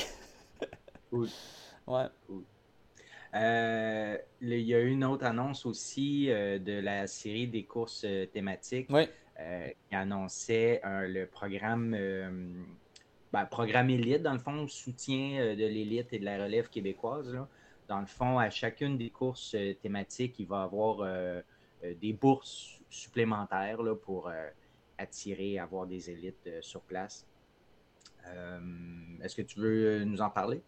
cool. 1.10 1.28
Ouais. 1.86 2.06
il 3.34 4.60
y 4.60 4.74
a 4.74 4.80
eu 4.80 4.90
une 4.90 5.04
autre 5.04 5.24
annonce 5.24 5.66
aussi 5.66 6.26
de 6.26 6.80
la 6.80 7.06
série 7.06 7.46
des 7.46 7.64
courses 7.64 8.06
thématiques 8.32 8.88
qui 8.88 9.94
annonçait 9.94 10.80
le 10.84 11.24
programme, 11.26 11.96
ben, 13.32 13.46
programme 13.46 13.90
élite, 13.90 14.22
dans 14.22 14.32
le 14.32 14.38
fond, 14.38 14.66
soutien 14.68 15.54
de 15.54 15.66
l'élite 15.66 16.12
et 16.12 16.18
de 16.18 16.24
la 16.24 16.42
relève 16.42 16.68
québécoise. 16.68 17.36
Dans 17.88 18.00
le 18.00 18.06
fond, 18.06 18.38
à 18.38 18.50
chacune 18.50 18.98
des 18.98 19.10
courses 19.10 19.56
thématiques, 19.82 20.38
il 20.38 20.46
va 20.46 20.60
y 20.60 20.64
avoir 20.64 21.42
euh, 21.84 21.94
des 22.00 22.12
bourses 22.12 22.80
supplémentaires 22.90 23.82
là, 23.82 23.94
pour 23.94 24.28
euh, 24.28 24.48
attirer, 25.00 25.58
avoir 25.58 25.86
des 25.86 26.10
élites 26.10 26.46
euh, 26.46 26.58
sur 26.60 26.80
place. 26.82 27.26
Est-ce 29.22 29.34
que 29.34 29.42
tu 29.42 29.58
veux 29.58 30.04
nous 30.04 30.20
en 30.20 30.30
parler? 30.30 30.62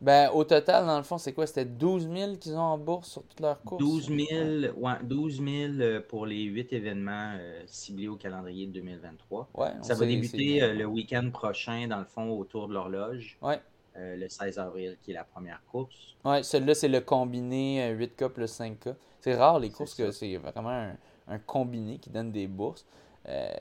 Ben, 0.00 0.30
au 0.30 0.44
total, 0.44 0.86
dans 0.86 0.96
le 0.96 1.04
fond, 1.04 1.18
c'est 1.18 1.32
quoi? 1.32 1.46
C'était 1.46 1.64
12 1.64 2.10
000 2.10 2.36
qu'ils 2.36 2.54
ont 2.54 2.60
en 2.60 2.78
bourse 2.78 3.12
sur 3.12 3.22
toutes 3.22 3.40
leurs 3.40 3.62
courses? 3.62 3.80
12 3.80 4.08
000, 4.08 4.74
ouais, 4.76 4.94
12 5.04 5.42
000 5.78 6.00
pour 6.08 6.26
les 6.26 6.42
8 6.42 6.72
événements 6.72 7.38
ciblés 7.66 8.08
au 8.08 8.16
calendrier 8.16 8.66
de 8.66 8.72
2023. 8.72 9.50
Ouais, 9.54 9.68
Ça 9.82 9.94
va 9.94 10.04
débuter 10.04 10.72
le 10.72 10.84
week-end 10.86 11.30
prochain, 11.30 11.86
dans 11.86 12.00
le 12.00 12.06
fond, 12.06 12.30
autour 12.36 12.66
de 12.66 12.74
l'horloge. 12.74 13.38
Ouais. 13.40 13.60
le 13.94 14.28
16 14.28 14.58
avril, 14.58 14.96
qui 15.02 15.12
est 15.12 15.14
la 15.14 15.24
première 15.24 15.62
course. 15.70 16.16
Ouais, 16.24 16.42
celui-là, 16.42 16.74
c'est 16.74 16.88
le 16.88 17.00
combiné 17.02 17.94
8K 17.94 18.30
plus 18.30 18.58
5K. 18.58 18.94
C'est 19.20 19.34
rare 19.34 19.58
les 19.58 19.70
courses 19.70 19.96
que 19.96 20.12
c'est 20.12 20.36
vraiment 20.36 20.92
un, 21.26 21.38
combiné 21.40 21.98
qui 21.98 22.10
donne 22.10 22.30
des 22.30 22.46
bourses. 22.46 22.86
Euh, 23.28 23.52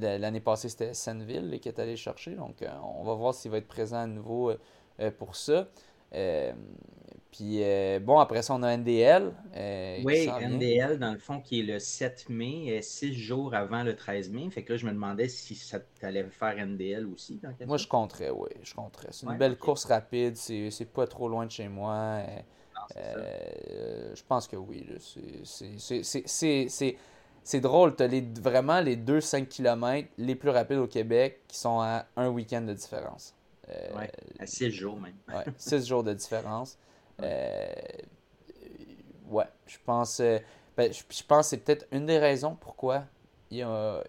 l'année 0.00 0.40
passée, 0.40 0.68
c'était 0.68 0.94
Senneville 0.94 1.58
qui 1.60 1.68
est 1.68 1.78
allé 1.78 1.96
chercher. 1.96 2.32
Donc, 2.32 2.62
euh, 2.62 2.68
on 2.96 3.04
va 3.04 3.14
voir 3.14 3.34
s'il 3.34 3.50
va 3.50 3.58
être 3.58 3.68
présent 3.68 3.98
à 3.98 4.06
nouveau 4.06 4.52
euh, 5.00 5.10
pour 5.10 5.36
ça. 5.36 5.68
puis, 7.30 7.62
bon, 8.00 8.18
après 8.18 8.42
ça, 8.42 8.54
on 8.54 8.62
a 8.62 8.76
NDL. 8.76 9.32
oui, 10.04 10.28
NDL, 10.28 10.98
dans 10.98 11.12
le 11.12 11.18
fond, 11.18 11.40
qui 11.40 11.60
est 11.60 11.64
le 11.64 11.78
7 11.78 12.28
mai, 12.30 12.80
six 12.82 13.14
jours 13.14 13.54
avant 13.54 13.82
le 13.82 13.94
13 13.94 14.30
mai. 14.30 14.48
Fait 14.50 14.62
que 14.62 14.72
là, 14.72 14.76
je 14.78 14.86
me 14.86 14.92
demandais 14.92 15.28
si 15.28 15.54
ça 15.54 15.78
allait 16.02 16.24
faire 16.24 16.56
NDL 16.56 17.06
aussi. 17.06 17.40
moi, 17.66 17.76
je 17.76 17.86
compterais, 17.86 18.30
oui. 18.30 18.50
Je 18.62 18.74
compterais. 18.74 19.08
C'est 19.10 19.26
une 19.26 19.38
belle 19.38 19.56
course 19.56 19.84
rapide. 19.84 20.36
C'est 20.36 20.92
pas 20.92 21.06
trop 21.06 21.28
loin 21.28 21.46
de 21.46 21.50
chez 21.50 21.68
moi. 21.68 22.22
Euh, 22.96 24.12
je 24.14 24.22
pense 24.26 24.48
que 24.48 24.56
oui. 24.56 24.86
C'est 25.44 26.96
drôle. 27.60 27.96
Tu 27.96 28.02
as 28.02 28.40
vraiment 28.40 28.80
les 28.80 28.96
deux 28.96 29.20
5 29.20 29.48
km 29.48 30.08
les 30.18 30.34
plus 30.34 30.50
rapides 30.50 30.78
au 30.78 30.86
Québec 30.86 31.40
qui 31.48 31.58
sont 31.58 31.80
à 31.80 32.06
un 32.16 32.28
week-end 32.28 32.62
de 32.62 32.72
différence. 32.72 33.34
Euh, 33.68 33.98
ouais, 33.98 34.12
à 34.38 34.46
6 34.46 34.70
jours 34.70 34.98
même. 34.98 35.14
ouais, 35.28 35.44
6 35.56 35.86
jours 35.86 36.02
de 36.02 36.12
différence. 36.12 36.78
Euh, 37.22 37.72
ouais, 39.28 39.46
je 39.66 39.76
pense, 39.84 40.20
ben, 40.20 40.92
je, 40.92 41.22
pense 41.26 41.46
que 41.46 41.50
c'est 41.50 41.58
peut-être 41.58 41.86
une 41.92 42.06
des 42.06 42.18
raisons 42.18 42.56
pourquoi 42.58 43.04
il 43.50 43.58
y 43.58 43.62
a, 43.62 44.02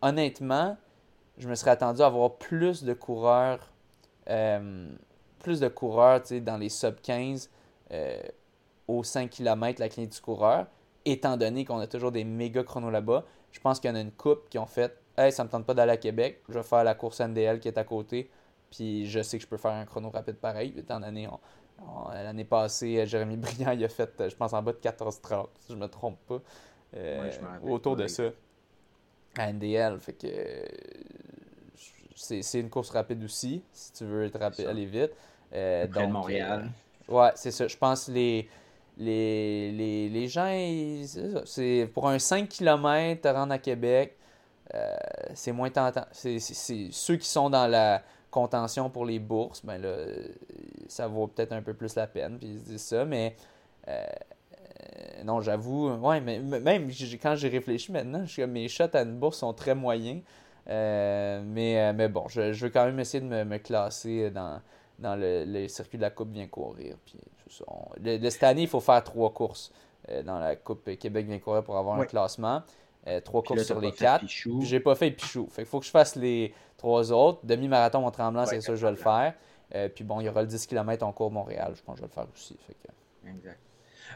honnêtement, 0.00 0.76
je 1.36 1.48
me 1.48 1.54
serais 1.54 1.72
attendu 1.72 2.00
à 2.00 2.06
avoir 2.06 2.36
plus 2.36 2.82
de 2.84 2.94
coureurs, 2.94 3.70
plus 5.38 5.60
de 5.60 5.68
coureurs 5.68 6.22
dans 6.42 6.56
les 6.56 6.68
sub 6.68 7.00
15 7.00 7.50
euh, 7.90 8.20
aux 8.86 9.02
5 9.02 9.30
km 9.30 9.80
la 9.80 9.88
clinique 9.88 10.12
du 10.12 10.20
coureur, 10.20 10.66
étant 11.12 11.36
donné 11.36 11.64
qu'on 11.64 11.78
a 11.78 11.86
toujours 11.86 12.12
des 12.12 12.24
méga 12.24 12.62
chronos 12.62 12.90
là-bas. 12.90 13.24
Je 13.52 13.60
pense 13.60 13.80
qu'il 13.80 13.90
y 13.90 13.92
en 13.92 13.96
a 13.96 14.00
une 14.00 14.12
coupe 14.12 14.48
qui 14.48 14.58
ont 14.58 14.66
fait 14.66 14.98
Hey, 15.18 15.32
ça 15.32 15.42
me 15.42 15.48
tente 15.48 15.66
pas 15.66 15.74
d'aller 15.74 15.90
à 15.92 15.96
Québec, 15.96 16.44
je 16.48 16.54
vais 16.54 16.62
faire 16.62 16.84
la 16.84 16.94
course 16.94 17.20
NDL 17.20 17.58
qui 17.58 17.66
est 17.66 17.76
à 17.76 17.82
côté, 17.82 18.30
puis 18.70 19.04
je 19.06 19.20
sais 19.20 19.36
que 19.36 19.42
je 19.42 19.48
peux 19.48 19.56
faire 19.56 19.72
un 19.72 19.84
chrono 19.84 20.10
rapide 20.10 20.36
pareil. 20.36 20.72
Étant 20.76 21.00
donné, 21.00 21.28
l'année 22.12 22.44
passée, 22.44 23.04
Jérémy 23.04 23.36
Briand 23.38 23.72
il 23.72 23.84
a 23.84 23.88
fait, 23.88 24.28
je 24.28 24.36
pense, 24.36 24.52
en 24.52 24.62
bas 24.62 24.72
de 24.72 24.78
14-30, 24.78 25.48
si 25.58 25.72
je 25.72 25.76
me 25.76 25.88
trompe 25.88 26.18
pas. 26.28 26.40
Euh, 26.96 27.30
autour 27.64 27.96
de 27.96 28.06
ça. 28.06 28.30
À 29.36 29.52
NDL, 29.52 29.98
fait 29.98 30.12
que 30.12 30.28
c'est 32.14 32.60
une 32.60 32.70
course 32.70 32.90
rapide 32.90 33.22
aussi, 33.24 33.64
si 33.72 33.92
tu 33.92 34.04
veux 34.04 34.24
être 34.24 34.38
rapide, 34.38 34.66
aller 34.66 34.86
vite. 34.86 35.10
Euh, 35.52 35.88
donc, 35.88 36.10
Montréal. 36.10 36.70
Ouais, 37.08 37.30
c'est 37.34 37.50
ça. 37.50 37.66
Je 37.66 37.76
pense 37.76 38.06
les, 38.06 38.48
les, 38.98 40.08
les, 40.10 40.28
gens, 40.28 40.50
c'est 41.44 41.90
pour 41.94 42.08
un 42.08 42.18
5 42.18 42.48
km 42.48 43.22
te 43.22 43.28
rendre 43.28 43.52
à 43.52 43.58
Québec, 43.58 44.16
c'est 45.34 45.52
moins 45.52 45.70
tentant. 45.70 46.04
C'est 46.12 46.38
ceux 46.40 47.16
qui 47.16 47.28
sont 47.28 47.50
dans 47.50 47.66
la 47.66 48.02
contention 48.30 48.90
pour 48.90 49.06
les 49.06 49.18
bourses, 49.18 49.64
ben 49.64 49.78
là, 49.78 49.96
ça 50.88 51.08
vaut 51.08 51.28
peut-être 51.28 51.52
un 51.52 51.62
peu 51.62 51.74
plus 51.74 51.94
la 51.94 52.06
peine, 52.06 52.38
puis 52.38 52.48
ils 52.48 52.58
se 52.58 52.64
disent 52.64 52.82
ça, 52.82 53.04
mais 53.04 53.36
non, 55.24 55.40
j'avoue, 55.40 55.90
ouais, 55.90 56.20
mais 56.20 56.40
même 56.40 56.90
quand 57.20 57.34
j'ai 57.36 57.48
réfléchi 57.48 57.92
maintenant, 57.92 58.24
je, 58.26 58.42
mes 58.42 58.68
shots 58.68 58.94
à 58.94 59.02
une 59.02 59.18
bourse 59.18 59.38
sont 59.38 59.52
très 59.52 59.74
moyens. 59.74 60.22
mais, 60.66 61.92
mais 61.92 62.08
bon, 62.08 62.28
je, 62.28 62.52
veux 62.52 62.70
quand 62.70 62.84
même 62.84 62.98
essayer 63.00 63.22
de 63.22 63.44
me, 63.44 63.58
classer 63.58 64.30
dans, 64.30 64.60
le, 65.16 65.68
circuit 65.68 65.98
de 65.98 66.02
la 66.02 66.10
Coupe 66.10 66.30
vient 66.30 66.46
courir. 66.46 66.96
Cette 67.48 68.42
année, 68.42 68.62
il 68.62 68.68
faut 68.68 68.80
faire 68.80 69.02
trois 69.02 69.30
courses 69.30 69.72
euh, 70.10 70.22
dans 70.22 70.38
la 70.38 70.56
Coupe 70.56 70.96
Québec 70.98 71.26
vient 71.26 71.38
courir 71.38 71.62
pour 71.62 71.76
avoir 71.76 72.00
un 72.00 72.04
classement. 72.04 72.62
Euh, 73.06 73.20
trois 73.20 73.42
courses 73.42 73.64
sur 73.64 73.80
les 73.80 73.92
quatre. 73.92 74.24
J'ai 74.60 74.80
pas 74.80 74.94
fait 74.94 75.10
Pichou. 75.10 75.48
Fait 75.50 75.64
faut 75.64 75.80
que 75.80 75.86
je 75.86 75.90
fasse 75.90 76.16
les 76.16 76.52
trois 76.76 77.12
autres. 77.12 77.40
Demi-marathon 77.44 78.04
en 78.04 78.10
tremblant, 78.10 78.46
c'est 78.46 78.60
ça, 78.60 78.74
je 78.74 78.84
vais 78.84 78.90
le 78.90 78.96
faire. 78.96 79.34
Euh, 79.74 79.88
puis 79.88 80.02
bon, 80.02 80.20
il 80.20 80.24
y 80.24 80.28
aura 80.28 80.42
le 80.42 80.48
10 80.48 80.66
km 80.66 81.04
en 81.04 81.12
cours 81.12 81.30
Montréal. 81.30 81.74
Je 81.76 81.82
pense 81.82 81.96
que 81.96 82.00
je 82.00 82.02
vais 82.02 82.08
le 82.08 82.14
faire 82.14 82.26
aussi. 82.34 82.56
Exact. 83.26 83.58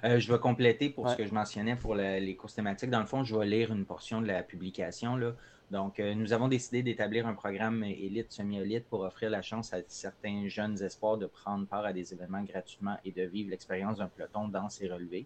je 0.03 0.33
vais 0.33 0.39
compléter 0.39 0.89
pour 0.89 1.09
ce 1.11 1.17
que 1.17 1.27
je 1.27 1.35
mentionnais 1.35 1.77
pour 1.77 1.95
les 1.95 2.37
courses 2.37 2.55
thématiques. 2.55 2.91
Dans 2.91 3.01
le 3.01 3.07
fond, 3.07 3.25
je 3.25 3.37
vais 3.37 3.47
lire 3.47 3.73
une 3.73 3.85
portion 3.85 4.21
de 4.21 4.27
la 4.27 4.43
publication. 4.43 5.17
Là. 5.17 5.33
Donc, 5.73 6.01
euh, 6.01 6.15
nous 6.15 6.35
avons 6.35 6.49
décidé 6.49 6.83
d'établir 6.83 7.27
un 7.27 7.33
programme 7.33 7.83
élite, 7.83 8.31
semi-élite 8.31 8.85
pour 8.91 9.01
offrir 9.01 9.31
la 9.31 9.41
chance 9.41 9.73
à 9.73 9.79
certains 9.89 10.47
jeunes 10.47 10.83
espoirs 10.83 11.17
de 11.17 11.25
prendre 11.25 11.67
part 11.67 11.87
à 11.87 11.95
des 11.95 12.13
événements 12.13 12.43
gratuitement 12.43 12.99
et 13.07 13.11
de 13.11 13.23
vivre 13.23 13.49
l'expérience 13.49 13.97
d'un 13.97 14.09
peloton 14.09 14.49
dans 14.49 14.69
ses 14.69 14.87
relevés, 14.87 15.25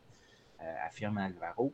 euh, 0.63 0.75
affirme 0.87 1.19
Alvaro. 1.19 1.73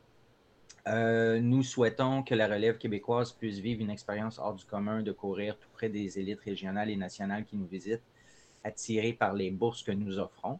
Euh, 0.87 1.39
nous 1.39 1.61
souhaitons 1.61 2.23
que 2.23 2.33
la 2.33 2.47
relève 2.47 2.79
québécoise 2.79 3.31
puisse 3.31 3.59
vivre 3.59 3.79
une 3.83 3.91
expérience 3.91 4.39
hors 4.39 4.55
du 4.55 4.65
commun 4.65 5.03
de 5.03 5.11
courir 5.11 5.55
tout 5.59 5.69
près 5.71 5.89
des 5.89 6.17
élites 6.17 6.41
régionales 6.41 6.89
et 6.89 6.95
nationales 6.95 7.45
qui 7.45 7.57
nous 7.57 7.67
visitent, 7.67 8.01
attirés 8.63 9.13
par 9.13 9.35
les 9.35 9.51
bourses 9.51 9.83
que 9.83 9.91
nous 9.91 10.17
offrons. 10.17 10.59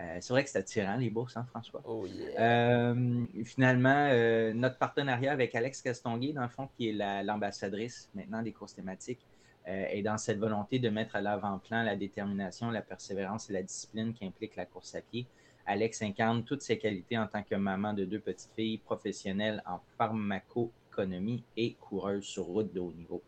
Euh, 0.00 0.16
c'est 0.20 0.32
vrai 0.32 0.44
que 0.44 0.50
c'est 0.50 0.58
attirant, 0.58 0.96
les 0.96 1.10
bourses, 1.10 1.36
hein, 1.36 1.44
François? 1.50 1.82
Oh, 1.84 2.06
euh, 2.38 3.24
finalement, 3.44 4.08
euh, 4.10 4.52
notre 4.54 4.78
partenariat 4.78 5.32
avec 5.32 5.54
Alex 5.54 5.82
Castonguay, 5.82 6.32
dans 6.32 6.42
le 6.42 6.48
fond, 6.48 6.68
qui 6.76 6.88
est 6.88 7.22
l'ambassadrice 7.22 8.08
maintenant 8.14 8.42
des 8.42 8.52
courses 8.52 8.74
thématiques, 8.74 9.26
est 9.66 10.02
dans 10.02 10.16
cette 10.18 10.38
volonté 10.38 10.78
de 10.78 10.88
mettre 10.88 11.14
à 11.16 11.20
l'avant-plan 11.20 11.82
la 11.82 11.94
détermination, 11.94 12.70
la 12.70 12.80
persévérance 12.80 13.50
et 13.50 13.52
la 13.52 13.62
discipline 13.62 14.14
qui 14.14 14.24
implique 14.24 14.56
la 14.56 14.64
course 14.64 14.94
à 14.94 15.00
pied. 15.00 15.26
Alex 15.66 16.02
incarne 16.02 16.42
toutes 16.42 16.62
ses 16.62 16.78
qualités 16.78 17.16
en 17.18 17.28
tant 17.28 17.42
que 17.42 17.54
maman 17.54 17.92
de 17.92 18.04
deux 18.04 18.18
petites 18.18 18.50
filles 18.56 18.78
professionnelles 18.78 19.62
en 19.66 19.78
pharmacoéconomie 19.96 21.44
et 21.56 21.74
coureuse 21.74 22.24
sur 22.24 22.46
route 22.46 22.72
de 22.72 22.80
haut 22.80 22.92
niveau. 22.92 23.22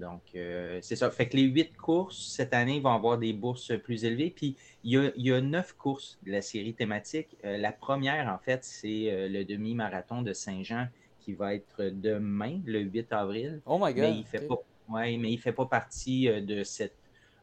Donc, 0.00 0.22
euh, 0.34 0.78
c'est 0.82 0.96
ça. 0.96 1.10
Fait 1.10 1.28
que 1.28 1.36
les 1.36 1.42
huit 1.42 1.76
courses, 1.76 2.32
cette 2.34 2.54
année, 2.54 2.80
vont 2.80 2.92
avoir 2.92 3.18
des 3.18 3.32
bourses 3.32 3.72
plus 3.78 4.04
élevées. 4.04 4.30
Puis, 4.30 4.56
il 4.82 5.12
y 5.16 5.32
a, 5.32 5.40
neuf 5.40 5.74
courses 5.74 6.18
de 6.24 6.32
la 6.32 6.42
série 6.42 6.74
thématique. 6.74 7.36
Euh, 7.44 7.58
la 7.58 7.70
première, 7.70 8.28
en 8.28 8.38
fait, 8.38 8.64
c'est 8.64 9.12
euh, 9.12 9.28
le 9.28 9.44
demi-marathon 9.44 10.22
de 10.22 10.32
Saint-Jean 10.32 10.88
qui 11.20 11.34
va 11.34 11.54
être 11.54 11.84
demain, 11.84 12.60
le 12.64 12.80
8 12.80 13.12
avril. 13.12 13.60
Oh 13.66 13.78
my 13.78 13.92
God! 13.92 14.04
Mais 14.04 14.16
il 14.16 14.24
fait 14.24 14.46
pas, 14.46 14.56
ouais, 14.88 15.18
mais 15.18 15.30
il 15.30 15.38
fait 15.38 15.52
pas 15.52 15.66
partie 15.66 16.28
de 16.28 16.64
cette... 16.64 16.96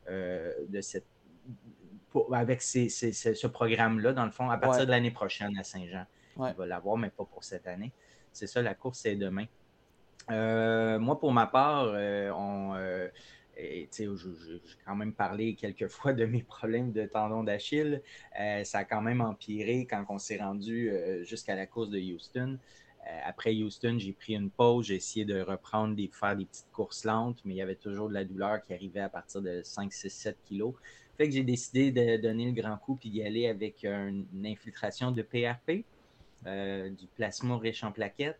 de 0.10 0.82
cette 0.82 1.05
avec 2.32 2.64
ce 2.64 3.45
programme-là, 3.45 4.12
dans 4.14 4.26
le 4.26 4.32
fond, 4.32 4.49
à 4.49 4.58
partir 4.58 4.88
de 4.88 4.91
l'année 4.91 5.12
prochaine 5.12 5.55
à 5.60 5.64
Saint-Jean. 5.64 6.05
Il 6.39 6.55
va 6.58 6.66
l'avoir, 6.66 6.97
mais 6.97 7.12
pas 7.12 7.26
pour 7.26 7.43
cette 7.43 7.68
année. 7.68 7.91
C'est 8.34 8.47
ça, 8.47 8.64
la 8.64 8.74
course, 8.74 8.99
c'est 8.99 9.16
demain. 9.16 9.45
Euh, 10.30 10.99
moi, 10.99 11.19
pour 11.19 11.32
ma 11.32 11.47
part, 11.47 11.86
euh, 11.88 12.32
on, 12.32 12.75
euh, 12.75 13.07
j'ai 13.57 14.07
quand 14.86 14.95
même 14.95 15.13
parlé 15.13 15.55
quelques 15.55 15.88
fois 15.88 16.13
de 16.13 16.25
mes 16.25 16.43
problèmes 16.43 16.91
de 16.91 17.05
tendon 17.05 17.43
d'Achille. 17.43 18.01
ça 18.63 18.80
a 18.80 18.84
quand 18.84 19.01
même 19.01 19.21
empiré 19.21 19.88
quand 19.89 20.05
on 20.09 20.19
s'est 20.19 20.38
rendu 20.38 20.91
jusqu'à 21.23 21.55
la 21.55 21.65
course 21.65 21.89
de 21.89 21.99
Houston. 21.99 22.59
après 23.25 23.55
Houston, 23.55 23.95
j'ai 23.97 24.13
pris 24.13 24.36
une 24.36 24.51
pause, 24.51 24.88
j'ai 24.88 24.95
essayé 24.95 25.25
de 25.25 25.41
reprendre, 25.41 25.95
des, 25.95 26.07
faire 26.13 26.36
des 26.36 26.45
petites 26.45 26.69
courses 26.71 27.03
lentes, 27.03 27.39
mais 27.45 27.55
il 27.55 27.57
y 27.57 27.61
avait 27.61 27.75
toujours 27.75 28.09
de 28.09 28.13
la 28.13 28.25
douleur 28.25 28.63
qui 28.63 28.73
arrivait 28.73 28.99
à 28.99 29.09
partir 29.09 29.41
de 29.41 29.61
5, 29.63 29.91
6, 29.91 30.09
7 30.09 30.38
kilos. 30.45 30.75
Fait 31.17 31.28
que 31.28 31.34
j'ai 31.34 31.43
décidé 31.43 31.91
de 31.91 32.17
donner 32.17 32.45
le 32.45 32.51
grand 32.51 32.78
coup 32.78 32.95
puis 32.95 33.09
d'y 33.09 33.23
aller 33.23 33.47
avec 33.47 33.86
une 33.86 34.45
infiltration 34.45 35.11
de 35.11 35.23
PRP, 35.23 35.84
du 36.45 37.07
plasma 37.15 37.57
riche 37.57 37.84
en 37.84 37.91
plaquettes. 37.91 38.38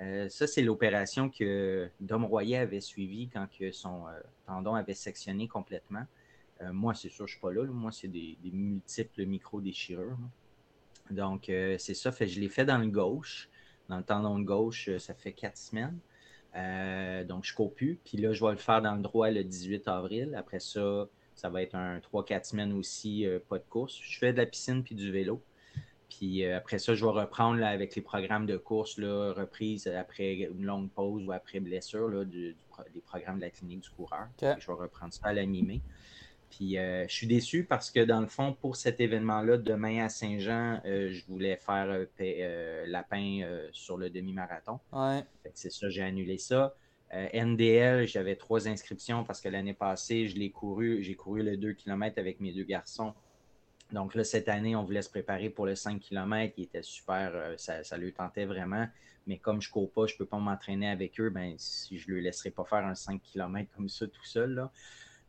Euh, 0.00 0.28
ça, 0.28 0.46
c'est 0.46 0.62
l'opération 0.62 1.28
que 1.28 1.90
Dom 2.00 2.24
Royer 2.24 2.56
avait 2.56 2.80
suivie 2.80 3.28
quand 3.28 3.46
que 3.58 3.70
son 3.70 4.06
euh, 4.08 4.12
tendon 4.46 4.74
avait 4.74 4.94
sectionné 4.94 5.46
complètement. 5.46 6.06
Euh, 6.62 6.72
moi, 6.72 6.94
c'est 6.94 7.10
sûr, 7.10 7.26
je 7.26 7.34
ne 7.34 7.36
suis 7.36 7.40
pas 7.40 7.52
là. 7.52 7.64
Moi, 7.64 7.92
c'est 7.92 8.08
des, 8.08 8.36
multiples 8.44 9.26
micro-déchirures. 9.26 10.18
Donc, 11.10 11.46
c'est 11.46 11.94
ça. 11.94 12.10
Je 12.18 12.38
l'ai 12.38 12.48
fait 12.48 12.64
dans 12.64 12.78
le 12.78 12.86
gauche. 12.86 13.48
Dans 13.88 13.96
le 13.96 14.04
tendon 14.04 14.38
de 14.38 14.44
gauche, 14.44 14.88
ça 14.98 15.14
fait 15.14 15.32
quatre 15.32 15.56
semaines. 15.56 15.98
donc, 17.26 17.44
je 17.44 17.52
ne 17.52 17.56
cours 17.56 17.74
plus. 17.74 17.98
Puis 18.04 18.18
là, 18.18 18.32
je 18.32 18.44
vais 18.44 18.52
le 18.52 18.58
faire 18.58 18.80
dans 18.80 18.94
le 18.94 19.02
droit 19.02 19.28
le 19.30 19.42
18 19.42 19.88
avril. 19.88 20.34
Après 20.36 20.60
ça, 20.60 21.08
ça 21.34 21.48
va 21.50 21.62
être 21.62 21.74
un 21.74 21.98
3-4 21.98 22.44
semaines 22.44 22.72
aussi, 22.74 23.26
pas 23.48 23.58
de 23.58 23.64
course. 23.68 23.98
Je 24.00 24.18
fais 24.18 24.32
de 24.32 24.38
la 24.38 24.46
piscine 24.46 24.84
puis 24.84 24.94
du 24.94 25.10
vélo. 25.10 25.42
Puis 26.10 26.44
euh, 26.44 26.56
après 26.56 26.78
ça, 26.78 26.94
je 26.94 27.04
vais 27.04 27.10
reprendre 27.10 27.64
avec 27.64 27.94
les 27.94 28.02
programmes 28.02 28.44
de 28.44 28.56
course, 28.56 28.98
là, 28.98 29.32
reprise 29.32 29.86
après 29.86 30.34
une 30.34 30.64
longue 30.64 30.90
pause 30.90 31.24
ou 31.26 31.32
après 31.32 31.60
blessure 31.60 32.26
des 32.26 32.54
programmes 33.06 33.36
de 33.36 33.42
la 33.42 33.50
clinique 33.50 33.80
du 33.80 33.90
coureur. 33.90 34.26
Je 34.40 34.66
vais 34.66 34.72
reprendre 34.72 35.14
ça 35.14 35.28
à 35.28 35.32
la 35.32 35.46
mi-mai. 35.46 35.80
Puis 36.50 36.78
euh, 36.78 37.06
je 37.06 37.14
suis 37.14 37.28
déçu 37.28 37.62
parce 37.64 37.92
que 37.92 38.00
dans 38.00 38.20
le 38.20 38.26
fond, 38.26 38.52
pour 38.60 38.74
cet 38.74 39.00
événement-là, 39.00 39.56
demain 39.56 40.04
à 40.04 40.08
Saint-Jean, 40.08 40.80
euh, 40.84 41.12
je 41.12 41.24
voulais 41.26 41.56
faire 41.56 42.06
lapin 42.86 43.42
sur 43.72 43.96
le 43.96 44.10
demi-marathon. 44.10 44.80
Ouais. 44.92 45.22
C'est 45.54 45.70
ça, 45.70 45.88
j'ai 45.88 46.02
annulé 46.02 46.38
ça. 46.38 46.74
NDL, 47.12 48.06
j'avais 48.06 48.36
trois 48.36 48.68
inscriptions 48.68 49.24
parce 49.24 49.40
que 49.40 49.48
l'année 49.48 49.74
passée, 49.74 50.28
je 50.28 50.36
l'ai 50.36 50.50
couru, 50.50 51.02
j'ai 51.02 51.14
couru 51.14 51.42
le 51.42 51.56
2 51.56 51.72
km 51.72 52.18
avec 52.18 52.40
mes 52.40 52.52
deux 52.52 52.64
garçons. 52.64 53.14
Donc 53.92 54.14
là, 54.14 54.24
cette 54.24 54.48
année, 54.48 54.76
on 54.76 54.84
voulait 54.84 55.02
se 55.02 55.10
préparer 55.10 55.50
pour 55.50 55.66
le 55.66 55.74
5 55.74 56.00
km 56.00 56.54
qui 56.54 56.62
était 56.62 56.82
super, 56.82 57.32
euh, 57.34 57.54
ça, 57.56 57.82
ça 57.82 57.96
tentait 58.16 58.44
vraiment. 58.44 58.86
Mais 59.26 59.38
comme 59.38 59.60
je 59.60 59.68
ne 59.68 59.72
cours 59.72 59.92
pas, 59.92 60.06
je 60.06 60.14
ne 60.14 60.18
peux 60.18 60.26
pas 60.26 60.38
m'entraîner 60.38 60.88
avec 60.88 61.20
eux, 61.20 61.30
ben, 61.30 61.54
si 61.58 61.98
je 61.98 62.08
ne 62.08 62.14
le 62.14 62.20
laisserai 62.20 62.50
pas 62.50 62.64
faire 62.64 62.86
un 62.86 62.94
5 62.94 63.20
km 63.22 63.68
comme 63.76 63.88
ça 63.88 64.06
tout 64.06 64.24
seul. 64.24 64.68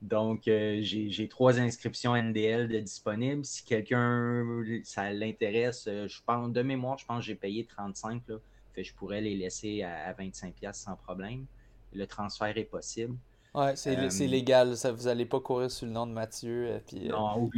Donc, 0.02 0.48
euh, 0.48 0.80
j'ai 0.82 1.28
trois 1.28 1.60
inscriptions 1.60 2.16
NDL 2.16 2.68
disponibles. 2.84 3.46
Si 3.46 3.64
quelqu'un, 3.64 4.44
ça 4.84 5.12
l'intéresse, 5.12 5.86
euh, 5.88 6.08
je 6.08 6.22
pense, 6.26 6.52
de 6.52 6.62
mémoire, 6.62 6.98
je 6.98 7.06
pense 7.06 7.20
que 7.20 7.26
j'ai 7.26 7.36
payé 7.36 7.66
35. 7.66 8.24
Là. 8.28 8.38
Je 8.78 8.94
pourrais 8.94 9.22
les 9.22 9.36
laisser 9.36 9.84
à, 9.84 10.08
à 10.08 10.14
25$ 10.14 10.74
sans 10.74 10.96
problème. 10.96 11.46
Le 11.94 12.08
transfert 12.08 12.58
est 12.58 12.64
possible. 12.64 13.16
Ouais, 13.54 13.76
c'est 13.76 13.98
euh, 13.98 14.28
légal. 14.28 14.78
Ça, 14.78 14.94
vous 14.94 15.04
n'allez 15.04 15.26
pas 15.26 15.42
courir 15.42 15.70
sous 15.70 15.86
le 15.86 15.92
nom 15.92 16.08
de 16.08 16.14
Mathieu 16.14 16.68
et 16.68 16.72
euh, 16.72 16.80
puis, 16.88 17.12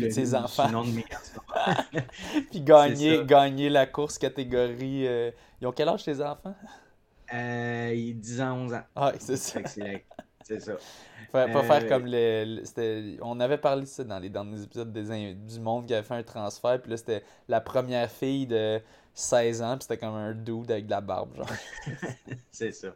euh, 0.05 0.09
ses 0.09 0.33
enfants. 0.33 0.69
Nom 0.69 0.83
de 0.83 0.91
mes 0.91 1.05
puis 2.49 2.61
gagner, 2.61 3.23
gagner 3.25 3.69
la 3.69 3.85
course 3.85 4.17
catégorie. 4.17 5.07
Ils 5.61 5.67
ont 5.67 5.71
quel 5.71 5.89
âge 5.89 6.03
tes 6.03 6.19
enfants? 6.19 6.55
Euh, 7.31 8.13
10 8.15 8.41
ans, 8.41 8.57
11 8.57 8.73
ans. 8.73 8.83
Ah, 8.95 9.11
c'est 9.19 9.37
ça. 9.37 9.59
C'est 10.43 10.59
ça. 10.59 10.73
Faut 10.73 11.31
pas 11.31 11.63
faire 11.63 11.87
comme 11.87 12.05
le. 12.05 12.63
on 13.21 13.39
avait 13.39 13.57
parlé 13.57 13.83
de 13.83 13.87
ça 13.87 14.03
dans 14.03 14.19
les 14.19 14.29
derniers 14.29 14.61
épisodes 14.61 14.91
des, 14.91 15.33
du 15.33 15.59
monde 15.59 15.85
qui 15.85 15.93
avait 15.93 16.03
fait 16.03 16.15
un 16.15 16.23
transfert. 16.23 16.81
Puis 16.81 16.91
là, 16.91 16.97
c'était 16.97 17.23
la 17.47 17.61
première 17.61 18.09
fille 18.09 18.47
de 18.47 18.81
16 19.13 19.61
ans. 19.61 19.77
Puis 19.77 19.83
c'était 19.83 19.97
comme 19.97 20.15
un 20.15 20.33
dude 20.33 20.71
avec 20.71 20.85
de 20.85 20.91
la 20.91 21.01
barbe, 21.01 21.35
genre. 21.35 21.47
c'est 22.51 22.71
ça. 22.71 22.89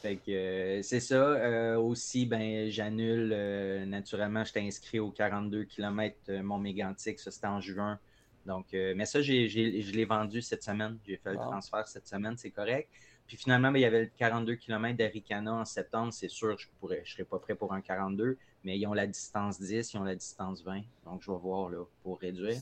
Fait 0.00 0.16
que 0.16 0.30
euh, 0.30 0.82
c'est 0.82 1.00
ça. 1.00 1.16
Euh, 1.16 1.76
aussi, 1.76 2.24
ben, 2.24 2.70
j'annule. 2.70 3.32
Euh, 3.34 3.84
naturellement, 3.84 4.44
j'étais 4.44 4.60
inscrit 4.60 5.00
aux 5.00 5.10
42 5.10 5.64
km 5.64 6.32
mon 6.42 6.58
mégantique. 6.58 7.18
Ça, 7.18 7.30
c'était 7.30 7.48
en 7.48 7.60
juin. 7.60 7.98
Donc, 8.46 8.66
mais 8.72 9.04
ça, 9.04 9.20
je 9.20 9.92
l'ai 9.92 10.04
vendu 10.06 10.40
cette 10.40 10.62
semaine. 10.62 10.98
J'ai 11.06 11.18
fait 11.18 11.32
le 11.32 11.36
transfert 11.36 11.86
cette 11.86 12.06
semaine, 12.06 12.34
c'est 12.38 12.50
correct. 12.50 12.88
Puis 13.26 13.36
finalement, 13.36 13.70
ben, 13.70 13.78
il 13.78 13.82
y 13.82 13.84
avait 13.84 14.04
le 14.04 14.10
42 14.16 14.54
km 14.54 14.96
d'Aricana 14.96 15.52
en 15.52 15.64
septembre. 15.66 16.14
C'est 16.14 16.30
sûr, 16.30 16.56
je 16.56 16.66
ne 16.82 16.94
je 17.04 17.12
serais 17.12 17.24
pas 17.24 17.38
prêt 17.38 17.54
pour 17.54 17.74
un 17.74 17.82
42, 17.82 18.38
mais 18.64 18.78
ils 18.78 18.86
ont 18.86 18.94
la 18.94 19.06
distance 19.06 19.60
10, 19.60 19.92
ils 19.92 19.98
ont 19.98 20.04
la 20.04 20.14
distance 20.14 20.62
20. 20.62 20.80
Donc, 21.04 21.20
je 21.20 21.30
vais 21.30 21.36
voir 21.36 21.68
là, 21.68 21.84
pour 22.02 22.18
réduire. 22.20 22.56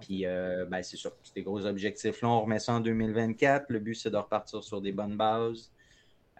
Puis, 0.00 0.24
ben, 0.24 0.82
c'est 0.82 0.96
sûr, 0.96 1.12
c'est 1.22 1.34
des 1.34 1.42
gros 1.42 1.66
objectifs. 1.66 2.22
Là, 2.22 2.28
on 2.28 2.40
remet 2.40 2.58
ça 2.58 2.72
en 2.72 2.80
2024. 2.80 3.66
Le 3.68 3.80
but, 3.80 3.96
c'est 3.96 4.10
de 4.10 4.16
repartir 4.16 4.64
sur 4.64 4.80
des 4.80 4.92
bonnes 4.92 5.16
bases. 5.18 5.70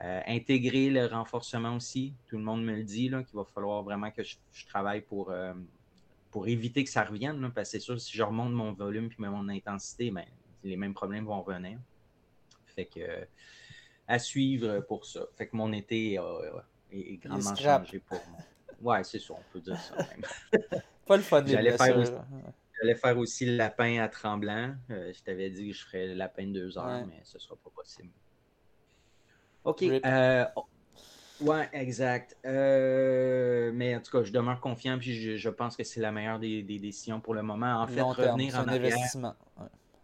Euh, 0.04 0.20
intégrer 0.28 0.90
le 0.90 1.06
renforcement 1.06 1.74
aussi. 1.74 2.14
Tout 2.28 2.36
le 2.36 2.44
monde 2.44 2.64
me 2.64 2.76
le 2.76 2.84
dit, 2.84 3.08
qu'il 3.08 3.34
va 3.34 3.44
falloir 3.44 3.82
vraiment 3.82 4.12
que 4.12 4.22
je, 4.22 4.36
travaille 4.68 5.00
pour, 5.00 5.30
euh, 5.30 5.52
pour 6.30 6.46
éviter 6.46 6.84
que 6.84 6.90
ça 6.90 7.02
revienne. 7.02 7.50
parce 7.52 7.68
que 7.68 7.72
c'est 7.72 7.80
sûr, 7.80 8.00
si 8.00 8.16
je 8.16 8.22
remonte 8.22 8.52
mon 8.52 8.72
volume 8.72 9.10
et 9.18 9.22
mon 9.22 9.48
intensité, 9.48 10.12
ben, 10.12 10.24
les 10.62 10.76
mêmes 10.76 10.94
problèmes 10.94 11.24
vont 11.24 11.42
revenir. 11.42 11.80
Fait 12.66 12.84
que 12.84 13.26
à 14.06 14.20
suivre 14.20 14.80
pour 14.86 15.04
ça. 15.04 15.26
Fait 15.36 15.48
que 15.48 15.56
mon 15.56 15.72
été 15.72 16.14
est, 16.92 17.16
grandement 17.16 17.56
changé 17.56 17.98
pour 17.98 18.20
moi. 18.30 18.38
Ouais, 18.80 19.02
c'est 19.02 19.18
ça, 19.18 19.34
on 19.34 19.52
peut 19.52 19.60
dire 19.60 19.80
ça 19.80 19.96
même. 19.96 20.22
Pas 21.06 21.16
le 21.16 21.22
fun 21.24 21.44
J'allais 21.44 21.76
faire, 21.76 21.98
aussi, 21.98 22.12
j'allais 22.80 22.94
faire 22.94 23.18
aussi 23.18 23.46
le 23.46 23.56
lapin 23.56 23.98
à 23.98 24.08
tremblant. 24.08 24.76
je 24.88 25.20
t'avais 25.24 25.50
dit 25.50 25.70
que 25.70 25.74
je 25.74 25.84
ferais 25.84 26.06
le 26.06 26.14
lapin 26.14 26.46
de 26.46 26.52
deux 26.52 26.78
heures, 26.78 27.04
mais 27.04 27.20
ce 27.24 27.40
sera 27.40 27.56
pas 27.56 27.70
possible. 27.70 28.10
OK. 29.64 29.82
Euh, 29.82 30.44
ouais, 31.40 31.68
exact. 31.72 32.36
Euh, 32.44 33.70
mais 33.74 33.96
en 33.96 34.00
tout 34.00 34.10
cas, 34.10 34.22
je 34.22 34.32
demeure 34.32 34.60
confiant 34.60 34.98
puis 34.98 35.38
je, 35.38 35.48
pense 35.48 35.76
que 35.76 35.84
c'est 35.84 36.00
la 36.00 36.12
meilleure 36.12 36.38
des, 36.38 36.62
décisions 36.62 37.20
pour 37.20 37.34
le 37.34 37.42
moment. 37.42 37.82
En 37.82 37.86
fait, 37.86 38.02
revenir 38.02 38.58
en 38.58 38.68
arrière. 38.68 38.96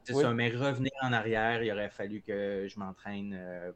C'est 0.04 0.12
ça, 0.12 0.34
mais 0.34 0.50
revenir 0.50 0.92
en 1.02 1.14
arrière, 1.14 1.62
il 1.62 1.72
aurait 1.72 1.88
fallu 1.88 2.20
que 2.20 2.66
je 2.68 2.78
m'entraîne. 2.78 3.34
Euh, 3.34 3.72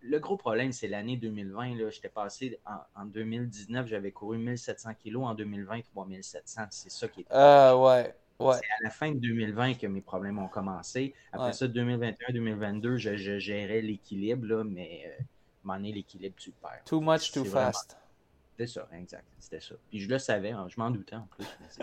le 0.00 0.18
gros 0.18 0.38
problème, 0.38 0.72
c'est 0.72 0.88
l'année 0.88 1.18
2020. 1.18 1.90
J'étais 1.90 2.08
passé 2.08 2.58
en, 2.96 3.04
2019, 3.04 3.86
j'avais 3.86 4.12
couru 4.12 4.38
1700 4.38 4.94
kilos. 4.94 5.24
En 5.24 5.34
2020, 5.34 5.82
3700. 5.82 6.62
C'est 6.70 6.90
ça 6.90 7.08
qui 7.08 7.20
est. 7.20 7.26
Ah, 7.28 7.76
ouais. 7.76 8.14
C'est 8.40 8.46
à 8.46 8.82
la 8.82 8.90
fin 8.90 9.12
de 9.12 9.18
2020 9.18 9.74
que 9.74 9.86
mes 9.86 10.00
problèmes 10.00 10.38
ont 10.38 10.48
commencé. 10.48 11.14
Après 11.32 11.52
ça, 11.52 11.66
2021-2022, 11.66 12.96
je, 12.96 13.38
gérais 13.38 13.80
l'équilibre, 13.80 14.64
mais 14.64 15.04
euh, 15.06 15.22
moment 15.62 15.78
donné, 15.78 15.92
l'équilibre, 15.92 16.34
tu 16.36 16.50
perds. 16.50 16.82
Too 16.84 17.00
much, 17.00 17.32
too 17.32 17.44
fast. 17.44 17.96
C'est 18.56 18.66
ça, 18.66 18.88
exact. 18.92 19.24
C'était 19.38 19.60
ça. 19.60 19.74
Puis 19.90 20.00
je 20.00 20.08
le 20.08 20.18
savais, 20.18 20.50
hein, 20.50 20.66
je 20.68 20.78
m'en 20.78 20.90
doutais 20.90 21.16
en 21.16 21.26
plus, 21.36 21.44
ça. 21.70 21.82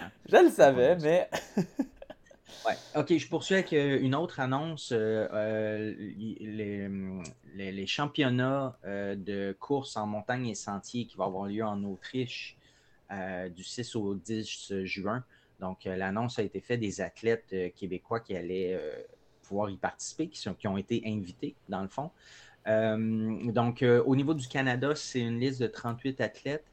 Hein? 0.00 0.10
je 0.26 0.36
le 0.36 0.50
savais, 0.50 0.96
mais. 0.96 1.28
ouais. 2.66 2.74
Ok, 2.96 3.16
je 3.16 3.28
poursuis 3.28 3.54
avec 3.54 3.72
euh, 3.72 3.98
une 4.00 4.14
autre 4.14 4.40
annonce. 4.40 4.90
Euh, 4.92 5.94
les, 5.96 6.88
les, 7.54 7.86
championnats 7.86 8.76
de 8.84 9.56
course 9.58 9.96
en 9.96 10.06
montagne 10.06 10.48
et 10.48 10.54
sentier 10.54 11.06
qui 11.06 11.16
vont 11.16 11.24
avoir 11.24 11.46
lieu 11.46 11.64
en 11.64 11.82
Autriche 11.84 12.56
du 13.10 13.62
6 13.62 13.94
au 13.96 14.14
10 14.14 14.84
juin. 14.84 15.24
Donc, 15.64 15.86
euh, 15.86 15.96
l'annonce 15.96 16.38
a 16.38 16.42
été 16.42 16.60
faite 16.60 16.80
des 16.80 17.00
athlètes 17.00 17.46
euh, 17.54 17.70
québécois 17.74 18.20
qui 18.20 18.36
allaient 18.36 18.74
euh, 18.74 19.02
pouvoir 19.42 19.70
y 19.70 19.78
participer, 19.78 20.28
qui, 20.28 20.68
ont 20.68 20.76
été 20.76 21.02
invités, 21.06 21.54
dans 21.70 21.80
le 21.80 21.88
fond. 21.88 22.10
donc, 22.66 23.84
au 24.06 24.16
niveau 24.16 24.32
du 24.32 24.48
Canada, 24.48 24.94
c'est 24.94 25.20
une 25.20 25.38
liste 25.38 25.60
de 25.60 25.66
38 25.66 26.20
athlètes, 26.22 26.64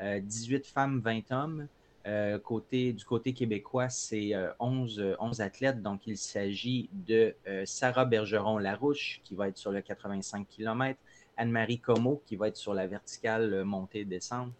18 0.00 0.66
femmes, 0.66 1.00
20 1.00 1.32
hommes. 1.32 1.68
du 2.06 3.04
côté 3.04 3.34
québécois, 3.34 3.90
c'est 3.90 4.32
11, 4.58 5.16
11, 5.18 5.40
athlètes. 5.42 5.82
Donc, 5.82 6.06
il 6.06 6.16
s'agit 6.16 6.88
de 6.92 7.34
Sarah 7.66 8.06
Bergeron-Larouche, 8.06 9.20
qui 9.22 9.34
va 9.34 9.48
être 9.48 9.58
sur 9.58 9.70
le 9.70 9.82
85 9.82 10.48
km, 10.48 10.98
Anne-Marie 11.36 11.80
Comeau, 11.80 12.22
qui 12.24 12.36
va 12.36 12.48
être 12.48 12.56
sur 12.56 12.72
la 12.72 12.86
verticale 12.86 13.64
montée-descente, 13.64 14.50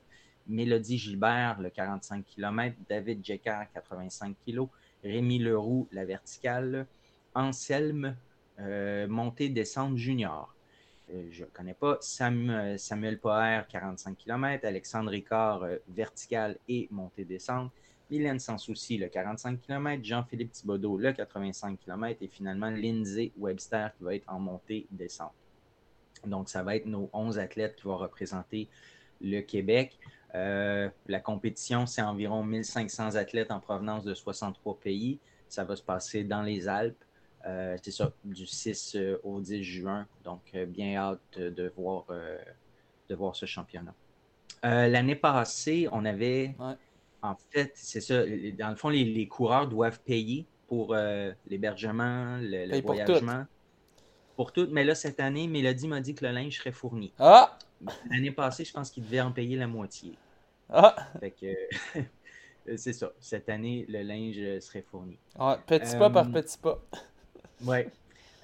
Mélodie 0.47 0.99
Gilbert, 0.99 1.61
le 1.61 1.71
45 1.71 2.25
km, 2.25 2.77
David 2.89 3.25
Jecker, 3.25 3.63
85 3.73 4.37
kg, 4.47 4.67
Rémi 5.03 5.39
Leroux, 5.39 5.89
la 5.93 6.05
verticale, 6.05 6.87
Anselme, 7.35 8.17
euh, 8.61 9.07
montée-descente 9.09 9.97
junior. 9.97 10.55
Euh, 11.13 11.27
je 11.31 11.45
ne 11.45 11.49
connais 11.51 11.75
pas. 11.75 11.99
Samuel, 12.01 12.79
Samuel 12.79 13.19
45 13.21 14.17
km, 14.17 14.65
Alexandre 14.65 15.11
Ricard, 15.11 15.63
euh, 15.65 15.77
verticale 15.89 16.59
et 16.69 16.89
montée-descente. 16.91 17.71
Mylène 18.11 18.39
Sans 18.39 18.59
Souci, 18.59 18.97
le 18.99 19.09
45 19.09 19.61
km, 19.61 20.05
Jean-Philippe 20.05 20.53
Thibodeau, 20.53 20.99
le 20.99 21.13
85 21.13 21.79
km, 21.81 22.19
et 22.21 22.29
finalement 22.29 22.71
Lindsay 22.71 23.33
Webster 23.39 23.91
qui 23.97 24.05
va 24.05 24.15
être 24.15 24.31
en 24.31 24.39
montée-descente. 24.39 25.33
Donc, 26.25 26.49
ça 26.49 26.63
va 26.63 26.77
être 26.77 26.87
nos 26.87 27.11
11 27.13 27.39
athlètes 27.39 27.77
qui 27.77 27.83
vont 27.85 27.97
représenter 27.97 28.69
le 29.21 29.41
Québec. 29.41 29.99
Euh, 30.35 30.89
la 31.07 31.21
compétition, 31.21 31.87
c'est 31.87 32.03
environ 32.03 32.43
1500 32.43 33.15
athlètes 33.15 33.51
en 33.51 33.61
provenance 33.61 34.05
de 34.05 34.15
63 34.15 34.79
pays. 34.81 35.19
Ça 35.49 35.65
va 35.65 35.77
se 35.77 35.83
passer 35.83 36.25
dans 36.25 36.43
les 36.43 36.69
Alpes. 36.69 37.03
Euh, 37.47 37.77
c'est 37.83 37.91
ça, 37.91 38.11
du 38.25 38.47
6 38.47 38.97
euh, 38.97 39.19
au 39.23 39.41
10 39.41 39.63
juin. 39.63 40.07
Donc, 40.25 40.57
bien 40.69 40.97
hâte 40.97 41.39
de 41.39 41.73
voir, 41.77 42.07
de 43.09 43.15
voir 43.15 43.37
ce 43.37 43.47
championnat. 43.47 43.95
L'année 44.63 45.17
passée, 45.17 45.89
on 45.93 46.05
avait. 46.05 46.55
En 47.23 47.37
fait, 47.51 47.73
c'est 47.75 48.01
ça. 48.01 48.25
Dans 48.59 48.71
le 48.71 48.77
fond, 48.77 48.89
les, 48.89 49.29
coureurs 49.29 49.69
doivent 49.69 50.01
payer 50.01 50.47
pour 50.67 50.97
l'hébergement, 51.47 52.39
le, 52.41 52.81
voyagement. 52.81 53.45
Pour 54.37 54.53
tout. 54.53 54.67
Mais 54.73 54.83
là, 54.83 54.95
cette 54.95 55.21
année, 55.21 55.47
Mélodie 55.47 55.87
m'a 55.87 56.01
dit 56.01 56.15
que 56.15 56.25
le 56.25 56.33
linge 56.33 56.59
serait 56.59 56.73
fourni. 56.73 57.13
Ah! 57.19 57.57
L'année 58.11 58.33
passée, 58.33 58.65
je 58.65 58.73
pense 58.73 58.91
qu'il 58.91 59.05
devait 59.05 59.21
en 59.21 59.31
payer 59.31 59.57
la 59.57 59.67
moitié. 59.67 60.17
Ah! 60.71 60.97
Fait 61.21 61.31
que 61.31 61.47
c'est 62.77 62.93
ça. 62.93 63.13
Cette 63.21 63.49
année, 63.49 63.85
le 63.89 64.03
linge 64.03 64.61
serait 64.61 64.83
fourni. 64.83 65.19
petit 65.67 65.97
pas 65.97 66.11
par 66.11 66.29
euh, 66.29 66.33
petit 66.33 66.59
pas. 66.59 66.83
oui. 67.65 67.79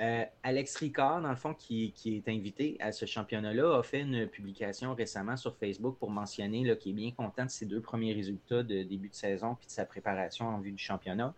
Euh, 0.01 0.24
Alex 0.42 0.76
Ricard, 0.76 1.20
dans 1.20 1.28
le 1.28 1.36
fond, 1.36 1.52
qui, 1.52 1.92
est 2.06 2.28
invité 2.28 2.78
à 2.80 2.90
ce 2.90 3.05
championnat-là, 3.05 3.78
a 3.78 3.82
fait 3.82 4.01
une 4.01 4.26
publication 4.26 4.94
récemment 4.94 5.36
sur 5.36 5.55
Facebook 5.56 5.98
pour 5.98 6.10
mentionner 6.10 6.74
qu'il 6.78 6.92
est 6.92 6.94
bien 6.94 7.10
content 7.10 7.44
de 7.44 7.51
ses 7.51 7.66
deux 7.66 7.82
premiers 7.82 8.14
résultats 8.14 8.62
de 8.62 8.82
début 8.82 9.10
de 9.10 9.14
saison 9.14 9.56
puis 9.56 9.66
de 9.66 9.72
sa 9.72 9.84
préparation 9.84 10.48
en 10.48 10.59
vue 10.59 10.72
du 10.72 10.82
championnat. 10.82 11.34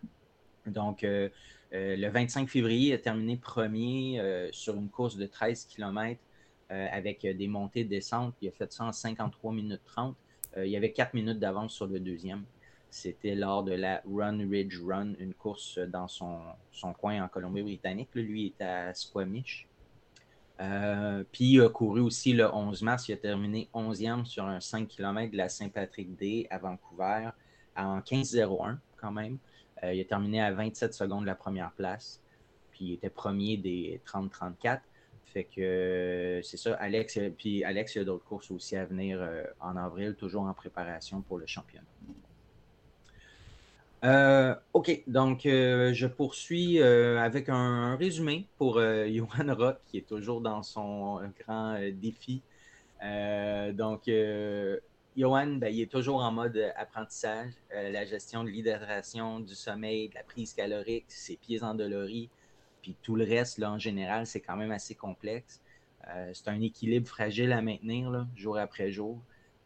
Donc, 0.65 1.03
euh, 1.03 1.27
le 1.73 2.07
25 2.07 2.47
février, 2.47 2.91
il 2.91 2.93
a 2.93 2.99
terminé 2.99 3.35
premier 3.35 4.49
sur 4.53 4.75
une 4.75 4.89
course 4.89 5.17
de 5.17 5.25
13 5.25 5.65
km 5.65 6.21
avec 6.69 7.25
des 7.25 7.47
montées 7.47 7.81
et 7.81 7.85
descentes. 7.85 8.33
Il 8.41 8.47
a 8.47 8.51
fait 8.51 8.71
ça 8.71 8.85
en 8.85 8.93
53 8.93 9.51
minutes 9.51 9.81
30. 9.83 10.15
Euh, 10.57 10.65
il 10.65 10.71
y 10.71 10.77
avait 10.77 10.91
4 10.91 11.13
minutes 11.13 11.39
d'avance 11.39 11.73
sur 11.73 11.87
le 11.87 11.99
deuxième. 11.99 12.43
C'était 12.89 13.35
lors 13.35 13.63
de 13.63 13.73
la 13.73 14.03
Run 14.05 14.37
Ridge 14.49 14.79
Run, 14.85 15.13
une 15.19 15.33
course 15.33 15.79
dans 15.79 16.07
son, 16.07 16.41
coin 16.99 17.23
en 17.23 17.27
Colombie-Britannique. 17.27 18.09
Lui 18.13 18.47
était 18.47 18.63
à 18.63 18.93
Squamish. 18.93 19.67
Euh, 20.61 21.23
puis 21.31 21.53
il 21.53 21.61
a 21.61 21.69
couru 21.69 22.01
aussi 22.01 22.33
le 22.33 22.53
11 22.53 22.83
mars. 22.83 23.07
Il 23.09 23.13
a 23.13 23.17
terminé 23.17 23.67
11e 23.73 24.25
sur 24.25 24.45
un 24.45 24.59
5 24.59 24.87
km 24.87 25.31
de 25.31 25.37
la 25.37 25.49
Saint-Patrick 25.49 26.15
Day 26.15 26.45
à 26.51 26.59
Vancouver 26.59 27.29
en 27.75 27.99
15-01 27.99 28.77
quand 28.97 29.11
même. 29.11 29.39
Euh, 29.83 29.93
il 29.93 29.99
a 30.01 30.05
terminé 30.05 30.41
à 30.41 30.51
27 30.51 30.93
secondes 30.93 31.21
de 31.21 31.27
la 31.27 31.35
première 31.35 31.71
place. 31.71 32.21
Puis 32.71 32.85
il 32.85 32.93
était 32.93 33.09
premier 33.09 33.57
des 33.57 34.01
30-34. 34.05 34.81
Fait 35.33 35.45
que 35.45 35.61
euh, 35.61 36.41
c'est 36.43 36.57
ça, 36.57 36.75
Alex. 36.75 37.17
Euh, 37.17 37.31
puis 37.35 37.63
Alex, 37.63 37.95
il 37.95 37.97
y 37.97 38.01
a 38.01 38.03
d'autres 38.03 38.23
courses 38.23 38.51
aussi 38.51 38.75
à 38.75 38.85
venir 38.85 39.19
euh, 39.19 39.43
en 39.59 39.75
avril, 39.75 40.13
toujours 40.13 40.43
en 40.43 40.53
préparation 40.53 41.21
pour 41.21 41.39
le 41.39 41.47
championnat. 41.47 41.87
OK, 44.73 45.03
donc 45.07 45.41
je 45.45 46.07
poursuis 46.07 46.81
avec 46.83 47.47
un, 47.47 47.95
résumé 47.95 48.47
pour 48.57 48.81
Johan 49.07 49.55
Rock, 49.55 49.77
qui 49.87 49.97
est 49.97 50.07
toujours 50.07 50.41
dans 50.41 50.61
son 50.61 51.21
grand 51.39 51.79
défi. 51.93 52.41
donc, 53.01 54.11
Johan, 55.15 55.47
ben, 55.55 55.73
il 55.73 55.79
est 55.79 55.91
toujours 55.91 56.21
en 56.21 56.33
mode 56.33 56.73
apprentissage, 56.75 57.53
la 57.71 58.03
gestion 58.03 58.43
de 58.43 58.49
l'hydratation, 58.49 59.39
du 59.39 59.55
sommeil, 59.55 60.09
de 60.09 60.15
la 60.15 60.23
prise 60.23 60.53
calorique, 60.53 61.05
ses 61.07 61.37
pieds 61.37 61.63
endoloris, 61.63 62.29
puis 62.83 62.95
tout 63.01 63.15
le 63.15 63.23
reste, 63.23 63.57
là, 63.57 63.71
en 63.71 63.79
général, 63.79 64.27
c'est 64.27 64.41
quand 64.41 64.57
même 64.57 64.71
assez 64.71 64.93
complexe. 64.93 65.61
Euh, 66.09 66.31
c'est 66.33 66.49
un 66.49 66.61
équilibre 66.61 67.07
fragile 67.07 67.53
à 67.53 67.61
maintenir 67.61 68.27
jour 68.35 68.57
après 68.57 68.91
jour. 68.91 69.19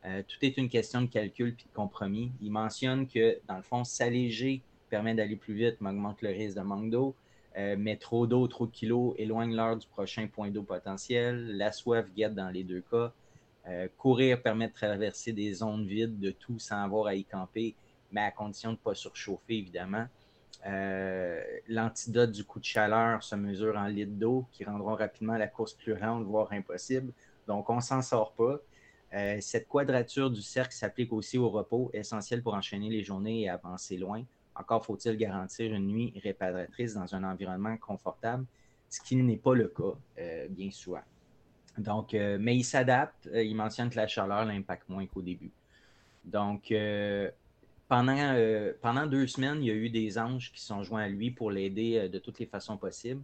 Euh, 0.05 0.21
tout 0.25 0.37
est 0.43 0.55
une 0.57 0.69
question 0.69 1.01
de 1.01 1.07
calcul 1.07 1.55
puis 1.55 1.65
de 1.65 1.75
compromis. 1.75 2.31
Il 2.41 2.51
mentionne 2.51 3.07
que, 3.07 3.39
dans 3.47 3.57
le 3.57 3.63
fond, 3.63 3.83
s'alléger 3.83 4.61
permet 4.89 5.15
d'aller 5.15 5.35
plus 5.35 5.55
vite, 5.55 5.77
mais 5.81 5.89
augmente 5.89 6.21
le 6.21 6.29
risque 6.29 6.55
de 6.55 6.61
manque 6.61 6.91
d'eau. 6.91 7.15
Euh, 7.57 7.75
mais 7.77 7.97
trop 7.97 8.27
d'eau, 8.27 8.47
trop 8.47 8.67
de 8.67 8.71
kilos 8.71 9.15
éloigne 9.17 9.55
l'heure 9.55 9.77
du 9.77 9.87
prochain 9.87 10.27
point 10.27 10.51
d'eau 10.51 10.61
potentiel. 10.61 11.57
La 11.57 11.71
soif 11.71 12.05
guette 12.15 12.35
dans 12.35 12.49
les 12.49 12.63
deux 12.63 12.83
cas. 12.89 13.11
courir 13.97 14.41
permet 14.41 14.67
de 14.69 14.73
traverser 14.73 15.33
des 15.33 15.55
zones 15.55 15.85
vides 15.85 16.19
de 16.19 16.31
tout 16.31 16.59
sans 16.59 16.83
avoir 16.83 17.07
à 17.07 17.15
y 17.15 17.25
camper, 17.25 17.75
mais 18.11 18.21
à 18.21 18.31
condition 18.31 18.69
de 18.69 18.75
ne 18.75 18.81
pas 18.81 18.93
surchauffer, 18.93 19.57
évidemment. 19.57 20.07
Euh, 20.65 21.41
l'antidote 21.67 22.31
du 22.31 22.43
coup 22.43 22.59
de 22.59 22.65
chaleur 22.65 23.23
se 23.23 23.35
mesure 23.35 23.77
en 23.77 23.85
litres 23.85 24.11
d'eau 24.11 24.45
qui 24.51 24.65
rendront 24.65 24.95
rapidement 24.95 25.37
la 25.37 25.47
course 25.47 25.73
plus 25.73 25.95
lente, 25.95 26.25
voire 26.25 26.51
impossible. 26.51 27.13
Donc, 27.47 27.69
on 27.69 27.79
s'en 27.79 28.01
sort 28.01 28.33
pas. 28.33 28.59
Euh, 29.13 29.37
cette 29.39 29.67
quadrature 29.69 30.29
du 30.29 30.41
cercle 30.41 30.73
s'applique 30.73 31.13
aussi 31.13 31.37
au 31.37 31.49
repos, 31.49 31.89
essentiel 31.93 32.43
pour 32.43 32.53
enchaîner 32.53 32.89
les 32.89 33.03
journées 33.03 33.43
et 33.43 33.49
avancer 33.49 33.97
loin. 33.97 34.23
Encore 34.55 34.83
faut-il 34.83 35.15
garantir 35.15 35.73
une 35.73 35.87
nuit 35.87 36.19
réparatrice 36.21 36.95
dans 36.95 37.15
un 37.15 37.23
environnement 37.23 37.77
confortable, 37.77 38.45
ce 38.89 38.99
qui 39.01 39.15
n'est 39.15 39.37
pas 39.37 39.53
le 39.53 39.67
cas 39.69 39.95
euh, 40.19 40.47
bien 40.49 40.71
souvent. 40.71 41.03
Donc, 41.77 42.13
mais 42.13 42.55
il 42.55 42.63
s'adapte. 42.63 43.29
il 43.31 43.55
mentionne 43.55 43.91
que 43.91 43.97
la 43.97 44.07
chaleur 44.07 44.45
l'impacte 44.45 44.89
moins 44.89 45.05
qu'au 45.05 45.21
début. 45.21 45.51
Donc, 46.25 46.73
pendant, 47.87 48.17
euh, 48.17 48.73
pendant 48.81 49.07
deux 49.07 49.27
semaines, 49.27 49.63
il 49.63 49.67
y 49.67 49.71
a 49.71 49.73
eu 49.73 49.89
des 49.89 50.17
anges 50.17 50.51
qui 50.51 50.61
sont 50.61 50.83
joints 50.83 51.03
à 51.03 51.07
lui 51.07 51.31
pour 51.31 51.51
l'aider 51.51 51.97
euh, 51.97 52.09
de 52.09 52.19
toutes 52.19 52.39
les 52.39 52.45
façons 52.45 52.77
possibles. 52.77 53.23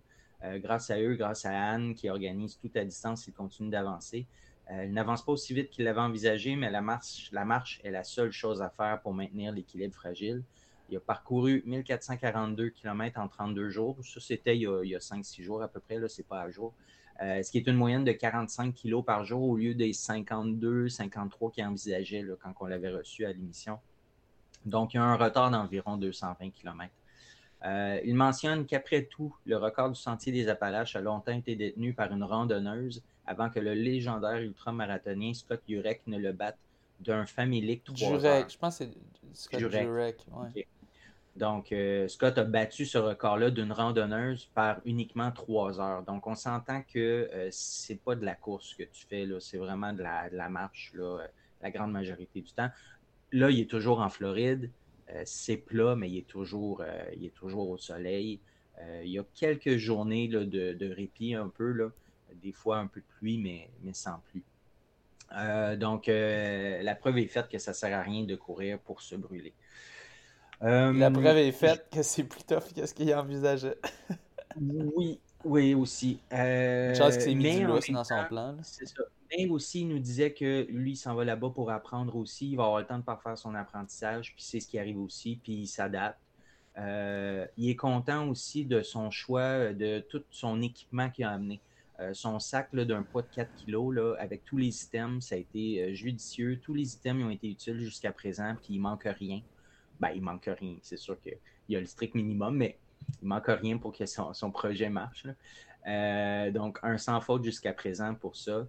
grâce 0.57 0.89
à 0.89 0.99
eux, 0.99 1.15
grâce 1.15 1.45
à 1.45 1.51
Anne 1.51 1.95
qui 1.95 2.09
organise 2.09 2.57
tout 2.57 2.71
à 2.75 2.83
distance, 2.83 3.27
il 3.27 3.33
continue 3.33 3.69
d'avancer. 3.69 4.25
il 4.69 4.91
n'avance 4.91 5.23
pas 5.23 5.31
aussi 5.31 5.53
vite 5.53 5.69
qu'il 5.69 5.85
l'avait 5.85 6.01
envisagé, 6.01 6.57
mais 6.57 6.69
la 6.69 6.81
marche, 6.81 7.29
la 7.31 7.45
marche 7.45 7.79
est 7.85 7.91
la 7.91 8.03
seule 8.03 8.33
chose 8.33 8.61
à 8.61 8.69
faire 8.69 9.01
pour 9.01 9.13
maintenir 9.13 9.53
l'équilibre 9.53 9.95
fragile. 9.95 10.43
Il 10.89 10.97
a 10.97 10.99
parcouru 10.99 11.63
1442 11.65 12.71
km 12.71 13.21
en 13.21 13.29
32 13.29 13.69
jours. 13.69 13.97
Ça, 14.03 14.19
c'était 14.19 14.57
il 14.57 14.63
y 14.63 14.95
a, 14.95 14.99
5-6 14.99 15.43
jours 15.43 15.63
à 15.63 15.69
peu 15.69 15.79
près, 15.79 15.97
là, 15.97 16.09
c'est 16.09 16.27
pas 16.27 16.41
à 16.41 16.49
jour. 16.49 16.73
ce 17.21 17.49
qui 17.49 17.57
est 17.59 17.67
une 17.67 17.77
moyenne 17.77 18.03
de 18.03 18.11
45 18.11 18.75
kg 18.75 19.01
par 19.01 19.23
jour 19.23 19.43
au 19.43 19.55
lieu 19.55 19.73
des 19.75 19.93
52, 19.93 20.89
53 20.89 21.51
qu'il 21.51 21.63
envisageait 21.63 22.25
quand 22.41 22.53
on 22.59 22.65
l'avait 22.65 22.91
reçu 22.91 23.23
à 23.25 23.31
l'émission. 23.31 23.79
Donc, 24.65 24.93
il 24.93 24.97
y 24.97 24.99
a 24.99 25.03
un 25.03 25.15
retard 25.15 25.51
d'environ 25.51 25.97
220 25.97 26.49
km. 26.51 26.91
Euh, 27.65 27.99
il 28.03 28.15
mentionne 28.15 28.65
qu'après 28.65 29.03
tout, 29.03 29.33
le 29.45 29.57
record 29.57 29.89
du 29.89 29.99
sentier 29.99 30.33
des 30.33 30.49
Appalaches 30.49 30.95
a 30.95 31.01
longtemps 31.01 31.31
été 31.31 31.55
détenu 31.55 31.93
par 31.93 32.11
une 32.11 32.23
randonneuse 32.23 33.01
avant 33.25 33.49
que 33.49 33.59
le 33.59 33.73
légendaire 33.73 34.37
ultramarathonien 34.37 35.33
Scott 35.33 35.61
Jurek 35.67 36.01
ne 36.07 36.17
le 36.17 36.33
batte 36.33 36.57
d'un 36.99 37.25
familique 37.25 37.83
3 37.85 38.19
Jurek, 38.19 38.51
je 38.51 38.57
pense 38.57 38.79
que 38.79 38.85
c'est 39.31 39.57
Scott 39.57 39.59
Jurek. 39.71 40.17
Donc, 41.35 41.71
euh, 41.71 42.07
Scott 42.09 42.37
a 42.37 42.43
battu 42.43 42.85
ce 42.85 42.97
record-là 42.97 43.49
d'une 43.49 43.71
randonneuse 43.71 44.49
par 44.53 44.81
uniquement 44.85 45.31
3 45.31 45.79
heures. 45.79 46.03
Donc, 46.03 46.27
on 46.27 46.35
s'entend 46.35 46.81
que 46.81 47.27
ce 47.31 47.35
euh, 47.35 47.47
c'est 47.51 47.99
pas 47.99 48.15
de 48.15 48.23
la 48.23 48.35
course 48.35 48.75
que 48.75 48.83
tu 48.83 49.07
fais, 49.07 49.27
c'est 49.39 49.57
vraiment 49.57 49.93
de 49.93 50.03
la, 50.03 50.29
de 50.29 50.35
la 50.35 50.49
marche, 50.49 50.91
là, 50.93 51.25
la 51.61 51.71
grande 51.71 51.91
majorité 51.91 52.41
du 52.41 52.51
temps. 52.51 52.69
Là, 53.33 53.49
il 53.49 53.59
est 53.59 53.69
toujours 53.69 53.99
en 53.99 54.09
Floride. 54.09 54.69
Euh, 55.09 55.23
c'est 55.25 55.57
plat, 55.57 55.95
mais 55.95 56.09
il 56.09 56.19
est 56.19 56.27
toujours, 56.27 56.81
euh, 56.81 57.03
il 57.17 57.25
est 57.25 57.33
toujours 57.33 57.69
au 57.69 57.77
soleil. 57.77 58.39
Euh, 58.79 59.01
il 59.03 59.11
y 59.11 59.19
a 59.19 59.23
quelques 59.35 59.77
journées 59.77 60.27
de, 60.27 60.93
répit 60.93 61.33
un 61.33 61.49
peu, 61.49 61.71
là, 61.71 61.89
des 62.41 62.51
fois 62.51 62.77
un 62.77 62.87
peu 62.87 63.01
de 63.01 63.05
pluie, 63.17 63.39
mais, 63.39 63.69
mais 63.83 63.93
sans 63.93 64.21
pluie. 64.29 64.43
donc, 65.77 66.07
la 66.07 66.95
preuve 66.95 67.17
est 67.17 67.27
faite 67.27 67.49
que 67.49 67.57
ça 67.57 67.71
ne 67.71 67.75
sert 67.75 67.97
à 67.97 68.01
rien 68.01 68.23
de 68.23 68.35
courir 68.35 68.79
pour 68.79 69.01
se 69.01 69.15
brûler. 69.15 69.53
la 70.61 71.11
preuve 71.11 71.37
est 71.37 71.51
faite 71.51 71.87
que 71.91 72.03
c'est 72.03 72.23
plus 72.23 72.43
tough 72.43 72.73
que 72.75 72.85
ce 72.85 72.93
qu'il 72.93 73.13
envisageait. 73.13 73.77
oui, 74.61 75.19
oui, 75.43 75.73
aussi. 75.73 76.19
Une 76.31 76.95
chance 76.95 77.17
que 77.17 77.23
c'est 77.23 77.35
mis 77.35 77.59
du 77.59 77.91
dans 77.91 78.03
son 78.03 78.25
plan. 78.27 78.57
C'est 78.61 78.87
ça 78.87 79.03
aussi, 79.49 79.81
il 79.81 79.87
nous 79.87 79.99
disait 79.99 80.33
que 80.33 80.65
lui, 80.69 80.91
il 80.91 80.95
s'en 80.95 81.15
va 81.15 81.23
là-bas 81.25 81.49
pour 81.49 81.71
apprendre 81.71 82.15
aussi. 82.15 82.51
Il 82.51 82.57
va 82.57 82.65
avoir 82.65 82.79
le 82.79 82.85
temps 82.85 82.99
de 82.99 83.03
parfaire 83.03 83.37
son 83.37 83.55
apprentissage, 83.55 84.33
puis 84.35 84.43
c'est 84.43 84.59
ce 84.59 84.67
qui 84.67 84.79
arrive 84.79 84.99
aussi, 84.99 85.39
puis 85.41 85.53
il 85.53 85.67
s'adapte. 85.67 86.19
Euh, 86.77 87.45
il 87.57 87.69
est 87.69 87.75
content 87.75 88.27
aussi 88.27 88.65
de 88.65 88.81
son 88.81 89.11
choix, 89.11 89.73
de 89.73 89.99
tout 89.99 90.23
son 90.31 90.61
équipement 90.61 91.09
qu'il 91.09 91.25
a 91.25 91.31
amené. 91.31 91.61
Euh, 91.99 92.13
son 92.13 92.39
sac 92.39 92.73
d'un 92.75 93.03
poids 93.03 93.21
de 93.21 93.27
4 93.27 93.49
kg, 93.65 93.91
là, 93.91 94.15
avec 94.19 94.43
tous 94.45 94.57
les 94.57 94.83
items, 94.83 95.23
ça 95.27 95.35
a 95.35 95.37
été 95.37 95.83
euh, 95.83 95.93
judicieux. 95.93 96.59
Tous 96.61 96.73
les 96.73 96.95
items 96.95 97.23
ont 97.23 97.29
été 97.29 97.49
utiles 97.49 97.79
jusqu'à 97.79 98.11
présent, 98.11 98.55
puis 98.61 98.75
il 98.75 98.79
manque 98.79 99.03
rien. 99.03 99.41
Ben, 99.99 100.09
il 100.15 100.21
manque 100.21 100.49
rien. 100.59 100.75
C'est 100.81 100.97
sûr 100.97 101.19
qu'il 101.21 101.37
y 101.69 101.75
a 101.75 101.79
le 101.79 101.85
strict 101.85 102.15
minimum, 102.15 102.57
mais 102.57 102.79
il 103.21 103.27
manque 103.27 103.47
rien 103.47 103.77
pour 103.77 103.95
que 103.95 104.05
son 104.05 104.51
projet 104.51 104.89
marche. 104.89 105.27
donc, 106.53 106.79
un 106.81 106.97
sans 106.97 107.21
faute 107.21 107.43
jusqu'à 107.43 107.73
présent 107.73 108.15
pour 108.15 108.35
ça. 108.35 108.65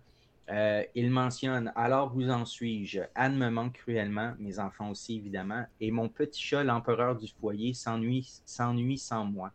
Euh, 0.50 0.84
il 0.94 1.10
mentionne 1.10 1.72
Alors 1.74 2.12
vous 2.12 2.28
en 2.28 2.44
suis-je? 2.44 3.00
Anne 3.14 3.36
me 3.36 3.48
manque 3.48 3.74
cruellement, 3.74 4.34
mes 4.38 4.58
enfants 4.58 4.90
aussi 4.90 5.16
évidemment, 5.16 5.64
et 5.80 5.90
mon 5.90 6.08
petit 6.08 6.42
chat, 6.42 6.62
l'empereur 6.62 7.16
du 7.16 7.28
foyer, 7.28 7.72
s'ennuie 7.72 8.98
sans 8.98 9.24
moi. 9.24 9.52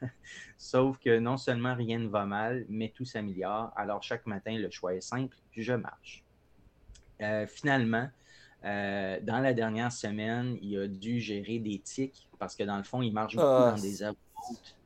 Sauf 0.56 0.98
que 0.98 1.18
non 1.18 1.36
seulement 1.36 1.74
rien 1.74 1.98
ne 1.98 2.08
va 2.08 2.24
mal, 2.24 2.64
mais 2.70 2.88
tout 2.94 3.04
s'améliore. 3.04 3.70
Alors 3.76 4.02
chaque 4.02 4.24
matin, 4.26 4.56
le 4.56 4.70
choix 4.70 4.94
est 4.94 5.02
simple 5.02 5.36
je 5.52 5.74
marche. 5.74 6.24
Euh, 7.20 7.46
finalement, 7.46 8.08
euh, 8.64 9.18
dans 9.22 9.40
la 9.40 9.52
dernière 9.52 9.92
semaine, 9.92 10.56
il 10.62 10.78
a 10.78 10.88
dû 10.88 11.20
gérer 11.20 11.58
des 11.58 11.78
tics 11.80 12.28
parce 12.38 12.56
que 12.56 12.64
dans 12.64 12.78
le 12.78 12.82
fond, 12.82 13.02
il 13.02 13.12
marche 13.12 13.36
beaucoup 13.36 13.46
ah, 13.46 13.72
dans 13.72 13.80
des 13.80 14.02
herbes 14.02 14.16
hautes, 14.50 14.76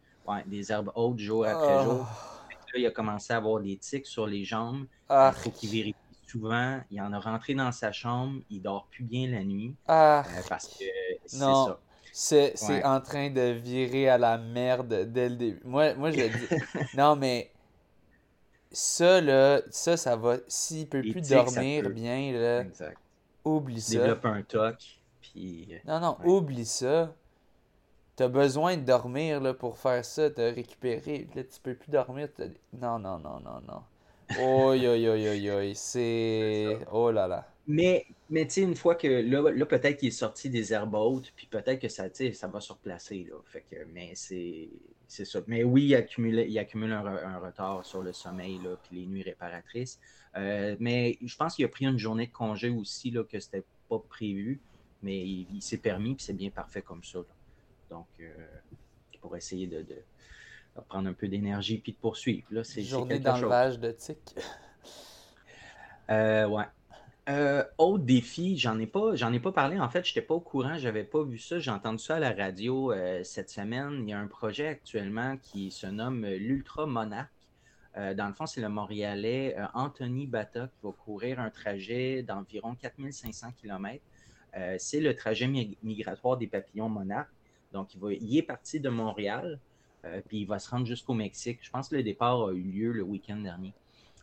des 0.46 0.72
herbes 0.72 0.90
hautes 0.96 1.18
jour 1.18 1.46
après 1.46 1.76
ah. 1.78 1.84
jour 1.84 2.37
il 2.76 2.86
a 2.86 2.90
commencé 2.90 3.32
à 3.32 3.36
avoir 3.36 3.60
des 3.60 3.76
tics 3.76 4.06
sur 4.06 4.26
les 4.26 4.44
jambes. 4.44 4.86
Ah. 5.08 5.32
Il 5.36 5.40
faut 5.42 5.50
qu'il 5.50 5.70
vérifie 5.70 5.96
souvent. 6.26 6.80
Il 6.90 7.00
en 7.00 7.12
a 7.12 7.18
rentré 7.18 7.54
dans 7.54 7.72
sa 7.72 7.92
chambre. 7.92 8.40
Il 8.50 8.62
dort 8.62 8.86
plus 8.90 9.04
bien 9.04 9.30
la 9.30 9.44
nuit. 9.44 9.74
Ah. 9.86 10.24
Euh, 10.26 10.40
parce 10.48 10.68
que 10.68 10.84
c'est 11.26 11.38
ça. 11.38 11.78
C'est 12.54 12.84
en 12.84 13.00
train 13.00 13.30
de 13.30 13.52
virer 13.52 14.08
à 14.08 14.18
la 14.18 14.38
merde 14.38 15.10
dès 15.12 15.28
le 15.28 15.36
début. 15.36 15.60
Moi, 15.64 15.94
moi 15.94 16.10
je 16.10 16.16
dis. 16.16 16.62
non, 16.96 17.16
mais 17.16 17.52
ça, 18.70 19.20
là, 19.20 19.62
ça, 19.70 19.96
ça 19.96 20.16
va. 20.16 20.36
S'il 20.48 20.88
peut 20.88 21.00
plus 21.00 21.28
dormir 21.28 21.90
bien, 21.90 22.32
là, 22.32 22.64
oublie 23.44 23.80
ça. 23.80 23.98
Développe 23.98 24.24
un 24.26 24.42
toc. 24.42 24.76
Puis... 25.20 25.68
Non, 25.86 26.00
non, 26.00 26.18
oublie 26.24 26.64
ça. 26.64 27.14
T'as 28.18 28.26
besoin 28.26 28.76
de 28.76 28.82
dormir 28.82 29.40
là, 29.40 29.54
pour 29.54 29.78
faire 29.78 30.04
ça, 30.04 30.28
te 30.28 30.40
récupérer. 30.40 31.28
Là, 31.36 31.44
tu 31.44 31.60
peux 31.62 31.76
plus 31.76 31.92
dormir. 31.92 32.28
Non, 32.72 32.98
non, 32.98 33.16
non, 33.16 33.38
non, 33.38 33.60
non. 33.60 33.82
Oi, 34.40 34.76
oi, 34.88 35.08
oi, 35.08 35.28
oi, 35.28 35.50
oi. 35.52 35.72
C'est. 35.76 36.80
Oh 36.90 37.12
là 37.12 37.28
là. 37.28 37.48
Mais, 37.68 38.06
mais 38.28 38.44
tu 38.48 38.54
sais, 38.54 38.62
une 38.62 38.74
fois 38.74 38.96
que 38.96 39.06
là, 39.06 39.52
là 39.52 39.66
peut-être 39.66 39.98
qu'il 39.98 40.08
est 40.08 40.10
sorti 40.10 40.50
des 40.50 40.72
herbes 40.72 40.96
hautes, 40.96 41.32
puis 41.36 41.46
peut-être 41.46 41.80
que 41.80 41.86
ça, 41.86 42.06
ça 42.12 42.48
va 42.48 42.60
se 42.60 42.72
replacer. 42.72 43.24
Là. 43.30 43.36
Fait 43.44 43.64
que, 43.70 43.76
mais 43.94 44.10
c'est, 44.16 44.68
c'est 45.06 45.24
ça. 45.24 45.38
Mais 45.46 45.62
oui, 45.62 45.84
il 45.84 45.94
accumule, 45.94 46.40
il 46.40 46.58
accumule 46.58 46.92
un, 46.92 47.38
retard 47.38 47.86
sur 47.86 48.02
le 48.02 48.12
sommeil, 48.12 48.58
là, 48.64 48.70
puis 48.82 48.96
les 48.96 49.06
nuits 49.06 49.22
réparatrices. 49.22 50.00
Euh, 50.36 50.74
mais 50.80 51.18
je 51.24 51.36
pense 51.36 51.54
qu'il 51.54 51.64
a 51.64 51.68
pris 51.68 51.84
une 51.84 51.98
journée 51.98 52.26
de 52.26 52.32
congé 52.32 52.68
aussi, 52.68 53.12
là, 53.12 53.22
que 53.22 53.38
c'était 53.38 53.62
pas 53.88 54.00
prévu. 54.00 54.60
Mais 55.04 55.24
il, 55.24 55.62
s'est 55.62 55.78
permis, 55.78 56.16
puis 56.16 56.24
c'est 56.24 56.36
bien 56.36 56.50
parfait 56.50 56.82
comme 56.82 57.04
ça. 57.04 57.18
Là. 57.18 57.37
Donc, 57.90 58.06
euh, 58.20 58.32
pour 59.20 59.36
essayer 59.36 59.66
de, 59.66 59.84
prendre 60.88 61.08
un 61.08 61.12
peu 61.12 61.28
d'énergie 61.28 61.78
puis 61.78 61.92
de 61.92 61.96
poursuivre. 61.98 62.46
Là, 62.50 62.64
c'est, 62.64 62.82
Journée 62.82 63.18
d'enlevage 63.18 63.78
de 63.78 63.90
tic. 63.92 64.34
Euh, 66.10 66.46
ouais. 66.46 66.64
Euh, 67.28 67.62
autre 67.76 68.04
défi, 68.04 68.56
j'en 68.56 68.78
ai 68.78 68.86
pas, 68.86 69.14
j'en 69.14 69.30
ai 69.34 69.40
pas 69.40 69.52
parlé. 69.52 69.78
En 69.78 69.90
fait, 69.90 70.06
je 70.06 70.10
n'étais 70.12 70.22
pas 70.22 70.32
au 70.32 70.40
courant, 70.40 70.78
j'avais 70.78 71.04
pas 71.04 71.22
vu 71.22 71.36
ça. 71.36 71.58
J'ai 71.58 71.70
entendu 71.70 72.02
ça 72.02 72.16
à 72.16 72.18
la 72.18 72.32
radio 72.32 72.94
cette 73.24 73.50
semaine. 73.50 74.04
Il 74.04 74.08
y 74.08 74.12
a 74.14 74.18
un 74.18 74.26
projet 74.26 74.68
actuellement 74.68 75.36
qui 75.36 75.70
se 75.70 75.86
nomme 75.86 76.24
l'Ultra 76.26 76.86
Monarch. 76.86 77.28
dans 77.94 78.26
le 78.26 78.32
fond, 78.32 78.46
c'est 78.46 78.62
le 78.62 78.70
Montréalais 78.70 79.54
Anthony 79.74 80.26
Bata 80.26 80.68
qui 80.68 80.78
va 80.82 80.92
courir 80.92 81.40
un 81.40 81.50
trajet 81.50 82.22
d'environ 82.22 82.74
4500 82.74 83.48
km. 83.60 84.02
c'est 84.78 85.00
le 85.00 85.14
trajet 85.14 85.46
migratoire 85.82 86.38
des 86.38 86.46
papillons 86.46 86.88
monarques. 86.88 87.28
Donc, 87.72 87.94
il, 87.94 88.00
va, 88.00 88.12
est 88.12 88.42
parti 88.42 88.80
de 88.80 88.88
Montréal, 88.88 89.58
euh, 90.04 90.20
puis 90.26 90.40
il 90.40 90.46
va 90.46 90.58
se 90.58 90.70
rendre 90.70 90.86
jusqu'au 90.86 91.14
Mexique. 91.14 91.58
Je 91.62 91.70
pense 91.70 91.88
que 91.88 91.96
le 91.96 92.02
départ 92.02 92.48
a 92.48 92.52
eu 92.52 92.62
lieu 92.62 92.92
le 92.92 93.02
week-end 93.02 93.36
dernier. 93.36 93.74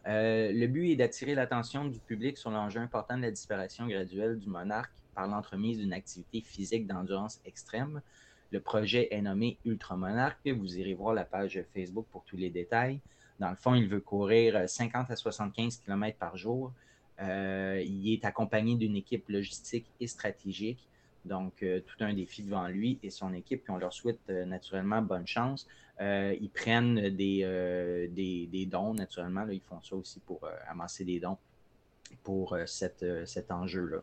Euh, 0.07 0.51
le 0.51 0.67
but 0.67 0.91
est 0.91 0.95
d'attirer 0.95 1.34
l'attention 1.34 1.85
du 1.85 1.99
public 1.99 2.38
sur 2.38 2.51
l'enjeu 2.51 2.80
important 2.80 3.17
de 3.17 3.23
la 3.23 3.31
disparition 3.31 3.88
graduelle 3.88 4.38
du 4.38 4.49
monarque 4.49 4.93
par 5.15 5.27
l'entremise 5.27 5.80
d'une 5.80 5.93
activité 5.93 6.41
physique 6.41 6.85
d'endurance 6.85 7.39
extrême. 7.45 8.01
Le 8.51 8.59
projet 8.59 9.07
est 9.11 9.22
nommé 9.22 9.57
Ultramonarque. 9.65 10.47
Vous 10.47 10.77
irez 10.77 10.93
voir 10.93 11.13
la 11.13 11.26
page 11.26 11.59
Facebook 11.73 12.05
pour 12.11 12.23
tous 12.23 12.38
les 12.38 12.49
détails. 12.49 12.99
Dans 13.39 13.49
le 13.49 13.55
fond, 13.55 13.73
il 13.73 13.88
veut 13.88 13.99
courir 13.99 14.69
50 14.69 15.09
à 15.09 15.15
75 15.15 15.77
km 15.77 16.17
par 16.17 16.38
jour. 16.38 16.72
Euh, 17.22 17.81
il 17.85 18.13
est 18.13 18.26
accompagné 18.26 18.76
d'une 18.76 18.95
équipe 18.95 19.27
logistique 19.30 19.88
et 19.99 20.07
stratégique. 20.07 20.88
Donc, 21.26 21.64
euh, 21.64 21.81
tout 21.81 22.03
un 22.03 22.14
défi 22.14 22.43
devant 22.43 22.68
lui 22.68 22.99
et 23.02 23.10
son 23.10 23.34
équipe. 23.34 23.64
Puis 23.64 23.72
on 23.72 23.77
leur 23.77 23.93
souhaite 23.93 24.19
euh, 24.30 24.45
naturellement 24.45 25.02
bonne 25.02 25.27
chance. 25.27 25.68
Euh, 25.99 26.35
ils 26.39 26.49
prennent 26.49 27.10
des, 27.10 28.07
des, 28.11 28.65
dons, 28.65 28.93
naturellement. 28.93 29.45
Ils 29.49 29.61
font 29.61 29.81
ça 29.81 29.95
aussi 29.95 30.19
pour 30.19 30.41
amasser 30.69 31.03
des 31.03 31.19
dons 31.19 31.38
pour 32.23 32.57
cette, 32.65 33.06
cet 33.26 33.52
enjeu-là. 33.52 34.02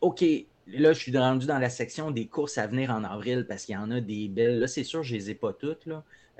OK, 0.00 0.24
là, 0.66 0.92
je 0.92 0.98
suis 0.98 1.16
rendu 1.16 1.46
dans 1.46 1.60
la 1.60 1.70
section 1.70 2.10
des 2.10 2.26
courses 2.26 2.58
à 2.58 2.66
venir 2.66 2.90
en 2.90 3.04
avril 3.04 3.46
parce 3.48 3.64
qu'il 3.64 3.74
y 3.74 3.78
en 3.78 3.90
a 3.92 4.00
des 4.00 4.28
belles. 4.28 4.58
Là, 4.58 4.66
c'est 4.66 4.82
sûr, 4.82 5.04
je 5.04 5.14
ne 5.14 5.18
les 5.18 5.30
ai 5.30 5.34
pas 5.36 5.52
toutes, 5.52 5.88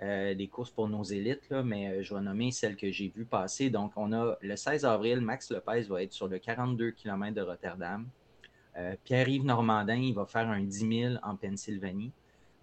des 0.01 0.49
courses 0.51 0.73
pour 0.73 0.89
nos 0.89 1.05
élites, 1.05 1.49
mais 1.65 2.03
je 2.03 2.13
vais 2.13 2.21
nommer 2.21 2.51
celles 2.51 2.75
que 2.75 2.91
j'ai 2.91 3.09
vues 3.09 3.25
passer. 3.25 3.71
Donc, 3.71 3.93
on 3.95 4.13
a 4.13 4.37
le 4.41 4.57
16 4.57 4.85
avril, 4.85 5.21
Max 5.21 5.53
Lopez 5.53 5.83
va 5.83 6.03
être 6.03 6.13
sur 6.13 6.27
le 6.27 6.41
42 6.41 6.91
km 6.91 7.35
de 7.37 7.43
Rotterdam. 7.43 8.09
Euh, 8.77 8.95
Pierre-Yves 9.05 9.45
Normandin, 9.45 9.97
il 9.97 10.15
va 10.15 10.27
faire 10.27 10.49
un 10.49 10.63
10 10.63 11.01
000 11.01 11.15
en 11.23 11.37
Pennsylvanie. 11.37 12.13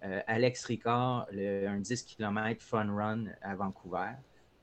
Euh, 0.02 0.20
Alex 0.26 0.64
Ricard, 0.64 1.26
un 1.32 1.78
10 1.78 2.02
km 2.04 2.62
fun 2.62 2.92
run 2.92 3.26
à 3.42 3.54
Vancouver. 3.54 4.12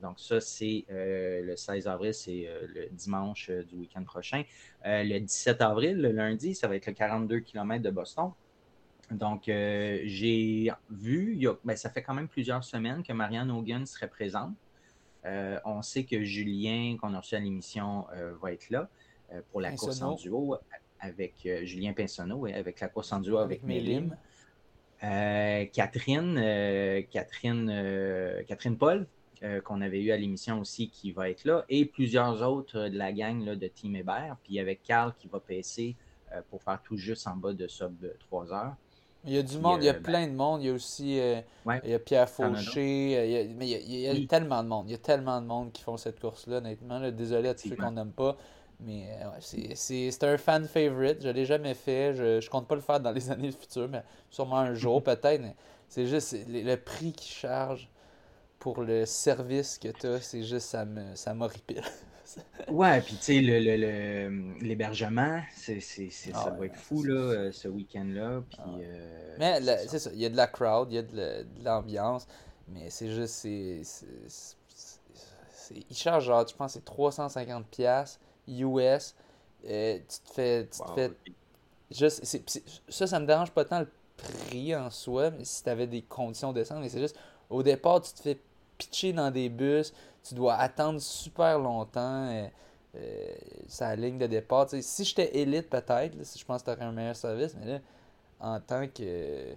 Donc, 0.01 0.19
ça, 0.19 0.41
c'est 0.41 0.85
euh, 0.91 1.41
le 1.43 1.55
16 1.55 1.87
avril, 1.87 2.13
c'est 2.13 2.47
le 2.67 2.87
dimanche 2.91 3.49
du 3.49 3.75
week-end 3.75 4.03
prochain. 4.03 4.43
le 4.83 5.19
17 5.19 5.61
avril, 5.61 6.01
le 6.01 6.11
lundi, 6.11 6.53
ça 6.53 6.67
va 6.67 6.75
être 6.75 6.87
le 6.87 6.93
42 6.93 7.39
km 7.39 7.83
de 7.83 7.89
Boston. 7.89 8.31
Donc, 9.09 9.43
j'ai 9.45 10.71
vu, 10.89 11.47
ben, 11.63 11.77
ça 11.77 11.89
fait 11.89 12.03
quand 12.03 12.13
même 12.13 12.27
plusieurs 12.27 12.63
semaines 12.63 13.03
que 13.03 13.13
Marianne 13.13 13.49
Hogan 13.49 13.85
serait 13.85 14.09
présente. 14.09 14.53
on 15.23 15.81
sait 15.81 16.03
que 16.03 16.21
Julien, 16.23 16.97
qu'on 16.99 17.13
a 17.13 17.19
reçu 17.19 17.35
à 17.35 17.39
l'émission, 17.39 18.05
va 18.41 18.51
être 18.51 18.69
là 18.69 18.89
pour 19.51 19.61
la 19.61 19.71
course 19.71 20.01
en 20.01 20.15
duo 20.15 20.57
avec 20.99 21.47
Julien 21.63 21.93
Pinsonneau, 21.93 22.47
et 22.47 22.53
avec 22.53 22.79
la 22.79 22.87
course 22.87 23.11
en 23.13 23.19
duo 23.19 23.37
avec, 23.37 23.63
Mélim. 23.63 24.15
Catherine, 24.99 26.35
Catherine, 27.11 28.43
Catherine 28.47 28.77
Paul, 28.77 29.07
qu'on 29.63 29.81
avait 29.81 30.01
eu 30.01 30.11
à 30.11 30.17
l'émission 30.17 30.59
aussi, 30.59 30.89
qui 30.89 31.11
va 31.11 31.29
être 31.29 31.45
là, 31.45 31.65
et 31.69 31.85
plusieurs 31.85 32.41
autres 32.41 32.89
de 32.89 32.97
la 32.97 33.11
gang 33.11 33.43
de 33.43 33.67
Team 33.67 33.95
Hébert. 33.95 34.37
Puis 34.43 34.59
avec 34.59 34.81
Carl 34.83 35.13
qui 35.19 35.27
va 35.27 35.39
passer 35.39 35.95
pour 36.49 36.63
faire 36.63 36.81
tout 36.83 36.97
juste 36.97 37.27
en 37.27 37.35
bas 37.35 37.53
de 37.53 37.67
sub 37.67 37.93
3 38.19 38.53
heures. 38.53 38.75
Il 39.25 39.33
y 39.33 39.37
a 39.37 39.43
du 39.43 39.57
monde, 39.59 39.83
il 39.83 39.85
y 39.85 39.89
a 39.89 39.93
ben 39.93 40.01
plein 40.01 40.27
de 40.27 40.33
monde. 40.33 40.61
Il 40.61 40.67
y 40.67 40.69
a 40.69 40.73
aussi 40.73 41.17
il 41.17 41.89
y 41.89 41.93
a 41.93 41.99
Pierre 41.99 42.29
Fauché. 42.29 43.45
Il 43.45 43.55
mais 43.55 43.69
il 43.69 43.99
y 43.99 44.07
a, 44.07 44.27
tellement 44.27 44.63
de 44.63 44.69
monde. 44.69 44.85
Il 44.87 44.91
y 44.91 44.95
a 44.95 44.99
tellement 44.99 45.41
de 45.41 45.45
monde 45.45 45.71
qui 45.71 45.83
font 45.83 45.97
cette 45.97 46.19
course-là, 46.19 46.57
honnêtement. 46.57 46.99
désolé 47.11 47.49
à 47.49 47.53
tous 47.53 47.67
ceux 47.67 47.75
qu'on 47.75 47.91
n'aime 47.91 48.11
pas. 48.11 48.37
Mais 48.79 49.07
c'est 49.41 50.23
un 50.23 50.37
fan 50.37 50.67
favorite. 50.67 51.21
Je 51.21 51.29
ne 51.29 51.33
l'ai 51.33 51.45
jamais 51.45 51.73
fait. 51.73 52.13
Je, 52.13 52.41
je 52.41 52.49
compte 52.49 52.67
pas 52.67 52.75
le 52.75 52.81
faire 52.81 52.99
dans 52.99 53.11
les 53.11 53.29
années 53.31 53.51
futures, 53.51 53.89
mais 53.89 54.03
sûrement 54.29 54.59
un 54.59 54.73
jour 54.73 55.03
peut-être. 55.03 55.43
C'est 55.89 56.05
juste 56.05 56.35
le, 56.47 56.75
prix 56.75 57.13
qu'ils 57.13 57.33
charge 57.33 57.89
pour 58.59 58.81
le 58.81 59.05
service 59.05 59.77
que 59.77 59.89
tu 59.89 60.07
as, 60.07 60.21
c'est 60.21 60.43
juste 60.43 60.67
ça 60.67 60.85
me 60.85 61.15
ça 61.15 61.33
m'horripile. 61.33 61.83
ouais, 62.69 63.01
puis 63.01 63.15
tu 63.15 63.23
sais, 63.23 63.39
l'hébergement, 63.39 65.41
le, 65.67 65.79
ça 65.79 66.31
ah 66.33 66.49
va 66.49 66.65
être 66.65 66.75
fou 66.75 67.03
là, 67.03 67.13
euh, 67.13 67.51
ce 67.51 67.69
week-end-là. 67.69 68.43
Ah 68.57 68.63
euh, 68.79 69.35
mais 69.39 69.61
c'est 69.87 69.99
ça. 69.99 70.09
il 70.13 70.19
y 70.19 70.25
a 70.25 70.29
de 70.29 70.35
la 70.35 70.47
crowd, 70.47 70.91
il 70.91 70.95
y 70.95 70.97
a 70.97 71.03
de 71.03 71.45
l'ambiance, 71.63 72.27
mais 72.67 72.89
c'est 72.89 73.09
juste, 73.09 73.33
c'est. 73.33 73.81
Ils 75.89 75.95
chargent 75.95 76.25
genre, 76.25 76.47
je 76.47 76.55
pense, 76.55 76.73
c'est 76.73 76.85
350$ 76.85 78.19
US. 78.47 79.15
Euh, 79.65 79.97
tu 79.99 80.19
te 80.19 80.33
fais. 80.33 80.67
Tu 80.67 80.79
te 80.79 80.93
fais 80.93 81.11
juste, 81.91 82.25
ça, 82.89 83.07
ça 83.07 83.19
me 83.19 83.25
dérange 83.25 83.51
pas 83.51 83.65
tant 83.65 83.79
le 83.79 83.87
prix 84.17 84.75
en 84.75 84.89
soi, 84.89 85.31
mais 85.31 85.45
si 85.45 85.63
tu 85.63 85.69
avais 85.69 85.87
des 85.87 86.01
conditions 86.01 86.51
décentes, 86.51 86.81
mais 86.81 86.89
c'est 86.89 86.99
juste, 86.99 87.17
au 87.49 87.63
départ, 87.63 88.01
tu 88.01 88.11
te 88.13 88.21
fais 88.21 88.37
pitcher 88.77 89.13
dans 89.13 89.31
des 89.31 89.49
bus, 89.49 89.93
tu 90.23 90.35
dois 90.35 90.55
attendre 90.55 90.99
super 90.99 91.59
longtemps 91.59 92.27
euh, 92.27 92.47
euh, 92.95 93.35
sa 93.67 93.95
ligne 93.95 94.17
de 94.17 94.27
départ. 94.27 94.67
si 94.69 95.03
j'étais 95.03 95.37
élite, 95.37 95.69
peut-être, 95.69 96.23
si 96.23 96.39
je 96.39 96.45
pense 96.45 96.61
que 96.61 96.71
tu 96.71 96.77
aurais 96.77 96.85
un 96.85 96.91
meilleur 96.91 97.15
service, 97.15 97.55
mais 97.59 97.73
là, 97.73 97.79
en 98.39 98.59
tant 98.59 98.87
que 98.87 99.55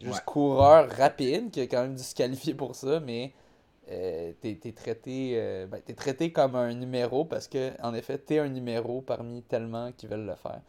juste 0.00 0.24
coureur 0.24 0.90
rapide, 0.90 1.50
qui 1.50 1.60
est 1.60 1.68
quand 1.68 1.82
même 1.82 1.94
disqualifié 1.94 2.54
pour 2.54 2.74
ça, 2.74 3.00
mais 3.00 3.32
euh, 3.90 4.32
t'es 4.40 4.58
es 4.64 4.72
traité, 4.72 5.66
ben, 5.70 5.80
es 5.86 5.94
traité 5.94 6.32
comme 6.32 6.56
un 6.56 6.74
numéro 6.74 7.24
parce 7.24 7.48
que, 7.48 7.70
en 7.82 7.94
effet, 7.94 8.18
t'es 8.18 8.38
un 8.38 8.48
numéro 8.48 9.00
parmi 9.00 9.42
tellement 9.42 9.92
qui 9.92 10.06
veulent 10.06 10.26
le 10.26 10.34
faire. 10.34 10.60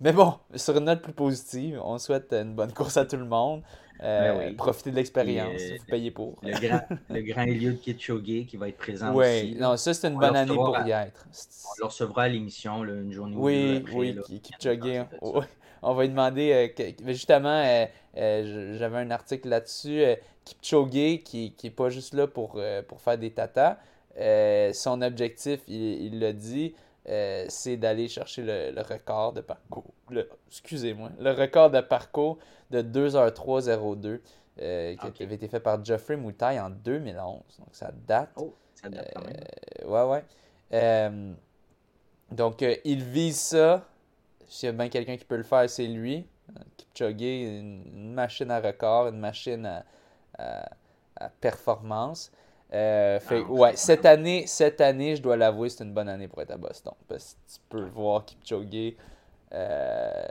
Mais 0.00 0.12
bon, 0.12 0.34
sur 0.56 0.76
une 0.76 0.84
note 0.84 1.00
plus 1.00 1.12
positive, 1.12 1.80
on 1.84 1.96
souhaite 1.96 2.32
une 2.32 2.54
bonne 2.54 2.72
course 2.72 2.96
à 2.96 3.06
tout 3.06 3.16
le 3.16 3.24
monde. 3.24 3.62
Euh, 4.02 4.36
ben 4.36 4.56
profiter 4.56 4.90
de 4.90 4.96
l'expérience, 4.96 5.60
euh, 5.60 5.76
vous 5.78 5.86
payez 5.86 6.10
pour. 6.10 6.36
Le 6.42 6.58
grand, 6.58 6.80
le 7.08 7.20
grand 7.22 7.42
Eliud 7.42 7.78
qui 7.78 8.56
va 8.56 8.68
être 8.68 8.76
présent 8.76 9.14
aussi. 9.14 9.52
Oui, 9.52 9.56
non, 9.60 9.76
ça 9.76 9.94
c'est 9.94 10.08
une 10.08 10.18
bonne 10.18 10.34
année 10.34 10.52
pour 10.52 10.76
y 10.84 10.90
être. 10.90 11.24
On 11.28 11.82
le 11.82 11.86
recevra 11.86 12.24
à 12.24 12.28
l'émission 12.28 12.82
une 12.82 13.12
journée 13.12 13.36
oui, 13.36 13.76
ou 13.76 13.86
deux 13.86 13.92
Oui, 13.96 14.18
oui, 14.28 14.40
Kitchoge. 14.40 15.06
On 15.82 15.94
va 15.94 16.02
lui 16.02 16.10
demander, 16.10 16.72
euh, 16.78 16.92
justement, 17.06 17.86
j'avais 18.14 18.98
un 18.98 19.10
article 19.10 19.48
là-dessus, 19.48 20.04
Kipchoge 20.44 21.22
qui 21.24 21.54
n'est 21.62 21.70
pas 21.70 21.88
juste 21.88 22.14
là 22.14 22.26
pour, 22.26 22.60
pour 22.88 23.00
faire 23.00 23.18
des 23.18 23.30
tatas. 23.32 23.78
son 24.72 25.02
objectif, 25.02 25.60
il 25.68 26.20
l'a 26.20 26.32
dit, 26.32 26.74
euh, 27.08 27.46
c'est 27.48 27.76
d'aller 27.76 28.06
chercher 28.08 28.42
le, 28.42 28.80
record 28.82 29.32
de 29.32 29.40
parcours. 29.40 29.92
Excusez-moi. 30.48 31.10
Le 31.18 31.32
record 31.32 31.70
de 31.70 31.80
parcours 31.80 32.38
de 32.70 32.80
2h302 32.82 34.20
euh, 34.60 34.96
qui 35.14 35.22
avait 35.22 35.34
été 35.34 35.48
fait 35.48 35.58
par 35.58 35.84
Geoffrey 35.84 36.16
Moutaille 36.16 36.60
en 36.60 36.70
2011. 36.70 37.42
Donc 37.58 37.68
ça 37.72 37.90
date. 38.06 38.30
Oh, 38.36 38.54
ça 38.74 38.88
date 38.88 39.10
quand 39.14 39.24
même. 39.24 39.34
Euh, 39.84 40.10
ouais, 40.10 40.22
ouais. 40.70 41.34
donc 42.30 42.64
il 42.84 43.02
vise 43.02 43.40
ça. 43.40 43.84
S'il 44.52 44.66
y 44.66 44.70
a 44.70 44.72
bien 44.72 44.88
quelqu'un 44.88 45.16
qui 45.16 45.24
peut 45.24 45.36
le 45.36 45.42
faire, 45.42 45.68
c'est 45.68 45.86
lui. 45.86 46.26
Kipchoge, 46.76 47.22
une, 47.22 47.82
une 47.94 48.12
machine 48.12 48.50
à 48.50 48.60
record, 48.60 49.08
une 49.08 49.18
machine 49.18 49.82
à 50.36 51.28
performance. 51.40 52.30
Euh, 52.72 53.20
fait, 53.20 53.42
ah, 53.46 53.50
ouais, 53.50 53.76
cette 53.76 54.06
année, 54.06 54.46
cette 54.46 54.80
année, 54.80 55.14
je 55.16 55.22
dois 55.22 55.36
l'avouer, 55.36 55.68
c'est 55.68 55.84
une 55.84 55.92
bonne 55.92 56.08
année 56.08 56.26
pour 56.26 56.40
être 56.40 56.52
à 56.52 56.56
Boston. 56.56 56.94
Parce 57.06 57.34
que 57.34 57.52
tu 57.54 57.60
peux 57.68 57.84
voir 57.84 58.24
Kipchoge, 58.24 58.94
euh, 59.52 60.24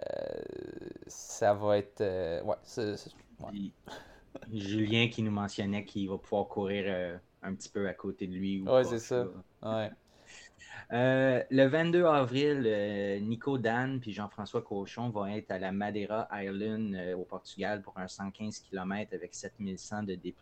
ça 1.05 1.53
va 1.53 1.77
être. 1.77 2.01
Euh, 2.01 2.41
ouais, 2.41 2.55
Julien 4.51 5.07
qui 5.09 5.21
nous 5.21 5.31
mentionnait 5.31 5.85
qu'il 5.85 6.09
va 6.09 6.17
pouvoir 6.17 6.47
courir 6.47 6.85
euh, 6.87 7.17
un 7.43 7.53
petit 7.53 7.69
peu 7.69 7.87
à 7.87 7.93
côté 7.93 8.25
de 8.25 8.33
lui. 8.33 8.63
ouais, 8.63 8.83
c'est 8.85 8.99
ça. 8.99 9.27
Ouais. 9.61 9.91
Le 10.91 11.65
22 11.67 12.05
avril, 12.05 13.21
Nico 13.23 13.57
Dan 13.57 13.99
puis 13.99 14.11
Jean-François 14.11 14.61
Cochon 14.61 15.09
vont 15.09 15.27
être 15.27 15.51
à 15.51 15.59
la 15.59 15.71
Madeira 15.71 16.27
Island 16.33 17.15
au 17.17 17.23
Portugal 17.23 17.81
pour 17.81 17.97
un 17.97 18.07
115 18.07 18.59
km 18.59 19.13
avec 19.13 19.33
7100 19.33 20.03
de 20.03 20.15
D. 20.15 20.33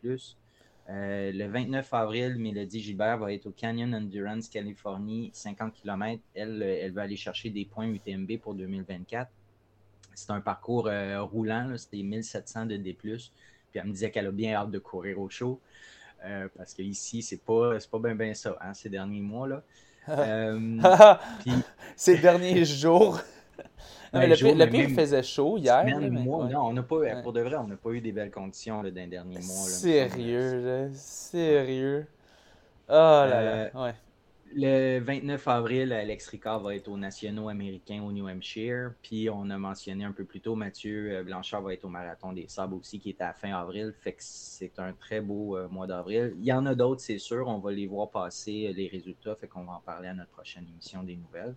Euh, 0.89 1.31
le 1.31 1.47
29 1.47 1.93
avril, 1.93 2.35
Mélodie 2.37 2.79
Gilbert 2.79 3.19
va 3.19 3.31
être 3.31 3.45
au 3.45 3.51
Canyon 3.51 3.93
Endurance 3.93 4.49
Californie, 4.49 5.29
50 5.33 5.73
km. 5.73 6.21
Elle, 6.33 6.63
euh, 6.63 6.79
elle 6.81 6.91
va 6.93 7.03
aller 7.03 7.15
chercher 7.15 7.51
des 7.51 7.65
points 7.65 7.87
UTMB 7.87 8.39
pour 8.39 8.55
2024. 8.55 9.29
C'est 10.15 10.31
un 10.31 10.41
parcours 10.41 10.87
euh, 10.87 11.21
roulant, 11.21 11.77
c'était 11.77 12.01
1700 12.01 12.65
de 12.65 12.77
D. 12.77 12.93
Puis 12.93 13.31
elle 13.75 13.85
me 13.85 13.91
disait 13.91 14.09
qu'elle 14.09 14.25
a 14.25 14.31
bien 14.31 14.55
hâte 14.55 14.71
de 14.71 14.79
courir 14.79 15.19
au 15.19 15.29
show. 15.29 15.61
parce 16.57 16.73
qu'ici, 16.73 17.21
c'est 17.21 17.43
pas, 17.45 17.77
pas 17.91 17.99
bien 17.99 18.15
ben 18.15 18.33
ça, 18.33 18.57
hein, 18.59 18.73
ces 18.73 18.89
derniers 18.89 19.21
mois. 19.21 19.47
là. 19.47 19.63
Ces 21.95 22.17
derniers 22.17 22.65
jours. 22.65 23.19
Non, 24.11 24.21
le, 24.21 24.65
pire, 24.65 24.89
il 24.89 24.95
faisait 24.95 25.21
chaud 25.21 25.57
hier. 25.57 25.85
non, 25.85 26.49
on 26.55 26.73
n'a 26.73 26.81
pas, 26.81 27.21
pour 27.21 27.31
de 27.33 27.41
vrai, 27.41 27.55
on 27.57 27.67
n'a 27.67 27.75
pas 27.75 27.91
eu 27.91 28.01
des 28.01 28.11
belles 28.11 28.31
conditions 28.31 28.81
là, 28.81 28.89
dans 28.89 29.01
les 29.01 29.07
derniers 29.07 29.39
mois. 29.39 29.67
Sérieux, 29.67 30.61
là, 30.65 30.93
sérieux. 30.93 32.07
Oh 32.87 32.93
là 32.93 33.27
là, 33.27 33.37
euh, 33.37 33.69
ouais. 33.75 33.93
Le 34.55 34.99
29 34.99 35.47
avril, 35.47 35.93
Alex 35.93 36.27
Ricard 36.27 36.61
va 36.61 36.75
être 36.75 36.87
aux 36.87 36.97
nationaux 36.97 37.49
américains 37.49 38.01
au 38.03 38.11
New 38.11 38.27
Hampshire. 38.27 38.93
Puis 39.01 39.29
on 39.29 39.49
a 39.49 39.57
mentionné 39.57 40.03
un 40.03 40.11
peu 40.11 40.25
plus 40.25 40.41
tôt, 40.41 40.55
Mathieu 40.55 41.11
euh, 41.11 41.23
Blanchard 41.23 41.61
va 41.61 41.73
être 41.73 41.85
au 41.85 41.89
Marathon 41.89 42.33
des 42.33 42.47
Sables 42.47 42.73
aussi, 42.73 42.99
qui 42.99 43.09
est 43.09 43.21
à 43.21 43.33
fin 43.33 43.53
avril. 43.53 43.93
Fait 43.99 44.13
que 44.13 44.21
c'est 44.21 44.79
un 44.79 44.93
très 44.93 45.21
beau 45.21 45.55
euh, 45.55 45.67
mois 45.69 45.87
d'avril. 45.87 46.33
Il 46.39 46.45
y 46.45 46.53
en 46.53 46.65
a 46.65 46.73
d'autres, 46.75 47.01
c'est 47.01 47.19
sûr. 47.19 47.47
On 47.47 47.59
va 47.59 47.71
les 47.71 47.87
voir 47.87 48.09
passer 48.09 48.73
les 48.75 48.87
résultats. 48.87 49.35
Fait 49.35 49.47
qu'on 49.47 49.63
va 49.63 49.73
en 49.73 49.81
parler 49.81 50.07
à 50.07 50.13
notre 50.13 50.31
prochaine 50.31 50.65
émission 50.67 51.03
des 51.03 51.15
nouvelles. 51.15 51.55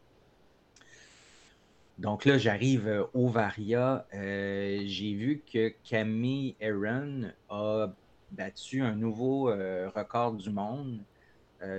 Donc 1.99 2.25
là, 2.25 2.39
j'arrive 2.39 2.89
euh, 2.89 3.05
au 3.15 3.29
Varia. 3.29 4.07
Euh, 4.15 4.83
j'ai 4.87 5.15
vu 5.15 5.43
que 5.51 5.73
Camille 5.85 6.57
Aaron 6.61 7.31
a 7.49 7.89
battu 8.31 8.83
un 8.83 8.97
nouveau 8.97 9.51
euh, 9.51 9.91
record 9.95 10.33
du 10.33 10.51
monde 10.51 11.01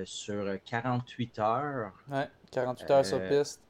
sur 0.05 0.45
48 0.65 1.39
heures. 1.39 1.93
Ouais, 2.10 2.30
48 2.51 2.91
heures 2.91 3.05
sur 3.05 3.27
piste. 3.27 3.61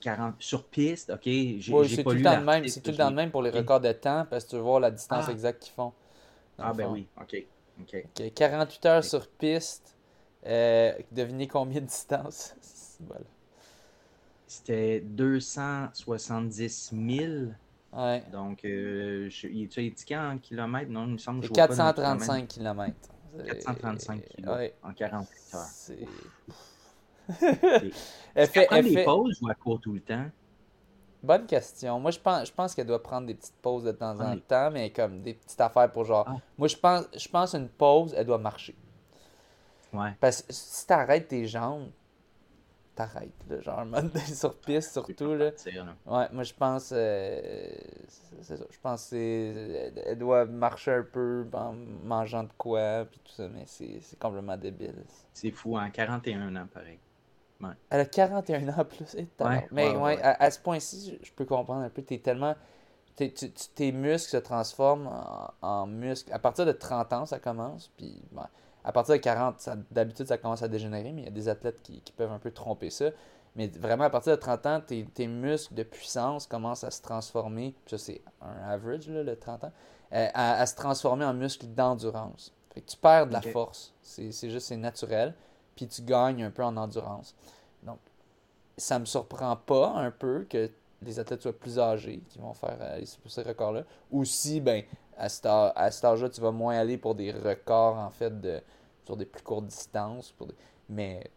40, 0.00 0.34
sur 0.38 0.64
piste, 0.64 1.10
ok. 1.10 1.22
c'est 1.24 2.02
tout, 2.02 2.10
le 2.10 2.22
temps 2.22 2.36
le 2.36 2.44
même, 2.44 2.68
c'est 2.68 2.82
tout 2.82 2.90
le 2.90 2.96
temps 2.96 3.08
le 3.08 3.16
même 3.16 3.30
pour 3.30 3.42
les 3.42 3.48
records 3.48 3.80
de 3.80 3.92
temps 3.92 4.26
parce 4.28 4.44
que 4.44 4.50
tu 4.50 4.56
veux 4.56 4.62
voir 4.62 4.80
la 4.80 4.90
distance 4.90 5.24
ah. 5.28 5.32
exacte 5.32 5.62
qu'ils 5.62 5.72
font. 5.72 5.94
Ah, 6.58 6.74
ben 6.74 6.88
oui, 6.90 7.06
ok. 7.18 7.46
48 8.34 8.86
heures 8.86 9.04
sur 9.04 9.26
piste. 9.26 9.96
devinez 10.44 11.48
combien 11.48 11.80
de 11.80 11.86
distance? 11.86 12.54
voilà. 13.00 13.24
C'était 14.46 15.00
270 15.00 16.92
000. 16.92 17.32
Ouais. 17.92 18.22
Donc, 18.30 18.64
euh, 18.64 19.28
je, 19.28 19.48
il 19.48 19.64
est 19.64 19.78
indiqué 19.78 20.16
en 20.16 20.38
kilomètres? 20.38 20.90
Non, 20.90 21.06
il 21.06 21.12
me 21.12 21.18
semble 21.18 21.40
que 21.40 21.48
je 21.48 21.52
435 21.52 22.48
km. 22.48 22.94
435 23.42 24.24
km 24.28 24.56
ouais. 24.56 24.74
en 24.82 24.92
48 24.92 25.54
heures. 25.54 25.62
C'est... 25.70 25.98
elle 28.34 28.46
fait, 28.48 28.68
elle 28.70 28.84
des 28.84 29.04
pauses 29.04 29.40
ou 29.42 29.48
elle 29.48 29.56
court 29.56 29.80
tout 29.80 29.92
le 29.92 30.00
temps? 30.00 30.26
Bonne 31.22 31.46
question. 31.46 31.98
Moi, 31.98 32.10
je 32.10 32.18
pense, 32.18 32.48
je 32.48 32.52
pense 32.52 32.74
qu'elle 32.74 32.86
doit 32.86 33.02
prendre 33.02 33.26
des 33.26 33.34
petites 33.34 33.56
pauses 33.62 33.84
de 33.84 33.92
temps 33.92 34.20
en 34.20 34.38
temps, 34.38 34.70
mais 34.70 34.90
comme 34.90 35.22
des 35.22 35.32
petites 35.32 35.60
affaires 35.60 35.90
pour 35.90 36.04
genre. 36.04 36.26
Ah. 36.28 36.36
Moi, 36.58 36.68
je 36.68 36.76
pense, 36.76 37.06
je 37.16 37.28
pense 37.28 37.54
une 37.54 37.68
pause, 37.68 38.14
elle 38.16 38.26
doit 38.26 38.38
marcher. 38.38 38.76
Ouais. 39.94 40.10
Parce 40.20 40.42
que 40.42 40.52
si 40.52 40.86
tu 40.86 40.92
arrêtes 40.92 41.28
tes 41.28 41.46
jambes, 41.46 41.88
t'arrêtes, 42.94 43.32
là, 43.48 43.60
genre, 43.60 43.84
mode 43.84 44.16
sur 44.18 44.54
piste, 44.56 44.92
surtout, 44.92 45.34
là. 45.34 45.50
Ouais, 46.06 46.26
moi, 46.32 46.42
je 46.42 46.54
pense, 46.54 46.92
euh, 46.92 47.70
c'est 48.40 48.56
ça, 48.56 48.64
je 48.70 48.78
pense 48.80 49.10
qu'elle 49.10 50.18
doit 50.18 50.44
marcher 50.46 50.92
un 50.92 51.02
peu 51.02 51.46
en 51.52 51.74
mangeant 52.04 52.44
de 52.44 52.52
quoi, 52.56 53.06
puis 53.10 53.20
tout 53.24 53.32
ça, 53.32 53.48
mais 53.48 53.64
c'est 53.66 54.18
complètement 54.18 54.56
débile. 54.56 55.04
C'est 55.32 55.50
fou, 55.50 55.76
en 55.76 55.80
hein, 55.80 55.90
41 55.90 56.54
ans, 56.56 56.66
pareil. 56.72 56.98
Ouais. 57.60 57.70
Elle 57.90 58.00
a 58.00 58.04
41 58.04 58.68
ans 58.68 58.84
plus. 58.84 59.14
Et 59.14 59.28
ouais, 59.40 59.68
mais 59.70 59.96
ouais, 59.96 60.20
à, 60.22 60.50
ce 60.50 60.58
point-ci, 60.58 61.18
je 61.22 61.32
peux 61.32 61.44
comprendre 61.44 61.82
un 61.82 61.88
peu. 61.88 62.02
T'es 62.02 62.18
tellement. 62.18 62.54
tes 63.16 63.92
muscles 63.92 64.30
se 64.30 64.36
transforment 64.36 65.08
en, 65.62 65.86
muscles. 65.86 66.32
À 66.32 66.38
partir 66.38 66.66
de 66.66 66.72
30 66.72 67.12
ans, 67.12 67.26
ça 67.26 67.38
commence. 67.38 67.90
Puis 67.96 68.20
à 68.84 68.92
partir 68.92 69.14
de 69.14 69.20
40, 69.20 69.68
d'habitude, 69.90 70.26
ça 70.26 70.36
commence 70.36 70.62
à 70.62 70.68
dégénérer, 70.68 71.12
mais 71.12 71.22
il 71.22 71.24
y 71.24 71.28
a 71.28 71.32
des 71.32 71.48
athlètes 71.48 71.80
qui, 71.82 72.12
peuvent 72.16 72.32
un 72.32 72.38
peu 72.38 72.50
tromper 72.50 72.90
ça. 72.90 73.10
Mais 73.56 73.68
vraiment, 73.68 74.04
à 74.04 74.10
partir 74.10 74.32
de 74.32 74.40
30 74.40 74.66
ans, 74.66 74.80
tes, 74.80 75.26
muscles 75.26 75.74
de 75.74 75.84
puissance 75.84 76.46
commencent 76.46 76.84
à 76.84 76.90
se 76.90 77.00
transformer. 77.00 77.74
Ça, 77.86 77.96
c'est 77.96 78.20
un 78.42 78.68
average, 78.68 79.08
là, 79.08 79.22
le 79.22 79.36
30 79.36 79.64
ans. 79.64 79.72
Euh, 80.12 80.28
à, 80.34 80.66
se 80.66 80.74
transformer 80.74 81.24
en 81.24 81.32
muscles 81.32 81.66
d'endurance. 81.66 82.52
Fait 82.72 82.82
que 82.82 82.90
tu 82.90 82.96
perds 82.96 83.28
de 83.28 83.32
la 83.32 83.40
force. 83.40 83.94
C'est 84.02 84.30
juste, 84.50 84.66
c'est 84.66 84.76
naturel. 84.76 85.34
Puis 85.76 85.88
tu 85.88 86.02
gagnes 86.02 86.44
un 86.44 86.50
peu 86.50 86.62
en 86.62 86.76
endurance. 86.76 87.34
Donc, 87.82 87.98
ça 88.76 88.98
me 88.98 89.06
surprend 89.06 89.56
pas 89.56 89.88
un 89.96 90.10
peu 90.10 90.46
que 90.48 90.70
les 91.02 91.18
athlètes 91.18 91.42
soient 91.42 91.58
plus 91.58 91.78
âgés 91.78 92.22
qui 92.28 92.38
vont 92.38 92.54
faire 92.54 92.76
euh, 92.80 93.00
ces 93.26 93.42
records-là. 93.42 93.84
Ou 94.10 94.24
si, 94.24 94.60
ben, 94.60 94.82
à 95.16 95.28
cet, 95.28 95.46
âge-là, 95.46 96.28
tu 96.28 96.40
vas 96.40 96.50
moins 96.50 96.76
aller 96.76 96.98
pour 96.98 97.14
des 97.14 97.32
records, 97.32 97.96
en 97.98 98.10
fait, 98.10 98.40
de, 98.40 98.60
sur 99.04 99.16
des 99.16 99.26
plus 99.26 99.42
courtes 99.42 99.66
distances. 99.66 100.32
Pour 100.32 100.48
Mais 100.88 101.30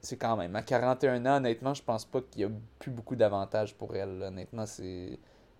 c'est 0.00 0.16
quand 0.16 0.36
même. 0.36 0.54
À 0.56 0.62
41 0.62 1.26
ans, 1.26 1.36
honnêtement, 1.36 1.74
je 1.74 1.82
pense 1.82 2.04
pas 2.04 2.20
qu'il 2.20 2.42
y 2.42 2.44
a 2.44 2.50
plus 2.78 2.90
beaucoup 2.90 3.16
d'avantages 3.16 3.74
pour 3.74 3.94
elle. 3.96 4.22
Honnêtement, 4.22 4.66
c'est 4.66 5.18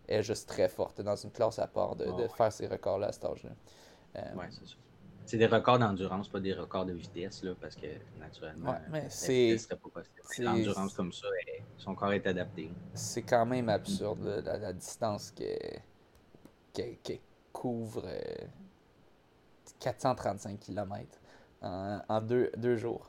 elle 0.08 0.20
est 0.20 0.22
juste 0.22 0.48
très 0.48 0.68
forte 0.68 1.00
dans 1.00 1.16
une 1.16 1.30
classe 1.30 1.58
à 1.58 1.66
part 1.66 1.96
de, 1.96 2.06
ah 2.06 2.28
faire 2.28 2.52
ces 2.52 2.66
records-là 2.66 3.08
à 3.08 3.12
cet 3.12 3.24
âge-là. 3.24 3.50
Euh, 4.16 4.20
c'est 4.50 4.66
ça. 4.66 4.74
C'est 5.24 5.38
des 5.38 5.46
records 5.46 5.78
d'endurance, 5.78 6.28
pas 6.28 6.40
des 6.40 6.52
records 6.52 6.84
de 6.84 6.92
vitesse, 6.92 7.44
là, 7.44 7.52
parce 7.60 7.76
que 7.76 7.86
naturellement, 8.18 8.72
ouais, 8.72 8.78
mais 8.90 9.06
c'est 9.08 9.56
L'endurance 10.38 10.94
comme 10.94 11.12
ça, 11.12 11.28
son 11.78 11.94
corps 11.94 12.12
est 12.12 12.26
adapté. 12.26 12.70
C'est 12.94 13.22
quand 13.22 13.46
même 13.46 13.68
absurde 13.68 14.42
la, 14.44 14.72
distance 14.72 15.30
qu'elle 16.72 16.96
couvre 17.52 18.06
435 19.80 20.50
euh, 20.50 20.56
km 20.56 21.06
en, 21.60 22.20
deux, 22.20 22.50
deux, 22.56 22.76
jours. 22.76 23.08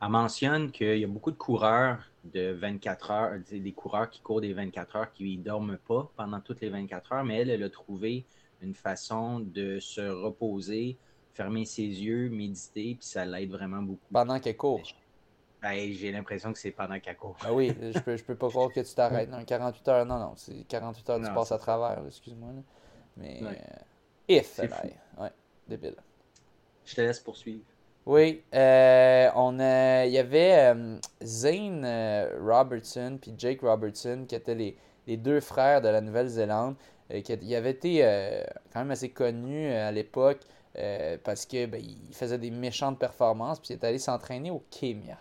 Elle 0.00 0.08
mentionne 0.08 0.70
qu'il 0.70 0.98
y 0.98 1.04
a 1.04 1.08
beaucoup 1.08 1.30
de 1.30 1.36
coureurs 1.36 1.98
de 2.24 2.52
24 2.52 3.10
heures, 3.10 3.38
des 3.50 3.72
coureurs 3.72 4.08
qui 4.08 4.20
courent 4.20 4.40
des 4.40 4.52
24 4.52 4.96
heures 4.96 5.12
qui 5.12 5.36
ne 5.36 5.42
dorment 5.42 5.78
pas 5.78 6.10
pendant 6.16 6.40
toutes 6.40 6.60
les 6.60 6.70
24 6.70 7.12
heures, 7.12 7.24
mais 7.24 7.40
elle, 7.40 7.50
elle 7.50 7.62
a 7.62 7.70
trouvé 7.70 8.24
une 8.62 8.74
façon 8.74 9.40
de 9.40 9.78
se 9.80 10.00
reposer, 10.00 10.96
fermer 11.34 11.64
ses 11.64 11.82
yeux, 11.82 12.28
méditer, 12.30 12.96
puis 12.98 13.06
ça 13.06 13.24
l'aide 13.24 13.50
vraiment 13.50 13.82
beaucoup. 13.82 14.06
Pendant 14.12 14.40
qu'elle 14.40 14.56
court. 14.56 14.82
Ben, 15.62 15.92
j'ai 15.92 16.12
l'impression 16.12 16.52
que 16.52 16.58
c'est 16.58 16.70
pendant 16.70 17.00
qu'elle 17.00 17.16
court. 17.16 17.36
Ah 17.44 17.52
oui, 17.52 17.74
je 17.80 17.98
peux, 17.98 18.16
je 18.16 18.24
peux 18.24 18.36
pas 18.36 18.48
croire 18.48 18.70
que 18.72 18.80
tu 18.80 18.94
t'arrêtes. 18.94 19.28
Non, 19.30 19.44
48 19.44 19.88
heures, 19.88 20.06
non, 20.06 20.18
non, 20.18 20.32
c'est 20.36 20.66
48 20.68 21.10
heures, 21.10 21.20
tu 21.20 21.32
passes 21.32 21.52
à 21.52 21.58
travers, 21.58 22.04
excuse-moi. 22.06 22.50
Mais, 23.16 23.42
ouais. 23.42 23.48
euh, 23.48 23.76
if, 24.28 24.58
ouais, 24.58 25.32
débile. 25.66 25.96
Je 26.84 26.94
te 26.94 27.00
laisse 27.00 27.20
poursuivre. 27.20 27.64
Oui, 28.06 28.42
euh, 28.54 29.28
on 29.34 29.58
a, 29.60 30.06
il 30.06 30.12
y 30.12 30.18
avait 30.18 30.72
euh, 30.74 30.96
Zane 31.22 31.84
euh, 31.84 32.38
Robertson 32.40 33.18
puis 33.20 33.34
Jake 33.36 33.60
Robertson 33.60 34.24
qui 34.26 34.34
étaient 34.34 34.54
les, 34.54 34.78
les 35.06 35.18
deux 35.18 35.40
frères 35.40 35.82
de 35.82 35.88
la 35.88 36.00
Nouvelle-Zélande. 36.00 36.76
Euh, 37.10 37.20
il 37.42 37.54
avait 37.54 37.72
été 37.72 38.04
euh, 38.04 38.42
quand 38.72 38.80
même 38.80 38.90
assez 38.90 39.10
connu 39.10 39.68
euh, 39.68 39.88
à 39.88 39.92
l'époque 39.92 40.40
parce 41.24 41.44
que 41.44 41.66
ben, 41.66 41.82
il 41.82 42.14
faisait 42.14 42.38
des 42.38 42.52
méchantes 42.52 43.00
performances, 43.00 43.58
puis 43.58 43.70
il 43.70 43.78
est 43.78 43.84
allé 43.84 43.98
s'entraîner 43.98 44.52
au 44.52 44.62
Kenya. 44.70 45.18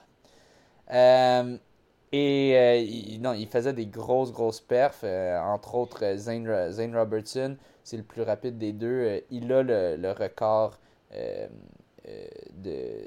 Et 0.91 1.59
il, 2.11 3.21
non, 3.21 3.33
il 3.33 3.47
faisait 3.47 3.73
des 3.73 3.87
grosses, 3.87 4.31
grosses 4.31 4.61
perfs. 4.61 5.03
entre 5.03 5.75
autres, 5.75 6.15
Zane, 6.17 6.95
Robertson, 6.95 7.57
c'est 7.83 7.97
le 7.97 8.03
plus 8.03 8.21
rapide 8.21 8.57
des 8.57 8.73
deux. 8.73 9.21
il 9.29 9.51
a 9.51 9.63
le, 9.63 10.11
record 10.11 10.79
de, 11.13 12.99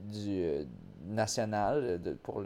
du 0.00 0.66
national 1.06 2.00
pour 2.22 2.42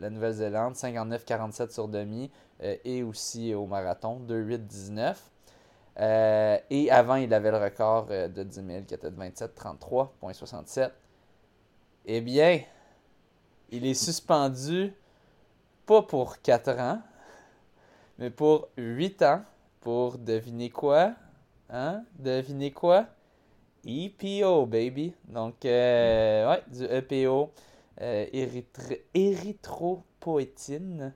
la 0.00 0.10
Nouvelle-Zélande, 0.10 0.74
59-47 0.74 1.70
sur 1.70 1.88
demi. 1.88 2.30
Euh, 2.62 2.76
et 2.84 3.02
aussi 3.02 3.54
au 3.54 3.66
marathon, 3.66 4.20
2-8-19. 4.28 5.16
Euh, 6.00 6.58
et 6.70 6.90
avant, 6.90 7.16
il 7.16 7.32
avait 7.32 7.50
le 7.50 7.58
record 7.58 8.08
euh, 8.10 8.28
de 8.28 8.42
10 8.42 8.66
000 8.66 8.82
qui 8.82 8.94
était 8.94 9.10
de 9.10 9.16
27-33.67. 9.16 10.90
Eh 12.06 12.20
bien, 12.20 12.60
il 13.70 13.86
est 13.86 13.94
suspendu 13.94 14.92
pas 15.86 16.02
pour 16.02 16.42
4 16.42 16.78
ans, 16.78 17.00
mais 18.18 18.30
pour 18.30 18.68
8 18.76 19.22
ans. 19.22 19.42
Pour 19.80 20.18
deviner 20.18 20.70
quoi? 20.70 21.14
Hein? 21.70 22.02
Devinez 22.18 22.72
quoi? 22.72 23.06
EPO, 23.86 24.66
baby. 24.66 25.14
Donc, 25.28 25.54
ouais, 25.64 26.62
du 26.66 26.84
EPO, 26.84 27.52
érythropoétine. 29.14 31.14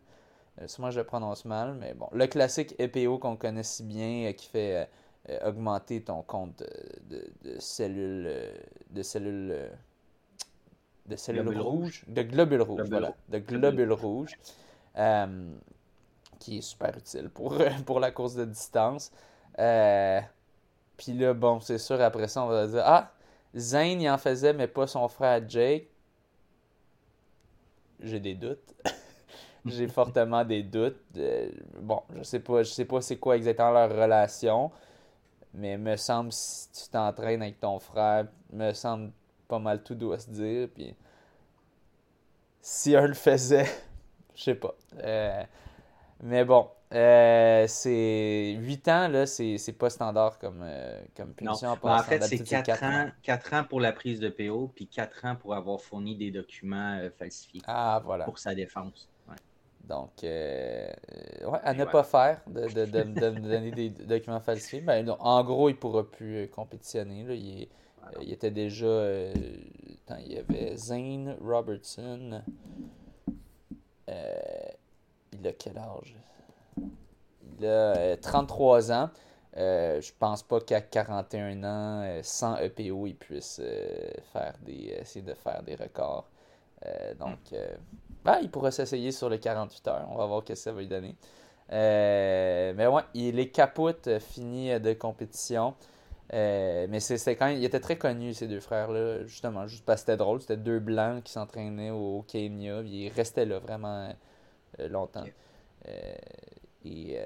Euh, 0.61 0.69
sûrement 0.69 0.91
je 0.91 1.01
le 1.01 1.07
prononce 1.07 1.45
mal, 1.45 1.75
mais 1.75 1.95
bon. 1.95 2.09
Le 2.13 2.27
classique 2.27 2.75
EPO 2.79 3.19
qu'on 3.19 3.37
connaît 3.37 3.63
si 3.63 3.83
bien 3.83 4.29
euh, 4.29 4.33
qui 4.33 4.49
fait 4.49 4.89
euh, 5.31 5.49
augmenter 5.49 6.03
ton 6.03 6.23
compte 6.23 6.63
de, 7.09 7.25
cellules 7.59 8.53
de 8.91 9.03
cellules 9.03 9.71
de 11.07 11.17
cellules 11.17 11.59
rouges, 11.59 12.05
de 12.09 12.23
globules 12.23 12.63
rouges, 12.63 12.89
voilà, 12.89 13.15
de 13.29 13.39
globules 13.39 13.93
rouges, 13.93 14.39
qui 16.39 16.59
est 16.59 16.63
super 16.63 16.97
utile 16.97 17.29
pour, 17.29 17.57
pour 17.87 18.01
la 18.01 18.11
course 18.11 18.35
de 18.35 18.45
distance. 18.45 19.13
Puis 20.97 21.13
là, 21.15 21.35
bon, 21.35 21.61
c'est 21.61 21.79
sûr, 21.79 22.01
après 22.01 22.29
ça, 22.29 22.45
on 22.45 22.49
va 22.49 22.67
dire 22.67 22.83
Ah, 22.85 23.13
Zane, 23.57 24.01
il 24.01 24.09
en 24.09 24.19
faisait, 24.19 24.53
mais 24.53 24.69
pas 24.69 24.87
son 24.87 25.09
frère 25.09 25.43
Jake. 25.49 25.89
J'ai 28.01 28.21
des 28.21 28.35
doutes. 28.35 28.75
j'ai 29.65 29.89
fortement 29.89 30.45
des 30.45 30.63
doutes. 30.63 31.01
bon, 31.81 32.03
je 32.17 32.23
sais 32.23 32.41
pas, 32.41 32.63
je 32.63 32.71
sais 32.71 32.85
pas 32.85 33.01
c'est 33.01 33.19
quoi 33.19 33.37
exactement 33.37 33.71
leur 33.71 33.91
relation, 33.91 34.71
mais 35.55 35.79
me 35.79 35.97
semble 35.97 36.33
si 36.33 36.71
tu 36.71 36.89
t'entraînes 36.91 37.43
avec 37.43 37.61
ton 37.61 37.79
frère, 37.79 38.27
me 38.53 38.73
semble 38.73 39.13
pas 39.53 39.59
mal 39.59 39.83
tout 39.83 39.95
doit 39.95 40.19
se 40.19 40.31
dire. 40.31 40.67
Puis 40.75 40.97
si 42.63 42.97
un 42.97 43.07
le 43.07 43.13
faisait, 43.13 43.67
je 44.35 44.45
sais 44.45 44.55
pas. 44.55 44.75
Euh, 45.03 45.43
mais 46.23 46.43
bon, 46.47 46.71
euh, 46.95 47.67
c'est 47.69 48.57
8 48.59 48.89
ans, 48.89 49.09
là, 49.09 49.27
c'est 49.27 49.77
pas 49.79 49.91
standard 49.91 50.39
comme, 50.39 50.61
euh, 50.63 50.99
comme 51.15 51.35
punition. 51.35 51.69
Non. 51.69 51.91
en 51.91 51.99
fait, 51.99 52.23
c'est 52.23 52.39
4, 52.39 52.83
ans, 52.83 53.11
4 53.23 53.55
ans 53.55 53.65
pour 53.65 53.81
la 53.81 53.93
prise 53.93 54.21
de 54.21 54.31
PO, 54.31 54.73
puis 54.75 54.87
4 54.87 55.27
ans 55.27 55.37
pour 55.37 55.55
avoir 55.55 55.79
fourni 55.83 56.17
des 56.17 56.31
documents 56.31 56.99
falsifiés. 57.19 57.61
Ah, 57.67 58.01
voilà. 58.03 58.25
Pour 58.25 58.39
sa 58.39 58.55
défense. 58.55 59.11
Donc, 59.85 60.23
euh, 60.23 60.89
ouais, 61.45 61.59
à 61.63 61.75
ne 61.75 61.85
pas 61.85 62.05
faire 62.05 62.41
de, 62.47 62.69
de, 62.69 62.85
de, 62.87 63.03
de 63.03 63.31
donner 63.41 63.73
des 63.73 63.91
documents 64.07 64.41
falsifiés. 64.41 64.81
Ben, 64.81 65.07
en 65.19 65.45
gros, 65.45 65.69
il 65.69 65.73
ne 65.73 65.79
pourra 65.79 66.09
plus 66.09 66.37
euh, 66.37 66.47
compétitionner. 66.47 67.25
Là. 67.25 67.35
Il, 67.35 67.65
euh, 67.65 67.67
il, 68.21 68.33
était 68.33 68.51
déjà. 68.51 68.87
Euh, 68.87 69.33
il 70.21 70.33
y 70.33 70.39
avait 70.39 70.77
Zane 70.77 71.37
Robertson. 71.43 72.43
il 74.09 75.47
a 75.47 75.53
quel 75.59 75.79
âge? 75.79 76.17
Il 77.59 77.67
a 77.67 78.17
33 78.17 78.93
ans. 78.93 79.11
je 79.57 80.13
pense 80.19 80.43
pas 80.43 80.61
qu'à 80.61 80.81
41 80.81 81.65
ans, 81.65 82.21
sans 82.23 82.57
EPO, 82.57 83.07
il 83.07 83.15
puisse 83.15 83.61
faire 84.33 84.55
des, 84.63 84.97
essayer 85.01 85.25
de 85.25 85.35
faire 85.35 85.63
des 85.63 85.75
records. 85.75 86.29
donc. 87.19 87.55
Ben, 88.25 88.39
il 88.41 88.51
pourrait 88.51 88.71
s'essayer 88.71 89.11
sur 89.11 89.29
les 89.29 89.41
48 89.41 89.89
heures. 89.89 90.09
On 90.11 90.17
va 90.17 90.27
voir 90.27 90.43
ce 90.43 90.47
que 90.49 90.55
ça 90.55 90.73
va 90.73 90.81
lui 90.81 90.89
donner. 90.89 91.17
Euh, 91.73 92.73
mais 92.77 92.87
ouais, 92.87 93.03
il 93.15 93.39
est 93.39 93.49
capote 93.49 94.07
euh, 94.07 94.21
fini 94.21 94.73
euh, 94.73 94.79
de 94.79 94.93
compétition. 94.93 95.75
Mais 96.33 97.01
c'était 97.01 97.37
quand 97.37 97.47
même, 97.47 97.59
il 97.59 97.65
était 97.65 97.81
très 97.81 97.97
connu 97.97 98.35
ces 98.35 98.49
deux 98.49 98.61
frères-là, 98.61 99.25
justement, 99.27 99.67
juste 99.67 99.85
parce 99.85 100.01
que 100.03 100.07
c'était 100.07 100.17
drôle. 100.17 100.41
C'était 100.41 100.57
deux 100.57 100.79
blancs 100.79 101.23
qui 101.23 101.33
s'entraînaient 101.33 101.91
au, 101.91 102.25
Kenya. 102.27 102.83
Ils 102.83 103.11
restaient 103.11 103.47
là 103.47 103.59
vraiment 103.59 104.15
longtemps. 104.79 105.25
et 106.85 107.19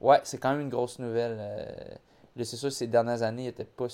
ouais, 0.00 0.20
c'est 0.24 0.38
quand 0.38 0.52
même 0.52 0.62
une 0.62 0.70
grosse 0.70 0.98
nouvelle. 0.98 1.98
c'est 2.36 2.56
sûr, 2.56 2.72
ces 2.72 2.86
dernières 2.86 3.22
années, 3.22 3.44
il 3.44 3.48
était 3.48 3.64
pas. 3.64 3.88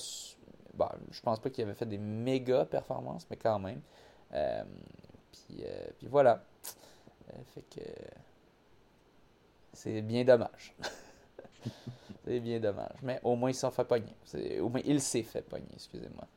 Bon, 0.73 0.87
je 1.11 1.21
pense 1.21 1.39
pas 1.39 1.49
qu'il 1.49 1.65
avait 1.65 1.73
fait 1.73 1.85
des 1.85 1.97
méga 1.97 2.65
performances, 2.65 3.27
mais 3.29 3.37
quand 3.37 3.59
même. 3.59 3.81
puis, 5.31 5.65
puis, 5.97 6.07
voilà. 6.07 6.43
fait 7.53 7.63
que 7.63 7.81
c'est 9.73 10.01
bien 10.01 10.23
dommage. 10.23 10.75
c'est 12.25 12.39
bien 12.39 12.59
dommage. 12.59 12.97
Mais 13.01 13.19
au 13.23 13.35
moins, 13.35 13.49
il 13.49 13.55
s'en 13.55 13.71
fait 13.71 13.85
pogner. 13.85 14.15
Au 14.59 14.69
moins, 14.69 14.81
il 14.85 15.01
s'est 15.01 15.23
fait 15.23 15.41
pogner, 15.41 15.67
excusez-moi. 15.73 16.27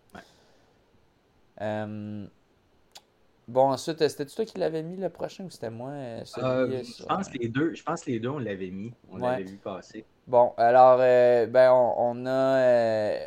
Euh, 1.61 2.27
bon, 3.47 3.71
ensuite, 3.71 4.07
c'était 4.09 4.27
toi 4.27 4.45
qui 4.45 4.59
l'avais 4.59 4.83
mis 4.83 4.97
le 4.97 5.09
prochain 5.09 5.45
ou 5.45 5.51
c'était 5.51 5.71
moi? 5.71 5.91
Euh, 5.91 6.25
euh, 6.39 6.83
je, 6.83 7.05
pense 7.05 7.33
les 7.33 7.49
deux, 7.49 7.75
je 7.75 7.83
pense 7.83 8.07
les 8.07 8.19
deux, 8.19 8.31
on 8.31 8.39
l'avait 8.39 8.71
mis. 8.71 8.93
On 9.11 9.19
l'avait 9.19 9.45
vu 9.45 9.57
passer. 9.57 10.05
Bon, 10.27 10.53
alors, 10.57 10.99
ben, 10.99 11.71
on, 11.73 12.27
a. 12.27 13.21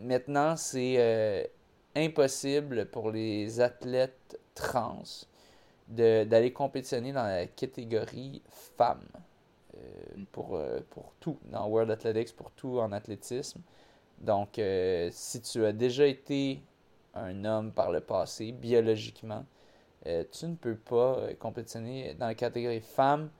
maintenant, 0.00 0.56
c'est 0.56 1.50
impossible 1.94 2.86
pour 2.86 3.10
les 3.10 3.60
athlètes 3.60 4.38
trans 4.54 5.02
d'aller 5.88 6.52
compétitionner 6.52 7.12
dans 7.12 7.22
la 7.22 7.46
catégorie 7.46 8.42
femmes. 8.76 9.06
Mm. 10.16 10.24
pour, 10.32 10.60
pour 10.90 11.12
tout 11.20 11.38
dans 11.44 11.66
World 11.66 11.90
Athletics, 11.90 12.34
pour 12.34 12.50
tout 12.52 12.78
en 12.78 12.92
athlétisme. 12.92 13.60
Donc, 14.20 14.60
si 15.10 15.40
tu 15.42 15.64
as 15.64 15.72
déjà 15.72 16.06
été 16.06 16.62
un 17.14 17.44
homme 17.44 17.72
par 17.72 17.90
le 17.90 18.00
passé, 18.00 18.52
biologiquement, 18.52 19.44
euh, 20.06 20.24
tu 20.30 20.46
ne 20.46 20.54
peux 20.54 20.76
pas 20.76 21.18
euh, 21.18 21.34
compétitionner 21.38 22.14
dans 22.14 22.26
la 22.26 22.34
catégorie 22.34 22.80
femme. 22.80 23.30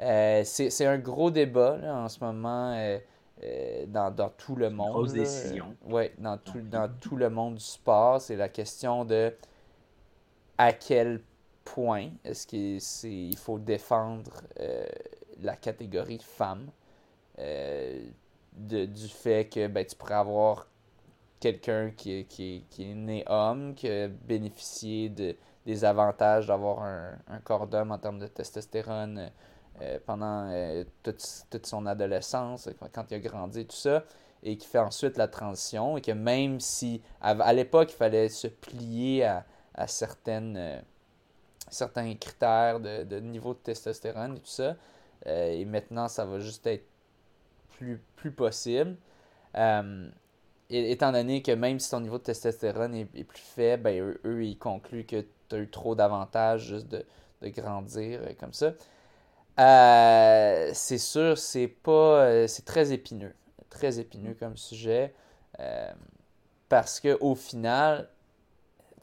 Euh, 0.00 0.42
c'est 0.44 0.86
un 0.86 0.98
gros 0.98 1.30
débat 1.30 1.78
en 1.84 2.08
ce 2.08 2.24
moment 2.24 2.98
dans, 3.88 4.10
dans, 4.10 4.30
tout 4.30 4.56
le 4.56 4.70
monde. 4.70 4.92
Grosse 4.92 5.12
décision. 5.12 5.76
Oui, 5.84 6.10
dans 6.18 6.38
tout, 6.38 6.60
dans 6.60 6.90
tout 7.00 7.16
le 7.16 7.28
monde 7.28 7.56
du 7.56 7.64
sport. 7.64 8.20
C'est 8.20 8.36
la 8.36 8.48
question 8.48 9.04
de 9.04 9.34
à 10.56 10.72
quel 10.72 11.20
point 11.64 12.08
est-ce 12.24 12.46
qu'il 12.46 13.36
faut 13.36 13.58
défendre 13.58 14.42
la 15.42 15.56
catégorie 15.56 16.20
femme. 16.20 16.70
De, 17.38 18.84
du 18.84 19.08
fait 19.08 19.48
que 19.48 19.68
ben, 19.68 19.86
tu 19.86 19.96
pourrais 19.96 20.14
avoir 20.16 20.66
quelqu'un 21.40 21.90
qui, 21.90 22.24
qui, 22.26 22.64
qui, 22.68 22.90
est 22.90 22.94
né 22.94 23.24
homme, 23.26 23.74
qui 23.74 23.88
a 23.88 24.08
bénéficié 24.08 25.08
de, 25.08 25.34
des 25.66 25.84
avantages 25.84 26.46
d'avoir 26.46 26.82
un, 26.82 27.12
un, 27.28 27.38
corps 27.38 27.66
d'homme 27.66 27.90
en 27.90 27.98
termes 27.98 28.18
de 28.18 28.26
testostérone 28.26 29.30
euh, 29.80 29.98
pendant 30.04 30.50
euh, 30.50 30.84
toute, 31.02 31.24
toute, 31.48 31.66
son 31.66 31.86
adolescence, 31.86 32.68
quand 32.92 33.10
il 33.10 33.14
a 33.14 33.18
grandi, 33.18 33.66
tout 33.66 33.76
ça, 33.76 34.04
et 34.42 34.56
qui 34.56 34.66
fait 34.66 34.78
ensuite 34.78 35.16
la 35.16 35.28
transition, 35.28 35.96
et 35.96 36.02
que 36.02 36.12
même 36.12 36.60
si 36.60 37.02
à, 37.20 37.52
l'époque 37.52 37.90
il 37.92 37.96
fallait 37.96 38.28
se 38.28 38.46
plier 38.46 39.24
à, 39.24 39.46
à 39.74 39.86
certaines, 39.86 40.56
euh, 40.58 40.80
certains 41.70 42.14
critères 42.14 42.80
de, 42.80 43.04
de, 43.04 43.20
niveau 43.20 43.54
de 43.54 43.58
testostérone 43.60 44.36
et 44.36 44.40
tout 44.40 44.46
ça, 44.46 44.76
et 45.26 45.64
maintenant 45.64 46.08
ça 46.08 46.24
va 46.24 46.38
juste 46.38 46.66
être 46.66 46.86
plus, 47.68 48.00
plus 48.16 48.30
possible 48.30 48.96
étant 50.70 51.12
donné 51.12 51.42
que 51.42 51.52
même 51.52 51.80
si 51.80 51.90
ton 51.90 52.00
niveau 52.00 52.18
de 52.18 52.22
testostérone 52.22 52.94
est, 52.94 53.24
plus 53.24 53.40
faible, 53.40 53.82
ben, 53.84 54.16
eux, 54.24 54.44
ils 54.44 54.58
concluent 54.58 55.04
que 55.04 55.24
tu 55.48 55.56
as 55.56 55.58
eu 55.58 55.68
trop 55.68 55.94
d'avantages 55.94 56.66
juste 56.66 56.88
de, 56.88 57.04
grandir 57.42 58.20
euh, 58.22 58.32
comme 58.38 58.52
ça. 58.52 58.72
Euh, 59.58 60.70
c'est 60.74 60.98
sûr, 60.98 61.38
c'est 61.38 61.68
pas. 61.68 62.24
Euh, 62.24 62.46
c'est 62.46 62.64
très 62.64 62.92
épineux. 62.92 63.34
Très 63.68 63.98
épineux 63.98 64.34
comme 64.34 64.56
sujet. 64.56 65.14
parce 66.68 67.00
que 67.00 67.18
au 67.20 67.34
final, 67.34 68.08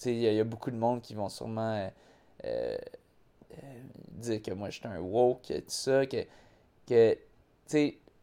il 0.06 0.14
y, 0.14 0.40
a 0.40 0.44
beaucoup 0.44 0.72
de 0.72 0.78
monde 0.78 1.02
qui 1.02 1.14
vont 1.16 1.30
sûrement 1.30 1.90
dire 4.18 4.42
que 4.42 4.52
moi 4.52 4.70
je 4.70 4.80
suis 4.80 4.88
un 4.88 5.00
woke, 5.00 5.48
tout 5.48 5.64
ça, 5.68 6.06
que, 6.06 6.26
que 6.88 7.18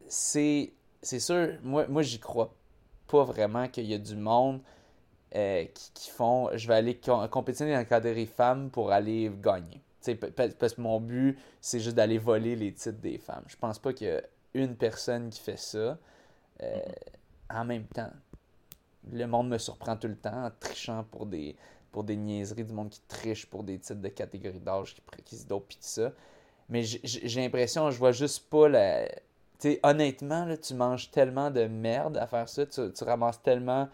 c'est 0.08 0.64
sûr, 1.02 1.58
moi, 1.62 1.86
moi 1.88 2.02
j'y 2.02 2.18
crois 2.18 2.54
pas 3.06 3.24
vraiment 3.24 3.68
qu'il 3.68 3.86
y 3.86 3.94
a 3.94 3.98
du 3.98 4.16
monde 4.16 4.60
euh, 5.34 5.64
qui, 5.94 6.10
font 6.10 6.48
je 6.54 6.68
vais 6.68 6.74
aller 6.74 7.00
compétitionner 7.30 7.72
dans 7.72 7.80
le 7.80 7.84
cadre 7.84 8.12
des 8.12 8.26
femmes 8.26 8.70
pour 8.70 8.92
aller 8.92 9.30
gagner. 9.42 9.80
parce 10.36 10.74
que 10.74 10.80
mon 10.80 11.00
but, 11.00 11.38
c'est 11.60 11.80
juste 11.80 11.96
d'aller 11.96 12.18
voler 12.18 12.56
les 12.56 12.72
titres 12.72 13.00
des 13.00 13.18
femmes. 13.18 13.44
Je 13.48 13.56
pense 13.56 13.78
pas 13.78 13.92
qu'il 13.92 14.08
y 14.08 14.10
a 14.10 14.22
une 14.54 14.76
personne 14.76 15.30
qui 15.30 15.40
fait 15.40 15.58
ça. 15.58 15.98
Euh, 16.62 16.80
en 17.50 17.64
même 17.64 17.86
temps, 17.86 18.12
le 19.12 19.26
monde 19.26 19.48
me 19.48 19.58
surprend 19.58 19.96
tout 19.96 20.08
le 20.08 20.16
temps 20.16 20.46
en 20.46 20.50
trichant 20.60 21.04
pour 21.10 21.26
des, 21.26 21.56
pour 21.94 22.02
des 22.02 22.16
niaiseries, 22.16 22.64
du 22.64 22.72
monde 22.72 22.90
qui 22.90 23.00
triche 23.06 23.46
pour 23.46 23.62
des 23.62 23.78
titres 23.78 24.00
de 24.00 24.08
catégorie 24.08 24.58
d'âge, 24.58 24.96
qui, 24.96 25.22
qui 25.22 25.36
se 25.36 25.46
dopent, 25.46 25.68
pis 25.68 25.76
tout 25.76 25.82
ça. 25.84 26.12
Mais 26.68 26.82
j'ai 26.82 27.40
l'impression, 27.40 27.88
je 27.92 27.98
vois 27.98 28.10
juste 28.10 28.50
pas 28.50 28.68
la, 28.68 29.06
honnêtement, 29.84 30.44
là, 30.44 30.56
tu 30.56 30.74
manges 30.74 31.12
tellement 31.12 31.52
de 31.52 31.66
merde 31.66 32.16
à 32.16 32.26
faire 32.26 32.48
ça, 32.48 32.66
tu, 32.66 33.04
ramasses 33.04 33.40
tellement 33.42 33.88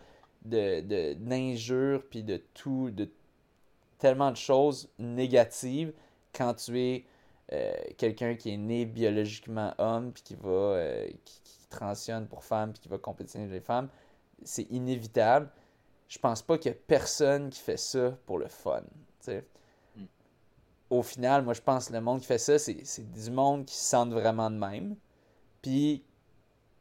de, 0.46 1.12
d'injures, 1.12 2.02
puis 2.08 2.22
de 2.22 2.38
tout, 2.54 2.90
de 2.90 3.10
tellement 3.98 4.30
de 4.30 4.36
choses 4.38 4.88
négatives 4.98 5.92
quand 6.32 6.54
tu 6.54 6.80
es 6.80 7.04
euh, 7.52 7.70
quelqu'un 7.98 8.34
qui 8.34 8.54
est 8.54 8.56
né 8.56 8.86
biologiquement 8.86 9.74
homme, 9.76 10.12
puis 10.12 10.22
qui 10.22 10.34
va, 10.36 10.48
euh, 10.48 11.06
qui, 11.26 11.40
transitionne 11.68 12.26
pour 12.26 12.42
femme, 12.44 12.72
puis 12.72 12.80
qui 12.80 12.88
va 12.88 12.96
compétitionner 12.96 13.46
les 13.46 13.60
femmes. 13.60 13.88
C'est 14.42 14.66
inévitable. 14.70 15.50
Je 16.10 16.18
pense 16.18 16.42
pas 16.42 16.58
qu'il 16.58 16.72
y 16.72 16.74
a 16.74 16.78
personne 16.86 17.50
qui 17.50 17.60
fait 17.60 17.76
ça 17.76 18.10
pour 18.26 18.38
le 18.38 18.48
fun. 18.48 18.82
Hmm. 19.28 20.04
Au 20.90 21.02
final, 21.04 21.44
moi, 21.44 21.54
je 21.54 21.62
pense 21.62 21.88
que 21.88 21.92
le 21.92 22.00
monde 22.00 22.20
qui 22.20 22.26
fait 22.26 22.38
ça, 22.38 22.58
c'est, 22.58 22.82
du 23.12 23.30
monde 23.30 23.64
qui 23.64 23.76
se 23.76 23.84
sent 23.84 24.06
vraiment 24.10 24.50
de 24.50 24.56
même 24.56 24.96
puis 25.62 26.02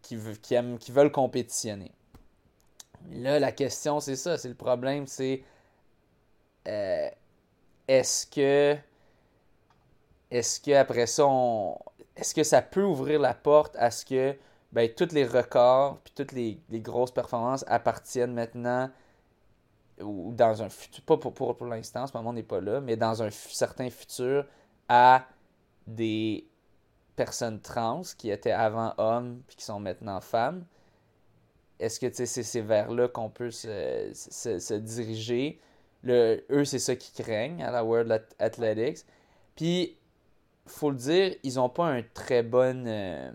qui, 0.02 0.18
qui, 0.42 0.54
aiment, 0.56 0.80
qui 0.80 0.92
veulent 0.92 1.12
compétitionner. 1.12 1.92
Là, 3.12 3.40
la 3.40 3.52
question, 3.52 4.00
c'est 4.00 4.16
ça. 4.16 4.36
C'est 4.38 4.50
le 4.50 4.56
problème, 4.56 5.06
c'est 5.06 5.44
euh, 6.68 7.10
est-ce 7.88 8.26
que 8.26 8.76
est-ce 10.32 10.60
que 10.60 10.72
après 10.72 11.06
ça, 11.06 11.28
est-ce 12.16 12.34
que 12.34 12.44
ça 12.44 12.64
peut 12.64 12.84
ouvrir 12.84 13.20
la 13.20 13.36
porte 13.36 13.76
à 13.78 13.92
ce 13.92 14.06
que 14.06 14.36
ben, 14.72 14.90
tous 14.92 15.14
les 15.14 15.26
records 15.26 16.00
puis 16.04 16.14
toutes 16.16 16.32
les, 16.32 16.60
grosses 16.72 17.12
performances 17.12 17.64
appartiennent 17.68 18.34
maintenant 18.34 18.90
ou 20.02 20.34
dans 20.34 20.64
un 20.64 20.70
futur, 20.70 21.04
pas 21.04 21.18
pour, 21.18 21.34
pour, 21.34 21.56
pour 21.56 21.68
l'instant, 21.68 22.08
ce 22.08 22.16
moment 22.16 22.34
n'est 22.34 22.44
pas 22.44 22.62
là, 22.62 22.82
mais 22.82 22.96
dans 22.96 23.24
un 23.24 23.30
certain 23.30 23.90
futur 23.90 24.46
à 24.88 25.26
des 25.88 26.48
personnes 27.16 27.60
trans 27.60 28.02
qui 28.18 28.30
étaient 28.30 28.52
avant 28.52 28.94
hommes 28.98 29.42
puis 29.48 29.58
qui 29.58 29.66
sont 29.66 29.80
maintenant 29.80 30.22
femmes. 30.22 30.66
Est-ce 31.80 32.00
que 32.00 32.08
c'est 32.26 32.62
vers 32.62 32.92
là 32.92 33.08
qu'on 33.08 33.30
peut 33.30 33.52
se, 33.52 34.12
se, 34.14 34.74
diriger? 34.74 35.60
Le, 36.04 36.44
eux, 36.50 36.66
c'est 36.66 36.80
ça 36.80 36.96
qu'ils 36.96 37.24
craignent 37.24 37.64
à 37.64 37.72
la 37.72 37.84
World 37.84 38.26
Athletics. 38.40 39.06
Puis, 39.56 39.98
faut 40.66 40.92
le 40.92 40.98
dire, 40.98 41.36
ils 41.44 41.56
n'ont 41.56 41.70
pas 41.70 41.88
un 41.88 42.04
très 42.14 42.44
bon, 42.44 42.86
euh, 42.88 43.32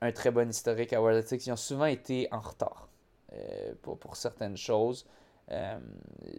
un 0.00 0.12
très 0.12 0.30
bon 0.30 0.48
historique 0.48 0.92
à 0.92 1.00
World 1.00 1.18
Athletics. 1.18 1.46
Ils 1.46 1.52
ont 1.52 1.56
souvent 1.56 1.86
été 1.86 2.28
en 2.32 2.40
retard 2.40 2.88
euh, 3.32 3.72
pour, 3.82 3.98
pour, 3.98 4.16
certaines 4.16 4.56
choses. 4.56 5.06
Euh, 5.52 5.78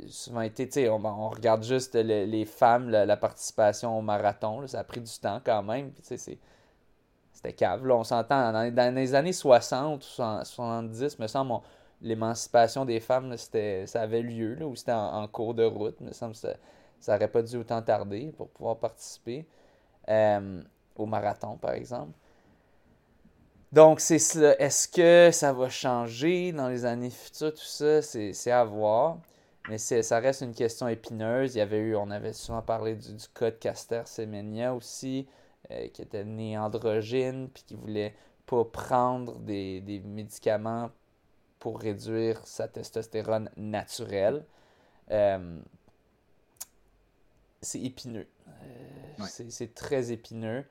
souvent 0.08 0.48
tu 0.50 0.68
sais, 0.70 0.90
on, 0.90 1.30
regarde 1.30 1.64
juste 1.64 1.96
les 1.96 2.46
femmes, 2.46 2.90
la, 2.90 3.18
participation 3.18 3.98
au 3.98 4.02
marathon. 4.02 4.68
ça 4.68 4.80
a 4.80 4.84
pris 4.84 5.02
du 5.02 5.20
temps 5.20 5.42
quand 5.44 5.64
même. 5.64 5.92
C'était 6.02 7.54
cave. 7.54 7.86
Là, 7.86 7.96
on 7.96 8.04
s'entend, 8.04 8.52
dans, 8.52 8.96
les 8.96 9.16
années 9.16 9.34
60 9.34 10.04
ou 10.04 10.08
70, 10.44 11.20
me 11.20 11.28
semble, 11.28 11.62
l'émancipation 12.02 12.84
des 12.86 13.00
femmes, 13.00 13.36
ça 13.38 14.02
avait 14.02 14.22
lieu, 14.22 14.56
là, 14.56 14.68
ou 14.68 14.76
c'était 14.76 14.92
en, 14.92 15.28
cours 15.28 15.54
de 15.54 15.64
route. 15.64 16.00
Me 16.02 16.12
semble 16.12 16.36
ça 16.36 17.14
n'aurait 17.14 17.28
pas 17.28 17.44
dû 17.44 17.58
autant 17.58 17.82
tarder 17.82 18.34
pour 18.36 18.50
pouvoir 18.50 18.78
participer 18.78 19.46
euh, 20.10 20.62
au 20.96 21.06
marathon, 21.06 21.58
par 21.58 21.74
exemple. 21.74 22.14
Donc, 23.72 24.00
c'est 24.00 24.16
Est-ce 24.60 24.88
que 24.88 25.30
ça 25.32 25.54
va 25.54 25.70
changer 25.70 26.52
dans 26.52 26.70
les 26.70 26.86
années 26.86 27.10
futures? 27.10 27.54
Tout 27.54 27.62
ça, 27.62 28.02
c'est 28.02 28.52
à 28.52 28.64
voir. 28.64 29.18
Mais 29.70 29.78
ça 29.78 30.20
reste 30.20 30.42
une 30.42 30.54
question 30.54 30.88
épineuse. 30.88 31.56
Il 31.56 31.58
y 31.58 31.62
avait 31.62 31.80
eu, 31.80 31.96
on 31.96 32.10
avait 32.10 32.34
souvent 32.34 32.62
parlé 32.62 32.96
du, 32.96 33.14
du 33.14 33.26
cas 33.34 33.52
de 33.52 33.56
Caster 33.56 34.04
Semenya 34.06 34.74
aussi. 34.74 35.28
Euh, 35.72 35.90
qui 35.90 36.02
était 36.02 36.24
né 36.24 36.58
androgyne, 36.58 37.50
puis 37.50 37.64
qui 37.64 37.76
voulait 37.76 38.16
pas 38.46 38.64
prendre 38.64 39.38
des, 39.40 40.02
médicaments 40.06 40.92
pour 41.60 41.82
réduire 41.82 42.40
sa 42.48 42.70
testostérone 42.70 43.50
naturelle. 43.58 44.46
Euh, 45.12 45.60
c'est 47.62 47.82
épineux. 47.82 48.28
Euh, 48.48 49.26
c'est 49.50 49.74
très 49.74 50.14
épineux. 50.14 50.64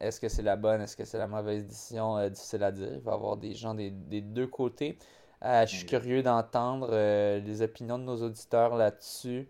Est-ce 0.00 0.20
que 0.20 0.28
c'est 0.28 0.42
la 0.42 0.56
bonne, 0.56 0.80
est-ce 0.80 0.96
que 0.96 1.04
c'est 1.04 1.18
la 1.18 1.26
mauvaise 1.26 1.66
décision? 1.66 2.28
difficile 2.28 2.62
à 2.62 2.72
dire. 2.72 2.88
Il 2.92 3.00
va 3.00 3.12
y 3.12 3.14
avoir 3.14 3.36
des 3.36 3.54
gens 3.54 3.74
des, 3.74 3.90
des 3.90 4.20
deux 4.20 4.46
côtés. 4.46 4.98
je 5.42 5.66
suis 5.66 5.86
curieux 5.86 6.22
d'entendre 6.22 6.90
les 7.38 7.62
opinions 7.62 7.98
de 7.98 8.04
nos 8.04 8.22
auditeurs 8.22 8.76
là-dessus. 8.76 9.48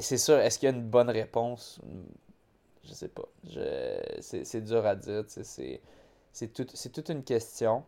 c'est 0.00 0.18
sûr, 0.18 0.38
est-ce 0.38 0.58
qu'il 0.58 0.70
y 0.70 0.72
a 0.72 0.74
une 0.74 0.88
bonne 0.88 1.10
réponse? 1.10 1.80
Je 2.84 2.94
sais 2.94 3.08
pas. 3.08 3.28
c'est 4.20 4.62
dur 4.62 4.86
à 4.86 4.94
dire. 4.96 5.24
C'est 5.26 6.48
tout, 6.54 6.64
toute 6.64 7.08
une 7.10 7.24
question. 7.24 7.84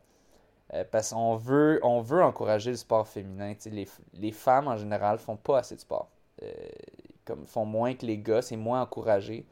parce 0.90 1.12
qu'on 1.12 1.36
veut, 1.36 1.80
on 1.82 2.02
veut 2.02 2.22
encourager 2.22 2.70
le 2.70 2.76
sport 2.76 3.08
féminin. 3.08 3.54
Les, 3.66 3.88
les, 4.14 4.32
femmes, 4.32 4.68
en 4.68 4.76
général, 4.76 5.18
font 5.18 5.36
pas 5.36 5.60
assez 5.60 5.76
de 5.76 5.80
sport. 5.80 6.10
comme 7.24 7.46
font 7.46 7.64
moins 7.64 7.94
que 7.94 8.04
les 8.04 8.18
gars, 8.18 8.42
c'est 8.42 8.56
moins 8.56 8.82
encouragé. 8.82 9.46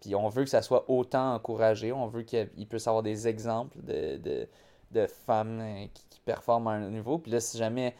Puis 0.00 0.14
on 0.14 0.28
veut 0.28 0.44
que 0.44 0.50
ça 0.50 0.62
soit 0.62 0.88
autant 0.90 1.34
encouragé. 1.34 1.92
On 1.92 2.06
veut 2.06 2.22
qu'il 2.22 2.66
puisse 2.68 2.86
avoir 2.86 3.02
des 3.02 3.26
exemples 3.26 3.76
de, 3.82 4.46
de, 4.92 5.06
femmes 5.06 5.60
euh, 5.60 5.86
qui, 5.92 6.20
performent 6.24 6.68
à 6.68 6.72
un 6.72 6.90
niveau. 6.90 7.18
Puis 7.18 7.32
là, 7.32 7.40
si 7.40 7.56
jamais 7.56 7.94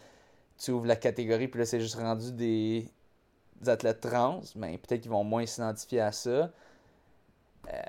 tu 0.59 0.71
ouvres 0.71 0.87
la 0.87 0.97
catégorie, 0.97 1.49
puis 1.49 1.61
là, 1.61 1.65
c'est 1.65 1.81
juste 1.81 1.95
rendu 1.95 2.33
des, 2.33 2.87
athlètes 3.67 4.01
trans, 4.01 4.43
mais 4.55 4.73
ben, 4.73 4.79
peut-être 4.79 5.01
qu'ils 5.01 5.11
vont 5.11 5.25
moins 5.25 5.47
s'identifier 5.47 6.01
à 6.01 6.13
ça. 6.13 6.53
Euh, 7.73 7.83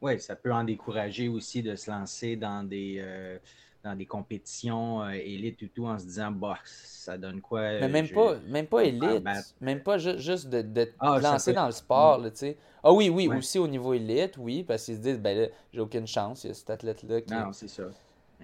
oui, 0.00 0.20
ça 0.20 0.36
peut 0.36 0.52
en 0.52 0.64
décourager 0.64 1.28
aussi 1.28 1.62
de 1.62 1.76
se 1.76 1.90
lancer 1.90 2.36
dans 2.36 2.66
des, 2.66 2.96
euh, 3.00 3.38
dans 3.82 3.96
des 3.96 4.06
compétitions 4.06 5.08
élites 5.08 5.62
et 5.62 5.68
tout 5.68 5.86
en 5.86 5.98
se 5.98 6.04
disant, 6.04 6.30
bah, 6.30 6.58
ça 6.64 7.18
donne 7.18 7.40
quoi? 7.40 7.62
Mais 7.80 7.88
même 7.88 8.08
pas, 8.08 8.36
même 8.46 8.66
pas 8.66 8.84
élite, 8.84 9.24
même 9.60 9.82
pas 9.82 9.98
juste 9.98 10.48
de, 10.48 10.62
de 10.62 10.92
ah, 11.00 11.18
lancer 11.18 11.52
dans 11.52 11.66
le 11.66 11.72
sport, 11.72 12.22
tu 12.22 12.30
sais. 12.34 12.56
Ah 12.84 12.92
oui, 12.92 13.08
oui, 13.08 13.28
aussi 13.28 13.58
au 13.58 13.68
niveau 13.68 13.94
élite, 13.94 14.36
oui, 14.38 14.62
parce 14.62 14.84
qu'ils 14.84 14.96
se 14.96 15.00
disent, 15.00 15.18
ben 15.18 15.36
là, 15.36 15.46
j'ai 15.72 15.80
aucune 15.80 16.06
chance, 16.06 16.44
il 16.44 16.48
y 16.48 16.50
a 16.50 16.54
cet 16.54 16.70
athlète-là 16.70 17.20
qui... 17.22 17.32
Non, 17.32 17.52
c'est 17.52 17.68
ça, 17.68 17.84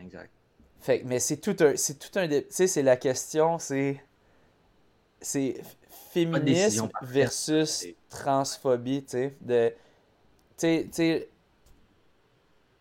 exact. 0.01 0.31
Fait 0.81 1.03
mais 1.05 1.19
c'est 1.19 1.39
tout 1.39 1.57
un, 1.61 1.75
c'est 1.75 1.99
tout 1.99 2.17
un, 2.19 2.29
tu 2.29 2.45
sais, 2.51 2.69
c'est 2.69 2.83
la 2.83 2.97
question, 2.97 3.59
c'est, 3.59 4.01
c'est 5.21 5.61
féminisme 6.13 6.89
versus 7.03 7.87
transphobie, 8.09 9.03
tu 9.03 9.11
sais, 9.11 9.37
de, 9.41 9.73
tu 10.57 10.89
sais, 10.93 11.29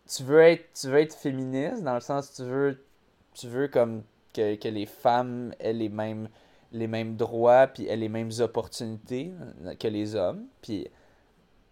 tu 0.08 0.22
veux 0.24 0.40
être, 0.40 0.64
tu 0.74 0.88
veux 0.88 0.98
être 0.98 1.14
féministe 1.14 1.82
dans 1.82 1.94
le 1.94 2.00
sens 2.00 2.32
tu 2.34 2.42
veux, 2.42 2.82
tu 3.34 3.46
veux 3.48 3.68
comme 3.68 4.02
que, 4.34 4.56
que 4.56 4.68
les 4.68 4.86
femmes 4.86 5.54
aient 5.60 5.72
les 5.72 5.88
mêmes, 5.88 6.28
les 6.72 6.86
mêmes 6.86 7.16
droits 7.16 7.66
puis 7.66 7.86
aient 7.86 7.96
les 7.96 8.08
mêmes 8.08 8.30
opportunités 8.40 9.32
que 9.78 9.88
les 9.88 10.14
hommes, 10.14 10.46
puis 10.62 10.88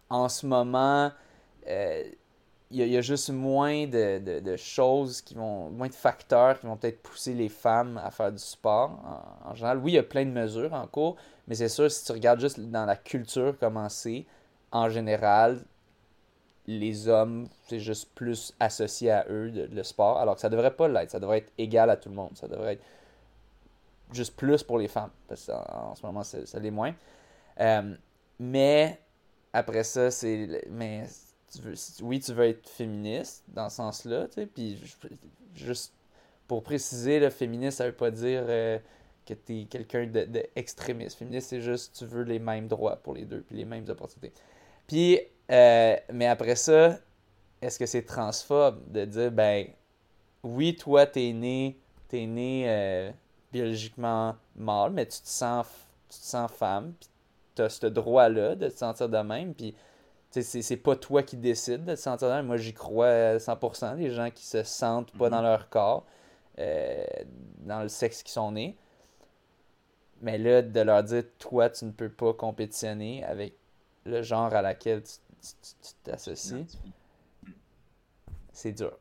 en 0.09 0.29
ce 0.29 0.45
moment, 0.45 1.11
il 1.65 1.71
euh, 1.71 2.03
y, 2.71 2.97
a 2.97 3.01
juste 3.01 3.29
moins 3.29 3.87
de, 3.87 4.55
choses 4.55 5.21
qui 5.21 5.33
vont, 5.33 5.69
moins 5.69 5.87
de 5.87 5.93
facteurs 5.93 6.59
qui 6.59 6.65
vont 6.65 6.77
peut-être 6.77 7.01
pousser 7.01 7.33
les 7.33 7.49
femmes 7.49 7.99
à 8.03 8.11
faire 8.11 8.31
du 8.31 8.39
sport 8.39 8.99
en, 9.43 9.53
général. 9.53 9.79
Oui, 9.79 9.93
il 9.93 9.95
y 9.95 9.99
a 9.99 10.03
plein 10.03 10.25
de 10.25 10.31
mesures 10.31 10.73
en 10.73 10.87
cours, 10.87 11.17
mais 11.47 11.55
c'est 11.55 11.69
sûr, 11.69 11.91
si 11.91 12.05
tu 12.05 12.11
regardes 12.11 12.39
juste 12.39 12.59
dans 12.59 12.85
la 12.85 12.95
culture 12.95 13.55
comment 13.59 13.89
c'est, 13.89 14.25
en 14.71 14.89
général, 14.89 15.63
les 16.67 17.07
hommes, 17.07 17.47
c'est 17.67 17.79
juste 17.79 18.09
plus 18.13 18.53
associé 18.59 19.11
à 19.11 19.25
eux, 19.29 19.49
le 19.49 19.83
sport, 19.83 20.17
alors 20.17 20.35
que 20.35 20.41
ça 20.41 20.49
devrait 20.49 20.75
pas 20.75 20.87
l'être. 20.89 21.11
Ça 21.11 21.19
devrait 21.19 21.39
être 21.39 21.53
égal 21.57 21.89
à 21.89 21.95
tout 21.95 22.09
le 22.09 22.15
monde. 22.15 22.31
Ça 22.35 22.47
devrait 22.47 22.73
être 22.73 22.83
juste 24.11 24.35
plus 24.35 24.63
pour 24.63 24.77
les 24.77 24.87
femmes, 24.87 25.11
parce 25.27 25.45
qu'en 25.45 25.95
ce 25.95 26.05
moment, 26.05 26.23
ça, 26.23 26.59
l'est 26.59 26.71
moins. 26.71 26.93
Euh, 27.59 27.95
mais 28.39 28.99
après 29.53 29.83
ça, 29.83 30.11
c'est. 30.11 30.65
Mais 30.69 31.05
tu 31.51 31.61
veux, 31.61 31.73
oui, 32.01 32.19
tu 32.19 32.33
veux 32.33 32.45
être 32.45 32.67
féministe 32.67 33.43
dans 33.47 33.69
ce 33.69 33.77
sens-là, 33.77 34.27
tu 34.27 34.33
sais. 34.33 34.45
Puis 34.45 34.79
juste 35.55 35.93
pour 36.47 36.63
préciser, 36.63 37.19
le 37.19 37.29
féministe, 37.29 37.77
ça 37.77 37.85
veut 37.85 37.95
pas 37.95 38.11
dire 38.11 38.43
euh, 38.47 38.77
que 39.25 39.33
tu 39.33 39.61
es 39.61 39.65
quelqu'un 39.65 40.05
d'extrémiste. 40.05 41.15
De, 41.15 41.19
féministe, 41.19 41.49
c'est 41.49 41.61
juste 41.61 41.95
tu 41.97 42.05
veux 42.05 42.23
les 42.23 42.39
mêmes 42.39 42.67
droits 42.67 42.97
pour 42.97 43.13
les 43.13 43.25
deux, 43.25 43.41
puis 43.41 43.55
les 43.55 43.65
mêmes 43.65 43.85
opportunités. 43.89 44.33
Puis, 44.87 45.19
euh, 45.51 45.95
mais 46.11 46.27
après 46.27 46.55
ça, 46.55 46.97
est-ce 47.61 47.77
que 47.77 47.85
c'est 47.85 48.03
transphobe 48.03 48.91
de 48.91 49.05
dire, 49.05 49.31
ben, 49.31 49.67
oui, 50.43 50.75
toi, 50.75 51.05
t'es 51.05 51.33
né, 51.33 51.77
es 52.13 52.25
né 52.25 52.65
euh, 52.67 53.11
biologiquement 53.51 54.35
mâle, 54.55 54.91
mais 54.91 55.05
tu 55.05 55.21
te 55.21 55.27
sens, 55.27 55.67
tu 56.09 56.19
te 56.19 56.25
sens 56.25 56.51
femme, 56.51 56.93
puis 56.99 57.09
tu 57.55 57.61
as 57.61 57.69
ce 57.69 57.87
droit-là 57.87 58.55
de 58.55 58.69
te 58.69 58.77
sentir 58.77 59.09
de 59.09 59.17
même. 59.17 59.53
Puis, 59.53 59.75
c'est 60.31 60.77
pas 60.77 60.95
toi 60.95 61.23
qui 61.23 61.37
décides 61.37 61.85
de 61.85 61.95
te 61.95 61.99
sentir 61.99 62.29
de 62.29 62.33
même. 62.33 62.45
Moi, 62.45 62.57
j'y 62.57 62.73
crois 62.73 63.07
à 63.07 63.37
100%. 63.37 63.95
Les 63.95 64.11
gens 64.11 64.29
qui 64.29 64.45
se 64.45 64.63
sentent 64.63 65.11
pas 65.17 65.29
dans 65.29 65.37
mhm. 65.37 65.43
leur 65.43 65.69
corps, 65.69 66.05
euh, 66.59 67.03
dans 67.59 67.81
le 67.81 67.89
sexe 67.89 68.23
qu'ils 68.23 68.33
sont 68.33 68.51
nés. 68.51 68.77
Mais 70.21 70.37
là, 70.37 70.61
de 70.61 70.79
leur 70.81 71.03
dire, 71.03 71.23
toi, 71.39 71.69
tu 71.69 71.85
ne 71.85 71.91
peux 71.91 72.09
pas 72.09 72.33
compétitionner 72.33 73.23
avec 73.23 73.55
le 74.07 74.21
genre 74.23 74.53
à 74.53 74.61
laquelle 74.61 75.03
tu 75.03 75.93
t'associes, 76.03 76.79
c'est 78.51 78.71
dur. 78.71 78.97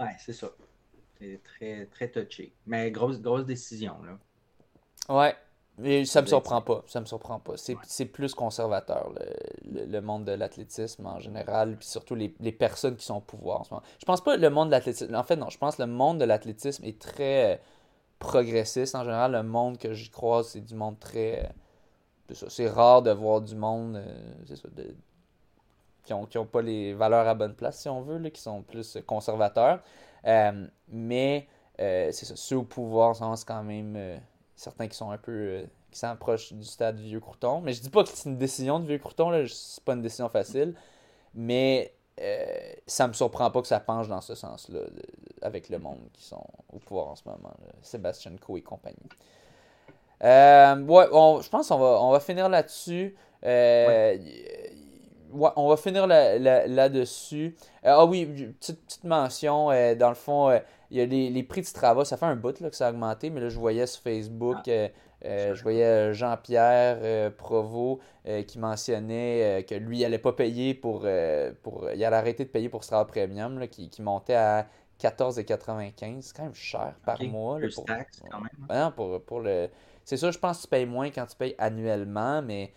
Ouais, 0.00 0.16
c'est 0.18 0.32
ça. 0.32 0.48
C'est 1.18 1.40
très, 1.42 1.86
très 1.86 2.10
touché. 2.10 2.52
Mais 2.66 2.90
grosse, 2.90 3.20
grosse 3.20 3.44
décision, 3.44 3.96
là. 4.02 4.18
Ouais, 5.14 5.34
mais 5.78 6.04
ça 6.04 6.22
me 6.22 6.26
surprend 6.26 6.60
pas. 6.60 6.82
Ça 6.86 7.00
me 7.00 7.06
surprend 7.06 7.38
pas. 7.38 7.54
C'est 7.56 8.04
plus 8.06 8.34
conservateur, 8.34 9.12
le, 9.64 10.00
monde 10.00 10.24
de 10.24 10.32
l'athlétisme 10.32 11.06
en 11.06 11.20
général, 11.20 11.76
puis 11.76 11.86
surtout 11.86 12.14
les, 12.14 12.28
personnes 12.52 12.96
qui 12.96 13.06
sont 13.06 13.16
au 13.16 13.20
pouvoir 13.20 13.60
en 13.60 13.64
ce 13.64 13.70
moment. 13.70 13.82
Je 14.00 14.04
pense 14.04 14.22
pas 14.22 14.36
le 14.36 14.50
monde 14.50 14.68
de 14.68 14.72
l'athlétisme. 14.72 15.14
En 15.14 15.22
fait, 15.22 15.36
non, 15.36 15.48
je 15.50 15.58
pense 15.58 15.76
que 15.76 15.82
le 15.82 15.88
monde 15.88 16.18
de 16.18 16.24
l'athlétisme 16.24 16.84
est 16.84 17.00
très 17.00 17.54
euh, 17.54 17.56
progressiste. 18.18 18.94
En 18.96 19.04
général, 19.04 19.32
le 19.32 19.42
monde 19.44 19.78
que 19.78 19.92
j'y 19.92 20.10
croise, 20.10 20.48
c'est 20.48 20.60
du 20.60 20.74
monde 20.74 20.98
très. 20.98 21.52
Euh, 22.30 22.48
c'est 22.48 22.68
rare 22.68 23.02
de 23.02 23.10
voir 23.10 23.40
du 23.40 23.54
monde 23.54 23.96
euh, 23.96 24.84
qui 26.04 26.12
n'ont 26.12 26.28
ont 26.36 26.46
pas 26.46 26.62
les 26.62 26.94
valeurs 26.94 27.26
à 27.26 27.34
bonne 27.34 27.54
place, 27.54 27.80
si 27.80 27.88
on 27.88 28.02
veut, 28.02 28.18
là, 28.18 28.30
qui 28.30 28.40
sont 28.40 28.62
plus 28.62 28.98
conservateurs. 29.06 29.80
mais 30.88 31.48
c'est 31.78 32.12
ça, 32.12 32.36
ceux 32.36 32.56
au 32.56 32.64
pouvoir, 32.64 33.16
c'est 33.16 33.46
quand 33.46 33.62
même 33.62 34.20
certains 34.58 34.88
qui 34.88 34.96
sont 34.96 35.10
un 35.10 35.18
peu 35.18 35.32
euh, 35.32 35.62
qui 35.90 35.98
s'approchent 35.98 36.52
du 36.52 36.64
stade 36.64 36.98
vieux 36.98 37.20
crouton. 37.20 37.60
Mais 37.60 37.72
je 37.72 37.80
dis 37.80 37.90
pas 37.90 38.02
que 38.02 38.10
c'est 38.10 38.28
une 38.28 38.36
décision 38.36 38.80
de 38.80 38.86
vieux 38.86 38.98
crouton, 38.98 39.30
là, 39.30 39.46
c'est 39.48 39.82
pas 39.84 39.94
une 39.94 40.02
décision 40.02 40.28
facile. 40.28 40.74
Mais 41.32 41.94
euh, 42.20 42.72
ça 42.86 43.06
me 43.06 43.12
surprend 43.12 43.50
pas 43.50 43.62
que 43.62 43.68
ça 43.68 43.80
penche 43.80 44.08
dans 44.08 44.20
ce 44.20 44.34
sens-là 44.34 44.80
avec 45.40 45.68
le 45.68 45.78
monde 45.78 46.00
qui 46.12 46.24
sont 46.24 46.44
au 46.72 46.78
pouvoir 46.78 47.08
en 47.08 47.14
ce 47.14 47.22
moment. 47.26 47.54
Sébastien 47.80 48.36
Co 48.36 48.56
et 48.56 48.62
compagnie. 48.62 48.96
Euh, 50.24 50.82
ouais, 50.82 51.06
je 51.42 51.48
pense 51.48 51.68
qu'on 51.68 51.78
va, 51.78 52.00
on 52.02 52.10
va 52.10 52.20
finir 52.20 52.48
là-dessus. 52.48 53.14
Euh, 53.44 54.16
ouais. 55.32 55.50
on 55.56 55.68
va 55.68 55.76
finir 55.76 56.06
là-dessus. 56.06 57.56
ah 57.84 58.04
oui, 58.04 58.26
petite, 58.26 58.84
petite 58.84 59.04
mention, 59.04 59.68
dans 59.96 60.08
le 60.08 60.14
fond, 60.14 60.50
il 60.90 60.96
y 60.96 61.00
a 61.00 61.06
les, 61.06 61.42
prix 61.42 61.60
de 61.60 61.66
Strava, 61.66 62.04
ça 62.04 62.16
fait 62.16 62.26
un 62.26 62.36
bout 62.36 62.58
là, 62.60 62.70
que 62.70 62.76
ça 62.76 62.88
a 62.88 62.90
augmenté, 62.90 63.28
mais 63.28 63.40
là, 63.40 63.48
je 63.48 63.58
voyais 63.58 63.86
sur 63.86 64.02
Facebook, 64.02 64.56
ah. 64.66 64.70
euh, 64.70 64.88
euh, 65.24 65.54
je 65.54 65.62
voyais 65.62 65.84
euh, 65.84 66.12
Jean-Pierre 66.14 67.32
Provost 67.32 68.00
qui 68.46 68.58
mentionnait 68.58 69.66
que 69.68 69.74
lui, 69.74 69.98
il 69.98 70.02
n'allait 70.02 70.18
pas 70.18 70.32
payer 70.32 70.74
pour, 70.74 71.06
pour. 71.62 71.90
Il 71.94 72.04
allait 72.04 72.16
arrêter 72.16 72.44
de 72.44 72.50
payer 72.50 72.68
pour 72.68 72.84
Strava 72.84 73.04
Premium, 73.04 73.66
qui, 73.68 73.90
montait 74.00 74.34
à 74.34 74.66
14,95. 75.00 76.22
C'est 76.22 76.36
quand 76.36 76.44
même 76.44 76.54
cher 76.54 76.94
par 77.04 77.22
mois. 77.24 77.58
pour, 77.74 77.84
taxe, 77.84 78.22
quand 78.30 78.40
même. 78.40 78.66
Hein. 78.68 78.90
pour, 78.96 79.20
pour 79.22 79.40
le... 79.40 79.68
C'est 80.08 80.16
sûr, 80.16 80.32
je 80.32 80.38
pense 80.38 80.56
que 80.56 80.62
tu 80.62 80.68
payes 80.68 80.86
moins 80.86 81.10
quand 81.10 81.26
tu 81.26 81.36
payes 81.36 81.54
annuellement, 81.58 82.40
mais 82.40 82.72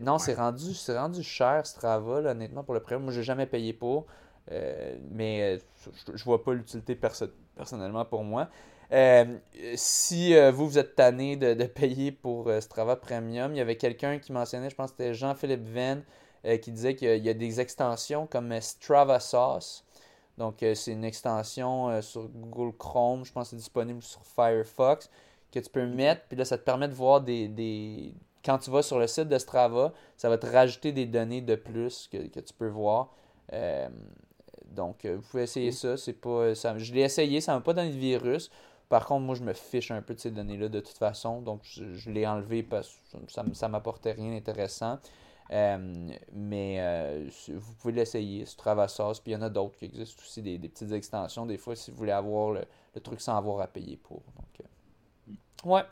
non, 0.00 0.16
c'est 0.16 0.32
rendu, 0.32 0.72
rendu 0.88 1.22
cher 1.22 1.66
Strava, 1.66 2.30
honnêtement, 2.30 2.64
pour 2.64 2.72
le 2.72 2.80
premium. 2.80 3.02
Moi, 3.02 3.12
je 3.12 3.18
n'ai 3.18 3.24
jamais 3.24 3.44
payé 3.44 3.74
pour. 3.74 4.06
Euh, 4.52 4.96
mais 5.10 5.58
euh, 5.58 5.58
je, 6.14 6.24
vois 6.24 6.42
pas 6.42 6.54
l'utilité 6.54 6.94
personnellement 6.94 8.04
pour 8.04 8.22
moi. 8.24 8.48
Euh, 8.92 9.38
si 9.74 10.34
vous, 10.52 10.68
vous 10.68 10.78
êtes 10.78 10.94
tanné 10.94 11.36
de, 11.36 11.64
payer 11.64 12.12
pour 12.12 12.50
Strava 12.60 12.96
Premium, 12.96 13.52
il 13.52 13.58
y 13.58 13.60
avait 13.60 13.76
quelqu'un 13.76 14.18
qui 14.18 14.32
mentionnait, 14.32 14.70
je 14.70 14.76
pense 14.76 14.92
que 14.92 14.96
c'était 14.98 15.14
Jean-Philippe 15.14 15.68
Venn, 15.68 16.04
qui 16.62 16.70
disait 16.70 16.94
qu'il 16.94 17.24
y, 17.24 17.28
a 17.28 17.34
des 17.34 17.60
extensions 17.60 18.28
comme 18.28 18.58
Strava 18.60 19.18
Sauce. 19.18 19.84
Donc, 20.38 20.58
c'est 20.60 20.92
une 20.92 21.04
extension 21.04 22.00
sur 22.00 22.28
Google 22.28 22.76
Chrome, 22.76 23.24
je 23.24 23.32
pense 23.32 23.48
que 23.48 23.50
c'est 23.50 23.56
disponible 23.56 24.02
sur 24.02 24.24
Firefox, 24.24 25.10
que 25.60 25.64
tu 25.64 25.70
peux 25.70 25.86
mettre, 25.86 26.22
puis 26.28 26.36
là, 26.36 26.44
ça 26.44 26.58
te 26.58 26.64
permet 26.64 26.88
de 26.88 26.94
voir 26.94 27.20
des, 27.20 28.14
Quand 28.44 28.58
tu 28.58 28.70
vas 28.70 28.82
sur 28.82 28.98
le 28.98 29.06
site 29.06 29.28
de 29.28 29.38
Strava, 29.38 29.92
ça 30.16 30.28
va 30.28 30.38
te 30.38 30.46
rajouter 30.46 30.92
des 30.92 31.06
données 31.06 31.40
de 31.40 31.54
plus 31.54 32.08
que, 32.10 32.28
que 32.28 32.40
tu 32.40 32.54
peux 32.54 32.68
voir. 32.68 33.10
Donc, 34.76 35.04
euh, 35.04 35.16
vous 35.16 35.22
pouvez 35.22 35.44
essayer 35.44 35.72
ça. 35.72 35.96
C'est 35.96 36.12
pas, 36.12 36.28
euh, 36.28 36.54
ça 36.54 36.78
je 36.78 36.92
l'ai 36.92 37.00
essayé, 37.00 37.40
ça 37.40 37.52
ne 37.52 37.58
m'a 37.58 37.62
pas 37.62 37.74
donné 37.74 37.90
de 37.90 37.98
virus. 37.98 38.50
Par 38.88 39.06
contre, 39.06 39.24
moi, 39.24 39.34
je 39.34 39.42
me 39.42 39.52
fiche 39.52 39.90
un 39.90 40.02
peu 40.02 40.14
de 40.14 40.20
ces 40.20 40.30
données-là 40.30 40.68
de 40.68 40.80
toute 40.80 40.98
façon. 40.98 41.40
Donc, 41.40 41.60
je, 41.64 42.10
l'ai 42.10 42.26
enlevé 42.26 42.62
parce 42.62 43.00
que 43.10 43.32
ça 43.32 43.42
ne 43.42 43.72
m'apportait 43.72 44.12
rien 44.12 44.30
d'intéressant. 44.30 45.00
Euh, 45.50 46.08
mais 46.32 47.26
vous 47.48 47.74
pouvez 47.80 47.94
l'essayer 47.94 48.44
sur 48.46 48.56
Travassos. 48.58 49.20
Puis 49.22 49.32
il 49.32 49.34
y 49.34 49.36
en 49.36 49.42
a 49.42 49.48
d'autres 49.48 49.76
qui 49.76 49.86
existent 49.86 50.22
aussi, 50.24 50.40
des, 50.40 50.58
petites 50.58 50.92
extensions. 50.92 51.46
Des 51.46 51.56
fois, 51.56 51.74
si 51.74 51.90
vous 51.90 51.96
voulez 51.96 52.12
avoir 52.12 52.52
le, 52.52 52.64
truc 53.02 53.20
sans 53.20 53.36
avoir 53.36 53.60
à 53.60 53.66
payer 53.66 53.96
pour. 53.96 54.22
Donc, 54.36 54.68
Ouais. 55.64 55.82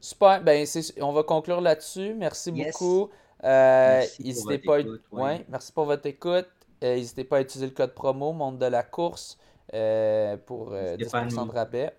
Super. 0.00 0.42
Ben, 0.42 0.66
on 1.00 1.12
va 1.12 1.22
conclure 1.22 1.60
là-dessus. 1.60 2.14
Merci 2.14 2.52
beaucoup. 2.52 3.10
Euh, 3.44 4.02
n'hésitez 4.20 4.58
pas. 4.58 4.78
ouais. 5.12 5.44
Merci 5.48 5.72
pour 5.72 5.84
votre 5.84 6.06
écoute. 6.06 6.48
Euh, 6.82 6.96
n'hésitez 6.96 7.24
pas 7.24 7.38
à 7.38 7.40
utiliser 7.40 7.66
le 7.66 7.72
code 7.72 7.94
promo 7.94 8.32
Monde 8.32 8.58
de 8.58 8.66
la 8.66 8.82
course 8.82 9.38
euh, 9.72 10.36
pour 10.36 10.72
10% 10.72 11.46
de 11.46 11.52
rabais. 11.52 11.92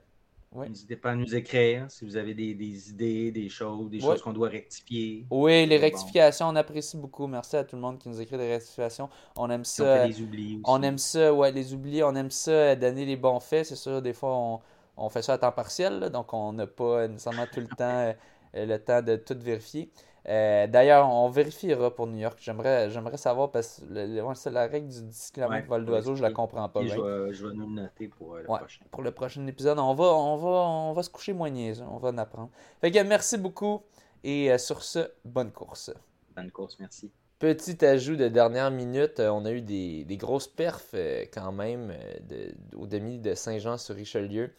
N'hésitez 0.55 0.95
pas 0.95 1.11
à 1.11 1.15
nous 1.15 1.35
écrire 1.35 1.89
si 1.89 2.05
vous 2.05 2.15
avez 2.15 2.35
des, 2.35 2.89
idées, 2.89 3.31
des 3.31 3.49
choses, 3.49 3.89
des 3.89 3.99
choses 3.99 4.21
qu'on 4.21 4.33
doit 4.33 4.49
rectifier. 4.49 5.25
Oui, 5.31 5.65
les 5.65 5.77
rectifications, 5.77 6.47
on 6.47 6.55
apprécie 6.55 6.95
beaucoup. 6.95 7.25
Merci 7.25 7.55
à 7.55 7.63
tout 7.63 7.75
le 7.75 7.81
monde 7.81 7.97
qui 7.97 8.07
nous 8.07 8.21
écrit 8.21 8.37
des 8.37 8.49
rectifications. 8.49 9.09
On 9.35 9.49
aime 9.49 9.65
ça. 9.65 10.03
On, 10.03 10.07
les 10.07 10.21
oublie 10.21 10.61
on 10.65 10.83
aime 10.83 10.99
ça, 10.99 11.33
ouais, 11.33 11.51
les 11.51 11.73
oublier. 11.73 12.03
On 12.03 12.13
aime 12.15 12.29
ça, 12.29 12.75
donner 12.75 13.05
les 13.05 13.17
bons 13.17 13.39
faits. 13.39 13.65
C'est 13.65 13.75
sûr, 13.75 14.01
des 14.01 14.13
fois, 14.13 14.35
on, 14.35 14.59
on 14.97 15.09
fait 15.09 15.21
ça 15.21 15.33
à 15.33 15.37
temps 15.37 15.51
partiel, 15.51 16.09
donc 16.09 16.33
on 16.33 16.53
n'a 16.53 16.67
pas 16.67 17.07
nécessairement 17.07 17.45
tout 17.51 17.61
le 17.61 17.67
temps 17.77 18.13
euh, 18.55 18.65
le 18.65 18.77
temps 18.77 19.01
de 19.01 19.15
tout 19.15 19.37
vérifier. 19.39 19.91
Euh, 20.29 20.67
d'ailleurs, 20.67 21.09
on 21.09 21.29
vérifiera 21.29 21.93
pour 21.93 22.07
New 22.07 22.19
York. 22.19 22.37
J'aimerais, 22.41 22.89
j'aimerais 22.89 23.17
savoir 23.17 23.51
parce 23.51 23.81
que 23.81 24.33
c'est 24.35 24.51
la 24.51 24.67
règle 24.67 24.87
du 24.87 25.01
10 25.01 25.31
km 25.31 25.67
vol 25.67 25.85
d'oiseau, 25.85 26.15
je 26.15 26.21
la 26.21 26.31
comprends 26.31 26.69
pas. 26.69 26.85
Je 26.85 26.99
vais, 26.99 27.33
je 27.33 27.47
vais, 27.47 27.53
nous 27.53 27.67
le 27.67 27.81
noter 27.81 28.07
pour 28.07 28.35
euh, 28.35 28.39
le 28.39 28.45
prochain. 28.45 28.85
Pour 28.89 29.03
le 29.03 29.11
prochain 29.11 29.45
épisode, 29.47 29.79
on 29.79 29.93
va, 29.93 30.05
on 30.05 30.37
va, 30.37 30.49
on 30.49 30.93
va 30.93 31.03
se 31.03 31.09
coucher 31.09 31.33
moins 31.33 31.49
niaiseux, 31.49 31.83
on 31.89 31.97
va 31.97 32.09
en 32.09 32.17
apprendre. 32.17 32.49
Fait 32.79 32.91
que 32.91 32.99
merci 33.03 33.37
beaucoup 33.37 33.81
et 34.23 34.57
sur 34.57 34.81
ce, 34.81 35.11
bonne 35.25 35.51
course. 35.51 35.91
Bonne 36.35 36.51
course, 36.51 36.77
merci. 36.79 37.11
Petit 37.43 37.83
ajout 37.83 38.15
de 38.15 38.29
dernière 38.29 38.71
minute, 38.71 39.19
euh, 39.19 39.27
on 39.27 39.43
a 39.43 39.51
eu 39.51 39.59
des, 39.59 40.05
grosses 40.11 40.47
perfs 40.47 40.91
euh, 40.93 41.25
quand 41.29 41.51
même 41.51 41.91
euh, 42.31 42.49
au 42.77 42.87
demi 42.87 43.19
de 43.19 43.33
Saint-Jean-sur-Richelieu. 43.33 44.51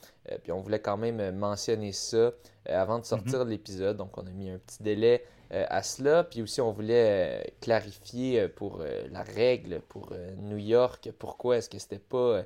puis 0.42 0.52
on 0.52 0.60
voulait 0.60 0.80
quand 0.80 0.98
même 0.98 1.34
mentionner 1.34 1.92
ça 1.92 2.32
avant 2.66 2.98
de 2.98 3.06
sortir 3.06 3.38
de 3.38 3.44
mhm. 3.44 3.50
l'épisode. 3.52 3.96
Donc 3.96 4.18
on 4.18 4.26
a 4.26 4.30
mis 4.30 4.50
un 4.50 4.58
petit 4.58 4.82
délai 4.82 5.24
à 5.50 5.82
cela. 5.82 6.24
Puis 6.24 6.42
aussi 6.42 6.60
on 6.60 6.72
voulait 6.72 7.54
clarifier 7.62 8.48
pour 8.48 8.82
la 9.10 9.22
règle 9.22 9.80
pour 9.88 10.12
New 10.42 10.58
York, 10.58 11.10
pourquoi 11.18 11.56
est-ce 11.56 11.70
que 11.70 11.78
c'était 11.78 11.98
pas 11.98 12.44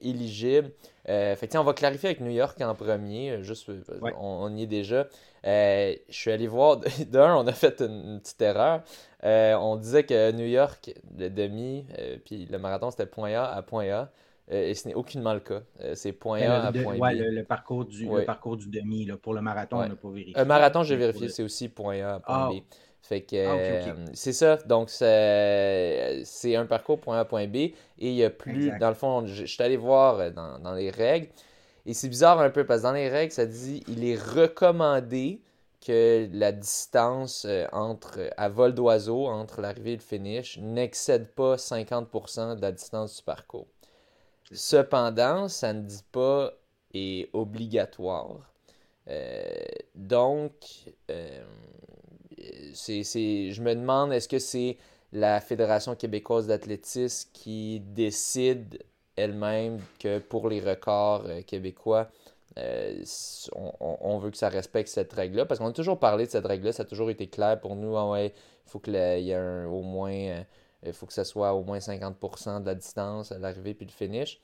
éligible. 0.00 0.70
fait 1.06 1.56
on 1.56 1.64
va 1.64 1.72
clarifier 1.72 2.10
avec 2.10 2.20
New 2.20 2.30
York 2.30 2.60
en 2.60 2.74
premier, 2.74 3.42
juste 3.42 3.70
on, 4.18 4.56
y 4.56 4.62
est 4.62 4.66
déjà. 4.66 5.06
je 5.44 5.96
suis 6.08 6.30
allé 6.30 6.46
voir, 6.46 6.80
d'un, 7.10 7.36
on 7.36 7.46
a 7.46 7.52
fait 7.52 7.80
une 7.80 8.20
petite 8.20 8.40
erreur. 8.42 8.82
Euh, 9.24 9.54
on 9.54 9.76
disait 9.76 10.04
que 10.04 10.32
New 10.32 10.46
York, 10.46 10.94
le 11.18 11.28
demi, 11.28 11.84
euh, 11.98 12.16
puis 12.24 12.46
le 12.46 12.58
marathon, 12.58 12.90
c'était 12.90 13.06
point 13.06 13.32
A 13.32 13.44
à 13.44 13.62
point 13.62 13.88
A. 13.90 14.10
Euh, 14.50 14.68
et 14.68 14.74
ce 14.74 14.88
n'est 14.88 14.94
aucunement 14.94 15.32
le 15.32 15.40
cas. 15.40 15.60
c'est 15.94 16.12
point 16.12 16.40
A 16.42 16.66
à 16.66 16.72
point 16.72 16.96
B. 16.96 17.18
Le, 17.18 17.42
parcours 17.42 17.84
du, 17.84 18.08
parcours 18.26 18.56
du 18.56 18.68
demi, 18.68 19.04
là, 19.04 19.16
pour 19.16 19.34
le 19.34 19.42
marathon, 19.42 19.78
on 19.78 19.88
n'a 19.88 19.94
pas 19.94 20.08
vérifié. 20.08 20.38
Un 20.38 20.44
marathon, 20.44 20.82
j'ai 20.82 20.96
vérifié, 20.96 21.28
c'est 21.28 21.42
aussi 21.42 21.68
point 21.68 22.00
A 22.00 22.14
à 22.14 22.20
point 22.20 22.50
B. 22.50 22.62
Fait 23.02 23.22
que 23.22 23.46
ah, 23.46 23.96
c'est 24.14 24.32
ça. 24.32 24.56
Donc, 24.66 24.90
c'est 24.90 26.56
un 26.56 26.66
parcours 26.66 27.00
point 27.00 27.18
A, 27.18 27.24
point 27.24 27.46
B. 27.46 27.56
Et 27.56 27.74
il 27.98 28.14
y 28.14 28.24
a 28.24 28.30
plus, 28.30 28.70
dans 28.78 28.88
le 28.88 28.94
fond, 28.94 29.26
je, 29.26 29.44
suis 29.44 29.62
allé 29.62 29.76
voir 29.76 30.30
dans, 30.32 30.58
dans, 30.58 30.74
les 30.74 30.90
règles. 30.90 31.28
Et 31.86 31.94
c'est 31.94 32.08
bizarre 32.08 32.40
un 32.40 32.50
peu 32.50 32.64
parce 32.64 32.80
que 32.80 32.86
dans 32.86 32.92
les 32.92 33.08
règles, 33.08 33.32
ça 33.32 33.46
dit 33.46 33.82
il 33.88 34.04
est 34.04 34.20
recommandé 34.20 35.40
que 35.80 36.28
la 36.32 36.52
distance 36.52 37.46
euh, 37.48 37.66
entre, 37.72 38.30
à 38.36 38.48
vol 38.48 38.74
d'oiseau 38.74 39.26
entre 39.26 39.60
l'arrivée 39.60 39.92
et 39.92 39.96
le 39.96 40.02
finish 40.02 40.58
n'excède 40.58 41.28
pas 41.28 41.56
50% 41.56 42.56
de 42.56 42.60
la 42.60 42.70
distance 42.70 43.16
du 43.16 43.22
parcours. 43.22 43.66
Cependant, 44.52 45.48
ça 45.48 45.72
ne 45.72 45.82
dit 45.82 46.04
pas 46.12 46.52
est 46.92 47.30
obligatoire. 47.32 48.52
Euh, 49.08 49.42
donc, 49.94 50.52
euh, 51.10 51.42
c'est, 52.74 53.02
je 53.50 53.62
me 53.62 53.74
demande, 53.74 54.12
est-ce 54.12 54.28
que 54.28 54.38
c'est 54.38 54.76
la 55.12 55.40
Fédération 55.40 55.94
québécoise 55.94 56.46
d'athlétisme 56.46 57.28
qui 57.32 57.80
décide 57.80 58.82
elle-même 59.16 59.80
que 59.98 60.18
pour 60.18 60.48
les 60.48 60.60
records 60.60 61.26
québécois, 61.46 62.08
euh, 62.58 63.02
on, 63.80 64.18
veut 64.18 64.30
que 64.30 64.36
ça 64.36 64.48
respecte 64.48 64.88
cette 64.88 65.12
règle-là? 65.12 65.46
Parce 65.46 65.58
qu'on 65.60 65.68
a 65.68 65.72
toujours 65.72 65.98
parlé 65.98 66.26
de 66.26 66.30
cette 66.30 66.46
règle-là, 66.46 66.72
ça 66.72 66.82
a 66.82 66.86
toujours 66.86 67.10
été 67.10 67.28
clair 67.28 67.60
pour 67.60 67.76
nous. 67.76 67.96
Ah 67.96 68.08
ouais, 68.10 68.32
il 68.66 68.70
faut 68.70 68.78
qu'il 68.78 68.94
y 68.94 69.30
ait 69.30 69.64
au 69.64 69.82
moins. 69.82 70.12
Euh, 70.12 70.42
il 70.84 70.92
faut 70.92 71.06
que 71.06 71.12
ça 71.12 71.24
soit 71.24 71.52
au 71.54 71.62
moins 71.62 71.78
50% 71.78 72.62
de 72.62 72.66
la 72.66 72.74
distance 72.74 73.32
à 73.32 73.38
l'arrivée 73.38 73.74
puis 73.74 73.86
le 73.86 73.92
finish. 73.92 74.40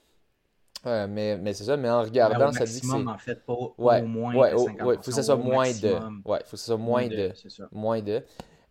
Euh, 0.86 1.06
mais, 1.08 1.36
mais 1.36 1.52
c'est 1.52 1.64
ça, 1.64 1.76
mais 1.76 1.90
en 1.90 2.02
regardant, 2.02 2.52
ça 2.52 2.64
dit 2.64 2.80
que 2.80 2.86
c'est. 2.86 2.92
en 2.92 3.18
fait, 3.18 3.44
pas 3.44 3.52
au 3.52 3.74
moins. 3.78 4.34
Ouais, 4.34 4.52
il 4.52 4.58
faut 4.58 4.96
que 4.96 5.12
ça 5.12 5.22
soit 5.22 5.36
moins 5.36 5.70
de. 5.70 5.94
Ouais, 6.24 6.38
il 6.40 6.46
faut 6.46 6.52
que 6.52 6.56
ça 6.56 6.66
soit 6.66 6.76
moins 6.76 7.08
de. 7.08 7.32
Moins 7.72 8.00
de. 8.00 8.22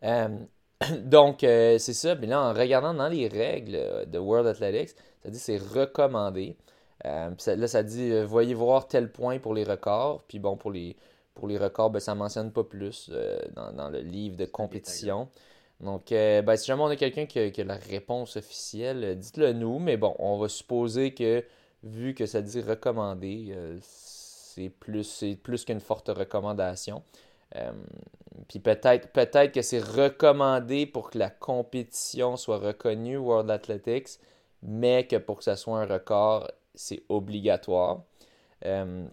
donc, 1.03 1.37
c'est 1.41 1.79
ça. 1.79 2.15
Mais 2.15 2.27
là, 2.27 2.41
en 2.41 2.53
regardant 2.53 2.93
dans 2.93 3.07
les 3.07 3.27
règles 3.27 4.05
de 4.07 4.17
World 4.17 4.47
Athletics, 4.47 4.95
ça 5.23 5.29
dit 5.29 5.37
que 5.37 5.43
c'est 5.43 5.57
recommandé. 5.57 6.57
Euh, 7.05 7.31
là, 7.55 7.67
ça 7.67 7.83
dit 7.83 8.11
euh, 8.11 8.25
voyez 8.25 8.53
voir 8.53 8.87
tel 8.87 9.11
point 9.11 9.39
pour 9.39 9.53
les 9.53 9.63
records. 9.63 10.23
Puis 10.27 10.39
bon, 10.39 10.55
pour 10.55 10.71
les, 10.71 10.95
pour 11.33 11.47
les 11.47 11.57
records, 11.57 11.89
ben, 11.91 11.99
ça 11.99 12.13
ne 12.13 12.19
mentionne 12.19 12.51
pas 12.51 12.63
plus 12.63 13.09
euh, 13.11 13.39
dans, 13.55 13.89
le 13.89 13.99
livre 13.99 14.37
de 14.37 14.45
compétition. 14.45 15.27
Donc, 15.81 16.05
ben, 16.09 16.55
si 16.55 16.67
jamais 16.67 16.83
on 16.83 16.87
a 16.87 16.95
quelqu'un 16.95 17.25
qui, 17.25 17.39
a 17.39 17.63
la 17.63 17.75
réponse 17.75 18.37
officielle, 18.37 19.17
dites-le 19.19 19.53
nous. 19.53 19.77
Mais 19.79 19.97
bon, 19.97 20.15
on 20.19 20.37
va 20.37 20.47
supposer 20.47 21.13
que, 21.13 21.43
vu 21.85 22.13
que 22.13 22.25
ça 22.25 22.41
dit 22.41 22.61
recommandé, 22.61 23.55
c'est 23.81 24.69
plus, 24.69 25.23
plus 25.41 25.65
qu'une 25.65 25.79
forte 25.79 26.09
recommandation. 26.09 27.03
puis 28.47 28.59
peut-être 28.59 29.09
peut 29.13 29.27
que 29.53 29.61
c'est 29.61 29.79
recommandé 29.79 30.85
pour 30.85 31.09
que 31.11 31.17
la 31.17 31.29
compétition 31.29 32.35
soit 32.35 32.57
reconnue, 32.57 33.17
World 33.17 33.49
Athletics, 33.49 34.19
mais 34.63 35.07
que 35.07 35.15
pour 35.15 35.37
que 35.37 35.43
ça 35.43 35.55
soit 35.55 35.79
un 35.79 35.85
record, 35.85 36.49
c'est 36.73 37.03
obligatoire. 37.09 38.03
Euh, 38.65 39.05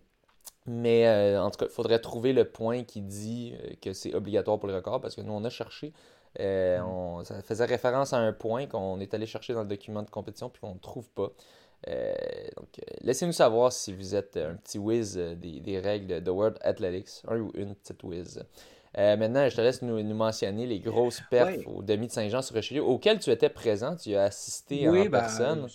mais 0.66 1.06
euh, 1.08 1.42
en 1.42 1.50
tout 1.50 1.58
cas, 1.58 1.66
il 1.66 1.72
faudrait 1.72 1.98
trouver 1.98 2.32
le 2.32 2.44
point 2.44 2.84
qui 2.84 3.00
dit 3.00 3.54
euh, 3.62 3.74
que 3.80 3.92
c'est 3.92 4.14
obligatoire 4.14 4.58
pour 4.58 4.68
le 4.68 4.74
record 4.74 5.00
parce 5.00 5.16
que 5.16 5.20
nous, 5.20 5.32
on 5.32 5.44
a 5.44 5.50
cherché. 5.50 5.92
Mm. 6.38 7.24
ça 7.24 7.42
faisait 7.42 7.66
référence 7.66 8.14
à 8.14 8.16
un 8.16 8.32
point 8.32 8.66
qu'on 8.66 9.00
est 9.00 9.12
allé 9.12 9.26
chercher 9.26 9.52
dans 9.52 9.60
le 9.60 9.68
document 9.68 10.02
de 10.02 10.08
compétition 10.08 10.48
puis 10.48 10.60
qu'on 10.60 10.74
ne 10.74 10.78
trouve 10.78 11.10
pas. 11.10 11.30
Donc, 11.86 12.68
laissez-nous 13.00 13.32
savoir 13.32 13.72
si 13.72 13.92
vous 13.92 14.14
êtes 14.14 14.36
un 14.36 14.54
petit 14.54 14.78
whiz 14.78 15.16
des, 15.16 15.80
règles 15.80 16.22
de 16.22 16.30
World 16.30 16.58
Athletics, 16.62 17.22
un 17.28 17.38
ou 17.38 17.50
une 17.54 17.74
petite 17.74 18.02
whiz. 18.04 18.44
maintenant, 18.96 19.48
je 19.48 19.56
te 19.56 19.60
laisse 19.60 19.82
nous, 19.82 20.02
mentionner 20.14 20.66
les 20.66 20.80
grosses 20.80 21.22
perfs 21.30 21.66
au 21.66 21.82
demi 21.82 22.06
de 22.06 22.12
Saint-Jean 22.12 22.42
sur 22.42 22.54
Richelieu 22.54 22.82
auxquelles 22.82 23.18
tu 23.18 23.30
étais 23.30 23.48
présent, 23.48 23.96
tu 23.96 24.14
as 24.14 24.24
assisté 24.24 24.88
en 24.88 24.92
ben, 24.92 25.10
personne. 25.10 25.68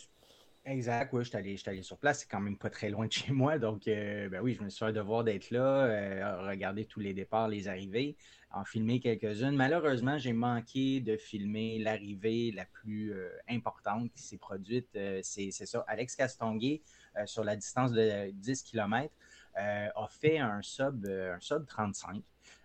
Exact, 0.68 1.14
oui, 1.14 1.24
je 1.24 1.30
suis 1.30 1.38
allé, 1.38 1.56
allé, 1.66 1.82
sur 1.82 1.98
place, 1.98 2.20
c'est 2.20 2.28
quand 2.30 2.42
même 2.42 2.58
pas 2.58 2.70
très 2.70 2.90
loin 2.90 3.08
de 3.08 3.12
chez 3.12 3.32
moi, 3.32 3.58
donc 3.58 3.88
euh, 3.88 4.28
ben 4.28 4.42
oui, 4.42 4.54
je 4.54 4.64
me 4.64 4.70
suis 4.70 4.80
fait 4.80 4.86
un 4.86 4.92
devoir 4.92 5.24
d'être 5.24 5.50
là, 5.50 5.86
euh, 5.86 6.50
regarder 6.50 6.84
tous 6.84 7.00
les 7.00 7.14
départs, 7.14 7.48
les 7.48 7.70
arrivées, 7.70 8.18
en 8.52 8.64
filmer 8.64 9.00
quelques-unes. 9.00 9.56
Malheureusement, 9.56 10.18
j'ai 10.18 10.34
manqué 10.34 11.00
de 11.02 11.18
filmer 11.18 11.80
l'arrivée 11.80 12.52
la 12.52 12.66
plus 12.66 13.14
euh, 13.14 13.30
importante 13.50 14.12
qui 14.14 14.22
s'est 14.22 14.38
produite, 14.38 14.98
c'est 15.22 15.52
ça, 15.52 15.84
Alex 15.88 16.16
Castonguay, 16.16 16.82
sur 17.26 17.44
la 17.44 17.56
distance 17.56 17.92
de 17.92 18.32
10 18.32 18.64
km, 18.64 19.14
a 19.56 20.08
fait 20.10 20.38
un 20.38 20.62
sub, 20.62 21.06
un 21.08 21.40
sub 21.40 21.66
35. 21.66 22.22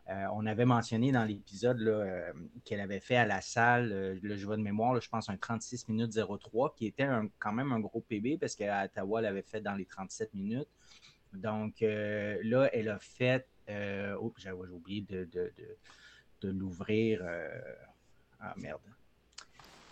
Euh, 0.09 0.27
on 0.33 0.47
avait 0.47 0.65
mentionné 0.65 1.13
dans 1.13 1.25
l'épisode 1.25 1.81
euh, 1.81 2.33
qu'elle 2.65 2.81
avait 2.81 3.01
fait 3.01 3.17
à 3.17 3.25
la 3.25 3.41
salle, 3.41 3.93
euh, 3.93 4.19
le 4.21 4.37
jeu 4.37 4.49
de 4.49 4.63
mémoire, 4.63 5.01
je 5.01 5.09
pense 5.09 5.29
un 5.29 5.37
36 5.37 5.89
minutes 5.89 6.13
03, 6.13 6.75
qui 6.75 6.87
était 6.87 7.09
quand 7.39 7.53
même 7.53 7.73
un 7.73 7.79
gros 7.79 8.01
PB 8.01 8.39
parce 8.39 8.57
qu'à 8.57 8.85
Ottawa, 8.85 9.21
elle 9.21 9.27
avait 9.27 9.43
fait 9.43 9.61
dans 9.61 9.75
les 9.75 9.87
37 9.87 10.35
minutes. 10.35 10.69
Donc 11.33 11.81
là, 11.81 12.69
elle 12.73 12.89
a 12.91 12.99
fait. 12.99 13.47
Oh, 14.21 14.33
j'ai 14.37 14.53
oublié 14.53 15.03
de, 15.03 15.29
de 16.41 16.51
l'ouvrir. 16.51 17.23
ah 18.41 18.55
merde. 18.57 18.81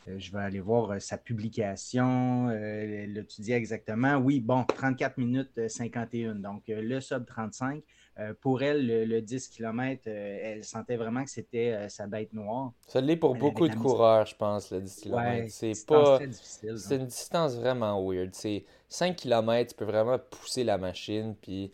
Je 0.06 0.32
vais 0.32 0.38
aller 0.38 0.60
voir 0.60 1.00
sa 1.00 1.18
publication. 1.18 2.50
Elle 2.50 3.26
dit 3.38 3.52
exactement. 3.52 4.16
Oui, 4.16 4.40
bon, 4.40 4.64
34 4.64 5.18
minutes 5.18 5.68
51. 5.68 6.36
Donc, 6.36 6.64
le 6.68 7.00
sub 7.00 7.26
35. 7.26 7.82
Euh, 8.20 8.34
pour 8.38 8.62
elle, 8.62 8.86
le, 8.86 9.22
10 9.22 9.48
km, 9.48 10.02
euh, 10.06 10.38
elle 10.42 10.64
sentait 10.64 10.96
vraiment 10.96 11.24
que 11.24 11.30
c'était 11.30 11.72
euh, 11.72 11.88
sa 11.88 12.06
bête 12.06 12.32
noire. 12.34 12.72
Ça 12.86 13.00
l'est 13.00 13.16
pour 13.16 13.34
beaucoup 13.34 13.66
de 13.66 13.74
coureurs, 13.74 14.26
je 14.26 14.34
pense, 14.34 14.70
le 14.70 14.80
10 14.80 14.96
km. 14.96 15.46
c'est 15.48 15.86
pas. 15.86 16.18
C'est 16.30 16.96
une 16.96 17.06
distance 17.06 17.56
vraiment 17.56 18.04
weird. 18.04 18.34
C'est 18.34 18.64
5 18.88 19.16
km, 19.16 19.70
tu 19.70 19.76
peux 19.76 19.84
vraiment 19.84 20.18
pousser 20.18 20.64
la 20.64 20.76
machine, 20.76 21.34
puis 21.40 21.72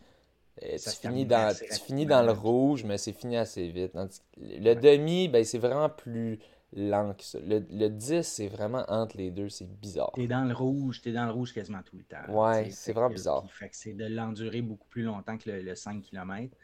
tu 0.61 0.91
finis, 1.01 1.27
dans, 1.27 1.55
tu 1.55 1.81
finis 1.81 2.07
dans 2.07 2.23
le 2.23 2.33
rouge, 2.33 2.85
mais 2.85 2.99
c'est 2.99 3.13
fini 3.13 3.37
assez 3.37 3.69
vite. 3.69 3.93
Le 4.39 4.75
demi, 4.75 5.29
ben, 5.29 5.45
c'est 5.45 5.59
vraiment 5.59 5.89
plus 5.89 6.39
lent 6.73 7.15
que 7.15 7.25
ça. 7.25 7.39
Le, 7.41 7.65
le 7.71 7.89
10, 7.89 8.23
c'est 8.23 8.49
vraiment 8.49 8.85
entre 8.89 9.17
les 9.17 9.31
deux, 9.31 9.49
c'est 9.49 9.69
bizarre. 9.81 10.13
T'es 10.15 10.27
dans 10.27 10.45
le 10.45 10.55
rouge, 10.55 11.01
t'es 11.01 11.13
dans 11.13 11.27
le 11.27 11.33
rouge 11.33 11.53
quasiment 11.53 11.83
tout 11.83 11.97
le 11.97 12.05
temps. 12.05 12.25
Ouais, 12.29 12.71
c'est 12.71 12.93
vraiment 12.93 13.11
bizarre. 13.11 13.45
Fait 13.51 13.69
que 13.69 13.77
c'est 13.77 13.95
de 13.95 14.07
l'endurer 14.07 14.63
beaucoup 14.63 14.89
plus 14.89 15.03
longtemps 15.03 15.39
que 15.39 15.51
le, 15.51 15.75
5 15.75 16.03
km. 16.03 16.55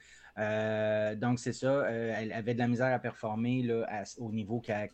donc, 1.18 1.38
c'est 1.38 1.52
ça. 1.52 1.88
elle 1.90 2.32
avait 2.32 2.54
de 2.54 2.58
la 2.58 2.68
misère 2.68 2.94
à 2.94 2.98
performer 2.98 3.62
là, 3.62 4.04
au 4.18 4.32
niveau 4.32 4.60
qu'elle 4.60 4.90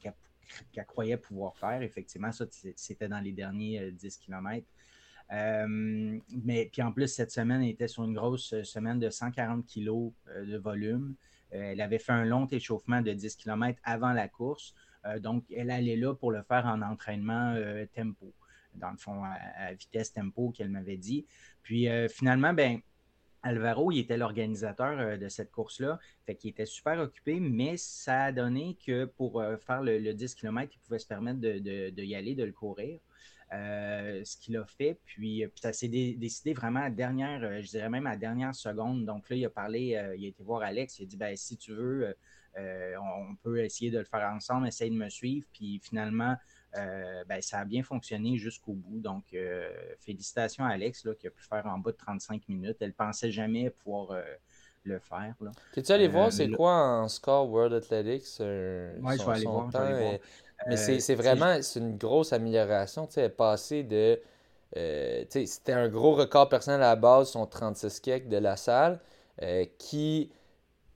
croyait 0.86 1.16
pouvoir 1.16 1.56
faire. 1.56 1.82
Effectivement, 1.82 2.32
ça, 2.32 2.46
c'était 2.76 3.08
dans 3.08 3.20
les 3.20 3.32
derniers 3.32 3.92
10 3.92 4.16
km. 4.18 4.66
Mais 5.30 6.70
puis 6.72 6.82
en 6.82 6.92
plus, 6.92 7.08
cette 7.08 7.30
semaine, 7.30 7.62
elle 7.62 7.70
était 7.70 7.88
sur 7.88 8.04
une 8.04 8.14
grosse 8.14 8.62
semaine 8.62 8.98
de 8.98 9.10
140 9.10 9.66
kg 9.66 10.12
de 10.46 10.56
volume. 10.56 11.14
elle 11.50 11.80
avait 11.80 11.98
fait 11.98 12.12
un 12.12 12.24
long 12.24 12.46
échauffement 12.46 13.02
de 13.02 13.12
10 13.12 13.36
km 13.36 13.78
avant 13.84 14.12
la 14.12 14.28
course. 14.28 14.74
donc, 15.20 15.44
elle 15.54 15.70
allait 15.70 15.96
là 15.96 16.14
pour 16.14 16.32
le 16.32 16.42
faire 16.42 16.66
en 16.66 16.82
entraînement 16.82 17.54
tempo 17.94 18.32
dans 18.78 18.90
le 18.90 18.96
fond, 18.96 19.22
à, 19.24 19.72
vitesse 19.74 20.12
tempo 20.12 20.50
qu'elle 20.50 20.70
m'avait 20.70 20.96
dit. 20.96 21.26
Puis 21.62 21.88
euh, 21.88 22.08
finalement, 22.08 22.52
ben, 22.52 22.80
Alvaro, 23.42 23.92
il 23.92 24.00
était 24.00 24.16
l'organisateur 24.16 24.98
euh, 24.98 25.16
de 25.16 25.28
cette 25.28 25.50
course-là. 25.50 25.98
Fait 26.26 26.34
qu'il 26.34 26.50
était 26.50 26.66
super 26.66 26.98
occupé, 26.98 27.40
mais 27.40 27.76
ça 27.76 28.24
a 28.24 28.32
donné 28.32 28.76
que 28.84 29.04
pour 29.04 29.40
euh, 29.40 29.56
faire 29.58 29.82
le, 29.82 30.12
10 30.12 30.34
km, 30.34 30.72
il 30.74 30.78
pouvait 30.80 30.98
se 30.98 31.06
permettre 31.06 31.40
de, 31.40 32.02
y 32.02 32.14
aller, 32.14 32.34
de 32.34 32.44
le 32.44 32.52
courir. 32.52 33.00
Ce 33.50 34.36
qu'il 34.36 34.56
a 34.56 34.64
fait. 34.64 34.98
Puis, 35.04 35.44
ça 35.56 35.72
s'est 35.72 35.88
décidé 35.88 36.52
vraiment 36.52 36.82
à 36.82 36.90
dernière, 36.90 37.62
je 37.62 37.68
dirais 37.68 37.88
même 37.88 38.06
à 38.06 38.16
dernière 38.16 38.54
seconde. 38.54 39.04
Donc 39.04 39.28
là, 39.30 39.36
il 39.36 39.44
a 39.44 39.50
parlé, 39.50 39.98
il 40.16 40.24
a 40.24 40.28
été 40.28 40.42
voir 40.42 40.62
Alex, 40.62 40.98
il 40.98 41.04
a 41.04 41.06
dit 41.06 41.16
ben, 41.16 41.36
si 41.36 41.56
tu 41.56 41.72
veux, 41.72 42.14
on, 42.56 43.34
peut 43.42 43.64
essayer 43.64 43.90
de 43.90 43.98
le 43.98 44.04
faire 44.04 44.30
ensemble, 44.34 44.68
essaye 44.68 44.90
de 44.90 44.96
me 44.96 45.08
suivre. 45.08 45.46
Puis 45.52 45.80
finalement, 45.82 46.36
euh, 46.76 47.24
ben, 47.26 47.40
ça 47.40 47.60
a 47.60 47.64
bien 47.64 47.82
fonctionné 47.82 48.36
jusqu'au 48.36 48.74
bout. 48.74 49.00
Donc, 49.00 49.24
euh, 49.32 49.70
félicitations 50.00 50.64
à 50.64 50.70
Alex 50.70 51.04
là, 51.04 51.14
qui 51.14 51.26
a 51.26 51.30
pu 51.30 51.42
faire 51.42 51.66
en 51.66 51.78
bas 51.78 51.92
de 51.92 51.96
35 51.96 52.48
minutes. 52.48 52.76
Elle 52.80 52.88
ne 52.88 52.92
pensait 52.92 53.30
jamais 53.30 53.70
pouvoir 53.70 54.10
euh, 54.10 54.22
le 54.84 54.98
faire. 54.98 55.34
T'es-tu 55.72 55.92
allé 55.92 56.08
voir 56.08 56.32
c'est 56.32 56.50
quoi 56.50 56.74
en 56.74 57.08
score 57.08 57.50
World 57.50 57.72
Athletics? 57.72 58.26
oui, 58.40 59.16
je 59.18 59.24
vais 59.24 59.32
aller 59.32 59.44
voir. 59.44 59.70
Mais 60.66 60.76
c'est 60.76 61.14
vraiment 61.14 61.62
c'est 61.62 61.80
une 61.80 61.96
grosse 61.96 62.32
amélioration. 62.32 63.06
Tu 63.06 63.14
sais, 63.14 63.28
passée 63.28 63.82
de. 63.82 64.20
c'était 65.28 65.72
un 65.72 65.88
gros 65.88 66.14
record 66.14 66.48
personnel 66.48 66.82
à 66.82 66.90
la 66.90 66.96
base, 66.96 67.30
son 67.30 67.46
36 67.46 68.00
kek 68.00 68.28
de 68.28 68.38
la 68.38 68.56
salle, 68.56 69.00
qui 69.78 70.30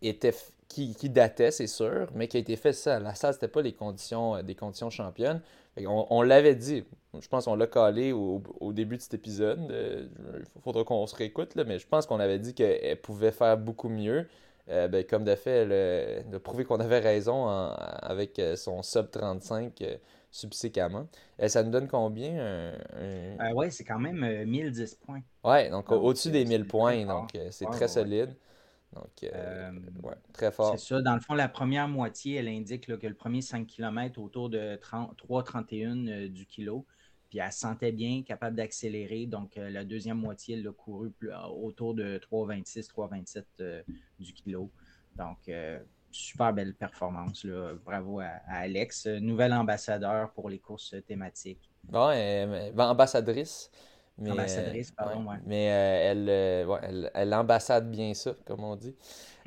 était 0.02 0.34
qui, 0.72 0.94
qui 0.94 1.10
datait, 1.10 1.50
c'est 1.50 1.66
sûr, 1.66 2.08
mais 2.14 2.28
qui 2.28 2.38
a 2.38 2.40
été 2.40 2.56
fait 2.56 2.72
ça. 2.72 2.98
La 2.98 3.14
salle, 3.14 3.34
c'était 3.34 3.48
pas 3.48 3.60
les 3.60 3.72
conditions, 3.74 4.42
des 4.42 4.54
conditions 4.54 4.88
championnes. 4.88 5.42
On, 5.86 6.22
l'avait 6.22 6.54
dit. 6.54 6.84
Je 7.18 7.28
pense 7.28 7.44
qu'on 7.44 7.54
l'a 7.54 7.66
calé 7.66 8.12
au, 8.12 8.40
début 8.72 8.96
de 8.96 9.02
cet 9.02 9.14
épisode. 9.14 9.60
Il 9.70 10.62
faudra 10.62 10.84
qu'on 10.84 11.06
se 11.06 11.14
réécoute, 11.14 11.54
là, 11.54 11.64
mais 11.64 11.78
je 11.78 11.86
pense 11.86 12.06
qu'on 12.06 12.20
avait 12.20 12.38
dit 12.38 12.54
qu'elle 12.54 13.00
pouvait 13.00 13.32
faire 13.32 13.58
beaucoup 13.58 13.88
mieux. 13.88 14.26
Euh, 14.72 14.88
ben, 14.88 15.04
comme 15.04 15.24
de 15.24 15.34
fait, 15.34 15.66
de 15.66 16.38
prouver 16.38 16.64
qu'on 16.64 16.80
avait 16.80 16.98
raison 16.98 17.46
avec 17.48 18.38
euh, 18.38 18.56
son 18.56 18.82
sub 18.82 19.10
35 19.10 19.82
euh, 19.82 19.96
subséquemment. 20.30 21.08
ça 21.46 21.62
nous 21.62 21.70
donne 21.70 21.88
combien 21.88 22.72
Oui, 23.54 23.70
c'est 23.70 23.84
quand 23.84 23.98
même 23.98 24.44
1010 24.46 24.94
points. 24.94 25.20
Oui, 25.44 25.68
donc, 25.68 25.92
au-dessus 25.92 26.30
des 26.30 26.46
1000 26.46 26.66
points, 26.66 27.04
donc 27.04 27.36
c'est 27.50 27.66
très 27.66 27.88
solide. 27.88 28.34
Donc, 28.94 29.30
très 30.32 30.50
fort. 30.50 30.78
C'est 30.78 30.94
ça. 30.94 31.02
Dans 31.02 31.14
le 31.14 31.20
fond, 31.20 31.34
la 31.34 31.48
première 31.48 31.88
moitié, 31.88 32.36
elle 32.36 32.48
indique 32.48 32.86
que 32.98 33.06
le 33.06 33.14
premier 33.14 33.42
5 33.42 33.66
km 33.66 34.20
autour 34.20 34.48
de 34.48 34.76
3,31 34.76 36.08
euh, 36.08 36.28
du 36.28 36.46
kilo. 36.46 36.86
Puis 37.32 37.38
elle 37.38 37.50
sentait 37.50 37.92
bien, 37.92 38.22
capable 38.22 38.56
d'accélérer. 38.56 39.24
Donc, 39.24 39.52
la 39.56 39.84
deuxième 39.84 40.18
moitié, 40.18 40.58
elle 40.58 40.68
a 40.68 40.72
couru 40.72 41.14
autour 41.62 41.94
de 41.94 42.18
3,26, 42.18 42.90
3,27 42.90 43.84
du 44.18 44.34
kilo. 44.34 44.70
Donc, 45.16 45.50
super 46.10 46.52
belle 46.52 46.74
performance. 46.74 47.42
Là. 47.44 47.72
Bravo 47.86 48.20
à, 48.20 48.32
Alex, 48.50 49.06
nouvel 49.06 49.54
ambassadeur 49.54 50.30
pour 50.32 50.50
les 50.50 50.58
courses 50.58 50.94
thématiques. 51.06 51.70
Bon, 51.84 52.12
ambassadrice. 52.76 53.70
Mais, 54.18 54.30
Ambassadrice, 54.30 54.90
euh, 54.90 54.94
pardon, 54.94 55.30
ouais. 55.30 55.38
Mais 55.46 55.72
euh, 55.72 56.10
elle, 56.10 56.28
euh, 56.28 56.76
elle, 56.82 57.10
elle, 57.14 57.32
ambassade 57.32 57.90
bien 57.90 58.12
ça, 58.12 58.34
comme 58.44 58.62
on 58.62 58.76
dit. 58.76 58.94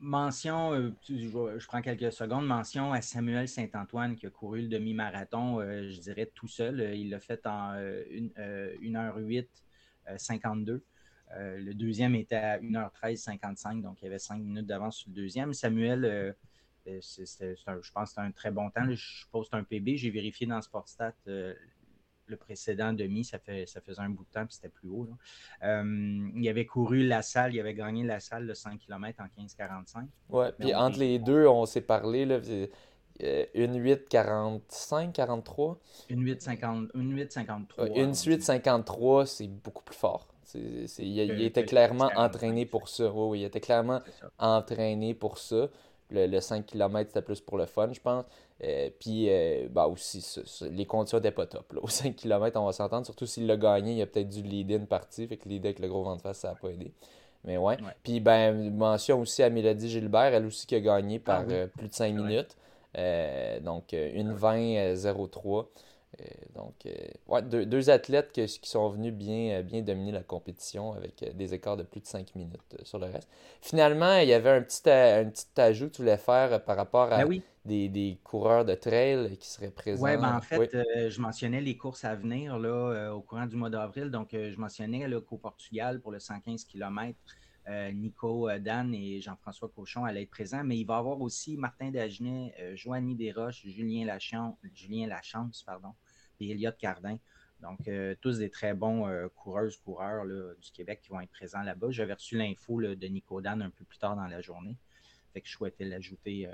mention, 0.00 0.92
je, 1.08 1.66
prends 1.66 1.82
quelques 1.82 2.12
secondes, 2.12 2.46
mention 2.46 2.92
à 2.92 3.00
Samuel 3.00 3.48
Saint-Antoine 3.48 4.16
qui 4.16 4.26
a 4.26 4.30
couru 4.30 4.62
le 4.62 4.68
demi-marathon, 4.68 5.60
je 5.60 6.00
dirais 6.00 6.30
tout 6.34 6.48
seul. 6.48 6.94
Il 6.94 7.10
l'a 7.10 7.20
fait 7.20 7.46
en 7.46 7.74
1h08, 7.74 9.46
52. 10.16 10.84
le 11.36 11.72
deuxième 11.72 12.14
était 12.14 12.36
à 12.36 12.58
1h13, 12.58 13.16
55, 13.16 13.82
donc 13.82 14.02
il 14.02 14.04
y 14.04 14.08
avait 14.08 14.18
5 14.18 14.38
minutes 14.38 14.66
d'avance 14.66 14.98
sur 14.98 15.10
le 15.10 15.14
deuxième. 15.14 15.52
Samuel, 15.52 16.34
je 16.86 17.92
pense 17.92 18.04
que 18.04 18.06
c'était 18.08 18.20
un 18.20 18.32
très 18.32 18.50
bon 18.50 18.70
temps. 18.70 18.88
Je 18.90 18.94
suppose 18.94 19.46
que 19.46 19.50
c'est 19.52 19.60
un 19.60 19.64
PB. 19.64 19.96
J'ai 19.96 20.10
vérifié 20.10 20.46
dans 20.46 20.60
Sportstat 20.60 21.14
le 22.26 22.36
précédent 22.36 22.92
demi, 22.92 23.24
ça, 23.24 23.38
fait, 23.38 23.66
ça 23.66 23.80
faisait 23.80 24.00
un 24.00 24.10
bout 24.10 24.24
de 24.24 24.30
temps, 24.30 24.46
puis 24.46 24.54
c'était 24.54 24.68
plus 24.68 24.88
haut. 24.88 25.08
Euh, 25.62 26.30
il 26.34 26.48
avait 26.48 26.66
couru 26.66 27.02
la 27.02 27.22
salle, 27.22 27.54
il 27.54 27.60
avait 27.60 27.74
gagné 27.74 28.04
la 28.04 28.20
salle 28.20 28.46
de 28.46 28.54
100 28.54 28.78
km 28.78 29.22
en 29.22 29.42
15,45. 29.42 30.06
Ouais, 30.30 30.52
puis 30.58 30.74
entre 30.74 30.98
les 30.98 31.18
deux, 31.18 31.46
on 31.46 31.66
s'est 31.66 31.80
parlé, 31.80 32.24
là, 32.24 32.40
euh, 33.22 33.46
une 33.54 33.80
8 33.80 34.08
45 34.08 35.12
43 35.12 35.78
une 36.08 36.24
8 36.24 36.42
50 36.42 36.88
une 36.94 37.16
8 37.16 37.30
53 37.30 37.88
une 37.94 38.12
8 38.12 38.42
53 38.42 39.26
c'est 39.26 39.46
beaucoup 39.46 39.84
plus 39.84 39.94
fort. 39.94 40.26
Il, 40.98 41.40
était 41.42 41.64
clairement 41.64 42.10
entraîné 42.16 42.66
pour 42.66 42.88
ça. 42.88 43.12
Oui, 43.12 43.28
oui 43.30 43.40
il 43.40 43.44
était 43.44 43.60
clairement 43.60 44.00
entraîné 44.38 45.14
pour 45.14 45.38
ça 45.38 45.68
le, 46.10 46.40
5 46.40 46.66
km, 46.66 47.10
c'était 47.10 47.22
plus 47.22 47.40
pour 47.40 47.58
le 47.58 47.66
fun, 47.66 47.90
je 47.92 48.00
pense. 48.00 48.24
Euh, 48.62 48.90
puis, 48.98 49.26
euh, 49.28 49.68
bah 49.70 49.86
aussi, 49.86 50.24
les 50.70 50.86
conditions 50.86 51.18
n'étaient 51.18 51.30
pas 51.30 51.46
top. 51.46 51.74
Au 51.80 51.88
5 51.88 52.14
km, 52.14 52.60
on 52.60 52.66
va 52.66 52.72
s'entendre. 52.72 53.04
Surtout 53.04 53.26
s'il 53.26 53.46
l'a 53.46 53.56
gagné, 53.56 53.92
il 53.92 53.98
y 53.98 54.02
a 54.02 54.06
peut-être 54.06 54.28
du 54.28 54.42
lead-in 54.42 54.84
parti. 54.84 55.26
Fait 55.26 55.36
que 55.36 55.48
lead 55.48 55.64
avec 55.64 55.78
le 55.78 55.88
gros 55.88 56.04
vent 56.04 56.16
de 56.16 56.20
face, 56.20 56.38
ça 56.38 56.48
n'a 56.48 56.54
pas 56.54 56.68
aidé. 56.68 56.92
Mais 57.44 57.56
ouais. 57.56 57.76
Puis, 58.02 58.20
ben, 58.20 58.74
mention 58.74 59.20
aussi 59.20 59.42
à 59.42 59.50
Mélodie 59.50 59.88
Gilbert, 59.88 60.34
elle 60.34 60.46
aussi 60.46 60.66
qui 60.66 60.74
a 60.74 60.80
gagné 60.80 61.18
par 61.18 61.44
ah 61.48 61.52
euh, 61.52 61.66
plus 61.66 61.88
de 61.88 61.94
5 61.94 62.14
minutes. 62.14 62.56
donc, 63.62 63.92
une 63.92 64.34
20-03. 64.34 65.66
Euh, 66.20 66.24
donc, 66.54 66.86
euh, 66.86 67.64
deux, 67.64 67.90
athlètes 67.90 68.32
qui 68.32 68.68
sont 68.68 68.88
venus 68.90 69.12
bien, 69.12 69.58
euh, 69.58 69.62
bien 69.62 69.82
dominer 69.82 70.12
la 70.12 70.22
compétition 70.22 70.92
avec 70.92 71.24
des 71.34 71.54
écarts 71.54 71.76
de 71.76 71.82
plus 71.82 72.00
de 72.00 72.06
5 72.06 72.34
minutes 72.34 72.76
sur 72.82 72.98
le 72.98 73.06
reste. 73.06 73.28
Finalement, 73.60 74.18
il 74.18 74.28
y 74.28 74.32
avait 74.32 74.50
un 74.50 74.62
petit, 74.62 74.88
un 74.88 75.24
petit 75.24 75.60
ajout 75.60 75.86
que 75.86 75.92
tu 75.94 76.02
voulais 76.02 76.16
faire 76.16 76.62
par 76.64 76.76
rapport 76.76 77.12
à 77.12 77.24
ben 77.24 77.40
des, 77.64 78.18
coureurs 78.22 78.64
de 78.64 78.74
trail 78.74 79.36
qui 79.38 79.48
seraient 79.48 79.70
présents. 79.70 80.04
Ben, 80.04 80.20
oui, 80.20 80.26
en 80.26 80.40
fait, 80.40 80.70
je 81.08 81.20
mentionnais 81.20 81.60
les 81.60 81.76
courses 81.76 82.04
à 82.04 82.14
venir 82.14 82.58
là, 82.58 83.14
au 83.14 83.20
courant 83.20 83.46
du 83.46 83.56
mois 83.56 83.70
d'avril. 83.70 84.10
Donc, 84.10 84.28
je 84.32 84.56
mentionnais 84.58 85.08
qu'au 85.22 85.38
Portugal, 85.38 86.00
pour 86.00 86.12
le 86.12 86.20
115 86.20 86.64
km, 86.64 87.18
Nico 87.94 88.50
Dan 88.58 88.94
et 88.94 89.22
Jean-François 89.22 89.70
Cochon 89.74 90.04
allaient 90.04 90.24
être 90.24 90.30
présents, 90.30 90.62
mais 90.62 90.76
il 90.76 90.84
va 90.84 90.96
y 90.96 90.98
avoir 90.98 91.20
aussi 91.22 91.56
Martin 91.56 91.90
Dagenet, 91.90 92.54
Joanny 92.74 93.14
Desroches, 93.14 93.66
Julien 93.66 94.04
Lachance, 94.04 94.56
Julien 94.74 95.06
Lachance 95.06 95.62
pardon, 95.62 95.94
et 96.40 96.50
Elliot 96.50 96.72
Cardin. 96.78 97.18
Donc, 97.60 97.88
euh, 97.88 98.14
tous 98.20 98.38
des 98.38 98.50
très 98.50 98.74
bons 98.74 99.08
euh, 99.08 99.28
coureuses, 99.28 99.76
coureurs 99.78 100.26
du 100.26 100.70
Québec 100.70 101.00
qui 101.02 101.08
vont 101.08 101.20
être 101.20 101.30
présents 101.30 101.62
là-bas. 101.62 101.86
J'avais 101.90 102.12
reçu 102.12 102.36
l'info 102.36 102.80
de 102.80 103.06
Nico 103.06 103.40
Dan 103.40 103.62
un 103.62 103.70
peu 103.70 103.84
plus 103.84 103.98
tard 103.98 104.16
dans 104.16 104.26
la 104.26 104.40
journée. 104.40 104.76
Fait 105.32 105.40
que 105.40 105.48
je 105.48 105.52
souhaitais 105.52 105.84
l'ajouter, 105.84 106.46
euh, 106.46 106.52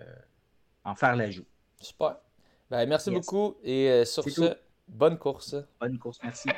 en 0.84 0.94
faire 0.94 1.16
l'ajout. 1.16 1.46
Super. 1.80 2.16
Ben, 2.70 2.88
merci 2.88 3.10
beaucoup 3.10 3.56
et 3.64 4.04
sur 4.04 4.22
ce, 4.22 4.56
bonne 4.86 5.18
course. 5.18 5.56
Bonne 5.80 5.98
course, 5.98 6.20
merci. 6.22 6.48